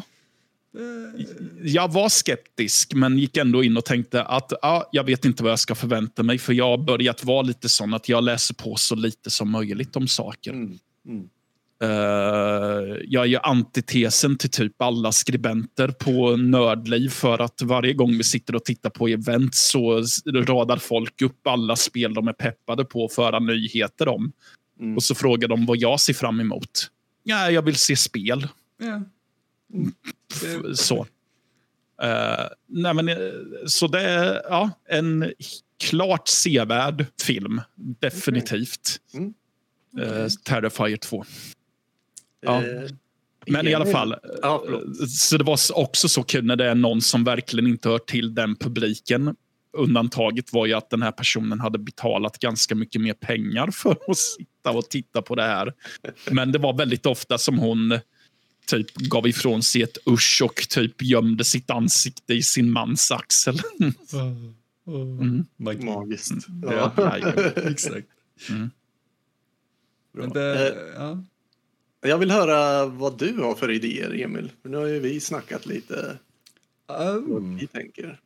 Jag 1.62 1.92
var 1.92 2.08
skeptisk, 2.08 2.94
men 2.94 3.18
gick 3.18 3.36
ändå 3.36 3.64
in 3.64 3.76
och 3.76 3.84
tänkte 3.84 4.22
att 4.22 4.52
ja, 4.62 4.88
jag 4.92 5.04
vet 5.04 5.24
inte 5.24 5.42
vad 5.42 5.52
jag 5.52 5.58
ska 5.58 5.74
förvänta 5.74 6.22
mig. 6.22 6.38
För 6.38 6.52
jag 6.52 6.68
har 6.68 6.78
börjat 6.78 7.24
vara 7.24 7.42
lite 7.42 7.68
sån 7.68 7.94
att 7.94 8.08
jag 8.08 8.24
läser 8.24 8.54
på 8.54 8.76
så 8.76 8.94
lite 8.94 9.30
som 9.30 9.50
möjligt 9.50 9.96
om 9.96 10.08
saker. 10.08 10.50
Mm. 10.50 10.78
Mm. 11.06 11.28
Uh, 11.82 11.88
jag 13.04 13.24
är 13.24 13.28
ju 13.28 13.36
antitesen 13.36 14.38
till 14.38 14.50
typ 14.50 14.82
alla 14.82 15.12
skribenter 15.12 15.88
på 15.88 16.36
Nördliv 16.36 17.08
för 17.08 17.38
att 17.38 17.62
varje 17.62 17.92
gång 17.92 18.16
vi 18.16 18.24
sitter 18.24 18.54
och 18.54 18.64
tittar 18.64 18.90
på 18.90 19.08
event 19.08 19.54
så 19.54 20.04
radar 20.26 20.76
folk 20.76 21.22
upp 21.22 21.46
alla 21.46 21.76
spel 21.76 22.14
de 22.14 22.28
är 22.28 22.32
peppade 22.32 22.84
på 22.84 23.04
att 23.04 23.14
föra 23.14 23.38
nyheter 23.38 24.08
om. 24.08 24.32
Mm. 24.80 24.96
Och 24.96 25.02
så 25.02 25.14
frågar 25.14 25.48
de 25.48 25.66
vad 25.66 25.76
jag 25.76 26.00
ser 26.00 26.14
fram 26.14 26.40
emot. 26.40 26.90
Ja, 27.22 27.50
jag 27.50 27.62
vill 27.62 27.76
se 27.76 27.96
spel. 27.96 28.48
Yeah. 28.82 29.02
Mm. 29.74 30.74
Så. 30.74 31.06
Uh, 32.02 32.48
nej 32.68 32.94
men, 32.94 33.08
eh, 33.08 33.16
så 33.66 33.86
det 33.86 34.00
är 34.00 34.42
ja, 34.48 34.70
en 34.88 35.32
klart 35.84 36.28
sevärd 36.28 37.06
film. 37.22 37.60
Definitivt. 37.74 39.00
Okay. 39.12 39.20
Mm. 39.20 39.34
Uh, 39.98 40.28
Terrifier 40.44 40.96
2. 40.96 41.24
Ja. 42.42 42.62
Eh, 42.62 42.90
Men 43.46 43.68
i 43.68 43.74
alla 43.74 43.86
fall, 43.86 44.14
ja, 44.42 44.64
så 45.08 45.38
det 45.38 45.44
var 45.44 45.58
också 45.74 46.08
så 46.08 46.22
kul 46.22 46.44
när 46.44 46.56
det 46.56 46.66
är 46.66 46.74
någon 46.74 47.02
som 47.02 47.24
verkligen 47.24 47.66
inte 47.66 47.88
hör 47.88 47.98
till 47.98 48.34
den 48.34 48.56
publiken. 48.56 49.36
Undantaget 49.76 50.52
var 50.52 50.66
ju 50.66 50.72
att 50.72 50.90
den 50.90 51.02
här 51.02 51.12
personen 51.12 51.60
hade 51.60 51.78
betalat 51.78 52.38
ganska 52.38 52.74
mycket 52.74 53.00
mer 53.00 53.14
pengar 53.14 53.70
för 53.70 53.90
att 54.08 54.18
sitta 54.18 54.70
och 54.70 54.88
titta 54.88 55.22
på 55.22 55.34
det 55.34 55.42
här. 55.42 55.72
Men 56.30 56.52
det 56.52 56.58
var 56.58 56.76
väldigt 56.78 57.06
ofta 57.06 57.38
som 57.38 57.58
hon 57.58 57.98
typ 58.66 58.94
gav 58.94 59.26
ifrån 59.26 59.62
sig 59.62 59.82
ett 59.82 59.98
usch 60.08 60.40
och 60.44 60.54
typ 60.68 61.02
gömde 61.02 61.44
sitt 61.44 61.70
ansikte 61.70 62.34
i 62.34 62.42
sin 62.42 62.70
mans 62.70 63.10
axel. 63.10 63.60
Mm. 64.86 65.46
Magiskt. 65.56 66.46
Ja, 66.62 66.92
ja, 66.96 67.18
ja, 67.18 67.32
exakt. 67.70 68.06
Mm. 68.50 68.70
Men 70.12 70.30
det, 70.30 70.68
eh, 70.68 70.76
ja. 70.94 71.24
Jag 72.04 72.18
vill 72.18 72.30
höra 72.30 72.86
vad 72.86 73.18
du 73.18 73.32
har 73.32 73.54
för 73.54 73.70
idéer, 73.70 74.22
Emil. 74.24 74.52
Nu 74.62 74.76
har 74.76 74.86
ju 74.86 74.98
vi 74.98 75.20
snackat 75.20 75.66
lite 75.66 76.18
um, 76.86 77.32
vad 77.32 77.60
vi 77.60 77.66
tänker. 77.66 78.20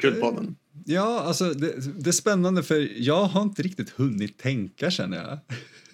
Kultpodden. 0.00 0.46
Uh, 0.46 0.52
ja, 0.86 1.20
alltså 1.20 1.54
det, 1.54 2.00
det, 2.04 2.10
är 2.10 2.12
spännande 2.12 2.62
för 2.62 2.88
jag 2.96 3.24
har 3.24 3.42
inte 3.42 3.62
riktigt 3.62 3.90
hunnit 3.90 4.38
tänka 4.38 4.90
känner 4.90 5.16
jag. 5.16 5.38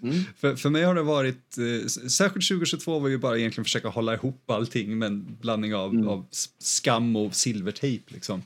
Mm. 0.02 0.24
för, 0.36 0.56
för 0.56 0.70
mig 0.70 0.84
har 0.84 0.94
det 0.94 1.02
varit, 1.02 1.58
eh, 1.58 1.86
särskilt 1.88 2.48
2022 2.48 2.98
var 2.98 3.08
ju 3.08 3.18
bara 3.18 3.38
egentligen 3.38 3.64
försöka 3.64 3.88
hålla 3.88 4.14
ihop 4.14 4.50
allting 4.50 4.98
med 4.98 5.06
en 5.06 5.36
blandning 5.40 5.74
av, 5.74 5.90
mm. 5.94 6.08
av 6.08 6.26
skam 6.58 7.16
och 7.16 7.34
silvertejp 7.34 8.14
liksom. 8.14 8.42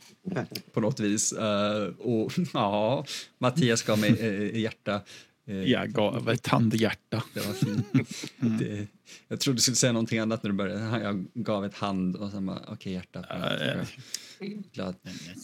På 0.72 0.80
något 0.80 1.00
vis. 1.00 1.32
Uh, 1.32 1.94
och 1.98 2.32
ja, 2.52 3.04
Mattias 3.38 3.82
gav 3.82 3.98
mig 3.98 4.10
uh, 4.10 4.60
hjärta. 4.60 5.00
Eh, 5.48 5.62
jag 5.62 5.92
gav 5.92 6.30
ett 6.30 6.46
handhjärta. 6.46 7.22
Det 7.34 7.40
var 7.46 7.52
fint. 7.52 7.86
Mm. 8.42 8.58
Det, 8.58 8.86
jag 9.28 9.40
trodde 9.40 9.56
du 9.56 9.62
skulle 9.62 9.76
säga 9.76 9.92
någonting 9.92 10.18
annat 10.18 10.42
när 10.42 10.50
du 10.50 10.56
började. 10.56 11.00
Jag 11.02 11.26
gav 11.34 11.64
ett 11.64 11.74
hand 11.74 12.16
och 12.16 12.30
sen 12.30 12.46
bara, 12.46 12.58
okej 12.58 12.72
okay, 12.74 12.92
hjärta. 12.92 13.24
Glad. 14.72 14.94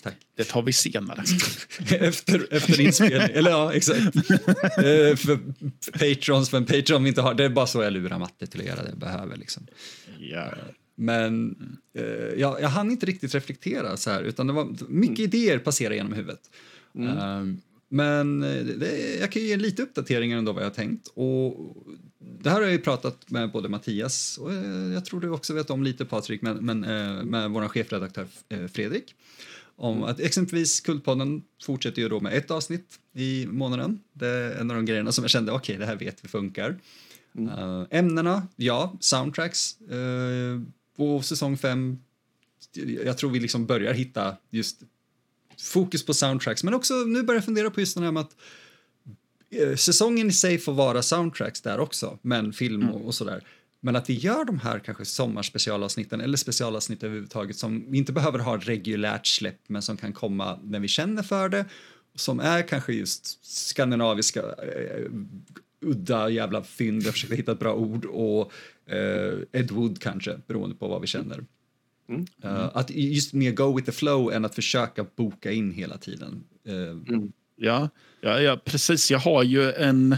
Tack. 0.02 0.14
Det 0.36 0.44
tar 0.44 0.62
vi 0.62 0.72
senare. 0.72 1.24
efter, 1.90 2.54
efter 2.54 2.80
inspelning. 2.80 3.20
Eller 3.20 3.50
ja, 3.50 3.72
exakt. 3.72 4.16
uh, 4.16 5.16
för 5.16 5.38
patrons, 5.92 6.52
men 6.52 6.66
Patreon 6.66 7.02
vi 7.02 7.08
inte 7.08 7.20
har. 7.20 7.34
Det 7.34 7.44
är 7.44 7.48
bara 7.48 7.66
så 7.66 7.82
jag 7.82 7.92
lurar 7.92 8.18
matte 8.18 8.46
till 8.46 8.60
att 8.60 8.66
göra 8.66 8.82
det 8.82 8.88
jag 8.88 8.98
behöver. 8.98 9.36
Liksom. 9.36 9.66
Yeah. 10.20 10.58
Men 10.94 11.56
uh, 11.98 12.04
jag, 12.36 12.60
jag 12.60 12.68
hann 12.68 12.90
inte 12.90 13.06
riktigt 13.06 13.34
reflektera 13.34 13.96
så 13.96 14.10
här, 14.10 14.22
utan 14.22 14.46
det 14.46 14.52
var 14.52 14.64
mycket 14.88 15.18
mm. 15.18 15.30
idéer 15.30 15.58
passera 15.58 15.94
genom 15.94 16.12
huvudet. 16.12 16.50
Mm. 16.94 17.18
Uh, 17.18 17.56
men 17.88 18.40
det, 18.40 19.18
jag 19.20 19.32
kan 19.32 19.42
ge 19.42 19.56
lite 19.56 19.82
uppdateringar 19.82 20.38
ändå 20.38 20.52
vad 20.52 20.62
jag 20.62 20.70
har 20.70 20.74
tänkt. 20.74 21.08
Och 21.14 21.76
det 22.18 22.50
här 22.50 22.62
har 22.62 22.68
jag 22.68 22.84
pratat 22.84 23.30
med 23.30 23.52
både 23.52 23.68
Mattias 23.68 24.38
och 24.38 24.52
jag 24.94 25.04
tror 25.04 25.20
du 25.20 25.30
också 25.30 25.54
vet 25.54 25.70
om 25.70 25.82
lite 25.82 26.04
Patrik, 26.04 26.42
men, 26.42 26.56
men 26.56 26.80
med 27.30 27.50
vår 27.50 27.68
chefredaktör 27.68 28.26
Fredrik. 28.72 29.14
Om 29.78 30.02
att 30.02 30.20
exempelvis 30.20 30.80
Kultpodden 30.80 31.42
fortsätter 31.62 32.02
ju 32.02 32.08
då 32.08 32.20
med 32.20 32.34
ett 32.34 32.50
avsnitt 32.50 32.98
i 33.14 33.46
månaden. 33.46 34.00
Det 34.12 34.26
är 34.26 34.60
en 34.60 34.70
av 34.70 34.76
de 34.76 34.86
grejerna 34.86 35.12
som 35.12 35.24
jag 35.24 35.30
kände, 35.30 35.52
okej 35.52 35.74
okay, 35.74 35.76
det 35.78 35.86
här 35.86 35.96
vet 35.96 36.24
vi 36.24 36.28
funkar. 36.28 36.78
Mm. 37.38 37.86
Ämnena, 37.90 38.48
ja, 38.56 38.96
soundtracks. 39.00 39.76
På 40.96 41.22
säsong 41.22 41.58
fem, 41.58 41.98
jag 43.04 43.18
tror 43.18 43.30
vi 43.30 43.40
liksom 43.40 43.66
börjar 43.66 43.92
hitta 43.92 44.36
just 44.50 44.82
fokus 45.58 46.06
på 46.06 46.14
soundtracks, 46.14 46.64
men 46.64 46.74
också 46.74 46.94
nu 46.94 47.22
börjar 47.22 47.36
jag 47.36 47.44
fundera 47.44 47.70
på 47.70 47.80
just 47.80 47.96
det 47.96 48.04
här 48.04 48.12
med 48.12 48.20
att 48.20 48.36
eh, 49.50 49.76
säsongen 49.76 50.28
i 50.28 50.32
sig 50.32 50.58
får 50.58 50.72
vara 50.72 51.02
soundtracks 51.02 51.60
där 51.60 51.80
också, 51.80 52.18
men 52.22 52.52
film 52.52 52.88
och, 52.88 52.96
mm. 52.96 53.06
och 53.06 53.14
sådär. 53.14 53.44
Men 53.80 53.96
att 53.96 54.10
vi 54.10 54.14
gör 54.14 54.44
de 54.44 54.58
här 54.58 54.78
kanske 54.78 55.04
sommarspecialavsnitten 55.04 56.20
eller 56.20 56.36
specialavsnitt 56.36 57.02
överhuvudtaget 57.02 57.56
som 57.56 57.90
vi 57.90 57.98
inte 57.98 58.12
behöver 58.12 58.38
ha 58.38 58.56
reguljärt 58.56 59.26
släpp 59.26 59.60
men 59.66 59.82
som 59.82 59.96
kan 59.96 60.12
komma 60.12 60.58
när 60.62 60.80
vi 60.80 60.88
känner 60.88 61.22
för 61.22 61.48
det. 61.48 61.64
Som 62.14 62.40
är 62.40 62.68
kanske 62.68 62.92
just 62.92 63.44
skandinaviska 63.44 64.42
uh, 64.42 65.10
udda 65.80 66.28
jävla 66.28 66.62
fynd, 66.62 67.02
jag 67.02 67.12
försöker 67.12 67.36
hitta 67.36 67.52
ett 67.52 67.58
bra 67.58 67.74
ord, 67.74 68.04
och 68.04 68.52
uh, 68.92 69.42
Ed 69.52 69.70
Wood 69.70 70.00
kanske, 70.00 70.38
beroende 70.46 70.76
på 70.76 70.88
vad 70.88 71.00
vi 71.00 71.06
känner. 71.06 71.44
Mm. 72.08 72.26
Uh, 72.44 72.70
att 72.74 72.90
just 72.90 73.32
mer 73.32 73.52
go 73.52 73.76
with 73.76 73.86
the 73.86 73.92
flow 73.92 74.32
än 74.32 74.44
att 74.44 74.54
försöka 74.54 75.06
boka 75.16 75.52
in 75.52 75.72
hela 75.72 75.98
tiden. 75.98 76.44
Uh, 76.68 76.74
mm. 76.74 77.32
ja, 77.56 77.88
ja, 78.20 78.40
ja, 78.40 78.56
precis. 78.64 79.10
Jag 79.10 79.18
har 79.18 79.42
ju 79.42 79.72
en... 79.72 80.16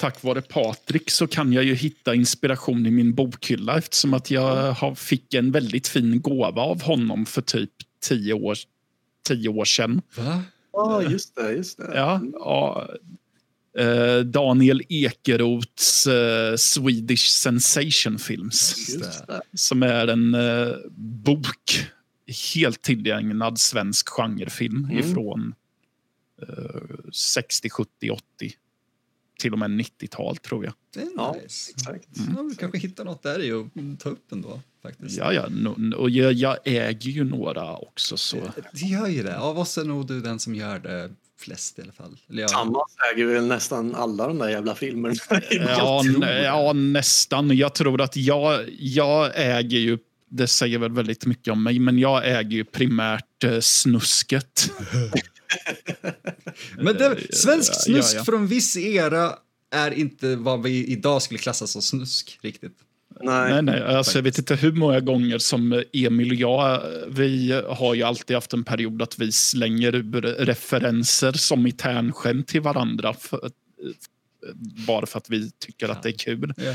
Tack 0.00 0.22
vare 0.22 0.42
Patrik 0.42 1.10
så 1.10 1.26
kan 1.26 1.52
jag 1.52 1.64
ju 1.64 1.74
hitta 1.74 2.14
inspiration 2.14 2.86
i 2.86 2.90
min 2.90 3.14
bokhylla 3.14 3.78
eftersom 3.78 4.14
att 4.14 4.30
jag 4.30 4.72
har, 4.72 4.94
fick 4.94 5.34
en 5.34 5.50
väldigt 5.50 5.88
fin 5.88 6.20
gåva 6.20 6.62
av 6.62 6.82
honom 6.82 7.26
för 7.26 7.42
typ 7.42 7.70
tio 8.00 8.32
år, 8.32 8.56
tio 9.28 9.48
år 9.48 9.64
sedan. 9.64 10.02
Va? 10.16 10.42
Ja, 10.72 11.02
just 11.02 11.36
det. 11.36 11.52
Just 11.52 11.78
det. 11.78 11.90
Ja, 11.94 12.20
ja, 12.32 12.88
Eh, 13.78 14.20
Daniel 14.20 14.82
Ekerots 14.88 16.06
uh, 16.06 16.56
Swedish 16.56 17.28
Sensation 17.28 18.18
Films. 18.18 18.74
Som 19.54 19.82
är 19.82 20.08
en 20.08 20.34
uh, 20.34 20.76
bok, 20.96 21.86
helt 22.54 22.82
tillägnad 22.82 23.60
svensk 23.60 24.08
genrefilm 24.08 24.84
mm. 24.84 24.98
ifrån 24.98 25.54
60, 27.12 27.70
70, 27.70 28.10
80 28.10 28.22
till 29.38 29.52
och 29.52 29.58
med 29.58 29.70
90-tal 29.70 30.36
tror 30.36 30.64
jag. 30.64 30.74
Det 30.94 31.00
är 31.00 31.04
nice. 31.04 31.16
Ja, 31.16 31.36
exakt. 31.44 32.18
Mm. 32.18 32.34
Ja, 32.36 32.42
vi 32.42 32.56
kanske 32.56 32.78
hittar 32.78 33.04
något 33.04 33.22
där 33.22 33.42
i 33.42 33.52
och 33.52 33.66
ta 33.98 34.08
upp 34.08 34.32
ändå. 34.32 34.60
Faktiskt. 34.82 35.18
Ja, 35.18 35.32
ja. 35.32 35.48
No, 35.48 35.94
och 35.96 36.10
jag, 36.10 36.32
jag, 36.32 36.56
äger 36.64 37.10
ju 37.10 37.24
några 37.24 37.76
också. 37.76 38.16
Så. 38.16 38.36
Det 38.72 38.86
gör 38.86 39.06
ju 39.06 39.22
det. 39.22 39.38
Av 39.38 39.58
oss 39.58 39.78
är 39.78 39.84
nog 39.84 40.06
du 40.06 40.20
den 40.20 40.38
som 40.38 40.54
gör 40.54 40.78
det 40.78 41.10
flest 41.38 41.78
i 41.78 41.82
alla 41.82 41.92
fall. 41.92 42.18
Eller 42.30 42.40
jag... 42.40 42.48
Tillsammans 42.48 42.96
äger 43.14 43.26
väl 43.26 43.46
nästan 43.46 43.94
alla 43.94 44.26
de 44.26 44.38
där 44.38 44.48
jävla 44.48 44.74
filmerna. 44.74 45.14
ja, 45.50 46.02
ja, 46.44 46.72
nästan. 46.72 47.56
Jag 47.56 47.74
tror 47.74 48.00
att 48.00 48.16
jag, 48.16 48.64
jag 48.78 49.32
äger 49.34 49.78
ju 49.78 49.98
det 50.30 50.46
säger 50.46 50.78
väl 50.78 50.92
väldigt 50.92 51.26
mycket 51.26 51.52
om 51.52 51.62
mig, 51.62 51.78
men 51.78 51.98
jag 51.98 52.28
äger 52.28 52.50
ju 52.50 52.64
primärt 52.64 53.44
eh, 53.44 53.60
snusket. 53.60 54.72
men 56.76 56.94
det, 56.96 57.34
svensk 57.34 57.82
snusk 57.82 58.14
ja, 58.14 58.18
ja. 58.18 58.24
från 58.24 58.46
viss 58.46 58.76
era 58.76 59.32
är 59.70 59.90
inte 59.90 60.36
vad 60.36 60.62
vi 60.62 60.86
idag 60.86 61.22
skulle 61.22 61.38
klassa 61.38 61.66
som 61.66 61.82
snusk 61.82 62.38
riktigt. 62.42 62.78
Nej, 63.22 63.50
nej, 63.50 63.62
nej. 63.62 63.82
Alltså, 63.82 64.18
jag 64.18 64.22
vet 64.22 64.38
inte 64.38 64.54
hur 64.54 64.72
många 64.72 65.00
gånger 65.00 65.38
som 65.38 65.82
Emil 65.92 66.30
och 66.30 66.36
jag, 66.36 66.82
vi 67.08 67.62
har 67.68 67.94
ju 67.94 68.02
alltid 68.02 68.36
haft 68.36 68.52
en 68.52 68.64
period 68.64 69.02
att 69.02 69.18
vi 69.18 69.32
slänger 69.32 69.92
referenser 70.44 71.32
som 71.32 71.66
i 71.66 71.72
tärnskämt 71.72 72.48
till 72.48 72.60
varandra. 72.60 73.14
För, 73.14 73.50
bara 74.86 75.06
för 75.06 75.18
att 75.18 75.30
vi 75.30 75.50
tycker 75.50 75.86
ja. 75.86 75.92
att 75.92 76.02
det 76.02 76.08
är 76.08 76.18
kul. 76.18 76.54
Ja. 76.56 76.74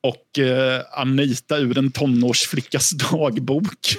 Och 0.00 0.38
eh, 0.38 0.82
Anita 0.92 1.58
ur 1.58 1.78
en 1.78 1.92
tonårsflickas 1.92 2.90
dagbok. 2.90 3.96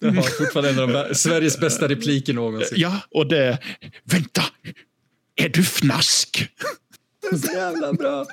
Det 0.00 0.06
har 0.06 0.22
fortfarande 0.22 0.70
en 0.70 0.78
av 0.78 1.08
de 1.08 1.14
Sveriges 1.14 1.60
bästa 1.60 1.88
repliker 1.88 2.34
någonsin. 2.34 2.78
Ja, 2.80 3.00
och 3.10 3.28
det... 3.28 3.58
Vänta! 4.04 4.42
Är 5.36 5.48
du 5.48 5.62
fnask? 5.62 6.48
Det 7.20 7.36
är 7.36 7.38
så 7.38 7.52
jävla 7.52 7.92
bra. 7.92 8.26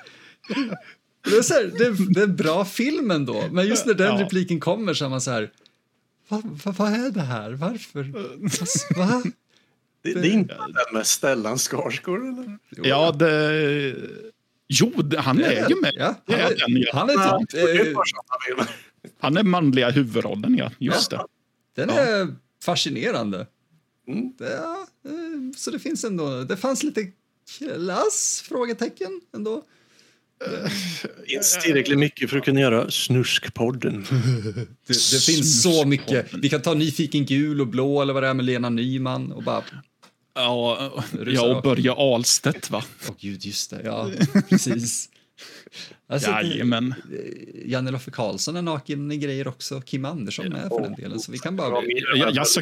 Det 1.23 1.37
är, 1.37 1.41
så 1.41 1.53
här, 1.53 1.63
det, 1.63 2.13
det 2.13 2.19
är 2.19 2.23
en 2.23 2.35
bra 2.35 2.65
film 2.65 3.11
ändå, 3.11 3.43
men 3.51 3.67
just 3.67 3.85
när 3.85 3.93
den 3.93 4.19
ja. 4.19 4.25
repliken 4.25 4.59
kommer 4.59 4.93
så 4.93 5.05
är 5.05 5.09
man 5.09 5.21
så 5.21 5.31
här... 5.31 5.51
Vad 6.27 6.43
va, 6.43 6.71
va 6.71 6.89
är 6.89 7.11
det 7.11 7.21
här? 7.21 7.51
Varför? 7.51 8.03
Va? 8.97 9.23
Det, 10.01 10.13
det 10.13 10.27
är 10.27 10.31
inte 10.31 10.53
den 10.53 10.93
med 10.93 11.07
Stellan 11.07 11.57
Skarsgård, 11.57 12.21
eller? 12.21 12.57
Ja, 12.69 13.11
det... 13.11 13.95
Jo, 14.67 14.91
han 15.17 15.39
är, 15.39 15.43
är 15.43 15.69
ju 15.69 15.81
med. 15.81 15.93
Ja, 15.95 16.15
han, 16.27 16.39
är, 16.39 16.49
den, 16.49 16.57
ja. 16.67 16.91
han, 16.93 17.09
är 17.09 17.45
typ, 17.45 17.97
eh, 17.97 18.65
han 19.19 19.37
är 19.37 19.43
manliga 19.43 19.89
huvudrollen, 19.89 20.57
ja. 20.57 20.71
Just 20.77 21.11
ja. 21.11 21.27
det. 21.75 21.81
Den 21.81 21.89
är 21.89 22.35
fascinerande. 22.63 23.47
Mm. 24.07 24.33
Det, 24.37 24.59
så 25.55 25.71
det 25.71 25.79
finns 25.79 26.03
ändå... 26.03 26.43
Det 26.43 26.57
fanns 26.57 26.83
lite 26.83 27.11
klass? 27.57 28.43
Frågetecken 28.47 29.21
ändå. 29.35 29.63
Inte 31.27 31.61
tillräckligt 31.61 31.99
mycket 31.99 32.29
för 32.29 32.37
att 32.37 32.45
kunna 32.45 32.59
göra 32.59 32.91
Snuskpodden. 32.91 34.05
Det, 34.87 34.93
det 34.93 35.23
finns 35.23 35.61
så 35.61 35.85
mycket. 35.85 36.33
Vi 36.33 36.49
kan 36.49 36.61
ta 36.61 36.73
Nyfiken 36.73 37.25
gul 37.25 37.61
och 37.61 37.67
blå 37.67 38.01
eller 38.01 38.13
vad 38.13 38.23
det 38.23 38.29
är 38.29 38.33
med 38.33 38.45
Lena 38.45 38.69
Nyman 38.69 39.31
och 39.31 39.43
bara... 39.43 39.63
Ja, 40.35 40.91
ja 41.27 41.55
och 41.55 41.63
Börje 41.63 41.91
Ahlstedt 41.91 42.69
va? 42.69 42.83
Åh 43.03 43.11
oh, 43.11 43.15
gud, 43.19 43.45
just 43.45 43.69
det. 43.69 43.81
Ja, 43.83 44.11
precis. 44.49 45.09
Alltså, 46.13 46.31
Jajamän. 46.31 46.93
Janne 47.65 47.91
Loffe 47.91 48.11
Karlsson 48.11 48.55
är 48.55 48.61
naken 48.61 49.11
i 49.11 49.17
grejer 49.17 49.47
också. 49.47 49.81
Kim 49.81 50.05
Andersson 50.05 50.49
med 50.49 50.69
för 50.69 50.81
den 50.81 50.93
delen. 50.93 51.19
Så 51.19 51.31
vi 51.31 51.37
kan 51.37 51.55
bara... 51.55 51.83
Ja, 52.15 52.29
jag 52.33 52.47
så, 52.47 52.61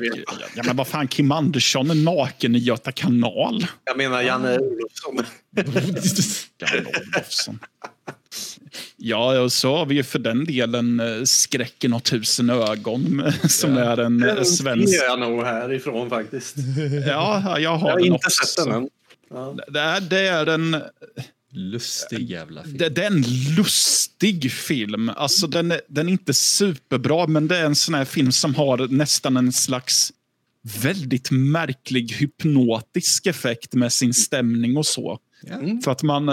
ja, 0.55 0.63
men 0.65 0.75
vad 0.75 0.87
fan, 0.87 1.07
Kim 1.07 1.31
Andersson 1.31 1.89
är 1.89 1.95
naken 1.95 2.55
i 2.55 2.59
Göta 2.59 2.91
kanal. 2.91 3.67
Jag 3.83 3.97
menar 3.97 4.21
Janne 4.21 4.57
Olofsson. 4.59 5.25
Janne 6.59 6.89
Olofsson. 7.15 7.59
Ja, 8.97 9.39
och 9.39 9.51
så 9.51 9.77
har 9.77 9.85
vi 9.85 9.95
ju 9.95 10.03
för 10.03 10.19
den 10.19 10.45
delen 10.45 10.99
eh, 10.99 11.23
Skräcken 11.23 11.93
och 11.93 12.03
tusen 12.03 12.49
ögon 12.49 13.23
som 13.49 13.77
ja. 13.77 13.83
är 13.83 13.97
en 13.97 14.19
den 14.19 14.37
eh, 14.37 14.43
svensk... 14.43 14.99
Den 14.99 15.09
jag 15.09 15.19
nog 15.19 15.43
härifrån 15.43 16.09
faktiskt. 16.09 16.55
Ja, 17.07 17.11
jag 17.11 17.39
har, 17.39 17.59
jag 17.59 17.77
har 17.77 17.97
den 17.97 18.05
inte 18.05 18.15
också. 18.15 18.45
sett 18.45 18.65
den 18.65 18.75
än. 18.75 18.89
Ja. 19.29 19.55
Det, 19.67 19.79
är, 19.79 20.01
det 20.01 20.27
är 20.27 20.47
en 20.47 20.75
Lustig 21.53 22.29
jävla 22.29 22.63
film. 22.63 22.77
Det, 22.77 22.89
det, 22.89 23.03
är 23.03 23.11
en 23.11 23.23
lustig 23.57 24.51
film. 24.51 25.09
Alltså 25.09 25.47
den, 25.47 25.71
är, 25.71 25.81
den 25.87 26.07
är 26.07 26.11
inte 26.11 26.33
superbra, 26.33 27.27
men 27.27 27.47
det 27.47 27.57
är 27.57 27.65
en 27.65 27.75
sån 27.75 27.95
här 27.95 28.05
film 28.05 28.31
som 28.31 28.55
har 28.55 28.87
nästan 28.87 29.37
en 29.37 29.51
slags 29.51 30.11
väldigt 30.81 31.31
märklig 31.31 32.11
hypnotisk 32.11 33.25
effekt 33.25 33.73
med 33.73 33.93
sin 33.93 34.13
stämning 34.13 34.77
och 34.77 34.85
så. 34.85 35.19
Mm. 35.47 35.81
För 35.81 35.91
att 35.91 36.03
man, 36.03 36.25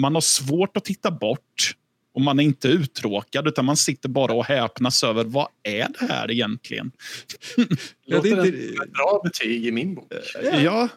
man 0.00 0.14
har 0.14 0.20
svårt 0.20 0.76
att 0.76 0.84
titta 0.84 1.10
bort 1.10 1.76
och 2.16 2.22
man 2.22 2.40
är 2.40 2.44
inte 2.44 2.68
uttråkad 2.68 3.48
utan 3.48 3.64
man 3.64 3.76
sitter 3.76 4.08
bara 4.08 4.32
och 4.32 4.44
häpnas 4.44 5.04
över 5.04 5.24
vad 5.24 5.48
är 5.62 5.88
det 5.98 6.06
här 6.06 6.30
egentligen? 6.30 6.92
ja, 8.06 8.20
det 8.20 8.28
är 8.28 8.46
inte... 8.46 8.58
ett 8.58 8.92
bra 8.92 9.20
betyg 9.24 9.66
i 9.66 9.72
min 9.72 9.94
bok. 9.94 10.12
Ja, 10.62 10.88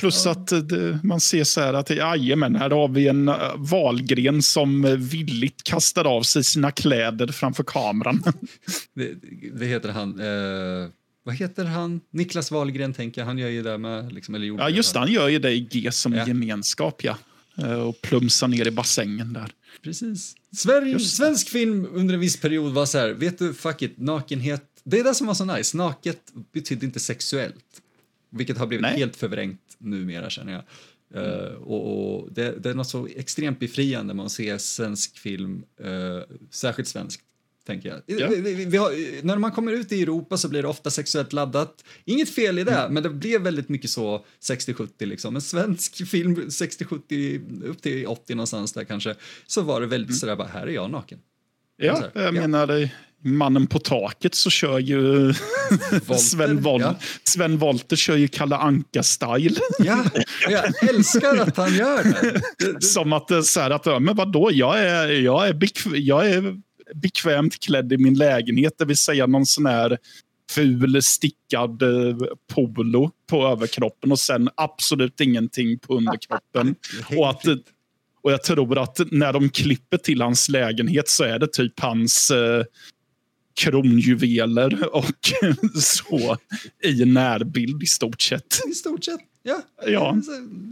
plus 0.00 0.24
ja. 0.24 0.30
att 0.30 0.68
det, 0.68 0.98
man 1.02 1.20
ser 1.20 1.44
så 1.44 1.60
här 1.60 1.74
att 1.74 1.90
jajamän, 1.90 2.56
här 2.56 2.70
har 2.70 2.88
vi 2.88 3.08
en 3.08 3.28
uh, 3.28 3.36
valgren 3.56 4.42
som 4.42 4.96
villigt 4.98 5.62
kastar 5.64 6.04
av 6.04 6.22
sig 6.22 6.44
sina 6.44 6.70
kläder 6.70 7.26
framför 7.26 7.64
kameran. 7.64 8.22
det, 8.94 9.14
det 9.58 9.66
heter 9.66 9.88
han... 9.88 10.20
Uh 10.20 10.88
vad 11.26 11.34
heter 11.34 11.64
han? 11.64 12.00
Niklas 12.10 12.50
Wahlgren 12.50 12.92
tänker 12.92 13.20
jag, 13.20 13.26
han 13.26 13.38
gör 13.38 13.48
ju 13.48 13.62
det 13.62 13.78
med. 13.78 14.12
Liksom, 14.12 14.34
eller 14.34 14.46
ja, 14.46 14.70
just 14.70 14.92
det, 14.92 14.98
han 14.98 15.12
gör 15.12 15.28
ju 15.28 15.38
det 15.38 15.52
i 15.52 15.60
G 15.60 15.92
som 15.92 16.14
ja. 16.14 16.26
gemenskap, 16.26 17.04
ja. 17.04 17.16
Eh, 17.58 17.72
och 17.72 18.02
plumsar 18.02 18.48
ner 18.48 18.66
i 18.66 18.70
bassängen 18.70 19.32
där. 19.32 19.52
Precis. 19.82 20.36
Sverige, 20.52 21.00
svensk 21.00 21.48
film 21.48 21.86
under 21.92 22.14
en 22.14 22.20
viss 22.20 22.40
period 22.40 22.72
var 22.72 22.86
så 22.86 22.98
här, 22.98 23.10
vet 23.10 23.38
du, 23.38 23.54
fuck 23.54 23.82
it, 23.82 23.98
nakenhet. 23.98 24.64
Det 24.84 25.00
är 25.00 25.04
det 25.04 25.14
som 25.14 25.26
var 25.26 25.34
så 25.34 25.44
nice, 25.44 25.76
naket 25.76 26.32
betydde 26.52 26.86
inte 26.86 27.00
sexuellt. 27.00 27.82
Vilket 28.30 28.58
har 28.58 28.66
blivit 28.66 28.82
Nej. 28.82 28.98
helt 28.98 29.16
förvrängt 29.16 29.60
numera 29.78 30.30
känner 30.30 30.52
jag. 30.52 30.62
Mm. 31.14 31.30
Uh, 31.30 31.52
och, 31.52 32.20
och 32.20 32.32
det, 32.32 32.62
det, 32.62 32.70
är 32.70 32.74
något 32.74 32.88
så 32.88 33.06
extremt 33.06 33.58
befriande 33.58 34.14
med 34.14 34.24
att 34.24 34.32
se 34.32 34.58
svensk 34.58 35.18
film, 35.18 35.64
uh, 35.84 36.20
särskilt 36.50 36.88
svensk, 36.88 37.20
tänker 37.66 37.88
jag. 37.88 38.20
Ja. 38.20 38.28
Vi, 38.28 38.64
vi, 38.64 38.76
har, 38.76 39.22
när 39.22 39.36
man 39.36 39.52
kommer 39.52 39.72
ut 39.72 39.92
i 39.92 40.02
Europa 40.02 40.36
så 40.36 40.48
blir 40.48 40.62
det 40.62 40.68
ofta 40.68 40.90
sexuellt 40.90 41.32
laddat. 41.32 41.84
Inget 42.04 42.34
fel 42.34 42.58
i 42.58 42.64
det, 42.64 42.72
mm. 42.72 42.94
men 42.94 43.02
det 43.02 43.10
blev 43.10 43.42
väldigt 43.42 43.68
mycket 43.68 43.90
så 43.90 44.24
60-70 44.42 44.88
liksom. 44.98 45.36
En 45.36 45.42
svensk 45.42 46.06
film 46.10 46.34
60-70 46.34 47.64
upp 47.64 47.82
till 47.82 48.06
80 48.06 48.34
någonstans 48.34 48.72
där 48.72 48.84
kanske, 48.84 49.14
så 49.46 49.62
var 49.62 49.80
det 49.80 49.86
väldigt 49.86 50.10
mm. 50.10 50.18
sådär 50.18 50.36
bara, 50.36 50.48
här 50.48 50.66
är 50.66 50.72
jag 50.72 50.90
naken. 50.90 51.18
Ja, 51.76 51.94
här, 51.94 52.10
jag 52.14 52.34
ja. 52.34 52.40
menar 52.40 52.90
Mannen 53.24 53.66
på 53.66 53.78
taket 53.78 54.34
så 54.34 54.50
kör 54.50 54.78
ju 54.78 55.34
Sven, 56.18 56.60
Vol 56.60 56.80
ja. 56.80 56.94
Sven 57.24 57.60
kör 57.94 58.16
ju 58.16 58.28
Kalle 58.28 58.56
Anka-style. 58.56 59.58
ja, 59.78 60.04
jag 60.48 60.88
älskar 60.88 61.36
att 61.36 61.56
han 61.56 61.74
gör 61.74 62.04
det. 62.04 62.82
Som 62.84 63.12
att 63.12 63.46
så 63.46 63.60
här 63.60 63.70
att, 63.70 64.02
men 64.02 64.16
vadå, 64.16 64.50
jag 64.52 64.78
är, 64.78 65.08
jag 65.08 65.48
är, 65.48 65.54
bekv 65.54 65.96
jag 65.96 66.30
är 66.30 66.65
bekvämt 66.94 67.60
klädd 67.60 67.92
i 67.92 67.98
min 67.98 68.14
lägenhet, 68.14 68.74
det 68.78 68.84
vill 68.84 68.96
säga 68.96 69.26
någon 69.26 69.46
sån 69.46 69.66
här 69.66 69.98
ful 70.50 71.02
stickad 71.02 71.82
eh, 71.82 72.16
polo 72.54 73.10
på 73.30 73.46
överkroppen 73.46 74.12
och 74.12 74.18
sen 74.18 74.48
absolut 74.54 75.20
ingenting 75.20 75.78
på 75.78 75.96
underkroppen. 75.96 76.74
och, 77.16 77.30
att, 77.30 77.44
och 78.22 78.32
jag 78.32 78.42
tror 78.42 78.78
att 78.78 79.00
när 79.10 79.32
de 79.32 79.48
klipper 79.48 79.96
till 79.96 80.22
hans 80.22 80.48
lägenhet 80.48 81.08
så 81.08 81.24
är 81.24 81.38
det 81.38 81.52
typ 81.52 81.80
hans 81.80 82.30
eh, 82.30 82.64
kronjuveler 83.60 84.94
och 84.94 85.04
så 85.80 86.36
i 86.84 87.04
närbild 87.04 87.82
i 87.82 87.86
stort 87.86 88.20
sett. 88.20 88.60
I 88.70 88.74
stort 88.74 89.04
sett. 89.04 89.20
Ja, 89.48 89.62
ja. 89.86 90.16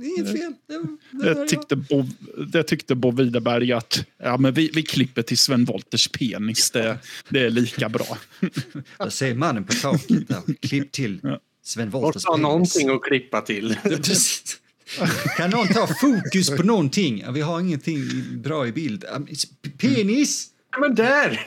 inget 0.02 0.32
fel. 0.32 0.52
Det, 0.66 0.82
det, 1.24 1.34
det 1.34 1.48
tyckte, 1.48 1.76
Bo, 1.76 2.04
det 2.52 2.62
tyckte 2.62 2.94
Bo 2.94 3.10
Widerberg 3.10 3.72
att 3.72 4.06
ja, 4.18 4.36
men 4.36 4.54
vi, 4.54 4.70
vi 4.74 4.82
klipper 4.82 5.22
till 5.22 5.38
Sven 5.38 5.64
Wolters 5.64 6.08
penis. 6.08 6.70
Det, 6.70 6.98
det 7.28 7.40
är 7.40 7.50
lika 7.50 7.88
bra. 7.88 8.18
Jag 8.98 9.12
ser 9.12 9.34
mannen 9.34 9.64
på 9.64 9.72
taket. 9.72 10.28
Där. 10.28 10.42
Klipp 10.60 10.92
till 10.92 11.20
Sven 11.62 11.90
Wolters 11.90 12.24
penis. 12.24 12.42
någonting 12.42 12.88
att 12.88 13.02
klippa 13.02 13.40
till. 13.40 13.76
kan 15.36 15.50
någon 15.50 15.68
ta 15.68 15.86
fokus 15.86 16.50
på 16.50 16.62
någonting? 16.62 17.24
Vi 17.32 17.40
har 17.40 17.60
ingenting 17.60 18.04
bra 18.42 18.66
i 18.66 18.72
bild. 18.72 19.04
Penis! 19.78 20.50
Men 20.80 20.94
där! 20.94 21.40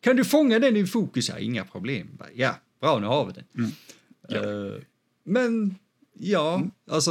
kan 0.00 0.16
du 0.16 0.24
fånga 0.24 0.58
den 0.58 0.76
i 0.76 0.86
fokus? 0.86 1.28
Ja, 1.28 1.38
inga 1.38 1.64
problem. 1.64 2.18
Ja, 2.34 2.56
bra, 2.80 2.98
nu 2.98 3.06
har 3.06 3.26
vi 3.26 3.32
den. 3.32 3.44
Mm. 3.58 3.70
Ja. 4.28 4.80
Men 5.24 5.74
Ja, 6.22 6.54
mm. 6.54 6.70
alltså 6.90 7.10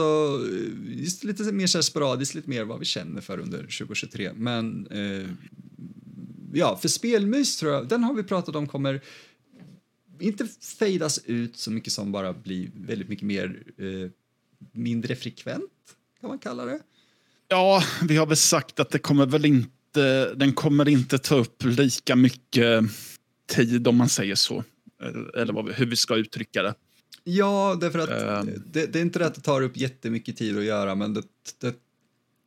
just 0.87 1.23
lite 1.23 1.43
mer 1.51 1.67
så 1.67 1.83
sporadiskt, 1.83 2.35
lite 2.35 2.49
mer 2.49 2.63
vad 2.63 2.79
vi 2.79 2.85
känner 2.85 3.21
för 3.21 3.39
under 3.39 3.57
2023. 3.57 4.33
Men 4.35 4.87
eh, 4.87 5.29
ja, 6.53 6.77
för 6.81 6.87
spelmys 6.87 7.57
tror 7.57 7.73
jag, 7.73 7.87
den 7.87 8.03
har 8.03 8.13
vi 8.13 8.23
pratat 8.23 8.55
om 8.55 8.67
kommer 8.67 9.01
inte 10.19 10.47
fejdas 10.79 11.19
ut 11.25 11.57
så 11.57 11.71
mycket 11.71 11.93
som 11.93 12.11
bara 12.11 12.33
bli 12.33 12.71
väldigt 12.75 13.09
mycket 13.09 13.25
mer 13.25 13.63
eh, 13.77 14.09
mindre 14.71 15.15
frekvent, 15.15 15.95
kan 16.21 16.29
man 16.29 16.39
kalla 16.39 16.65
det. 16.65 16.79
Ja, 17.47 17.83
vi 18.03 18.17
har 18.17 18.25
väl 18.25 18.37
sagt 18.37 18.79
att 18.79 18.89
det 18.89 18.99
kommer 18.99 19.25
väl 19.25 19.45
inte, 19.45 20.33
den 20.33 20.53
kommer 20.53 20.89
inte 20.89 21.17
ta 21.17 21.35
upp 21.35 21.63
lika 21.63 22.15
mycket 22.15 22.83
tid 23.47 23.87
om 23.87 23.97
man 23.97 24.09
säger 24.09 24.35
så. 24.35 24.63
Eller 25.37 25.53
vad, 25.53 25.71
hur 25.71 25.85
vi 25.85 25.95
ska 25.95 26.15
uttrycka 26.15 26.63
det. 26.63 26.73
Ja, 27.37 27.77
därför 27.81 27.99
att 27.99 28.43
um, 28.43 28.63
det, 28.65 28.85
det, 28.85 28.99
är 28.99 29.01
inte 29.01 29.19
det 29.19 29.25
att 29.25 29.35
det 29.35 29.41
tar 29.41 29.61
upp 29.61 29.77
jättemycket 29.77 30.37
tid 30.37 30.57
att 30.57 30.63
göra 30.63 30.95
men 30.95 31.13
det, 31.13 31.23
det, 31.61 31.75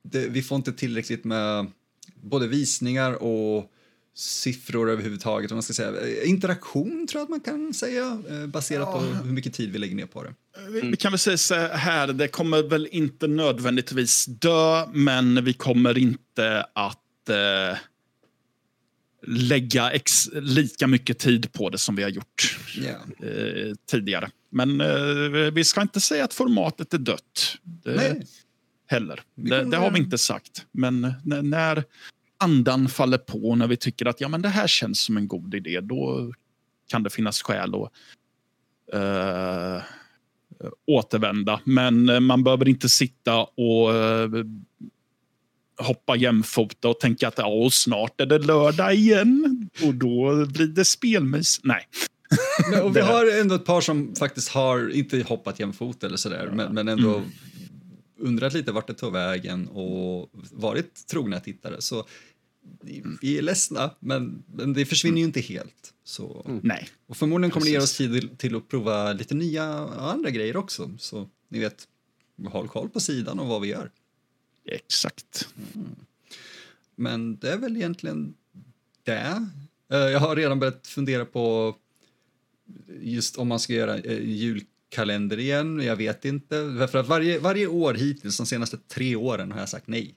det, 0.03 0.29
vi 0.29 0.43
får 0.43 0.57
inte 0.57 0.73
tillräckligt 0.73 1.25
med 1.25 1.67
både 2.23 2.49
visningar 2.49 3.23
och 3.23 3.71
siffror 4.15 4.91
överhuvudtaget. 4.91 5.51
Om 5.51 5.57
man 5.57 5.63
ska 5.63 5.73
säga. 5.73 6.25
Interaktion 6.25 7.07
tror 7.07 7.21
jag 7.21 7.25
att 7.25 7.31
man 7.31 7.41
kan 7.41 7.75
säga 7.75 8.23
eh, 8.31 8.47
baserat 8.47 8.89
ja. 8.93 9.01
på 9.01 9.25
hur 9.25 9.33
mycket 9.33 9.55
tid 9.55 9.73
vi 9.73 9.79
lägger 9.79 9.97
ner 9.97 10.07
på 10.07 10.23
det. 10.23 10.35
Vi, 10.69 10.81
vi 10.81 10.97
kan 10.97 11.13
väl 11.13 11.19
säga 11.19 11.37
så 11.37 11.55
här, 11.55 12.07
det 12.13 12.29
kommer 12.29 12.63
väl 12.63 12.89
inte 12.91 13.27
nödvändigtvis 13.27 14.27
dö 14.27 14.87
men 14.93 15.45
vi 15.45 15.53
kommer 15.53 15.99
inte 15.99 16.67
att 16.73 17.29
eh, 17.29 17.79
lägga 19.27 19.91
ex, 19.91 20.29
lika 20.33 20.87
mycket 20.87 21.19
tid 21.19 21.53
på 21.53 21.71
det 21.71 21.79
som 21.79 21.97
vi 21.97 22.03
har 22.03 22.11
gjort 22.11 22.59
yeah. 22.79 23.03
eh, 23.23 23.75
tidigare. 23.91 24.31
Men 24.51 24.81
eh, 24.81 25.53
vi 25.53 25.65
ska 25.65 25.83
inte 25.83 26.01
säga 26.01 26.25
att 26.25 26.35
formatet 26.35 26.95
är 26.95 26.99
dött. 26.99 27.59
Det, 27.63 28.23
heller. 28.87 29.21
Det, 29.35 29.65
det, 29.65 29.77
har 29.77 29.91
vi 29.91 29.99
inte 29.99 30.19
sagt. 30.19 30.67
Men 30.73 31.15
när, 31.25 31.43
när 31.43 31.85
andan 32.39 32.89
faller 32.89 33.19
på, 33.19 33.55
när 33.55 33.67
vi 33.67 33.77
tycker 33.77 34.07
att 34.07 34.21
ja, 34.21 34.29
men 34.29 34.43
det 34.43 34.49
här 34.49 34.67
känns 34.67 35.01
som 35.01 35.17
en 35.17 35.29
god 35.29 35.55
idé, 35.55 35.81
då 35.81 36.33
kan 36.89 37.03
det 37.03 37.11
finnas 37.11 37.43
skäl 37.43 37.75
att 37.75 37.93
uh, 38.95 39.83
återvända. 40.87 41.61
Men 41.65 42.25
man 42.25 42.45
behöver 42.45 42.69
inte 42.69 42.89
sitta 42.89 43.43
och 43.43 43.95
uh, 43.95 44.45
hoppa 45.79 46.17
jämfota 46.17 46.89
och 46.89 47.01
tänka 47.01 47.29
att 47.29 47.39
oh, 47.39 47.69
snart 47.71 48.21
är 48.21 48.27
det 48.27 48.39
lördag 48.39 48.95
igen 48.95 49.69
och 49.83 49.95
då 49.95 50.47
blir 50.47 50.67
det 50.67 50.85
spelmys. 50.85 51.61
Nej. 51.63 51.89
Men, 52.71 52.83
och 52.83 52.97
vi 52.97 53.01
har 53.01 53.41
ändå 53.41 53.55
ett 53.55 53.65
par 53.65 53.81
som 53.81 54.15
faktiskt 54.15 54.49
har, 54.49 54.91
inte 54.91 55.23
hoppat 55.23 55.61
jämfota 55.61 56.07
eller 56.07 56.17
sådär, 56.17 56.47
ja. 56.47 56.55
men, 56.55 56.75
men 56.75 56.89
ändå 56.89 57.15
mm. 57.15 57.31
undrat 58.19 58.55
lite 58.55 58.73
vart 58.73 58.87
det 58.87 58.95
tog 58.95 59.13
vägen 59.13 59.69
och 59.69 60.31
varit 60.51 61.07
trogna 61.07 61.41
tittare. 61.41 61.77
Så 61.79 62.07
vi 63.21 63.39
är 63.39 63.43
ledsna, 63.43 63.91
men, 64.01 64.43
men 64.55 64.73
det 64.73 64.87
försvinner 64.87 65.19
ju 65.19 65.25
inte 65.25 65.41
helt. 65.41 65.93
Så. 66.05 66.45
Mm. 66.49 66.61
Nej. 66.63 66.89
Och 67.07 67.17
förmodligen 67.17 67.51
kommer 67.51 67.67
Precis. 67.67 67.99
det 67.99 68.05
ge 68.05 68.09
oss 68.13 68.21
tid 68.21 68.21
till, 68.21 68.37
till 68.37 68.57
att 68.57 68.69
prova 68.69 69.13
lite 69.13 69.35
nya 69.35 69.65
andra 69.89 70.31
grejer 70.31 70.57
också. 70.57 70.91
Så 70.99 71.29
ni 71.49 71.59
vet, 71.59 71.89
håll 72.49 72.69
koll 72.69 72.89
på 72.89 73.01
sidan 73.01 73.39
och 73.39 73.47
vad 73.47 73.61
vi 73.61 73.69
gör. 73.69 73.91
Exakt. 74.65 75.49
Mm. 75.75 75.97
Men 76.97 77.37
det 77.37 77.51
är 77.51 77.59
väl 77.59 77.77
egentligen 77.77 78.35
det. 79.03 79.47
Eh, 79.93 79.99
jag 79.99 80.19
har 80.19 80.37
redan 80.37 80.59
börjat 80.59 80.87
fundera 80.87 81.25
på 81.25 81.77
just 83.01 83.39
om 83.39 83.49
man 83.49 83.61
ska 83.61 83.73
göra 83.73 83.99
eh, 83.99 84.31
julkalender 84.31 85.39
igen. 85.39 85.81
Jag 85.81 85.97
vet 85.97 86.25
inte. 86.25 86.87
För 86.91 86.99
att 86.99 87.09
varje, 87.09 87.39
varje 87.39 87.67
år 87.67 87.95
hittills, 87.95 88.37
de 88.37 88.47
senaste 88.47 88.77
tre 88.77 89.17
åren, 89.17 89.53
har 89.53 89.61
jag 89.61 89.69
sagt 89.69 89.87
nej. 89.87 90.15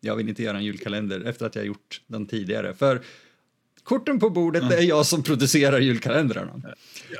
Jag 0.00 0.16
vill 0.16 0.28
inte 0.28 0.42
göra 0.42 0.56
en 0.56 0.64
julkalender 0.64 1.20
efter 1.20 1.46
att 1.46 1.54
jag 1.54 1.66
gjort 1.66 2.00
den 2.06 2.26
tidigare. 2.26 2.74
För 2.74 3.02
korten 3.82 4.20
på 4.20 4.30
bordet, 4.30 4.62
mm. 4.62 4.70
det 4.70 4.78
är 4.78 4.88
jag 4.88 5.06
som 5.06 5.22
producerar 5.22 5.78
julkalendrarna. 5.80 6.62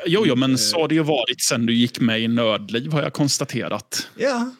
Jo, 0.06 0.24
jo, 0.26 0.36
men 0.36 0.58
så 0.58 0.80
har 0.80 0.88
det 0.88 0.94
ju 0.94 1.02
varit 1.02 1.40
sen 1.40 1.66
du 1.66 1.74
gick 1.74 2.00
med 2.00 2.20
i 2.20 2.28
Nördliv 2.28 2.92
har 2.92 3.02
jag 3.02 3.12
konstaterat. 3.12 4.08
Ja, 4.16 4.54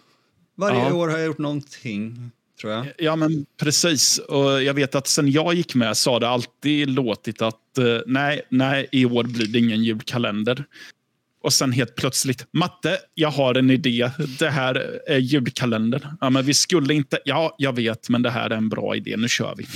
varje 0.57 0.79
ja. 0.79 0.95
år 0.95 1.09
har 1.09 1.19
jag 1.19 1.27
gjort 1.27 1.39
någonting. 1.39 2.31
Tror 2.61 2.73
jag. 2.73 2.87
Ja, 2.99 3.17
men 3.17 3.47
precis. 3.57 4.19
Och 4.19 4.63
jag 4.63 4.75
vet 4.75 4.95
att 4.95 5.07
sen 5.07 5.31
jag 5.31 5.55
gick 5.55 5.75
med 5.75 5.97
så 5.97 6.11
har 6.13 6.21
det 6.21 6.29
alltid 6.29 6.89
låtit 6.89 7.43
att 7.43 7.57
uh, 7.79 7.99
nej, 8.07 8.43
nej, 8.49 8.89
i 8.93 9.05
år 9.05 9.25
blir 9.25 9.47
det 9.47 9.59
ingen 9.59 9.85
julkalender. 9.85 10.65
Och 11.43 11.53
sen 11.53 11.73
helt 11.73 11.95
plötsligt, 11.95 12.47
Matte, 12.53 12.99
jag 13.15 13.31
har 13.31 13.55
en 13.55 13.71
idé. 13.71 14.11
Det 14.39 14.51
här 14.51 15.01
är 15.07 15.19
julkalender. 15.19 16.15
Ja, 16.21 16.31
men 16.31 16.45
vi 16.45 16.55
skulle 16.55 16.95
inte... 16.95 17.19
Ja, 17.25 17.55
jag 17.59 17.77
vet, 17.77 18.09
men 18.09 18.23
det 18.23 18.31
här 18.31 18.51
är 18.51 18.57
en 18.57 18.69
bra 18.69 18.97
idé. 18.97 19.17
Nu 19.17 19.29
kör 19.29 19.55
vi. 19.57 19.67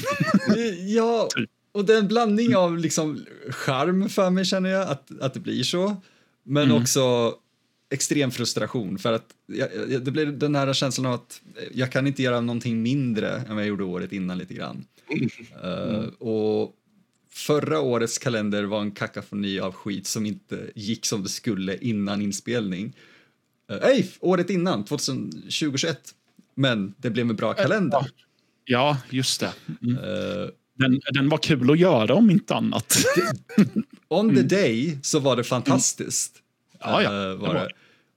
ja, 0.95 1.29
och 1.73 1.85
det 1.85 1.95
är 1.95 1.99
en 1.99 2.09
blandning 2.09 2.57
av 2.57 2.79
liksom 2.79 3.27
charm 3.51 4.09
för 4.09 4.31
mig, 4.31 4.45
känner 4.45 4.71
jag, 4.71 4.89
att, 4.89 5.21
att 5.21 5.35
det 5.35 5.41
blir 5.41 5.63
så. 5.63 5.97
Men 6.45 6.63
mm. 6.63 6.83
också 6.83 7.35
extrem 7.97 8.31
frustration 8.31 8.99
för 8.99 9.13
att 9.13 9.27
jag, 9.47 9.69
det 10.05 10.11
blir 10.11 10.27
den 10.27 10.55
här 10.55 10.73
känslan 10.73 11.07
av 11.07 11.13
att 11.13 11.43
jag 11.75 11.93
kan 11.93 12.07
inte 12.07 12.23
göra 12.23 12.41
någonting 12.41 12.83
mindre 12.83 13.31
än 13.31 13.55
vad 13.55 13.65
jag 13.65 13.69
gjorde 13.69 13.85
året 13.85 14.13
innan 14.13 14.39
lite 14.39 14.55
grann. 14.55 14.85
Mm. 15.09 15.31
Uh, 15.65 16.09
och 16.19 16.73
förra 17.33 17.81
årets 17.81 18.19
kalender 18.19 18.65
var 18.65 18.81
en 18.81 18.91
kakafoni 18.91 19.61
av 19.61 19.73
skit 19.73 20.07
som 20.07 20.27
inte 20.27 20.71
gick 20.75 21.07
som 21.07 21.23
det 21.23 21.29
skulle 21.29 21.77
innan 21.77 22.23
inspelning. 22.23 22.97
Uh, 23.73 24.05
året 24.21 24.51
innan, 24.51 24.85
2021. 24.85 25.99
Men 26.55 26.95
det 26.99 27.11
blev 27.11 27.31
en 27.31 27.37
bra 27.37 27.55
kalender. 27.55 28.11
Ja, 28.65 28.99
just 29.11 29.41
det. 29.41 29.53
Mm. 29.83 29.99
Uh, 29.99 30.49
den, 30.79 31.01
den 31.13 31.29
var 31.29 31.39
kul 31.39 31.71
att 31.71 31.79
göra 31.79 32.15
om 32.15 32.31
inte 32.31 32.55
annat. 32.55 32.97
on 34.09 34.35
the 34.35 34.43
day 34.43 34.99
så 35.03 35.19
var 35.19 35.37
det 35.37 35.45
fantastiskt. 35.45 36.43
Ja, 36.81 37.03
ja. 37.03 37.11
Uh, 37.11 37.37
var 37.37 37.55
det. 37.55 37.69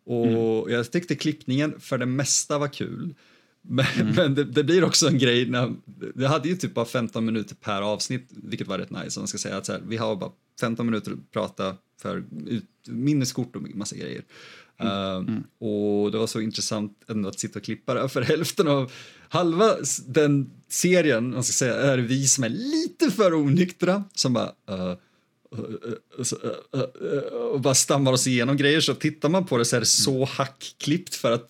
Och 0.10 0.26
mm. 0.26 0.74
jag 0.74 0.92
tyckte 0.92 1.16
klippningen 1.16 1.80
för 1.80 1.98
det 1.98 2.06
mesta 2.06 2.58
var 2.58 2.68
kul. 2.68 3.16
Men, 3.62 3.86
mm. 4.00 4.08
men 4.16 4.36
det, 4.36 4.44
det, 4.44 4.64
blir 4.64 4.84
också 4.84 5.08
en 5.08 5.18
grej, 5.18 5.50
när, 5.50 5.76
det 6.16 6.28
hade 6.28 6.50
ju 6.50 6.56
typ 6.56 6.74
bara 6.74 6.86
15 6.86 7.26
minuter 7.26 7.56
per 7.56 7.82
avsnitt, 7.82 8.30
vilket 8.30 8.68
var 8.68 8.78
rätt 8.78 8.90
nice. 8.90 9.20
Om 9.20 9.22
man 9.22 9.28
ska 9.28 9.38
säga 9.38 9.58
att 9.58 9.66
så 9.66 9.72
här, 9.72 9.82
vi 9.88 9.98
har 9.98 10.16
bara 10.16 10.32
15 10.60 10.86
minuter 10.86 11.12
att 11.12 11.32
prata 11.32 11.76
för 12.02 12.24
ut, 12.48 12.66
minneskort 12.88 13.56
och 13.56 13.62
massa 13.62 13.96
grejer. 13.96 14.24
Mm. 14.78 15.28
Uh, 15.28 15.38
och 15.60 16.12
det 16.12 16.18
var 16.18 16.28
så 16.28 16.42
intressant 16.42 17.04
ändå 17.08 17.30
att 17.30 17.40
sitta 17.40 17.60
och 17.60 17.66
klippa 17.66 17.94
det, 17.94 18.10
för 18.10 18.22
hälften 18.36 18.68
av 18.68 18.92
halva 19.30 19.76
den 20.08 20.52
serien, 20.70 21.30
man 21.30 21.44
ska 21.44 21.54
säga, 21.54 21.76
är 21.76 21.98
vi 21.98 22.28
som 22.28 22.44
är 22.44 22.50
lite 22.50 23.12
för 23.12 23.34
onyktra, 23.34 24.04
som 24.14 24.34
bara 24.34 24.48
uh, 24.72 24.96
och 27.54 27.62
bara 27.62 27.76
stammar 27.76 28.12
oss 28.12 28.28
igenom 28.28 28.58
grejer 28.58 28.82
så 28.82 28.94
tittar 28.94 29.30
man 29.30 29.46
på 29.46 29.58
det 29.58 29.66
så 29.66 29.76
är 29.76 29.80
det 29.80 29.86
så 29.86 30.26
hackklippt 30.26 31.16
för 31.16 31.32
att 31.32 31.50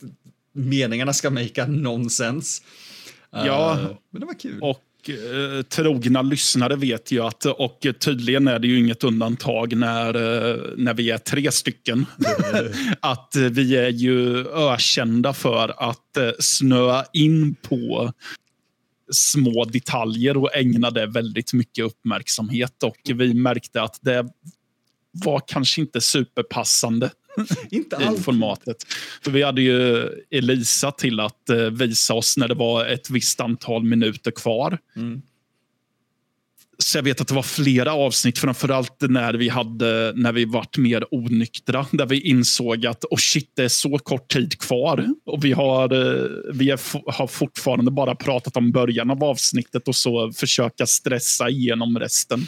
meningarna 0.53 1.13
ska 1.13 1.29
make 1.29 1.67
nonsens. 1.67 2.61
Ja, 3.31 3.77
uh, 3.81 3.97
men 4.11 4.19
det 4.19 4.25
var 4.25 4.33
kul. 4.33 4.59
Och 4.61 5.09
uh, 5.09 5.61
trogna 5.61 6.21
lyssnare 6.21 6.75
vet 6.75 7.11
ju 7.11 7.19
att, 7.19 7.45
och 7.45 7.85
tydligen 7.99 8.47
är 8.47 8.59
det 8.59 8.67
ju 8.67 8.79
inget 8.79 9.03
undantag 9.03 9.77
när, 9.77 10.15
uh, 10.15 10.63
när 10.77 10.93
vi 10.93 11.11
är 11.11 11.17
tre 11.17 11.51
stycken, 11.51 12.05
att 12.99 13.33
vi 13.51 13.75
är 13.75 13.89
ju 13.89 14.47
ökända 14.47 15.33
för 15.33 15.89
att 15.89 16.17
uh, 16.17 16.31
snöa 16.39 17.05
in 17.13 17.55
på 17.55 18.13
små 19.11 19.65
detaljer 19.65 20.37
och 20.37 20.55
ägnade 20.55 21.05
väldigt 21.07 21.53
mycket 21.53 21.85
uppmärksamhet. 21.85 22.83
Och 22.83 22.97
vi 23.05 23.33
märkte 23.33 23.81
att 23.81 23.99
det 24.01 24.25
var 25.11 25.41
kanske 25.47 25.81
inte 25.81 26.01
superpassande 26.01 27.11
inte 27.71 27.95
i 27.95 28.21
formatet. 28.21 28.77
För 29.23 29.31
vi 29.31 29.43
hade 29.43 29.61
ju 29.61 30.09
Elisa 30.31 30.91
till 30.91 31.19
att 31.19 31.49
eh, 31.49 31.57
visa 31.57 32.13
oss 32.13 32.37
när 32.37 32.47
det 32.47 32.55
var 32.55 32.85
ett 32.85 33.09
visst 33.09 33.39
antal 33.39 33.83
minuter 33.83 34.31
kvar. 34.31 34.77
Mm. 34.95 35.21
Så 36.83 36.97
jag 36.97 37.03
vet 37.03 37.21
att 37.21 37.27
det 37.27 37.33
var 37.33 37.43
flera 37.43 37.93
avsnitt, 37.93 38.39
framförallt 38.39 39.01
när 39.01 39.33
vi 39.33 39.49
hade 39.49 40.13
när 40.15 40.31
vi 40.31 40.45
varit 40.45 40.77
mer 40.77 41.05
onyktra, 41.11 41.85
där 41.91 42.05
vi 42.05 42.21
insåg 42.21 42.85
att 42.85 43.05
oh 43.05 43.17
shit, 43.17 43.51
det 43.55 43.63
är 43.63 43.69
så 43.69 43.97
kort 43.97 44.33
tid 44.33 44.59
kvar. 44.59 45.07
Och 45.25 45.45
vi 45.45 45.51
har, 45.51 45.93
eh, 45.93 46.29
vi 46.53 46.69
är, 46.69 47.11
har 47.11 47.27
fortfarande 47.27 47.91
bara 47.91 48.15
pratat 48.15 48.57
om 48.57 48.71
början 48.71 49.11
av 49.11 49.23
avsnittet 49.23 49.87
och 49.87 49.95
så 49.95 50.31
försöka 50.31 50.85
stressa 50.85 51.49
igenom 51.49 51.99
resten. 51.99 52.47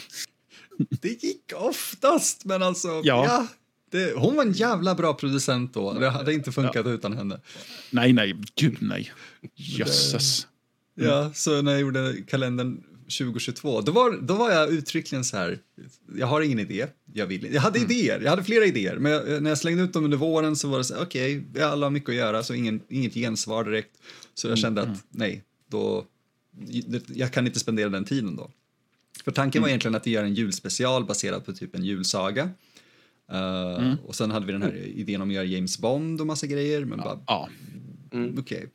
Det 0.78 1.08
gick 1.08 1.52
oftast, 1.54 2.44
men 2.44 2.62
alltså, 2.62 2.88
ja. 2.88 3.02
ja 3.04 3.46
det, 3.90 4.12
hon 4.16 4.36
var 4.36 4.44
en 4.44 4.52
jävla 4.52 4.94
bra 4.94 5.14
producent 5.14 5.74
då. 5.74 5.92
Det 5.92 6.10
hade 6.10 6.34
inte 6.34 6.52
funkat 6.52 6.86
ja. 6.86 6.92
utan 6.92 7.16
henne. 7.16 7.40
Nej, 7.90 8.12
nej, 8.12 8.34
gud 8.54 8.76
nej. 8.80 9.12
Jösses. 9.54 10.46
Mm. 10.98 11.10
Ja, 11.10 11.30
så 11.34 11.62
när 11.62 11.72
jag 11.72 11.80
gjorde 11.80 12.16
kalendern 12.28 12.82
2022, 13.02 13.80
då 13.80 13.92
var, 13.92 14.18
då 14.22 14.34
var 14.34 14.50
jag 14.50 14.70
uttryckligen 14.70 15.24
så 15.24 15.36
här, 15.36 15.58
jag 16.16 16.26
har 16.26 16.40
ingen 16.40 16.58
idé, 16.58 16.86
jag 17.12 17.26
vill 17.26 17.54
Jag 17.54 17.60
hade 17.60 17.78
mm. 17.78 17.90
idéer, 17.90 18.20
jag 18.20 18.30
hade 18.30 18.44
flera 18.44 18.64
idéer, 18.64 18.96
men 18.96 19.12
jag, 19.12 19.42
när 19.42 19.50
jag 19.50 19.58
slängde 19.58 19.82
ut 19.82 19.92
dem 19.92 20.04
under 20.04 20.18
våren 20.18 20.56
så 20.56 20.68
var 20.68 20.78
det 20.78 20.84
så 20.84 21.02
okej, 21.02 21.44
okay, 21.50 21.62
alla 21.62 21.86
har 21.86 21.90
mycket 21.90 22.08
att 22.08 22.14
göra, 22.14 22.42
så 22.42 22.54
ingen, 22.54 22.80
inget 22.88 23.14
gensvar 23.14 23.64
direkt. 23.64 23.90
Så 24.34 24.46
jag 24.46 24.50
mm, 24.50 24.62
kände 24.62 24.80
mm. 24.82 24.92
att 24.92 25.04
nej, 25.10 25.42
då, 25.70 26.04
jag 27.06 27.32
kan 27.32 27.46
inte 27.46 27.60
spendera 27.60 27.88
den 27.88 28.04
tiden 28.04 28.36
då. 28.36 28.50
För 29.24 29.32
tanken 29.32 29.58
mm. 29.58 29.62
var 29.62 29.68
egentligen 29.68 29.94
att 29.94 30.06
göra 30.06 30.26
en 30.26 30.34
julspecial 30.34 31.04
baserad 31.04 31.44
på 31.44 31.52
typ 31.52 31.74
en 31.74 31.84
julsaga. 31.84 32.50
Uh. 33.32 33.94
Och 34.06 34.14
sen 34.14 34.30
hade 34.30 34.46
vi 34.46 34.52
den 34.52 34.62
här 34.62 34.76
idén 34.76 35.22
om 35.22 35.28
att 35.28 35.34
göra 35.34 35.44
James 35.44 35.78
Bond 35.78 36.20
och 36.20 36.26
massa 36.26 36.46
grejer, 36.46 36.84
men 36.84 36.98
bara... 36.98 37.18
Ja. 37.26 37.48
Mm. 38.12 38.38
Okej. 38.38 38.66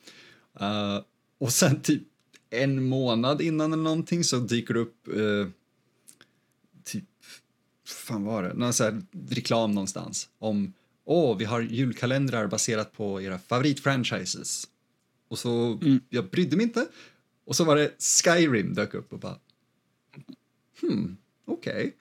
Okay. 0.54 0.68
Uh, 0.68 0.96
eh, 0.96 1.02
och 1.38 1.54
sen 1.54 1.82
typ 1.82 2.04
en 2.50 2.84
månad 2.84 3.42
innan 3.42 3.74
eller 3.74 3.84
någonting 3.84 4.24
så 4.24 4.38
dyker 4.38 4.74
det 4.74 4.80
upp 4.80 5.08
uh, 5.16 5.48
typ, 6.84 7.06
fan 7.86 8.24
var 8.24 8.44
det, 8.44 8.54
någon 8.54 8.74
så 8.74 8.84
här 8.84 9.02
reklam 9.30 9.72
någonstans 9.72 10.30
om 10.40 10.74
åh, 11.06 11.32
oh, 11.32 11.38
vi 11.38 11.46
har 11.46 11.62
julkalendrar 11.62 12.48
baserat 12.48 12.94
på 12.94 13.22
era 13.22 13.40
favoritfranchises. 13.40 14.68
Och 15.28 15.40
så, 15.40 15.80
mm. 15.82 16.00
jag 16.10 16.30
brydde 16.30 16.56
mig 16.56 16.66
inte. 16.66 16.88
Och 17.46 17.56
så 17.56 17.64
var 17.64 17.76
det 17.76 18.04
Skyrim 18.04 18.74
dök 18.74 18.94
upp 18.94 19.14
och 19.14 19.20
bara, 19.20 19.40
hmm, 20.82 21.18
okej. 21.46 21.74
Okay. 21.74 21.92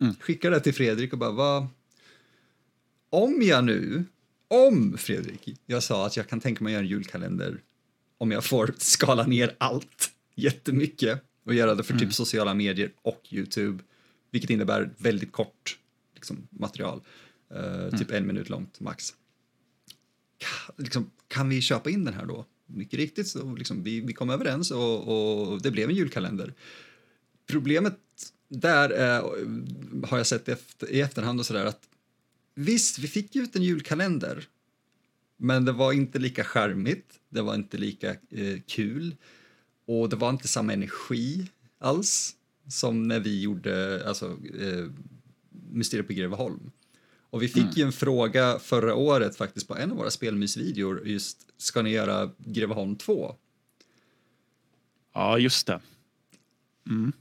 Mm. 0.00 0.14
Skickar 0.20 0.50
det 0.50 0.60
till 0.60 0.74
Fredrik 0.74 1.12
och 1.12 1.18
bara, 1.18 1.30
vad... 1.30 1.66
Om 3.10 3.42
jag 3.42 3.64
nu, 3.64 4.04
om 4.48 4.98
Fredrik, 4.98 5.60
jag 5.66 5.82
sa 5.82 6.06
att 6.06 6.16
jag 6.16 6.28
kan 6.28 6.40
tänka 6.40 6.64
mig 6.64 6.70
att 6.70 6.74
göra 6.74 6.84
en 6.84 6.90
julkalender 6.90 7.60
om 8.18 8.30
jag 8.30 8.44
får 8.44 8.74
skala 8.78 9.26
ner 9.26 9.56
allt 9.58 10.10
jättemycket 10.34 11.22
och 11.44 11.54
göra 11.54 11.74
det 11.74 11.82
för 11.82 11.92
typ 11.92 12.00
mm. 12.00 12.08
typ 12.08 12.14
sociala 12.14 12.54
medier 12.54 12.92
och 13.02 13.28
Youtube, 13.30 13.84
vilket 14.30 14.50
innebär 14.50 14.90
väldigt 14.98 15.32
kort 15.32 15.78
liksom, 16.14 16.48
material, 16.50 17.00
uh, 17.54 17.58
mm. 17.58 17.98
typ 17.98 18.10
en 18.10 18.26
minut 18.26 18.48
långt 18.48 18.80
max. 18.80 19.14
Ka, 20.38 20.72
liksom, 20.76 21.10
kan 21.28 21.48
vi 21.48 21.60
köpa 21.60 21.90
in 21.90 22.04
den 22.04 22.14
här 22.14 22.26
då? 22.26 22.46
Mycket 22.66 22.98
riktigt, 22.98 23.28
så 23.28 23.54
liksom, 23.54 23.82
vi, 23.82 24.00
vi 24.00 24.12
kom 24.12 24.30
överens 24.30 24.70
och, 24.70 25.52
och 25.52 25.62
det 25.62 25.70
blev 25.70 25.88
en 25.88 25.96
julkalender. 25.96 26.54
Problemet 27.46 27.98
där 28.48 28.90
eh, 28.90 29.24
har 30.08 30.16
jag 30.16 30.26
sett 30.26 30.48
efter, 30.48 30.90
i 30.90 31.00
efterhand 31.00 31.40
och 31.40 31.46
sådär 31.46 31.64
att 31.64 31.88
visst, 32.54 32.98
vi 32.98 33.08
fick 33.08 33.36
ut 33.36 33.56
en 33.56 33.62
julkalender, 33.62 34.44
men 35.38 35.64
det 35.64 35.72
var 35.72 35.92
inte 35.92 36.18
lika 36.18 36.44
charmigt, 36.44 37.20
det 37.28 37.42
var 37.42 37.54
inte 37.54 37.78
lika 37.78 38.10
eh, 38.10 38.60
kul 38.66 39.16
och 39.86 40.08
det 40.08 40.16
var 40.16 40.30
inte 40.30 40.48
samma 40.48 40.72
energi 40.72 41.50
alls 41.78 42.34
som 42.68 43.08
när 43.08 43.20
vi 43.20 43.40
gjorde 43.40 44.02
alltså, 44.08 44.26
eh, 44.60 44.86
Mysteriet 45.70 46.06
på 46.06 46.12
Greveholm. 46.12 46.70
Och 47.30 47.42
vi 47.42 47.48
fick 47.48 47.62
mm. 47.62 47.74
ju 47.74 47.82
en 47.82 47.92
fråga 47.92 48.58
förra 48.58 48.94
året 48.94 49.36
faktiskt 49.36 49.68
på 49.68 49.76
en 49.76 49.90
av 49.90 49.96
våra 49.96 50.10
spelmysvideor 50.10 51.06
just 51.06 51.38
ska 51.56 51.82
ni 51.82 51.90
göra 51.90 52.30
Greveholm 52.38 52.96
2? 52.96 53.34
Ja, 55.14 55.38
just 55.38 55.66
det. 55.66 55.80
Mm 56.90 57.12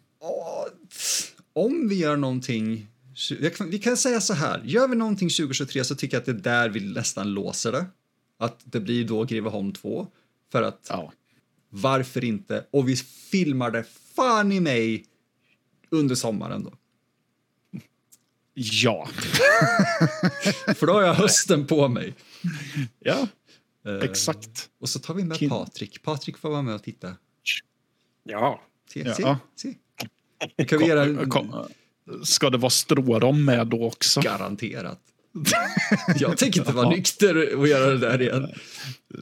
om 1.58 1.88
vi 1.88 1.96
gör 1.96 2.18
någonting 2.18 2.88
vi 3.70 3.80
kan 3.80 3.98
säga 3.98 4.22
så 4.22 4.34
här, 4.34 4.62
gör 4.66 4.88
vi 4.88 4.96
någonting 4.96 5.30
2023 5.30 5.84
så 5.84 5.96
tycker 5.96 6.16
jag 6.18 6.20
att 6.22 6.26
det 6.26 6.32
är 6.32 6.54
där 6.54 6.70
vi 6.70 6.80
nästan 6.80 7.34
låser 7.34 7.72
det. 7.72 7.86
Att 8.38 8.62
det 8.64 8.80
blir 8.80 9.06
då 9.06 9.24
Greveholm 9.24 9.74
2. 9.74 10.08
För 10.52 10.64
att 10.64 10.88
ja. 10.90 11.14
varför 11.70 12.24
inte? 12.24 12.66
Och 12.72 12.90
vi 12.90 12.96
filmar 13.32 13.72
det 13.72 13.84
fan 14.16 14.52
i 14.52 14.60
mig 14.60 15.06
under 15.90 16.16
sommaren 16.16 16.64
då. 16.64 16.74
Ja. 18.54 19.08
för 20.76 20.88
då 20.88 20.94
har 20.94 21.02
jag 21.02 21.14
hösten 21.14 21.68
på 21.68 21.88
mig. 21.88 22.14
Ja, 23.00 23.28
uh, 23.88 24.04
exakt. 24.04 24.70
Och 24.80 24.90
så 24.90 25.00
tar 25.00 25.14
vi 25.14 25.24
med 25.24 25.50
Patrik. 25.50 26.04
Patrik 26.04 26.38
får 26.38 26.50
vara 26.50 26.62
med 26.62 26.76
och 26.76 26.84
titta. 26.84 27.16
Ja. 28.24 28.62
Se, 28.90 29.16
se, 29.16 29.22
ja. 29.22 29.40
se. 29.56 29.74
Kan 30.66 30.80
vi 30.80 30.86
göra... 30.86 31.28
Ska 32.24 32.50
det 32.50 32.58
vara 32.58 32.70
strårom 32.70 33.46
med 33.46 33.68
då 33.68 33.88
också? 33.88 34.22
Garanterat. 34.22 35.02
Jag 36.16 36.38
tänker 36.38 36.60
inte 36.60 36.74
vara 36.74 36.90
nykter 36.90 37.56
och 37.56 37.68
göra 37.68 37.90
det 37.90 37.98
där 37.98 38.22
igen. 38.22 38.48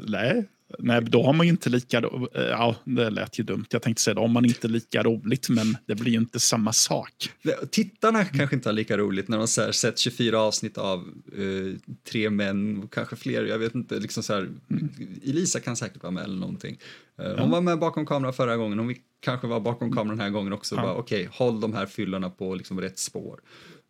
Nej, 0.07 0.45
Nej, 0.79 1.01
då 1.01 1.23
har 1.23 1.33
man 1.33 1.45
ju 1.45 1.51
inte 1.51 1.69
lika... 1.69 2.03
Ja, 2.33 2.75
det 2.83 3.09
lät 3.09 3.39
ju 3.39 3.43
dumt. 3.43 3.65
Jag 3.69 3.81
tänkte 3.81 4.01
säga 4.01 4.13
då 4.13 4.21
har 4.21 4.27
man 4.27 4.45
inte 4.45 4.67
lika 4.67 5.03
roligt, 5.03 5.49
men 5.49 5.77
det 5.85 5.95
blir 5.95 6.11
ju 6.11 6.17
inte 6.17 6.39
samma 6.39 6.73
sak. 6.73 7.29
Tittarna 7.71 8.25
kanske 8.25 8.55
inte 8.55 8.69
har 8.69 8.73
lika 8.73 8.97
roligt 8.97 9.27
när 9.27 9.37
de 9.37 9.47
så 9.47 9.61
här, 9.61 9.71
sett 9.71 9.99
24 9.99 10.39
avsnitt 10.39 10.77
av 10.77 11.07
uh, 11.39 11.75
tre 12.09 12.29
män, 12.29 12.87
kanske 12.91 13.15
fler. 13.15 13.45
Jag 13.45 13.59
vet 13.59 13.75
inte. 13.75 13.99
Liksom 13.99 14.23
så 14.23 14.33
här, 14.33 14.41
mm. 14.41 14.89
Elisa 15.23 15.59
kan 15.59 15.75
säkert 15.75 16.03
vara 16.03 16.11
med 16.11 16.23
eller 16.23 16.39
någonting. 16.39 16.77
Ja. 17.15 17.39
Hon 17.39 17.51
var 17.51 17.61
med 17.61 17.79
bakom 17.79 18.05
kameran 18.05 18.33
förra 18.33 18.57
gången. 18.57 18.79
Hon 18.79 18.95
kanske 19.19 19.47
vara 19.47 19.59
bakom 19.59 19.91
kameran 19.91 20.17
den 20.17 20.25
här 20.25 20.29
gången 20.29 20.53
också. 20.53 20.75
Ja. 20.75 20.93
Okej, 20.93 21.27
okay, 21.27 21.37
håll 21.37 21.61
de 21.61 21.73
här 21.73 21.85
fyllorna 21.85 22.29
på 22.29 22.55
liksom 22.55 22.81
rätt 22.81 22.99
spår. 22.99 23.39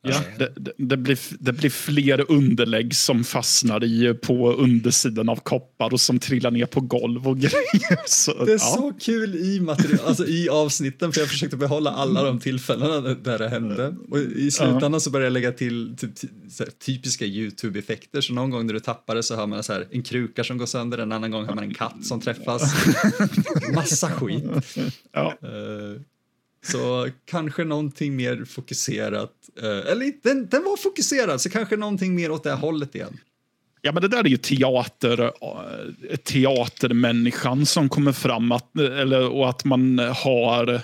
Ja, 0.08 0.22
det, 0.38 0.52
det, 0.56 0.72
det, 0.78 0.98
blir, 0.98 1.20
det 1.40 1.54
blir 1.54 1.70
fler 1.70 2.32
underlägg 2.32 2.96
som 2.96 3.24
fastnar 3.24 3.84
i 3.84 4.14
på 4.14 4.54
undersidan 4.54 5.30
av 5.30 5.36
koppar 5.36 5.94
och 5.94 6.02
som 6.02 6.20
trillar 6.20 6.52
ner 6.52 6.66
på 6.66 6.82
golv 6.82 7.28
och 7.28 7.38
grejer. 7.40 8.00
Så, 8.06 8.46
det 8.46 8.52
är 8.52 8.54
ja. 8.54 8.58
så 8.58 8.94
kul 9.00 9.36
i, 9.36 9.60
material, 9.60 10.00
alltså 10.08 10.28
i 10.28 10.50
avsnitten 10.50 11.12
för 11.12 11.22
jag 11.22 11.30
försökte 11.30 11.58
behålla 11.58 11.92
alla 11.92 12.24
de 12.24 12.40
tillfällena 12.40 13.02
där 13.02 13.40
det 13.40 13.50
hände. 13.50 13.96
Och 14.12 14.20
i 14.20 14.52
slutändan 14.52 14.94
ja. 14.94 15.00
så 15.00 15.10
började 15.10 15.26
jag 15.26 15.34
lägga 15.34 15.52
till 15.52 15.96
typ, 15.98 16.12
typiska 16.86 17.26
YouTube-effekter. 17.26 18.22
Så 18.22 18.34
någon 18.34 18.50
gång 18.50 18.66
när 18.66 18.74
du 18.74 18.80
tappar 18.80 19.16
det 19.16 19.24
så 19.24 19.36
hör 19.36 19.48
man 19.48 19.64
så 19.64 19.74
här, 19.74 19.88
en 19.92 20.04
kruka 20.04 20.44
som 20.44 20.58
går 20.58 20.66
sönder, 20.66 20.98
en 20.98 21.12
annan 21.12 21.32
gång 21.32 21.46
hör 21.46 21.56
man 21.56 21.64
en 21.64 21.74
katt 21.74 22.06
som 22.06 22.22
träffas. 22.22 22.74
Massa 23.76 24.12
skit. 24.12 24.44
Ja. 25.14 25.34
Uh, 25.44 26.02
så 26.72 27.10
kanske 27.26 27.64
någonting 27.64 28.16
mer 28.16 28.46
fokuserat. 28.46 29.34
Eh, 29.62 29.92
eller 29.92 30.24
den, 30.24 30.48
den 30.48 30.64
var 30.64 30.78
fokuserad, 30.78 31.42
så 31.42 31.50
kanske 31.50 31.78
någonting 31.78 32.16
mer 32.16 32.32
åt 32.32 32.44
det 32.44 32.54
hållet 32.54 32.96
igen. 32.96 33.18
Ja, 33.82 33.92
men 33.92 34.02
det 34.02 34.08
där 34.08 34.24
är 34.24 34.28
ju 34.28 34.38
teater, 34.38 35.22
eh, 35.22 36.16
teatermänniskan 36.16 37.66
som 37.66 37.90
kommer 37.90 38.12
fram. 38.12 38.52
Att, 38.52 38.78
eh, 38.78 39.00
eller, 39.00 39.30
och 39.30 39.50
att 39.50 39.66
man 39.66 40.00
har 40.00 40.82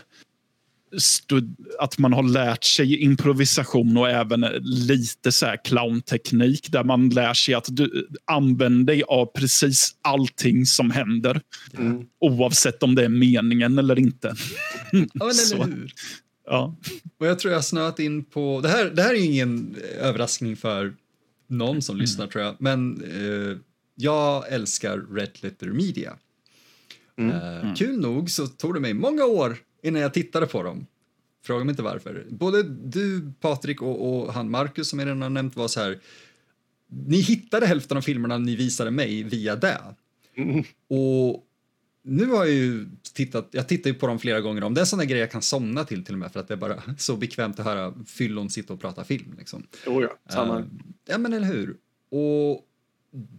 att 1.80 1.98
man 1.98 2.14
har 2.14 2.24
lärt 2.24 2.64
sig 2.64 2.98
improvisation 2.98 3.98
och 3.98 4.10
även 4.10 4.42
lite 4.62 5.32
så 5.32 5.46
här 5.46 5.60
clownteknik 5.64 6.72
där 6.72 6.84
man 6.84 7.10
lär 7.10 7.34
sig 7.34 7.54
att 7.54 7.68
du 7.70 8.08
använder 8.26 8.94
dig 8.94 9.04
av 9.04 9.26
precis 9.26 9.96
allting 10.02 10.66
som 10.66 10.92
händer. 10.92 11.42
Mm. 11.78 12.06
Oavsett 12.20 12.84
om 12.84 12.96
det 12.96 13.06
är 13.06 13.10
meningen 13.10 13.80
eller 13.80 14.00
inte. 14.00 14.36
Ja, 14.92 15.00
men 15.02 15.10
eller 15.22 15.66
hur? 15.66 15.94
Ja. 16.46 16.76
Och 17.20 17.28
jag 17.28 17.40
tror 17.40 17.54
jag 17.54 17.66
snöat 17.66 18.00
in 18.00 18.24
på... 18.24 18.62
Det 18.62 18.70
här, 18.70 18.86
det 18.86 19.02
här 19.02 19.14
är 19.14 19.26
ingen 19.26 19.76
överraskning 20.00 20.56
för 20.56 20.94
någon 21.48 21.82
som 21.82 21.96
mm. 21.96 22.02
lyssnar, 22.02 22.28
tror 22.28 22.44
jag. 22.44 22.56
Men 22.60 23.04
eh, 23.04 23.58
jag 23.96 24.52
älskar 24.54 25.16
Red 25.16 25.32
Letter 25.42 25.68
Media. 25.68 26.14
Mm. 27.18 27.36
Eh, 27.36 27.76
kul 27.76 28.00
nog 28.00 28.30
så 28.30 28.48
tog 28.48 28.74
det 28.74 28.80
mig 28.80 28.94
många 28.94 29.26
år 29.26 29.58
innan 29.82 30.02
jag 30.02 30.14
tittade 30.14 30.48
på 30.48 30.64
dem. 30.64 30.86
Fråga 31.44 31.64
mig 31.66 31.72
inte 31.72 31.84
varför. 31.84 32.26
Både 32.30 32.64
du, 32.64 33.32
Patrik 33.40 33.82
och, 33.82 34.24
och 34.26 34.34
han 34.34 34.52
Marcus 34.52 34.90
som 34.90 35.00
jag 35.00 35.06
redan 35.06 35.22
har 35.22 35.30
nämnt 35.30 35.56
var 35.56 35.68
så 35.68 35.80
här. 35.80 36.00
Ni 36.88 37.18
hittade 37.18 37.66
hälften 37.66 37.98
av 37.98 38.02
filmerna 38.02 38.38
ni 38.38 38.56
visade 38.56 38.92
mig 38.92 39.24
via 39.24 39.56
det. 39.56 39.82
Mm. 40.36 40.64
Och 40.88 41.48
nu 42.04 42.26
har 42.26 42.46
jag 42.46 42.54
ju 42.54 42.86
tittat, 43.14 43.48
jag 43.52 43.68
tittar 43.68 43.90
ju 43.90 43.94
på 43.94 44.08
dem 44.08 44.20
flera 44.20 44.42
gånger 44.42 44.64
om. 44.64 44.74
Det 44.74 44.82
är 44.82 44.86
sådana 44.86 45.06
grejer 45.06 45.24
jag 45.24 45.32
kan 45.32 45.42
somna 45.42 45.84
till 45.84 46.06
till 46.06 46.16
och 46.16 46.20
med 46.20 46.32
för 46.32 46.40
att 46.40 46.48
det 46.48 46.54
är 46.54 46.58
bara 46.58 46.84
så 46.98 47.16
bekvämt 47.16 47.60
att 47.60 47.66
höra 47.66 47.94
fyllon 48.06 48.50
sitta 48.50 48.74
och 48.74 48.82
prata 48.82 49.04
film. 49.04 49.36
Liksom. 49.38 49.68
Oh 49.88 50.04
ja, 50.04 50.18
samma. 50.30 50.60
Uh, 50.60 50.66
ja 51.06 51.18
men 51.18 51.34
eller 51.34 51.48
hur. 51.48 51.76
Och 52.10 52.68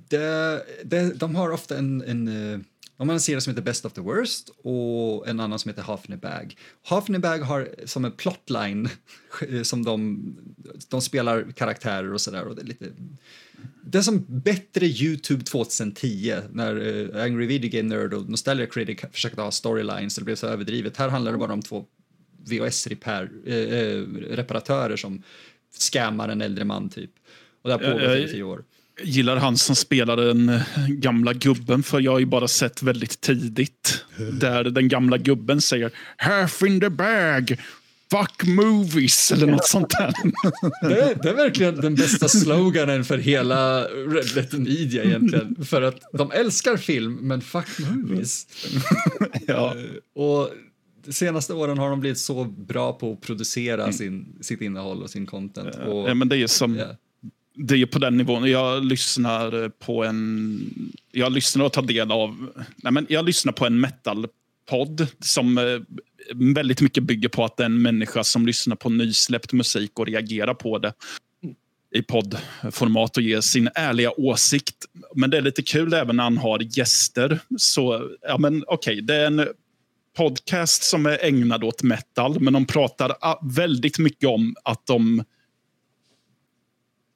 det, 0.09 0.65
det, 0.85 1.13
de 1.15 1.35
har 1.35 1.51
ofta 1.51 1.79
en, 1.79 2.03
en 2.03 2.29
uh, 2.29 2.61
de 3.03 3.09
har 3.09 3.15
en 3.15 3.21
serie 3.21 3.41
som 3.41 3.51
heter 3.51 3.63
Best 3.63 3.85
of 3.85 3.93
the 3.93 4.01
Worst 4.01 4.51
och 4.63 5.29
en 5.29 5.41
annan 5.41 5.59
som 5.59 5.69
heter 5.69 5.83
Half 5.83 6.09
in 6.09 6.15
a 6.15 6.19
Bag. 6.23 6.57
Half 6.83 7.09
in 7.09 7.15
a 7.15 7.19
Bag 7.19 7.39
har 7.39 7.69
som 7.85 8.05
en 8.05 8.13
plotline 8.13 8.89
som 9.63 9.85
de, 9.85 10.23
de 10.89 11.01
spelar 11.01 11.53
karaktärer 11.53 12.13
och 12.13 12.21
sådär. 12.21 12.47
Det, 12.57 12.63
är 12.63 12.67
lite, 12.67 12.87
det 13.85 13.99
är 13.99 14.03
som 14.03 14.25
bättre 14.29 14.87
Youtube 14.87 15.45
2010 15.45 16.37
när 16.53 16.77
uh, 16.77 17.23
Angry 17.23 17.47
Video 17.47 17.71
Game 17.71 17.97
Nerd 17.97 18.15
och 18.15 18.29
Nostalgia 18.29 18.67
Critic 18.67 19.01
försökte 19.13 19.43
ha 19.43 19.51
storylines 19.51 20.15
det 20.15 20.25
blev 20.25 20.37
så 20.37 20.47
överdrivet. 20.47 20.97
Här 20.97 21.09
handlar 21.09 21.33
det 21.33 21.39
bara 21.39 21.53
om 21.53 21.63
två 21.63 21.85
VHS-reparatörer 22.45 24.91
uh, 24.91 24.97
som 24.97 25.23
scammar 25.79 26.29
en 26.29 26.43
äldre 26.43 26.65
man 26.65 26.91
typ. 26.91 27.11
Och 27.63 27.69
det 27.69 27.75
har 27.75 27.93
pågått 27.93 28.19
i 28.19 28.29
tio 28.33 28.43
år 28.43 28.65
gillar 29.05 29.37
han 29.37 29.57
som 29.57 29.77
spelar 29.77 30.17
den 30.17 30.49
eh, 30.49 30.63
gamla 30.89 31.33
gubben, 31.33 31.83
för 31.83 32.01
jag 32.01 32.13
har 32.13 32.19
ju 32.19 32.27
bara 32.27 32.49
sett 32.49 32.83
väldigt 32.83 33.21
tidigt. 33.21 34.05
Där 34.33 34.65
den 34.65 34.89
gamla 34.89 35.19
gubben 35.19 35.61
säger 35.61 35.91
“half 36.17 36.63
in 36.63 36.81
the 36.81 36.91
bag”. 36.91 37.57
Fuck 38.11 38.47
movies 38.47 39.33
eller 39.33 39.47
något 39.47 39.67
sånt 39.67 39.91
där. 39.91 40.15
Det 40.89 41.01
är, 41.01 41.19
det 41.23 41.29
är, 41.29 41.35
verkligen 41.35 41.81
den 41.81 41.95
bästa 41.95 42.29
sloganen 42.29 43.05
för 43.05 43.19
hela 43.19 43.85
Red 43.85 44.35
Letter 44.35 44.59
Media 44.59 45.05
egentligen. 45.05 45.65
För 45.65 45.83
att 45.83 46.01
de 46.13 46.31
älskar 46.33 46.77
film, 46.77 47.15
men 47.15 47.41
fuck 47.41 47.67
movies. 47.79 48.47
ja. 49.47 49.75
Eh, 49.77 50.23
och 50.23 50.51
de 51.05 51.13
senaste 51.13 51.55
åren 51.55 51.79
har 51.79 51.91
de 51.91 52.01
blivit 52.01 52.19
så 52.19 52.45
bra 52.45 52.93
på 52.93 53.13
att 53.13 53.21
producera 53.21 53.83
mm. 53.83 53.93
sin, 53.93 54.39
sitt 54.41 54.61
innehåll 54.61 55.03
och 55.03 55.11
sin 55.11 55.27
content. 55.27 55.77
Och, 55.87 56.11
ja, 56.11 56.15
men 56.15 56.29
det 56.29 56.37
är 56.37 56.47
som... 56.47 56.77
Yeah 56.77 56.95
det 57.55 57.75
är 57.75 57.87
på 57.87 57.99
den 57.99 58.17
nivån. 58.17 58.51
Jag 58.51 58.85
lyssnar 58.85 59.69
på 59.69 60.05
en... 60.05 60.95
Jag 61.13 61.33
lyssnar 61.33 61.65
och 61.65 61.73
tar 61.73 61.83
del 61.83 62.13
av... 62.13 62.53
Nej, 62.77 62.93
men 62.93 63.07
jag 63.09 63.25
lyssnar 63.25 63.53
på 63.53 63.67
en 63.67 63.81
metalpodd 63.81 65.07
som 65.21 65.59
eh, 65.59 65.65
väldigt 66.35 66.81
mycket 66.81 67.03
bygger 67.03 67.29
på 67.29 67.45
att 67.45 67.57
det 67.57 67.63
är 67.63 67.67
en 67.67 67.83
människa 67.83 68.25
som 68.25 68.47
lyssnar 68.47 68.77
på 68.77 68.91
nysläppt 68.91 69.53
musik 69.53 69.99
och 69.99 70.07
reagerar 70.07 70.55
på 70.55 70.79
det 70.79 70.93
i 71.95 72.03
poddformat 72.03 73.17
och 73.17 73.23
ger 73.23 73.41
sin 73.41 73.69
ärliga 73.75 74.11
åsikt. 74.11 74.77
Men 75.15 75.31
det 75.31 75.37
är 75.37 75.43
lite 75.43 75.63
kul 75.63 75.95
även 75.95 76.17
när 76.17 76.25
han 76.25 76.39
har 76.39 76.79
gäster. 76.79 77.41
Så, 77.57 78.11
ja 78.29 78.39
men 78.39 78.65
okej, 78.67 78.93
okay, 78.93 79.01
det 79.01 79.15
är 79.15 79.27
en 79.27 79.49
podcast 80.17 80.83
som 80.83 81.07
är 81.07 81.25
ägnad 81.25 81.65
åt 81.65 81.83
metal, 81.83 82.41
men 82.41 82.53
de 82.53 82.67
pratar 82.67 83.17
ah, 83.21 83.39
väldigt 83.43 83.99
mycket 83.99 84.29
om 84.29 84.57
att 84.65 84.87
de 84.87 85.25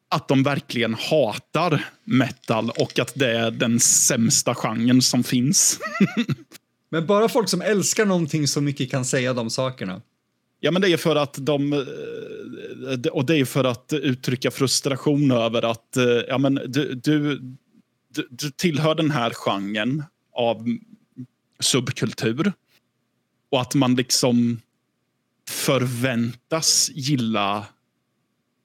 att 0.09 0.29
de 0.29 0.43
verkligen 0.43 0.95
hatar 0.95 1.85
metal 2.05 2.71
och 2.71 2.99
att 2.99 3.13
det 3.15 3.31
är 3.31 3.51
den 3.51 3.81
sämsta 3.81 4.55
genren 4.55 5.03
som 5.03 5.25
finns. 5.25 5.79
men 6.91 7.07
bara 7.07 7.29
folk 7.29 7.49
som 7.49 7.63
älskar 7.63 8.07
någonting 8.07 8.49
så 8.49 8.61
mycket 8.61 8.91
kan 8.91 9.05
säga 9.05 9.35
de 9.35 9.51
sakerna. 9.51 10.03
Ja, 10.61 10.71
men 10.71 10.83
det 10.83 10.89
är 10.93 10.97
för 10.97 11.17
att 11.17 11.37
de... 11.39 11.73
Eh, 11.73 13.11
och 13.13 13.27
det 13.27 13.37
är 13.37 13.45
för 13.45 13.65
att 13.65 13.93
uttrycka 13.93 14.51
frustration 14.51 15.31
över 15.31 15.63
att 15.63 15.97
eh, 15.97 16.05
ja, 16.05 16.39
men 16.39 16.55
du, 16.55 16.95
du, 16.95 17.41
du, 18.15 18.29
du 18.31 18.51
tillhör 18.51 18.95
den 18.95 19.11
här 19.11 19.31
genren 19.31 20.05
av 20.33 20.79
subkultur. 21.61 22.53
Och 23.51 23.61
att 23.61 23.75
man 23.75 23.95
liksom 23.95 24.61
förväntas 25.51 26.91
gilla 26.95 27.67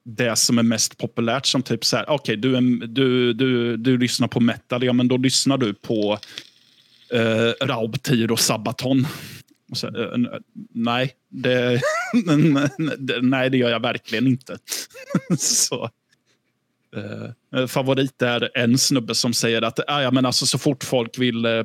det 0.04 0.36
som 0.36 0.58
är 0.58 0.64
mest 0.64 0.98
populärt 0.98 1.46
som 1.46 1.64
typ 1.64 1.86
så 1.86 1.98
här, 1.98 2.10
okej, 2.10 2.16
okay, 2.16 2.36
du, 2.36 2.78
du, 2.88 3.34
du, 3.34 3.78
du 3.78 3.98
lyssnar 3.98 4.28
på 4.28 4.40
metal, 4.40 4.84
ja 4.84 4.94
men 4.94 5.08
då 5.08 5.18
lyssnar 5.18 5.58
du 5.58 5.74
på 5.74 6.20
eh, 7.14 7.66
Raubtir 7.66 8.32
och 8.32 8.40
Sabaton. 8.40 9.08
Och 9.72 9.78
så, 9.78 9.88
eh, 9.88 10.18
nej, 10.74 11.16
det, 11.30 11.82
nej, 13.22 13.50
det 13.50 13.58
gör 13.58 13.70
jag 13.70 13.82
verkligen 13.82 14.28
inte. 14.28 14.58
så. 15.38 15.90
Eh, 16.96 17.60
eh, 17.60 17.68
favorit 17.68 18.22
är 18.22 18.58
en 18.58 18.78
snubbe 18.78 19.16
som 19.16 19.34
säger 19.34 19.62
att 19.62 19.80
ah, 19.88 20.02
ja, 20.02 20.12
men 20.12 20.26
alltså, 20.26 20.46
så 20.46 20.58
fort 20.58 20.84
folk 20.84 21.18
vill 21.20 21.46
eh, 21.46 21.64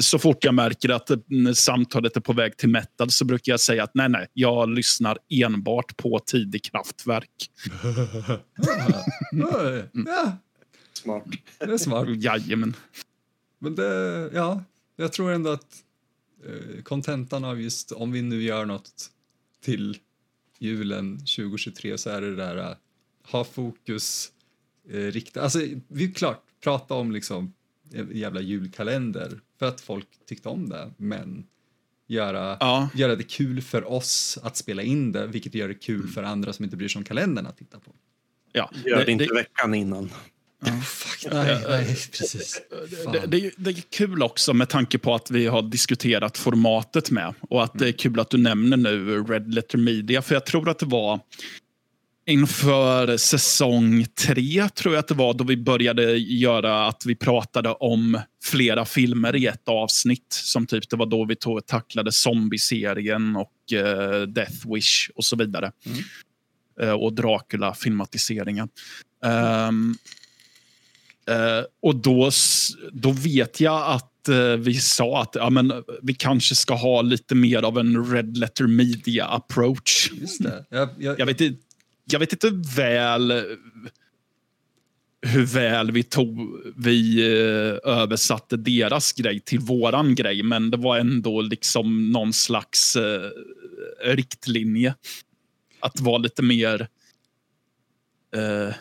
så 0.00 0.18
fort 0.18 0.44
jag 0.44 0.54
märker 0.54 0.88
att 0.88 1.10
samtalet 1.54 2.16
är 2.16 2.20
på 2.20 2.32
väg 2.32 2.56
till 2.56 2.68
metal 2.68 3.10
så 3.10 3.24
brukar 3.24 3.52
jag 3.52 3.60
säga 3.60 3.84
att 3.84 3.94
nej, 3.94 4.08
nej, 4.08 4.26
jag 4.32 4.68
lyssnar 4.68 5.18
enbart 5.28 5.96
på 5.96 6.18
tidig 6.18 6.64
kraftverk. 6.64 7.50
ja. 9.92 10.32
Smart. 10.92 11.24
Det 11.58 11.64
är 11.64 11.78
smart. 11.78 12.08
Jajamän. 12.08 12.76
Men 13.58 13.74
det, 13.74 14.30
ja, 14.34 14.64
jag 14.96 15.12
tror 15.12 15.32
ändå 15.32 15.50
att 15.50 15.84
eh, 16.46 16.82
kontentan 16.82 17.44
av 17.44 17.60
just 17.60 17.92
om 17.92 18.12
vi 18.12 18.22
nu 18.22 18.42
gör 18.42 18.64
något 18.64 19.10
till 19.64 19.96
julen 20.58 21.18
2023 21.18 21.98
så 21.98 22.10
är 22.10 22.20
det 22.20 22.30
det 22.30 22.36
där 22.36 22.56
uh, 22.56 22.76
ha 23.22 23.44
fokus, 23.44 24.32
eh, 24.90 24.96
rikta, 24.96 25.42
alltså 25.42 25.58
vi 25.88 26.04
är 26.04 26.12
klart, 26.12 26.42
prata 26.60 26.94
om 26.94 27.12
liksom 27.12 27.54
jävla 28.12 28.40
julkalender 28.40 29.40
för 29.58 29.66
att 29.66 29.80
folk 29.80 30.06
tyckte 30.28 30.48
om 30.48 30.68
det. 30.68 30.90
Men 30.96 31.46
göra, 32.06 32.56
ja. 32.60 32.88
göra 32.94 33.16
det 33.16 33.24
kul 33.24 33.62
för 33.62 33.90
oss 33.90 34.38
att 34.42 34.56
spela 34.56 34.82
in 34.82 35.12
det, 35.12 35.26
vilket 35.26 35.54
gör 35.54 35.68
det 35.68 35.74
kul 35.74 36.08
för 36.08 36.22
andra 36.22 36.52
som 36.52 36.64
inte 36.64 36.76
bryr 36.76 36.88
sig 36.88 36.98
om 36.98 37.04
kalendern 37.04 37.46
att 37.46 37.58
titta 37.58 37.78
på. 37.78 37.92
Ja, 38.52 38.70
Gör 38.84 38.98
det, 38.98 39.04
det 39.04 39.12
inte 39.12 39.24
det, 39.24 39.34
veckan 39.34 39.74
innan. 39.74 40.10
Oh, 40.62 40.80
fuck, 40.80 41.32
nej, 41.32 41.62
nej, 41.68 41.84
precis. 41.86 42.60
Det, 43.12 43.26
det, 43.26 43.50
det, 43.56 43.70
är 43.70 43.82
kul 43.90 44.22
också 44.22 44.54
med 44.54 44.68
tanke 44.68 44.98
på 44.98 45.14
att 45.14 45.30
vi 45.30 45.46
har 45.46 45.62
diskuterat 45.62 46.38
formatet 46.38 47.10
med 47.10 47.34
och 47.40 47.64
att 47.64 47.78
det 47.78 47.88
är 47.88 47.92
kul 47.92 48.20
att 48.20 48.30
du 48.30 48.38
nämner 48.38 48.76
nu 48.76 49.22
Red 49.22 49.54
Letter 49.54 49.78
Media. 49.78 50.22
För 50.22 50.34
jag 50.34 50.46
tror 50.46 50.68
att 50.68 50.78
det 50.78 50.86
var 50.86 51.20
inför 52.30 53.16
säsong 53.16 54.06
tre, 54.26 54.68
tror 54.68 54.94
jag 54.94 55.00
att 55.00 55.08
det 55.08 55.14
var, 55.14 55.34
då 55.34 55.44
vi 55.44 55.56
började 55.56 56.16
göra 56.16 56.86
att 56.86 57.02
vi 57.06 57.14
pratade 57.14 57.68
om 57.72 58.20
flera 58.44 58.84
filmer 58.84 59.36
i 59.36 59.46
ett 59.46 59.68
avsnitt. 59.68 60.26
Som 60.30 60.66
typ, 60.66 60.90
det 60.90 60.96
var 60.96 61.06
då 61.06 61.24
vi 61.24 61.36
tog, 61.36 61.66
tacklade 61.66 62.12
zombieserien 62.12 63.36
och 63.36 63.52
uh, 63.74 64.22
Death 64.22 64.74
Wish 64.74 65.10
och 65.14 65.24
så 65.24 65.36
vidare. 65.36 65.72
Mm. 65.86 65.98
Uh, 66.82 66.94
och 66.94 67.12
Dracula-filmatiseringen. 67.12 68.68
Um, 69.68 69.96
uh, 71.30 71.64
och 71.82 71.96
då, 71.96 72.30
då 72.92 73.10
vet 73.10 73.60
jag 73.60 73.86
att 73.86 74.06
vi 74.58 74.74
sa 74.74 75.22
att 75.22 75.34
ja, 75.34 75.50
men, 75.50 75.72
vi 76.02 76.14
kanske 76.14 76.54
ska 76.54 76.74
ha 76.74 77.02
lite 77.02 77.34
mer 77.34 77.62
av 77.62 77.78
en 77.78 78.12
Red 78.12 78.36
Letter 78.36 78.66
Media 78.66 79.26
approach. 79.26 80.10
Just 80.12 80.42
det. 80.42 80.64
Jag, 80.70 80.88
jag, 80.98 81.20
jag 81.20 81.26
vet 81.26 81.40
inte 81.40 81.69
jag 82.04 82.18
vet 82.18 82.32
inte 82.32 82.50
väl 82.76 83.32
hur 85.22 85.46
väl 85.46 85.90
vi, 85.90 86.02
tog, 86.02 86.62
vi 86.76 87.20
eh, 87.20 87.92
översatte 87.92 88.56
deras 88.56 89.12
grej 89.12 89.40
till 89.40 89.58
våran 89.58 90.14
grej. 90.14 90.42
Men 90.42 90.70
det 90.70 90.76
var 90.76 90.98
ändå 90.98 91.40
liksom 91.40 92.10
någon 92.10 92.32
slags 92.32 92.96
eh, 92.96 93.30
riktlinje. 94.04 94.94
Att 95.80 96.00
vara 96.00 96.18
lite 96.18 96.42
mer 96.42 96.88
eh, 98.36 98.74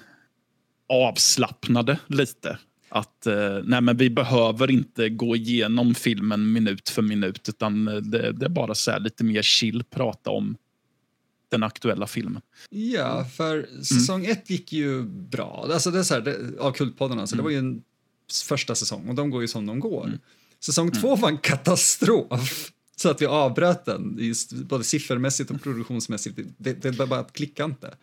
avslappnade 0.89 1.99
lite. 2.07 2.57
Att 2.89 3.27
eh, 3.27 3.59
nej 3.63 3.81
men 3.81 3.97
vi 3.97 4.09
behöver 4.09 4.71
inte 4.71 5.09
gå 5.09 5.35
igenom 5.35 5.95
filmen 5.95 6.51
minut 6.51 6.89
för 6.89 7.01
minut 7.01 7.49
utan 7.49 7.87
eh, 7.87 7.95
det, 7.95 8.31
det 8.31 8.45
är 8.45 8.49
bara 8.49 8.75
så 8.75 8.99
lite 8.99 9.23
mer 9.23 9.41
chill 9.41 9.83
prata 9.83 10.29
om 10.29 10.57
den 11.49 11.63
aktuella 11.63 12.07
filmen. 12.07 12.41
Ja, 12.69 13.25
för 13.25 13.69
säsong 13.83 14.19
mm. 14.19 14.31
ett 14.31 14.49
gick 14.49 14.73
ju 14.73 15.03
bra. 15.03 15.69
Alltså 15.73 15.91
det 15.91 15.99
är 15.99 16.03
så 16.03 16.13
här, 16.13 16.21
det, 16.21 16.59
av 16.59 16.71
Kultpodden, 16.71 17.19
alltså, 17.19 17.35
mm. 17.35 17.43
det 17.43 17.43
var 17.43 17.51
ju 17.51 17.57
en 17.57 17.83
första 18.43 18.75
säsong 18.75 19.09
och 19.09 19.15
de 19.15 19.29
går 19.29 19.41
ju 19.41 19.47
som 19.47 19.65
de 19.65 19.79
går. 19.79 20.05
Mm. 20.05 20.19
Säsong 20.59 20.87
mm. 20.87 21.01
två 21.01 21.15
var 21.15 21.29
en 21.29 21.37
katastrof. 21.37 22.71
Så 22.95 23.09
att 23.09 23.21
vi 23.21 23.25
avbröt 23.25 23.85
den, 23.85 24.17
just 24.19 24.51
både 24.51 24.83
siffermässigt 24.83 25.51
och 25.51 25.61
produktionsmässigt. 25.61 26.39
Det, 26.57 26.73
det 26.73 27.07
bara 27.07 27.23
klickade 27.23 27.69
inte. 27.69 27.93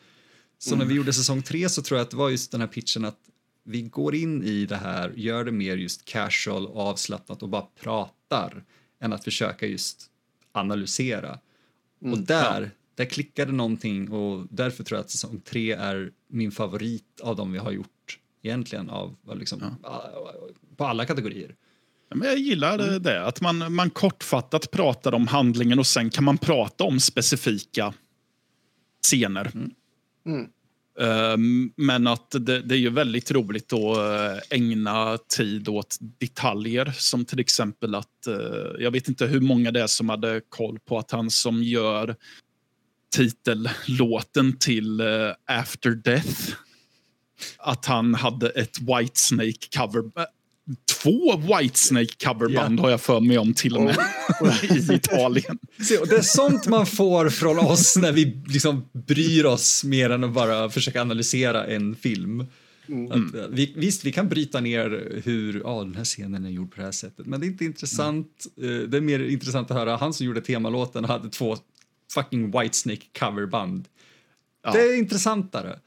Så 0.58 0.70
när 0.70 0.76
vi 0.76 0.84
mm. 0.84 0.96
gjorde 0.96 1.12
säsong 1.12 1.42
tre 1.42 1.68
så 1.68 1.82
tror 1.82 1.98
jag 1.98 2.04
att 2.04 2.10
det 2.10 2.16
var 2.16 2.30
just 2.30 2.50
den 2.50 2.60
här 2.60 2.68
pitchen 2.68 3.04
att 3.04 3.18
vi 3.64 3.82
går 3.82 4.14
in 4.14 4.42
i 4.42 4.66
det 4.66 4.76
här, 4.76 5.12
gör 5.16 5.44
det 5.44 5.52
mer 5.52 5.76
just 5.76 6.04
casual 6.04 6.66
och 6.66 6.80
avslappnat 6.80 7.42
och 7.42 7.48
bara 7.48 7.66
pratar 7.80 8.64
än 9.00 9.12
att 9.12 9.24
försöka 9.24 9.66
just 9.66 10.10
analysera. 10.52 11.38
Mm, 12.02 12.12
och 12.12 12.18
där, 12.18 12.62
ja. 12.62 12.68
Där 12.96 13.04
klickade 13.04 13.52
någonting 13.52 14.10
och 14.10 14.46
därför 14.50 14.84
tror 14.84 14.96
jag 14.98 15.04
att 15.04 15.10
säsong 15.10 15.40
tre 15.44 15.72
är 15.72 16.10
min 16.28 16.52
favorit 16.52 17.20
av 17.22 17.36
de 17.36 17.52
vi 17.52 17.58
har 17.58 17.70
gjort 17.70 18.18
egentligen 18.42 18.90
av 18.90 19.16
liksom, 19.34 19.76
ja. 19.82 20.10
på 20.76 20.84
alla 20.84 21.06
kategorier. 21.06 21.54
Men 22.14 22.28
jag 22.28 22.38
gillar 22.38 22.78
mm. 22.78 23.02
det, 23.02 23.26
att 23.26 23.40
man, 23.40 23.74
man 23.74 23.90
kortfattat 23.90 24.70
pratar 24.70 25.14
om 25.14 25.26
handlingen 25.26 25.78
och 25.78 25.86
sen 25.86 26.10
kan 26.10 26.24
man 26.24 26.38
prata 26.38 26.84
om 26.84 27.00
specifika 27.00 27.94
scener. 29.02 29.50
Mm. 29.54 29.70
Mm. 30.26 30.46
Ehm, 31.00 31.72
men 31.76 32.06
att 32.06 32.30
det, 32.30 32.62
det, 32.62 32.74
är 32.74 32.78
ju 32.78 32.90
väldigt 32.90 33.30
roligt 33.30 33.72
att 33.72 33.96
eh, 33.96 34.38
ägna 34.50 35.18
tid 35.18 35.68
åt 35.68 35.96
detaljer 36.00 36.92
som 36.96 37.24
till 37.24 37.40
exempel 37.40 37.94
att 37.94 38.26
eh, 38.26 38.34
jag 38.78 38.90
vet 38.90 39.08
inte 39.08 39.26
hur 39.26 39.40
många 39.40 39.70
det 39.70 39.82
är 39.82 39.86
som 39.86 40.08
hade 40.08 40.40
koll 40.48 40.78
på 40.78 40.98
att 40.98 41.10
han 41.10 41.30
som 41.30 41.62
gör 41.62 42.16
titellåten 43.16 44.58
till 44.58 45.00
eh, 45.00 45.06
After 45.46 45.90
Death 45.90 46.52
att 47.58 47.86
han 47.86 48.14
hade 48.14 48.48
ett 48.48 48.78
Whitesnake 48.80 49.76
cover 49.76 50.02
två 51.02 51.36
Whitesnake 51.36 52.24
coverband 52.24 52.74
yeah. 52.74 52.82
har 52.82 52.90
jag 52.90 53.00
för 53.00 53.20
mig 53.20 53.38
om 53.38 53.54
till 53.54 53.76
och 53.76 53.82
med 53.82 53.96
oh. 54.40 54.64
i 54.76 54.94
Italien. 54.94 55.58
Se, 55.88 56.04
det 56.04 56.16
är 56.16 56.22
sånt 56.22 56.66
man 56.66 56.86
får 56.86 57.28
från 57.30 57.58
oss 57.58 57.96
när 57.96 58.12
vi 58.12 58.42
liksom 58.46 58.88
bryr 58.92 59.44
oss 59.44 59.84
mer 59.84 60.10
än 60.10 60.24
att 60.24 60.32
bara 60.32 60.70
försöka 60.70 61.02
analysera 61.02 61.66
en 61.66 61.94
film. 61.94 62.46
Mm. 62.88 63.12
Att, 63.12 63.34
eh, 63.34 63.48
vi, 63.50 63.72
visst, 63.76 64.04
vi 64.04 64.12
kan 64.12 64.28
bryta 64.28 64.60
ner 64.60 65.20
hur 65.24 65.62
oh, 65.62 65.84
den 65.84 65.94
här 65.94 66.04
scenen 66.04 66.44
är 66.44 66.50
gjord 66.50 66.70
på 66.70 66.76
det 66.76 66.84
här 66.84 66.92
sättet, 66.92 67.26
men 67.26 67.40
det 67.40 67.46
är 67.46 67.48
inte 67.48 67.64
intressant. 67.64 68.46
Mm. 68.62 68.90
Det 68.90 68.96
är 68.96 69.00
mer 69.00 69.18
intressant 69.18 69.70
att 69.70 69.76
höra 69.76 69.96
han 69.96 70.14
som 70.14 70.26
gjorde 70.26 70.40
temalåten 70.40 71.04
och 71.04 71.10
hade 71.10 71.28
två 71.28 71.56
fucking 72.12 72.50
Whitesnake 72.50 73.02
coverband. 73.18 73.88
Ja. 74.64 74.72
Det 74.72 74.80
är 74.80 74.98
intressantare. 74.98 75.78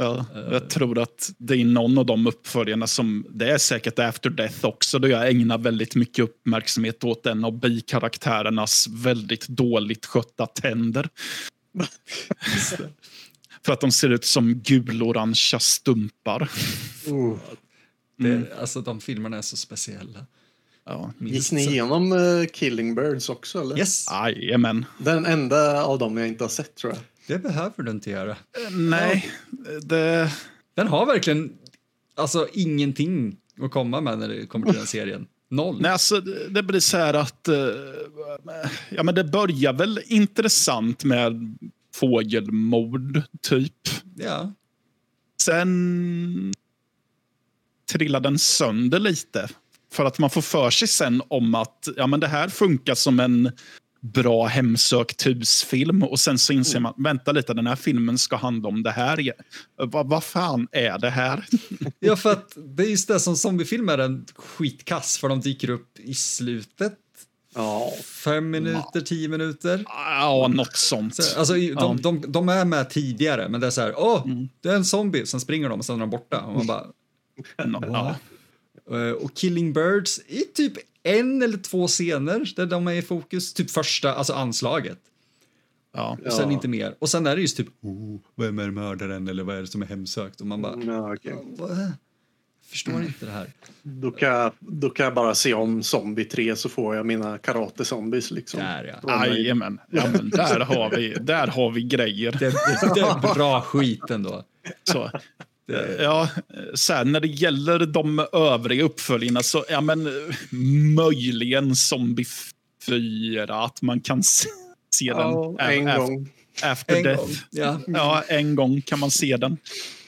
Ja, 0.00 0.26
jag 0.50 0.70
tror 0.70 0.98
att 0.98 1.32
det 1.38 1.54
är 1.54 1.64
någon 1.64 1.98
av 1.98 2.06
de 2.06 2.26
uppföljarna 2.26 2.86
som, 2.86 3.26
det 3.30 3.50
är 3.50 3.58
säkert 3.58 3.98
After 3.98 4.30
Death 4.30 4.64
också, 4.64 4.98
då 4.98 5.08
jag 5.08 5.30
ägnar 5.30 5.58
väldigt 5.58 5.94
mycket 5.94 6.22
uppmärksamhet 6.22 7.04
åt 7.04 7.26
en 7.26 7.44
av 7.44 7.60
bikaraktärernas 7.60 8.86
väldigt 8.90 9.48
dåligt 9.48 10.06
skötta 10.06 10.46
tänder. 10.46 11.08
För 13.64 13.72
att 13.72 13.80
de 13.80 13.92
ser 13.92 14.10
ut 14.10 14.24
som 14.24 14.54
gulorangea 14.54 15.60
stumpar. 15.60 16.50
Uh. 17.08 17.36
Det, 18.18 18.58
alltså 18.60 18.80
de 18.80 19.00
filmerna 19.00 19.38
är 19.38 19.42
så 19.42 19.56
speciella. 19.56 20.26
Ja, 20.88 21.12
Gick 21.18 21.52
ni 21.52 21.66
igenom 21.66 22.12
uh, 22.12 22.46
Killing 22.46 22.94
Birds 22.94 23.28
också? 23.28 23.60
Eller? 23.60 23.78
Yes. 23.78 24.06
Jajamän. 24.10 24.84
Den 24.98 25.26
enda 25.26 25.84
av 25.84 25.98
dem 25.98 26.16
jag 26.16 26.28
inte 26.28 26.44
har 26.44 26.48
sett 26.48 26.74
tror 26.74 26.92
jag. 26.92 27.02
Det 27.26 27.42
behöver 27.42 27.82
du 27.82 27.90
inte 27.90 28.10
göra. 28.10 28.30
Eh, 28.30 28.76
nej, 28.76 29.30
det... 29.82 30.32
Den 30.74 30.88
har 30.88 31.06
verkligen 31.06 31.52
alltså 32.16 32.48
ingenting 32.52 33.36
att 33.60 33.70
komma 33.70 34.00
med 34.00 34.18
när 34.18 34.28
det 34.28 34.46
kommer 34.46 34.66
till 34.66 34.76
den 34.76 34.86
serien. 34.86 35.26
Noll. 35.50 35.80
Nej, 35.80 35.90
alltså, 35.90 36.20
det 36.50 36.62
blir 36.62 36.80
så 36.80 36.96
här 36.96 37.14
att... 37.14 37.48
Uh, 37.48 37.56
ja, 38.90 39.02
men 39.02 39.14
det 39.14 39.24
börjar 39.24 39.72
väl 39.72 40.00
intressant 40.06 41.04
med 41.04 41.56
fågelmord, 41.94 43.22
typ. 43.42 43.88
Ja. 44.16 44.52
Sen 45.42 46.52
trillar 47.92 48.20
den 48.20 48.38
sönder 48.38 48.98
lite. 48.98 49.48
För 49.92 50.04
att 50.04 50.18
man 50.18 50.30
får 50.30 50.42
för 50.42 50.70
sig 50.70 50.88
sen 50.88 51.22
om 51.28 51.54
att 51.54 51.88
ja, 51.96 52.06
men 52.06 52.20
det 52.20 52.26
här 52.26 52.48
funkar 52.48 52.94
som 52.94 53.20
en 53.20 53.50
bra 54.00 54.46
hemsökt 54.46 55.26
husfilm 55.26 56.02
och 56.02 56.20
sen 56.20 56.38
så 56.38 56.52
inser 56.52 56.78
mm. 56.78 56.82
man, 56.82 56.94
vänta 57.04 57.32
lite, 57.32 57.54
den 57.54 57.66
här 57.66 57.76
filmen 57.76 58.18
ska 58.18 58.36
handla 58.36 58.68
om 58.68 58.82
det 58.82 58.90
här. 58.90 59.32
Vad, 59.76 60.08
vad 60.08 60.24
fan 60.24 60.68
är 60.72 60.98
det 60.98 61.10
här? 61.10 61.44
ja, 62.00 62.16
för 62.16 62.32
att 62.32 62.52
det 62.76 62.82
är 62.82 62.90
just 62.90 63.08
det 63.08 63.20
som 63.20 63.36
zombiefilmer 63.36 63.98
är 63.98 64.04
en 64.04 64.26
skitkass 64.36 65.18
för 65.18 65.28
de 65.28 65.40
dyker 65.40 65.70
upp 65.70 65.98
i 65.98 66.14
slutet. 66.14 66.98
Ja. 67.54 67.92
Fem 68.04 68.50
minuter, 68.50 69.00
tio 69.00 69.28
minuter. 69.28 69.84
Ja, 69.86 70.48
något 70.48 70.76
sånt. 70.76 71.14
Så, 71.14 71.38
alltså, 71.38 71.54
de, 71.54 71.66
ja. 71.66 71.96
de, 72.00 72.24
de, 72.28 72.48
är 72.48 72.64
med 72.64 72.90
tidigare, 72.90 73.48
men 73.48 73.60
det 73.60 73.66
är 73.66 73.70
så 73.70 73.80
här, 73.80 73.94
åh, 73.96 74.22
mm. 74.24 74.48
det 74.60 74.68
är 74.68 74.76
en 74.76 74.84
zombie, 74.84 75.26
sen 75.26 75.40
springer 75.40 75.68
de 75.68 75.78
och 75.78 75.84
sen 75.84 75.96
är 75.96 76.00
de 76.00 76.10
borta. 76.10 76.40
Och 76.40 76.54
man 76.54 76.66
bara, 76.66 76.86
no, 77.66 77.86
ja. 77.86 78.16
Uh, 78.90 79.12
och 79.12 79.34
Killing 79.34 79.72
Birds 79.72 80.20
är 80.28 80.52
typ 80.54 80.72
en 81.02 81.42
eller 81.42 81.58
två 81.58 81.86
scener 81.86 82.52
där 82.56 82.66
de 82.66 82.88
är 82.88 82.92
i 82.92 83.02
fokus. 83.02 83.54
Typ 83.54 83.70
första, 83.70 84.14
alltså 84.14 84.32
anslaget. 84.32 84.98
Ja. 85.92 86.18
Och 86.26 86.32
sen 86.32 86.50
inte 86.50 86.68
mer. 86.68 86.94
Och 86.98 87.08
sen 87.08 87.26
är 87.26 87.36
det 87.36 87.42
just 87.42 87.56
typ, 87.56 87.68
oh, 87.80 88.20
vem 88.36 88.58
är 88.58 88.70
mördaren 88.70 89.28
eller 89.28 89.44
vad 89.44 89.56
är 89.56 89.60
det 89.60 89.66
som 89.66 89.82
är 89.82 89.86
hemsökt? 89.86 90.40
Och 90.40 90.46
man 90.46 90.62
bara, 90.62 90.82
ja, 90.82 91.12
okay. 91.14 91.34
vad? 91.56 91.92
förstår 92.68 92.92
mm. 92.92 93.06
inte 93.06 93.26
det 93.26 93.32
här. 93.32 93.46
Då 93.82 94.10
kan, 94.10 94.28
jag, 94.28 94.52
då 94.58 94.90
kan 94.90 95.04
jag 95.04 95.14
bara 95.14 95.34
se 95.34 95.54
om 95.54 95.82
Zombie 95.82 96.24
3 96.24 96.56
så 96.56 96.68
får 96.68 96.96
jag 96.96 97.06
mina 97.06 97.38
karate-zombies. 97.38 98.32
Liksom. 98.32 98.60
Där 98.60 98.98
ja. 99.02 99.26
Jajamän. 99.26 99.80
Ja, 99.90 100.02
men 100.12 100.30
där, 100.30 100.60
har 100.60 100.96
vi, 100.96 101.14
där 101.20 101.46
har 101.46 101.70
vi 101.70 101.82
grejer. 101.82 102.32
Det, 102.32 102.50
det, 102.50 102.94
det 102.94 103.00
är 103.00 103.34
bra 103.34 103.60
skit 103.60 104.10
ändå. 104.10 104.44
Så. 104.84 105.10
Ja, 105.98 106.28
så 106.74 106.92
här, 106.92 107.04
när 107.04 107.20
det 107.20 107.28
gäller 107.28 107.78
de 107.78 108.26
övriga 108.32 108.84
uppföljarna 108.84 109.42
så, 109.42 109.64
ja 109.70 109.80
men 109.80 110.08
möjligen 110.94 111.76
Zombie 111.76 112.24
4, 112.86 113.64
att 113.64 113.82
man 113.82 114.00
kan 114.00 114.22
se 114.94 115.12
den. 115.12 115.58
En 115.58 115.98
gång. 115.98 116.28
After 116.62 116.96
en 116.96 117.02
Death. 117.02 117.20
Gång. 117.22 117.30
Ja. 117.50 117.80
ja, 117.86 118.22
en 118.28 118.54
gång 118.54 118.82
kan 118.82 118.98
man 118.98 119.10
se 119.10 119.36
den. 119.36 119.56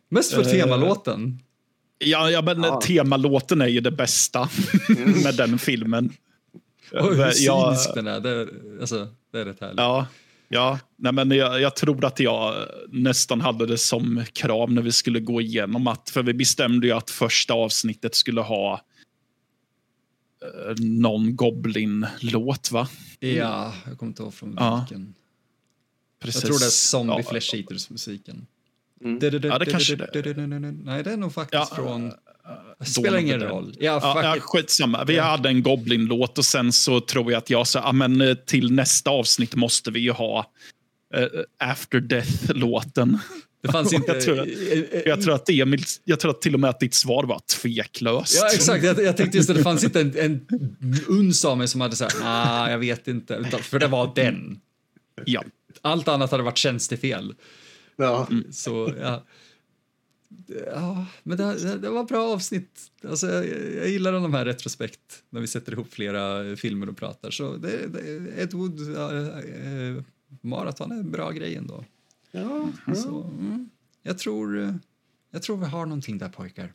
Mest 0.08 0.32
för 0.32 0.42
uh, 0.42 0.50
temalåten. 0.50 1.38
Ja, 1.98 2.30
ja 2.30 2.42
men 2.42 2.62
ja. 2.62 2.80
temalåten 2.80 3.60
är 3.60 3.66
ju 3.66 3.80
det 3.80 3.90
bästa 3.90 4.48
mm. 4.88 5.10
med 5.22 5.34
den 5.34 5.58
filmen. 5.58 6.12
Och 6.92 7.14
hur 7.14 7.30
cynisk 7.30 7.94
den 7.94 8.06
är, 8.06 8.20
det 8.20 8.30
är, 8.30 8.48
alltså, 8.80 9.08
det 9.32 9.40
är 9.40 9.44
rätt 9.44 9.60
härligt. 9.60 9.78
Ja, 9.78 10.06
Ja, 10.52 10.78
nej 10.96 11.12
men 11.12 11.30
jag, 11.30 11.60
jag 11.60 11.76
tror 11.76 12.04
att 12.04 12.20
jag 12.20 12.68
nästan 12.88 13.40
hade 13.40 13.66
det 13.66 13.78
som 13.78 14.24
krav 14.32 14.72
när 14.72 14.82
vi 14.82 14.92
skulle 14.92 15.20
gå 15.20 15.40
igenom 15.40 15.86
att, 15.86 16.10
för 16.10 16.22
vi 16.22 16.34
bestämde 16.34 16.86
ju 16.86 16.92
att 16.92 17.10
första 17.10 17.54
avsnittet 17.54 18.14
skulle 18.14 18.40
ha 18.40 18.84
eh, 20.42 20.74
någon 20.78 21.36
Goblin-låt, 21.36 22.70
va? 22.70 22.88
Ja, 23.18 23.74
jag 23.86 23.98
kommer 23.98 24.10
inte 24.10 24.22
ihåg 24.22 24.34
från 24.34 24.48
vilken. 24.48 25.14
Precis. 26.22 26.42
Jag 26.42 26.50
tror 26.50 26.58
det 26.58 26.66
är 26.66 26.70
Zombie 26.70 27.14
ja. 27.16 27.30
Flesh 27.30 27.54
Eaters 27.54 27.90
musiken. 27.90 28.46
Mm. 29.04 29.18
Ja, 29.42 29.58
det 29.58 29.66
kanske 29.66 29.96
det 29.96 30.16
är. 30.16 30.72
Nej, 30.84 31.02
det 31.02 31.12
är 31.12 31.16
nog 31.16 31.34
faktiskt 31.34 31.74
från 31.74 32.08
det 32.08 32.16
spelar 32.86 33.18
ingen 33.18 33.40
roll. 33.40 33.74
Ja, 33.78 34.00
ja, 34.02 34.36
ja, 34.36 34.40
skitsamma. 34.40 35.04
Vi 35.04 35.16
ja. 35.16 35.22
hade 35.22 35.48
en 35.48 35.62
Goblin-låt 35.62 36.38
och 36.38 36.44
sen 36.44 36.72
så 36.72 37.00
tror 37.00 37.32
jag 37.32 37.38
att 37.38 37.50
jag 37.50 37.66
sa, 37.66 37.92
men 37.92 38.20
eh, 38.20 38.34
till 38.34 38.72
nästa 38.72 39.10
avsnitt 39.10 39.54
måste 39.54 39.90
vi 39.90 40.00
ju 40.00 40.10
ha 40.10 40.46
uh, 41.16 41.26
After 41.58 42.00
Death-låten. 42.00 43.18
Det 43.62 43.72
fanns 43.72 43.92
inte... 43.92 44.12
jag, 44.12 44.20
tror 44.20 44.40
att, 44.40 44.48
jag, 45.06 45.22
tror 45.22 45.34
att 45.34 45.50
Emil, 45.50 45.84
jag 46.04 46.20
tror 46.20 46.30
att 46.30 46.42
till 46.42 46.54
och 46.54 46.60
med 46.60 46.70
att 46.70 46.80
ditt 46.80 46.94
svar 46.94 47.24
var 47.24 47.40
tveklöst. 47.60 48.38
Ja, 48.40 48.50
exakt. 48.54 48.84
Jag, 48.84 49.02
jag 49.02 49.16
tänkte 49.16 49.38
just 49.38 49.50
att 49.50 49.56
det 49.56 49.62
fanns 49.62 49.84
inte 49.84 50.00
en, 50.00 50.18
en 50.18 50.46
uns 51.08 51.44
av 51.44 51.58
mig 51.58 51.68
som 51.68 51.80
hade 51.80 51.96
sagt, 51.96 52.16
nej, 52.22 52.70
jag 52.70 52.78
vet 52.78 53.08
inte. 53.08 53.34
Utan, 53.34 53.60
för 53.60 53.78
det 53.78 53.86
var 53.86 54.12
den. 54.14 54.60
Ja. 55.24 55.44
Allt 55.82 56.08
annat 56.08 56.30
hade 56.30 56.42
varit 56.42 56.58
tjänstefel. 56.58 57.34
Ja. 57.96 58.26
Mm. 58.30 58.52
Så, 58.52 58.94
ja. 59.00 59.24
Ja, 60.66 61.06
men 61.22 61.38
det, 61.38 61.78
det, 61.78 61.90
var 61.90 62.04
bra 62.04 62.32
avsnitt. 62.32 62.90
Alltså, 63.04 63.26
jag, 63.26 63.46
jag 63.74 63.88
gillar 63.88 64.12
de 64.12 64.34
här 64.34 64.44
retrospekt 64.44 65.22
när 65.30 65.40
vi 65.40 65.46
sätter 65.46 65.72
ihop 65.72 65.92
flera 65.92 66.56
filmer 66.56 66.88
och 66.88 66.96
pratar. 66.96 67.30
Så 67.30 67.56
det, 67.56 67.86
det, 67.86 68.42
Ed 68.42 68.52
Wood, 68.52 68.80
äh, 68.96 70.02
maraton 70.40 70.92
är 70.92 70.96
en 70.96 71.10
bra 71.10 71.30
grej 71.30 71.54
ändå. 71.54 71.84
Ja, 72.30 72.72
Så, 72.94 73.22
mm, 73.22 73.70
jag, 74.02 74.18
tror, 74.18 74.62
eh, 74.62 74.74
jag 75.30 75.42
tror 75.42 75.56
vi 75.56 75.66
har 75.66 75.86
någonting 75.86 76.18
där 76.18 76.28
pojkar. 76.28 76.72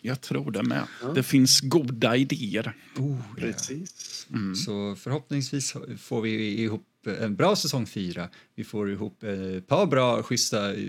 Jag 0.00 0.20
tror 0.20 0.50
det 0.50 0.62
med. 0.62 0.86
Det 1.14 1.22
finns 1.22 1.60
goda 1.60 2.16
idéer. 2.16 2.76
Oh, 2.96 3.20
precis. 3.36 4.26
Så 4.64 4.96
förhoppningsvis 4.96 5.74
får 5.98 6.22
vi 6.22 6.62
ihop 6.62 6.84
en 7.06 7.36
bra 7.36 7.56
säsong 7.56 7.86
fyra. 7.86 8.28
Vi 8.54 8.64
får 8.64 8.90
ihop 8.90 9.22
ett 9.22 9.66
par 9.66 9.86
bra, 9.86 10.22
schyssta 10.22 10.74
eh, 10.74 10.88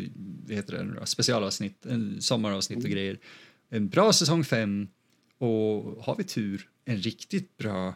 heter 0.49 0.83
det, 0.83 1.05
specialavsnitt, 1.05 1.85
en 1.85 2.21
sommaravsnitt 2.21 2.83
och 2.83 2.89
grejer. 2.89 3.19
En 3.69 3.89
bra 3.89 4.13
säsong 4.13 4.43
fem 4.43 4.87
och 5.37 6.03
har 6.03 6.15
vi 6.17 6.23
tur, 6.23 6.69
en 6.85 6.97
riktigt 6.97 7.57
bra 7.57 7.93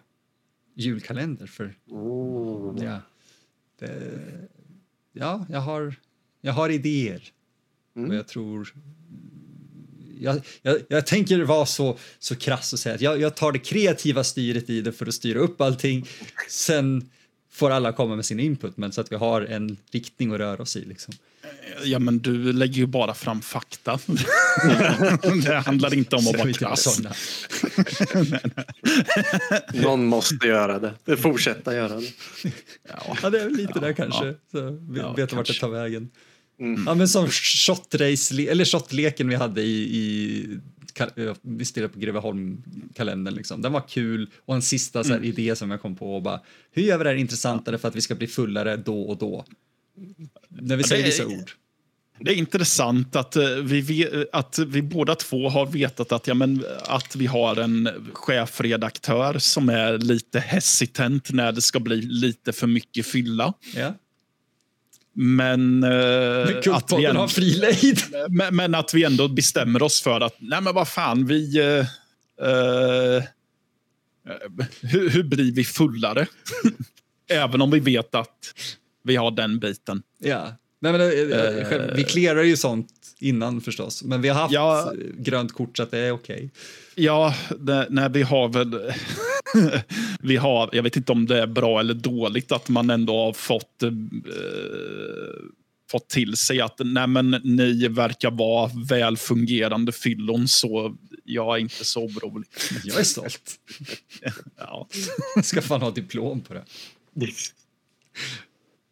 julkalender. 0.75 1.47
För, 1.47 1.75
Oh. 1.87 2.83
ja, 2.83 3.01
det, 3.79 4.49
ja 5.13 5.45
jag, 5.49 5.59
har, 5.59 5.95
jag 6.41 6.53
har 6.53 6.69
idéer. 6.69 7.31
Och 7.93 8.15
jag 8.15 8.27
tror... 8.27 8.73
Jag, 10.23 10.41
jag, 10.61 10.77
jag 10.87 11.05
tänker 11.05 11.39
vara 11.39 11.65
så, 11.65 11.97
så 12.19 12.35
krass 12.35 12.73
och 12.73 12.79
säga 12.79 12.95
att 12.95 13.01
jag, 13.01 13.21
jag 13.21 13.35
tar 13.35 13.51
det 13.51 13.59
kreativa 13.59 14.23
styret 14.23 14.69
i 14.69 14.81
det 14.81 14.91
för 14.91 15.05
att 15.05 15.13
styra 15.13 15.39
upp 15.39 15.61
allting. 15.61 16.07
Sen 16.49 17.09
får 17.51 17.71
alla 17.71 17.91
komma 17.93 18.15
med 18.15 18.25
sin 18.25 18.39
input, 18.39 18.77
men 18.77 18.91
så 18.91 19.01
att 19.01 19.11
vi 19.11 19.15
har 19.15 19.41
en 19.41 19.77
riktning 19.91 20.31
att 20.31 20.39
röra 20.39 20.61
oss 20.61 20.75
i. 20.75 20.85
Liksom. 20.85 21.13
Ja, 21.83 21.99
men 21.99 22.19
du 22.19 22.53
lägger 22.53 22.75
ju 22.75 22.85
bara 22.85 23.13
fram 23.13 23.41
fakta. 23.41 23.99
det 25.45 25.55
handlar 25.65 25.93
inte 25.93 26.15
om 26.15 26.27
att 26.27 26.37
vara 26.37 26.53
krass. 26.53 27.01
Någon 29.73 30.05
måste 30.05 30.47
göra 30.47 30.79
det. 30.79 30.93
det. 31.05 31.17
Fortsätta 31.17 31.75
göra 31.75 31.99
det. 31.99 32.11
Ja, 33.21 33.29
det 33.29 33.41
är 33.41 33.49
lite 33.49 33.79
där 33.79 33.93
kanske. 33.93 34.35
Så 34.51 34.69
vi 34.89 34.99
Ja, 34.99 35.13
vet 35.13 35.33
vart 35.33 35.47
det 35.47 35.53
tar 35.53 35.69
vägen. 35.69 36.09
Ja, 36.85 36.95
men 36.95 37.07
som 37.07 37.27
shotrace, 37.29 38.43
eller 38.51 38.65
shotleken 38.65 39.29
vi 39.29 39.35
hade 39.35 39.61
i, 39.61 39.97
i 39.97 40.59
ka- 40.93 41.35
vi 41.41 41.65
stirrade 41.65 41.93
på 41.93 41.99
Greveholm-kalendern. 41.99 43.35
Liksom. 43.35 43.61
Den 43.61 43.73
var 43.73 43.87
kul 43.87 44.29
och 44.45 44.55
en 44.55 44.61
sista 44.61 45.03
så 45.03 45.13
här, 45.13 45.23
idé 45.23 45.55
som 45.55 45.71
jag 45.71 45.81
kom 45.81 45.95
på. 45.95 46.15
Och 46.15 46.21
bara, 46.21 46.41
hur 46.71 46.83
gör 46.83 46.97
vi 46.97 47.03
det 47.03 47.09
här 47.09 47.17
intressantare 47.17 47.77
för 47.77 47.87
att 47.87 47.95
vi 47.95 48.01
ska 48.01 48.15
bli 48.15 48.27
fullare 48.27 48.77
då 48.77 49.01
och 49.01 49.17
då? 49.17 49.45
När 50.49 50.77
vi 50.77 50.83
säger 50.83 51.05
vissa 51.05 51.25
ord. 51.27 51.51
Det 52.19 52.31
är 52.31 52.35
intressant 52.35 53.15
att 53.15 53.35
eh, 53.35 53.49
vi, 53.49 54.25
att 54.31 54.59
vi 54.67 54.81
båda 54.81 55.15
två 55.15 55.49
har 55.49 55.65
vetat 55.65 56.11
att, 56.11 56.27
ja, 56.27 56.33
men, 56.33 56.65
att 56.85 57.15
vi 57.15 57.25
har 57.25 57.55
en 57.55 57.89
chefredaktör 58.13 59.39
som 59.39 59.69
är 59.69 59.97
lite 59.97 60.39
hesitant 60.39 61.31
när 61.31 61.51
det 61.51 61.61
ska 61.61 61.79
bli 61.79 62.01
lite 62.01 62.53
för 62.53 62.67
mycket 62.67 63.05
fylla. 63.05 63.53
Ja. 63.75 63.93
Men, 65.15 65.83
eh, 65.83 66.75
att 66.75 66.91
vi 66.97 67.05
ändå, 67.05 67.21
har 67.21 67.27
fri 67.27 67.49
lejd. 67.55 67.99
men, 68.29 68.55
men 68.55 68.75
att 68.75 68.93
vi 68.93 69.03
ändå 69.03 69.27
bestämmer 69.27 69.83
oss 69.83 70.01
för 70.01 70.21
att, 70.21 70.35
nej 70.39 70.61
men 70.61 70.73
vad 70.75 70.87
fan, 70.87 71.25
vi... 71.25 71.59
eh, 71.59 71.79
eh, 72.47 73.23
hur, 74.81 75.09
hur 75.09 75.23
blir 75.23 75.51
vi 75.51 75.63
fullare? 75.63 76.27
Även 77.29 77.61
om 77.61 77.71
vi 77.71 77.79
vet 77.79 78.15
att 78.15 78.53
vi 79.03 79.15
har 79.15 79.31
den 79.31 79.59
biten. 79.59 80.01
Ja. 80.19 80.55
Nej, 80.81 80.91
men, 80.91 81.01
eh, 81.01 81.07
eh, 81.07 81.69
själv- 81.69 81.95
vi 81.95 82.03
clearar 82.03 82.43
ju 82.43 82.57
sånt 82.57 82.89
innan 83.19 83.61
förstås, 83.61 84.03
men 84.03 84.21
vi 84.21 84.29
har 84.29 84.35
haft 84.41 84.53
Ja. 84.53 84.91
eh, 84.93 84.97
grönt 85.17 85.51
kort 85.53 85.77
så 85.77 85.83
att 85.83 85.91
det 85.91 85.99
är 85.99 86.11
okej. 86.11 86.51
Ja, 86.95 87.35
det, 87.59 87.87
nej, 87.89 88.09
vi 88.09 88.21
har 88.21 88.49
väl... 88.49 88.93
vi 90.19 90.37
har, 90.37 90.69
jag 90.73 90.83
vet 90.83 90.95
inte 90.95 91.11
om 91.11 91.25
det 91.25 91.41
är 91.41 91.47
bra 91.47 91.79
eller 91.79 91.93
dåligt 91.93 92.51
att 92.51 92.69
man 92.69 92.89
ändå 92.89 93.25
har 93.25 93.33
fått, 93.33 93.83
eh, 93.83 93.91
fått 95.91 96.09
till 96.09 96.37
sig 96.37 96.61
att 96.61 96.79
nej, 96.83 97.07
men, 97.07 97.29
ni 97.43 97.87
verkar 97.87 98.31
vara 98.31 98.71
väl 98.89 99.17
fungerande 99.17 99.91
fyllon 99.91 100.47
så 100.47 100.95
jag 101.23 101.55
är 101.55 101.59
inte 101.59 101.85
så 101.85 102.03
orolig. 102.03 102.47
Jag 102.83 102.99
är 102.99 103.03
stolt. 103.03 103.59
Ja, 104.57 104.87
Ska 105.43 105.61
fan 105.61 105.81
ha 105.81 105.91
diplom 105.91 106.41
på 106.41 106.53
det. 106.53 106.63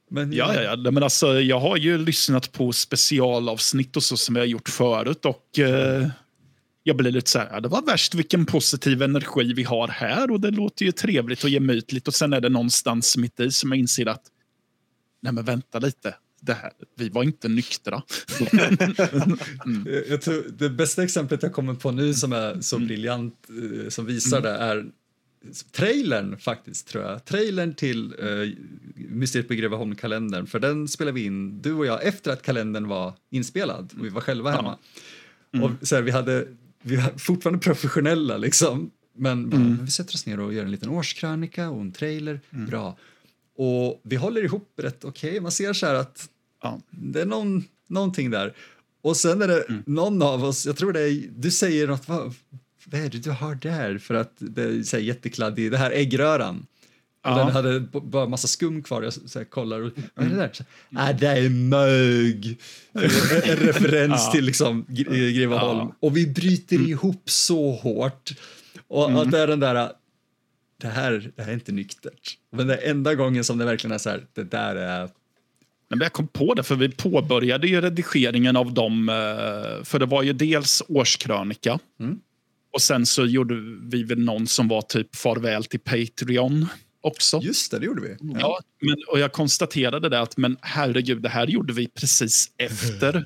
Men 0.10 0.34
ja, 0.34 0.56
ja, 0.56 0.62
ja. 0.62 0.92
Men 0.92 1.04
alltså, 1.04 1.42
jag 1.42 1.60
har 1.60 1.78
ju 1.78 1.98
lyssnat 1.98 2.52
på 2.52 2.72
specialavsnitt 2.72 3.96
och 3.98 4.04
så 4.04 4.18
som 4.18 4.36
jag 4.36 4.48
gjort 4.48 4.70
förut 4.70 5.26
och 5.26 5.60
eh, 5.60 6.08
jag 6.84 6.98
blir 6.98 7.12
lite 7.12 7.30
så 7.32 7.40
här, 7.40 7.50
ja, 7.52 7.60
det 7.60 7.68
var 7.68 7.82
värst 7.82 8.16
vilken 8.16 8.46
positiv 8.46 9.02
energi 9.02 9.54
vi 9.54 9.64
har 9.64 9.88
här 9.88 10.32
och 10.32 10.40
det 10.42 10.52
låter 10.52 10.86
ju 10.86 10.92
trevligt 10.92 11.44
och 11.44 11.50
gemytligt 11.50 12.08
och 12.08 12.14
sen 12.14 12.34
är 12.34 12.42
det 12.42 12.50
någonstans 12.50 13.18
mitt 13.18 13.40
i 13.40 13.52
som 13.52 13.72
jag 13.72 13.80
inser 13.80 14.06
att 14.06 14.24
nej 15.22 15.34
men 15.34 15.46
vänta 15.46 15.80
lite, 15.80 16.16
det 16.42 16.54
här, 16.54 16.72
vi 16.98 17.10
var 17.10 17.24
inte 17.24 17.48
nyktra. 17.50 18.04
Jag- 19.86 20.08
Jag 20.10 20.22
tror, 20.22 20.46
det 20.58 20.70
bästa 20.70 21.04
exemplet 21.04 21.44
jag 21.44 21.54
kommer 21.54 21.74
på 21.74 21.92
nu 21.92 22.14
som 22.14 22.34
är 22.34 22.62
så 22.62 22.80
briljant 22.80 23.48
eh, 23.84 23.90
som 23.90 24.06
visar 24.06 24.42
det 24.42 24.50
är 24.50 24.86
trailern 25.72 26.38
faktiskt 26.38 26.88
tror 26.88 27.04
jag. 27.04 27.26
Trailern 27.26 27.74
till 27.74 28.14
uh, 28.14 28.54
Mysteriet 28.96 29.48
på 29.48 29.54
Greveholm-kalendern 29.54 30.48
för 30.48 30.60
den 30.60 30.88
spelade 30.88 31.16
vi 31.16 31.26
in, 31.26 31.62
du 31.62 31.74
och 31.74 31.86
jag, 31.86 32.06
efter 32.08 32.32
att 32.32 32.42
kalendern 32.42 32.88
var 32.88 33.14
inspelad. 33.32 33.94
Och 34.00 34.06
vi 34.06 34.10
var 34.10 34.22
själva 34.22 34.52
hemma. 34.52 34.78
Och 35.64 35.88
så 35.88 35.96
här, 35.96 36.02
vi 36.02 36.12
hade, 36.12 36.48
vi 36.82 36.96
var 36.96 37.18
fortfarande 37.18 37.60
professionella 37.60 38.38
liksom. 38.38 38.92
Men 39.16 39.50
bara, 39.50 39.60
men 39.60 39.86
vi 39.86 39.92
sätter 39.92 40.14
oss 40.16 40.26
ner 40.26 40.40
och 40.40 40.54
gör 40.54 40.64
en 40.64 40.72
liten 40.72 40.90
årskrönika 40.90 41.70
och 41.70 41.82
en 41.82 41.92
trailer. 41.92 42.40
Bra. 42.50 42.98
Och 43.58 44.02
vi 44.04 44.16
håller 44.16 44.44
ihop 44.44 44.74
rätt 44.78 45.06
okej. 45.06 45.40
Man 45.40 45.52
ser 45.52 45.74
så 45.74 45.86
här 45.86 45.96
att 45.96 46.30
Ja. 46.64 46.80
det 46.90 47.22
är 47.22 47.26
någon, 47.26 47.64
någonting 47.88 48.30
där. 48.30 48.54
Och 49.02 49.18
sen 49.18 49.42
är 49.42 49.48
det 49.48 49.66
någon 49.86 50.22
av 50.22 50.44
oss, 50.44 50.66
jag 50.66 50.78
tror 50.78 50.94
det 50.94 51.02
är, 51.02 51.24
du 51.38 51.52
säger 51.52 51.88
något, 51.88 52.08
vad, 52.08 52.34
vad 52.86 53.02
är 53.02 53.10
det 53.10 53.18
du 53.18 53.32
har 53.32 53.56
där? 53.56 53.98
För 53.98 54.14
att 54.14 54.34
det 54.38 54.64
är 54.64 54.84
så 54.84 54.96
här 54.98 55.04
jättekladdig, 55.04 55.72
det 55.72 55.78
här 55.78 55.92
äggröran. 55.92 56.66
Ja. 57.24 57.38
den 57.38 57.48
hade 57.50 57.80
bara 58.04 58.28
massa 58.28 58.48
skum 58.48 58.84
kvar. 58.84 59.02
Jag 59.04 59.14
så 59.14 59.40
här, 59.40 59.46
kollar 59.46 59.82
och, 59.82 59.92
vad 60.16 60.26
är 60.26 60.30
det 60.30 60.36
där? 60.36 60.50
Så, 60.54 60.64
ah, 60.96 61.14
det 61.14 61.28
är 61.28 61.50
mög. 61.50 62.58
En, 62.94 63.02
en 63.44 63.56
referens 63.58 64.32
till 64.32 64.46
liksom 64.46 64.86
Gre- 64.90 65.32
Greveholm. 65.32 65.80
Ja. 65.80 65.96
Och 66.00 66.18
vi 66.18 66.28
bryter 66.28 66.90
ihop 66.90 67.30
så 67.30 67.72
hårt. 67.72 68.32
Och 68.88 69.22
att 69.22 69.32
det 69.32 69.40
är 69.40 69.48
den 69.48 69.60
där, 69.60 69.92
det 70.82 70.88
här, 70.88 71.32
det 71.36 71.42
här 71.44 71.50
är 71.50 71.54
inte 71.54 71.72
nyktert. 71.72 72.38
Men 72.52 72.68
det 72.68 72.76
är 72.78 72.90
enda 72.92 73.16
gången 73.16 73.44
som 73.44 73.58
det 73.58 73.66
verkligen 73.66 73.94
är 73.94 73.98
så 73.98 74.10
här, 74.10 74.24
det 74.34 74.44
där 74.44 74.76
är 74.76 75.10
Men 75.90 76.00
jag 76.00 76.14
kom 76.14 76.28
på 76.28 76.54
det, 76.54 76.64
för 76.64 76.76
vi 76.76 76.90
påbörjade 76.90 77.68
ju 77.68 77.82
redigeringen 77.82 78.56
av 78.56 78.74
dem. 78.74 79.10
eh, 79.10 79.84
För 79.84 80.00
det 80.00 80.06
var 80.06 80.24
ju 80.24 80.34
dels 80.34 80.84
årskrönika. 80.88 81.80
Och 82.74 82.82
sen 82.82 83.06
så 83.06 83.26
gjorde 83.26 83.56
vi 83.82 84.04
väl 84.04 84.20
någon 84.20 84.48
som 84.48 84.68
var 84.68 84.82
typ 84.82 85.16
farväl 85.16 85.64
till 85.64 85.80
Patreon 85.80 86.68
också. 87.02 87.40
Just 87.44 87.72
det, 87.72 87.80
det 87.80 87.86
gjorde 87.86 88.02
vi. 88.02 88.16
Ja, 88.40 88.60
men, 88.82 88.96
och 89.08 89.20
jag 89.20 89.32
konstaterade 89.32 90.10
det 90.10 90.20
att 90.20 90.38
men 90.38 90.58
herregud, 90.62 91.22
det 91.22 91.30
här 91.30 91.48
gjorde 91.48 91.74
vi 91.74 91.88
precis 91.88 92.52
efter 92.58 93.26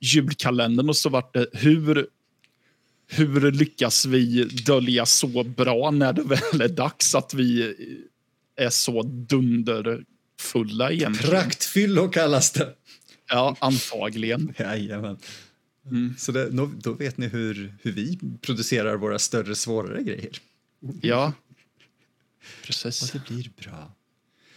julkalendern 0.00 0.88
och 0.88 0.96
så 0.96 1.08
vart 1.08 1.34
det 1.34 1.46
hur 1.52 2.06
hur 3.12 3.52
lyckas 3.52 4.06
vi 4.06 4.44
dölja 4.44 5.06
så 5.06 5.42
bra 5.42 5.90
när 5.90 6.12
det 6.12 6.22
väl 6.22 6.60
är 6.60 6.68
dags 6.68 7.14
att 7.14 7.34
vi 7.34 7.74
är 8.56 8.70
så 8.70 9.02
dunderfulla 9.02 10.92
egentligen? 10.92 11.30
Praktfyllo 11.30 12.08
kallas 12.08 12.50
det. 12.50 12.74
Ja, 13.28 13.56
antagligen. 13.58 14.54
Jajamän. 14.58 15.16
Så 16.18 16.32
det, 16.32 16.50
då, 16.50 16.70
då 16.76 16.92
vet 16.92 17.18
ni 17.18 17.28
hur, 17.28 17.74
hur 17.82 17.92
vi 17.92 18.18
producerar 18.40 18.96
våra 18.96 19.18
större, 19.18 19.54
svårare 19.54 20.02
grejer. 20.02 20.30
Ja. 21.00 21.32
Och 22.40 22.66
Precis. 22.66 23.10
det 23.10 23.24
blir 23.28 23.50
bra. 23.64 23.92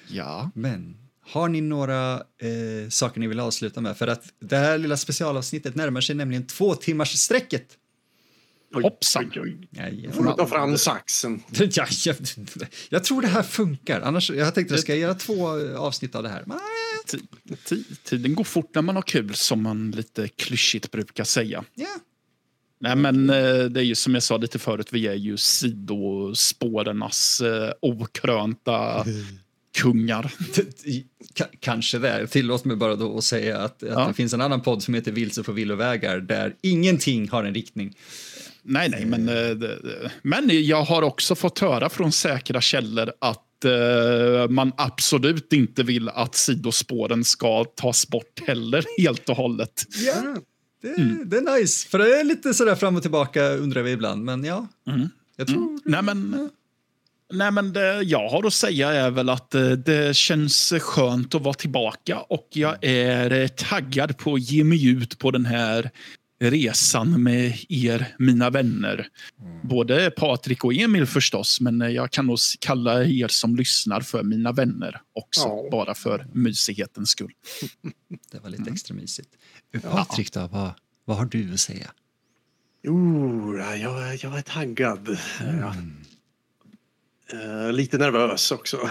Ja. 0.07 0.51
Men 0.55 0.97
har 1.25 1.49
ni 1.49 1.61
några 1.61 2.13
eh, 2.15 2.89
saker 2.89 3.19
ni 3.19 3.27
vill 3.27 3.39
avsluta 3.39 3.81
med? 3.81 3.97
För 3.97 4.07
att 4.07 4.23
det 4.39 4.57
här 4.57 4.77
lilla 4.77 4.97
specialavsnittet 4.97 5.75
närmar 5.75 6.01
sig 6.01 6.15
nämligen 6.15 6.47
två 6.47 6.75
timmars 6.75 7.13
sträcket. 7.13 7.77
Hoppsan. 8.73 9.31
Jajamän. 9.71 10.13
Får 10.13 10.23
du 10.23 10.33
ta 10.33 10.47
fram 10.47 10.77
saxen? 10.77 11.43
Ja, 11.51 11.85
jag, 12.05 12.15
jag 12.89 13.03
tror 13.03 13.21
det 13.21 13.27
här 13.27 13.43
funkar. 13.43 14.01
Annars, 14.01 14.29
jag 14.29 14.55
tänkte 14.55 14.73
att 14.73 14.77
jag 14.77 14.83
ska 14.83 14.95
göra 14.95 15.13
två 15.13 15.47
avsnitt 15.77 16.15
av 16.15 16.23
det 16.23 16.29
här. 16.29 16.43
Men, 16.45 16.59
Tiden 18.03 18.35
går 18.35 18.43
fort 18.43 18.75
när 18.75 18.81
man 18.81 18.95
har 18.95 19.01
kul, 19.01 19.35
som 19.35 19.63
man 19.63 19.91
lite 19.91 20.27
klyschigt 20.27 20.91
brukar 20.91 21.23
säga. 21.23 21.63
ja. 21.75 21.87
Nej, 22.83 22.95
men 22.95 23.29
eh, 23.29 23.63
det 23.63 23.79
är 23.79 23.83
ju 23.83 23.95
som 23.95 24.13
jag 24.13 24.23
sa 24.23 24.37
lite 24.37 24.59
förut, 24.59 24.87
vi 24.91 25.07
är 25.07 25.13
ju 25.13 25.37
sidospårernas 25.37 27.41
eh, 27.41 27.71
okrönta 27.81 29.05
kungar. 29.77 30.33
K- 31.37 31.45
kanske 31.59 31.99
det. 31.99 32.27
Tillåt 32.27 32.65
mig 32.65 32.77
bara 32.77 32.95
då 32.95 33.17
att 33.17 33.23
säga 33.23 33.57
att, 33.59 33.83
att 33.83 33.89
Ja. 33.89 34.07
det 34.07 34.13
finns 34.13 34.33
en 34.33 34.41
annan 34.41 34.61
podd 34.61 34.83
som 34.83 34.93
heter 34.93 35.11
Vilse 35.11 35.43
på 35.43 35.51
villovägar 35.51 36.19
där 36.19 36.55
ingenting 36.61 37.29
har 37.29 37.43
en 37.43 37.53
riktning. 37.53 37.95
Nej, 38.63 38.89
nej, 38.89 39.05
men, 39.05 39.29
eh, 39.29 39.49
det- 39.49 40.11
men 40.21 40.49
jag 40.67 40.83
har 40.83 41.01
också 41.01 41.35
fått 41.35 41.59
höra 41.59 41.89
från 41.89 42.11
säkra 42.11 42.61
källor 42.61 43.11
att 43.21 43.39
man 44.49 44.71
absolut 44.77 45.53
inte 45.53 45.83
vill 45.83 46.09
att 46.09 46.35
sidospåren 46.35 47.23
ska 47.23 47.63
tas 47.63 48.07
bort 48.07 48.41
heller 48.47 48.83
helt 49.01 49.29
och 49.29 49.35
hållet. 49.37 49.83
Ja, 50.05 50.35
det, 50.83 51.01
mm. 51.01 51.29
det 51.29 51.37
är 51.37 51.59
nice. 51.59 51.87
För 51.87 51.99
det 51.99 52.19
är 52.19 52.23
lite 52.23 52.53
sådär 52.53 52.75
fram 52.75 52.95
och 52.95 53.01
tillbaka 53.01 53.49
undrar 53.49 53.81
vi 53.81 53.91
ibland, 53.91 54.23
men 54.23 54.43
ja. 54.43 54.67
Mm. 54.87 55.09
Jag 55.37 55.47
tror... 55.47 55.57
Mm. 55.57 55.79
Nej, 55.85 56.01
men... 56.01 56.49
Nej, 57.33 57.51
men 57.51 57.73
det 57.73 58.01
jag 58.01 58.29
har 58.29 58.47
att 58.47 58.53
säga 58.53 58.91
är 58.91 59.11
väl 59.11 59.29
att 59.29 59.55
eh, 59.55 59.71
det 59.71 60.15
känns 60.15 60.73
skönt 60.79 61.35
att 61.35 61.41
vara 61.41 61.53
tillbaka 61.53 62.19
och 62.19 62.47
jag 62.51 62.83
är 62.83 63.47
taggad 63.47 64.17
på 64.17 64.33
att 64.33 64.41
ge 64.41 64.63
mig 64.63 64.87
ut 64.87 65.19
på 65.19 65.31
den 65.31 65.45
här 65.45 65.91
resan 66.51 67.23
med 67.23 67.65
er, 67.69 68.15
mina 68.19 68.49
vänner. 68.49 69.07
Mm. 69.41 69.67
Både 69.67 70.11
Patrik 70.11 70.63
och 70.65 70.73
Emil 70.73 71.05
förstås, 71.05 71.61
men 71.61 71.79
jag 71.93 72.11
kan 72.11 72.27
nog 72.27 72.37
kalla 72.59 73.03
er 73.03 73.27
som 73.27 73.55
lyssnar 73.55 74.01
för 74.01 74.23
mina 74.23 74.51
vänner 74.51 75.01
också, 75.13 75.47
ja. 75.47 75.67
bara 75.71 75.95
för 75.95 76.27
mysighetens 76.33 77.09
skull. 77.09 77.31
Det 78.31 78.39
var 78.39 78.49
lite 78.49 78.61
mm. 78.61 78.73
extra 78.73 78.95
mysigt. 78.95 79.29
Patrik, 79.81 80.33
då, 80.33 80.47
vad, 80.47 80.71
vad 81.05 81.17
har 81.17 81.25
du 81.25 81.53
att 81.53 81.59
säga? 81.59 81.91
Jo, 82.83 83.57
jag, 83.57 83.77
jag 84.15 84.37
är 84.37 84.41
taggad. 84.41 85.17
Mm. 85.41 86.02
Uh, 87.33 87.71
lite 87.71 87.97
nervös 87.97 88.51
också. 88.51 88.77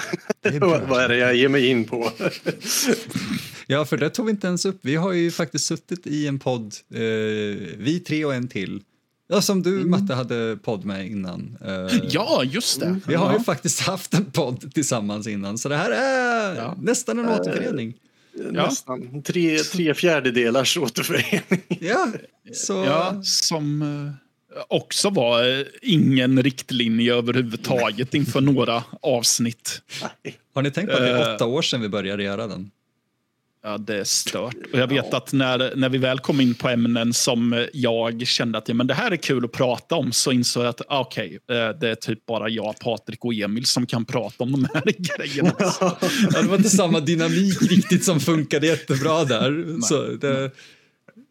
Vad 0.88 1.02
är 1.02 1.08
det 1.08 1.16
jag 1.16 1.36
ger 1.36 1.48
mig 1.48 1.66
in 1.66 1.84
på? 1.84 2.12
Ja, 3.66 3.84
för 3.84 3.96
det 3.96 4.10
tog 4.10 4.26
vi 4.26 4.30
inte 4.30 4.46
ens 4.46 4.64
upp. 4.64 4.78
Vi 4.82 4.96
har 4.96 5.12
ju 5.12 5.30
faktiskt 5.30 5.64
suttit 5.64 6.06
i 6.06 6.26
en 6.26 6.38
podd, 6.38 6.74
eh, 6.90 7.00
vi 7.76 8.02
tre 8.06 8.24
och 8.24 8.34
en 8.34 8.48
till. 8.48 8.82
Ja, 9.28 9.42
som 9.42 9.62
du, 9.62 9.76
mm. 9.76 9.90
Matte, 9.90 10.14
hade 10.14 10.58
podd 10.62 10.84
med 10.84 11.06
innan. 11.06 11.58
Eh, 11.64 12.00
ja, 12.10 12.44
just 12.44 12.80
det. 12.80 13.00
Vi 13.06 13.14
har 13.14 13.32
ja. 13.32 13.38
ju 13.38 13.44
faktiskt 13.44 13.80
haft 13.80 14.14
en 14.14 14.24
podd 14.24 14.74
tillsammans 14.74 15.26
innan, 15.26 15.58
så 15.58 15.68
det 15.68 15.76
här 15.76 15.90
är 15.90 16.56
ja. 16.56 16.76
nästan 16.80 17.18
en 17.18 17.28
återförening. 17.28 17.94
Nästan. 18.34 19.10
Ja. 19.12 19.22
Tre, 19.22 19.58
tre 19.58 19.94
fjärdedelars 19.94 20.78
återförening. 20.78 21.62
Ja, 21.80 22.08
så... 22.52 22.72
ja 22.72 23.20
som 23.22 23.82
eh, 23.82 24.12
också 24.68 25.10
var 25.10 25.58
eh, 25.58 25.66
ingen 25.82 26.42
riktlinje 26.42 27.14
överhuvudtaget 27.14 28.14
inför 28.14 28.40
några 28.40 28.84
avsnitt. 29.02 29.82
Har 30.54 30.62
ni 30.62 30.70
tänkt 30.70 30.90
på 30.90 30.96
att 30.96 31.02
det 31.02 31.10
är 31.10 31.34
åtta 31.34 31.46
år 31.46 31.62
sedan 31.62 31.80
vi 31.80 31.88
började 31.88 32.22
göra 32.22 32.46
den? 32.46 32.70
Ja, 33.64 33.78
det 33.78 33.96
är 33.96 34.04
stört. 34.04 34.56
Och 34.72 34.78
jag 34.78 34.86
vet 34.86 35.14
att 35.14 35.32
när, 35.32 35.76
när 35.76 35.88
vi 35.88 35.98
väl 35.98 36.18
kom 36.18 36.40
in 36.40 36.54
på 36.54 36.68
ämnen 36.68 37.14
som 37.14 37.66
jag 37.72 38.26
kände 38.26 38.58
att 38.58 38.68
ja, 38.68 38.74
men 38.74 38.86
det 38.86 38.94
här 38.94 39.10
är 39.10 39.16
kul 39.16 39.44
att 39.44 39.52
prata 39.52 39.94
om 39.94 40.12
så 40.12 40.32
insåg 40.32 40.62
jag 40.62 40.70
att 40.70 40.80
ah, 40.88 41.00
okej, 41.00 41.38
okay, 41.44 41.58
eh, 41.58 41.70
det 41.70 41.88
är 41.88 41.94
typ 41.94 42.26
bara 42.26 42.48
jag, 42.48 42.78
Patrik 42.78 43.24
och 43.24 43.34
Emil 43.34 43.66
som 43.66 43.86
kan 43.86 44.04
prata 44.04 44.44
om 44.44 44.52
de 44.52 44.68
här 44.74 44.82
grejerna. 45.18 45.54
ja, 45.58 46.42
det 46.42 46.48
var 46.48 46.56
inte 46.56 46.70
samma 46.70 47.00
dynamik 47.00 47.62
riktigt 47.62 48.04
som 48.04 48.20
funkade 48.20 48.66
jättebra 48.66 49.24
där. 49.24 49.80
Så 49.82 50.02
det, 50.02 50.50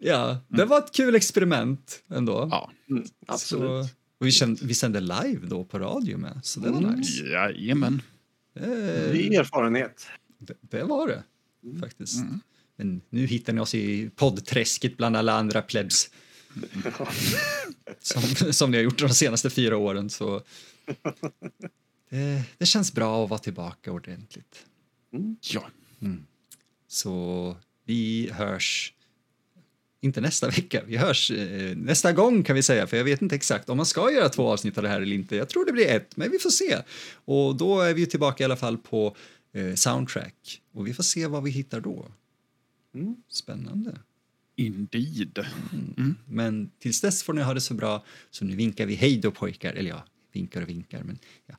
ja, 0.02 0.38
det 0.48 0.66
var 0.66 0.78
ett 0.78 0.92
kul 0.92 1.16
experiment 1.16 2.04
ändå. 2.10 2.48
Ja, 2.52 2.72
mm, 2.90 3.04
absolut. 3.28 3.86
Så, 3.86 3.96
och 4.20 4.28
vi, 4.28 4.32
kände, 4.32 4.66
vi 4.66 4.74
sände 4.76 5.00
live 5.00 5.48
då 5.48 5.64
på 5.64 5.80
radio 5.80 6.18
med, 6.18 6.40
så 6.44 6.60
det 6.60 6.70
var 6.70 6.80
mm. 6.80 6.92
nice. 6.92 7.24
Jajamän. 7.24 8.02
Eh, 8.56 8.68
det 8.68 9.28
är 9.28 9.40
erfarenhet. 9.40 10.08
Det, 10.38 10.54
det 10.62 10.84
var 10.84 11.08
det. 11.08 11.24
Mm. 11.64 11.80
faktiskt. 11.80 12.22
Mm. 12.22 12.40
Men 12.76 13.02
nu 13.10 13.26
hittar 13.26 13.54
ni 13.54 13.62
oss 13.62 13.76
i 13.76 14.10
poddträsket 14.16 14.98
bland 14.98 15.18
alla 15.18 15.34
andra 15.34 15.62
plebs. 15.62 16.10
som, 18.00 18.54
som 18.54 18.72
ni 18.72 18.78
har 18.78 18.84
gjort 18.84 19.00
de 19.00 19.10
senaste 19.10 19.50
fyra 19.50 19.78
åren. 19.78 20.10
Så 20.10 20.42
det, 22.10 22.44
det 22.58 22.66
känns 22.66 22.94
bra 22.94 23.24
att 23.24 23.30
vara 23.30 23.40
tillbaka 23.40 23.92
ordentligt. 23.92 24.66
Mm. 25.14 25.36
Ja. 25.42 25.64
Mm. 26.02 26.26
Så 26.88 27.58
vi 27.86 28.30
hörs, 28.32 28.94
inte 30.02 30.22
nästa 30.22 30.50
vecka, 30.50 30.82
vi 30.88 30.98
hörs 30.98 31.32
eh, 31.32 31.78
nästa 31.78 32.14
gång 32.14 32.44
kan 32.44 32.56
vi 32.56 32.64
säga, 32.64 32.88
för 32.88 32.98
jag 32.98 33.04
vet 33.04 33.22
inte 33.22 33.36
exakt 33.36 33.70
om 33.70 33.78
man 33.78 33.86
ska 33.86 34.12
göra 34.12 34.30
två 34.30 34.48
avsnitt 34.52 34.78
av 34.78 34.84
det 34.84 34.90
här 34.90 35.02
eller 35.02 35.16
inte. 35.16 35.36
Jag 35.36 35.50
tror 35.50 35.66
det 35.66 35.72
blir 35.72 35.88
ett, 35.88 36.18
men 36.18 36.32
vi 36.32 36.40
får 36.40 36.50
se. 36.50 36.78
Och 37.26 37.56
då 37.56 37.82
är 37.82 37.94
vi 37.94 38.06
tillbaka 38.06 38.44
i 38.44 38.46
alla 38.46 38.56
fall 38.56 38.78
på 38.78 39.16
eh, 39.54 39.74
soundtrack. 39.76 40.62
Och 40.74 40.88
vi 40.88 40.94
får 40.94 41.04
se 41.04 41.28
vad 41.28 41.44
vi 41.44 41.52
hittar 41.52 41.82
då. 41.82 42.08
Mm. 42.96 43.16
Spännande. 43.30 44.00
Indeed. 44.56 45.46
Mm. 45.74 45.94
Mm. 45.98 46.16
Men 46.26 46.72
tills 46.80 47.02
dess 47.02 47.24
får 47.24 47.34
ni 47.34 47.42
ha 47.42 47.54
det 47.54 47.62
så 47.62 47.74
bra, 47.74 48.06
så 48.32 48.46
nu 48.46 48.56
vinkar 48.56 48.86
vi 48.86 48.96
hej 48.96 49.18
då 49.18 49.32
pojkar. 49.32 49.74
Eller 49.74 49.90
ja, 49.90 50.06
vinkar 50.34 50.62
och 50.62 50.70
vinkar, 50.70 51.04
men 51.04 51.20
ja. 51.48 51.56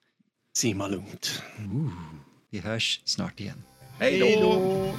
Simma 0.56 0.88
lugnt. 0.88 1.42
Uh, 1.58 1.90
vi 2.50 2.58
hörs 2.58 3.00
snart 3.04 3.40
igen. 3.40 3.62
Hej 3.98 4.38
då! 4.40 4.94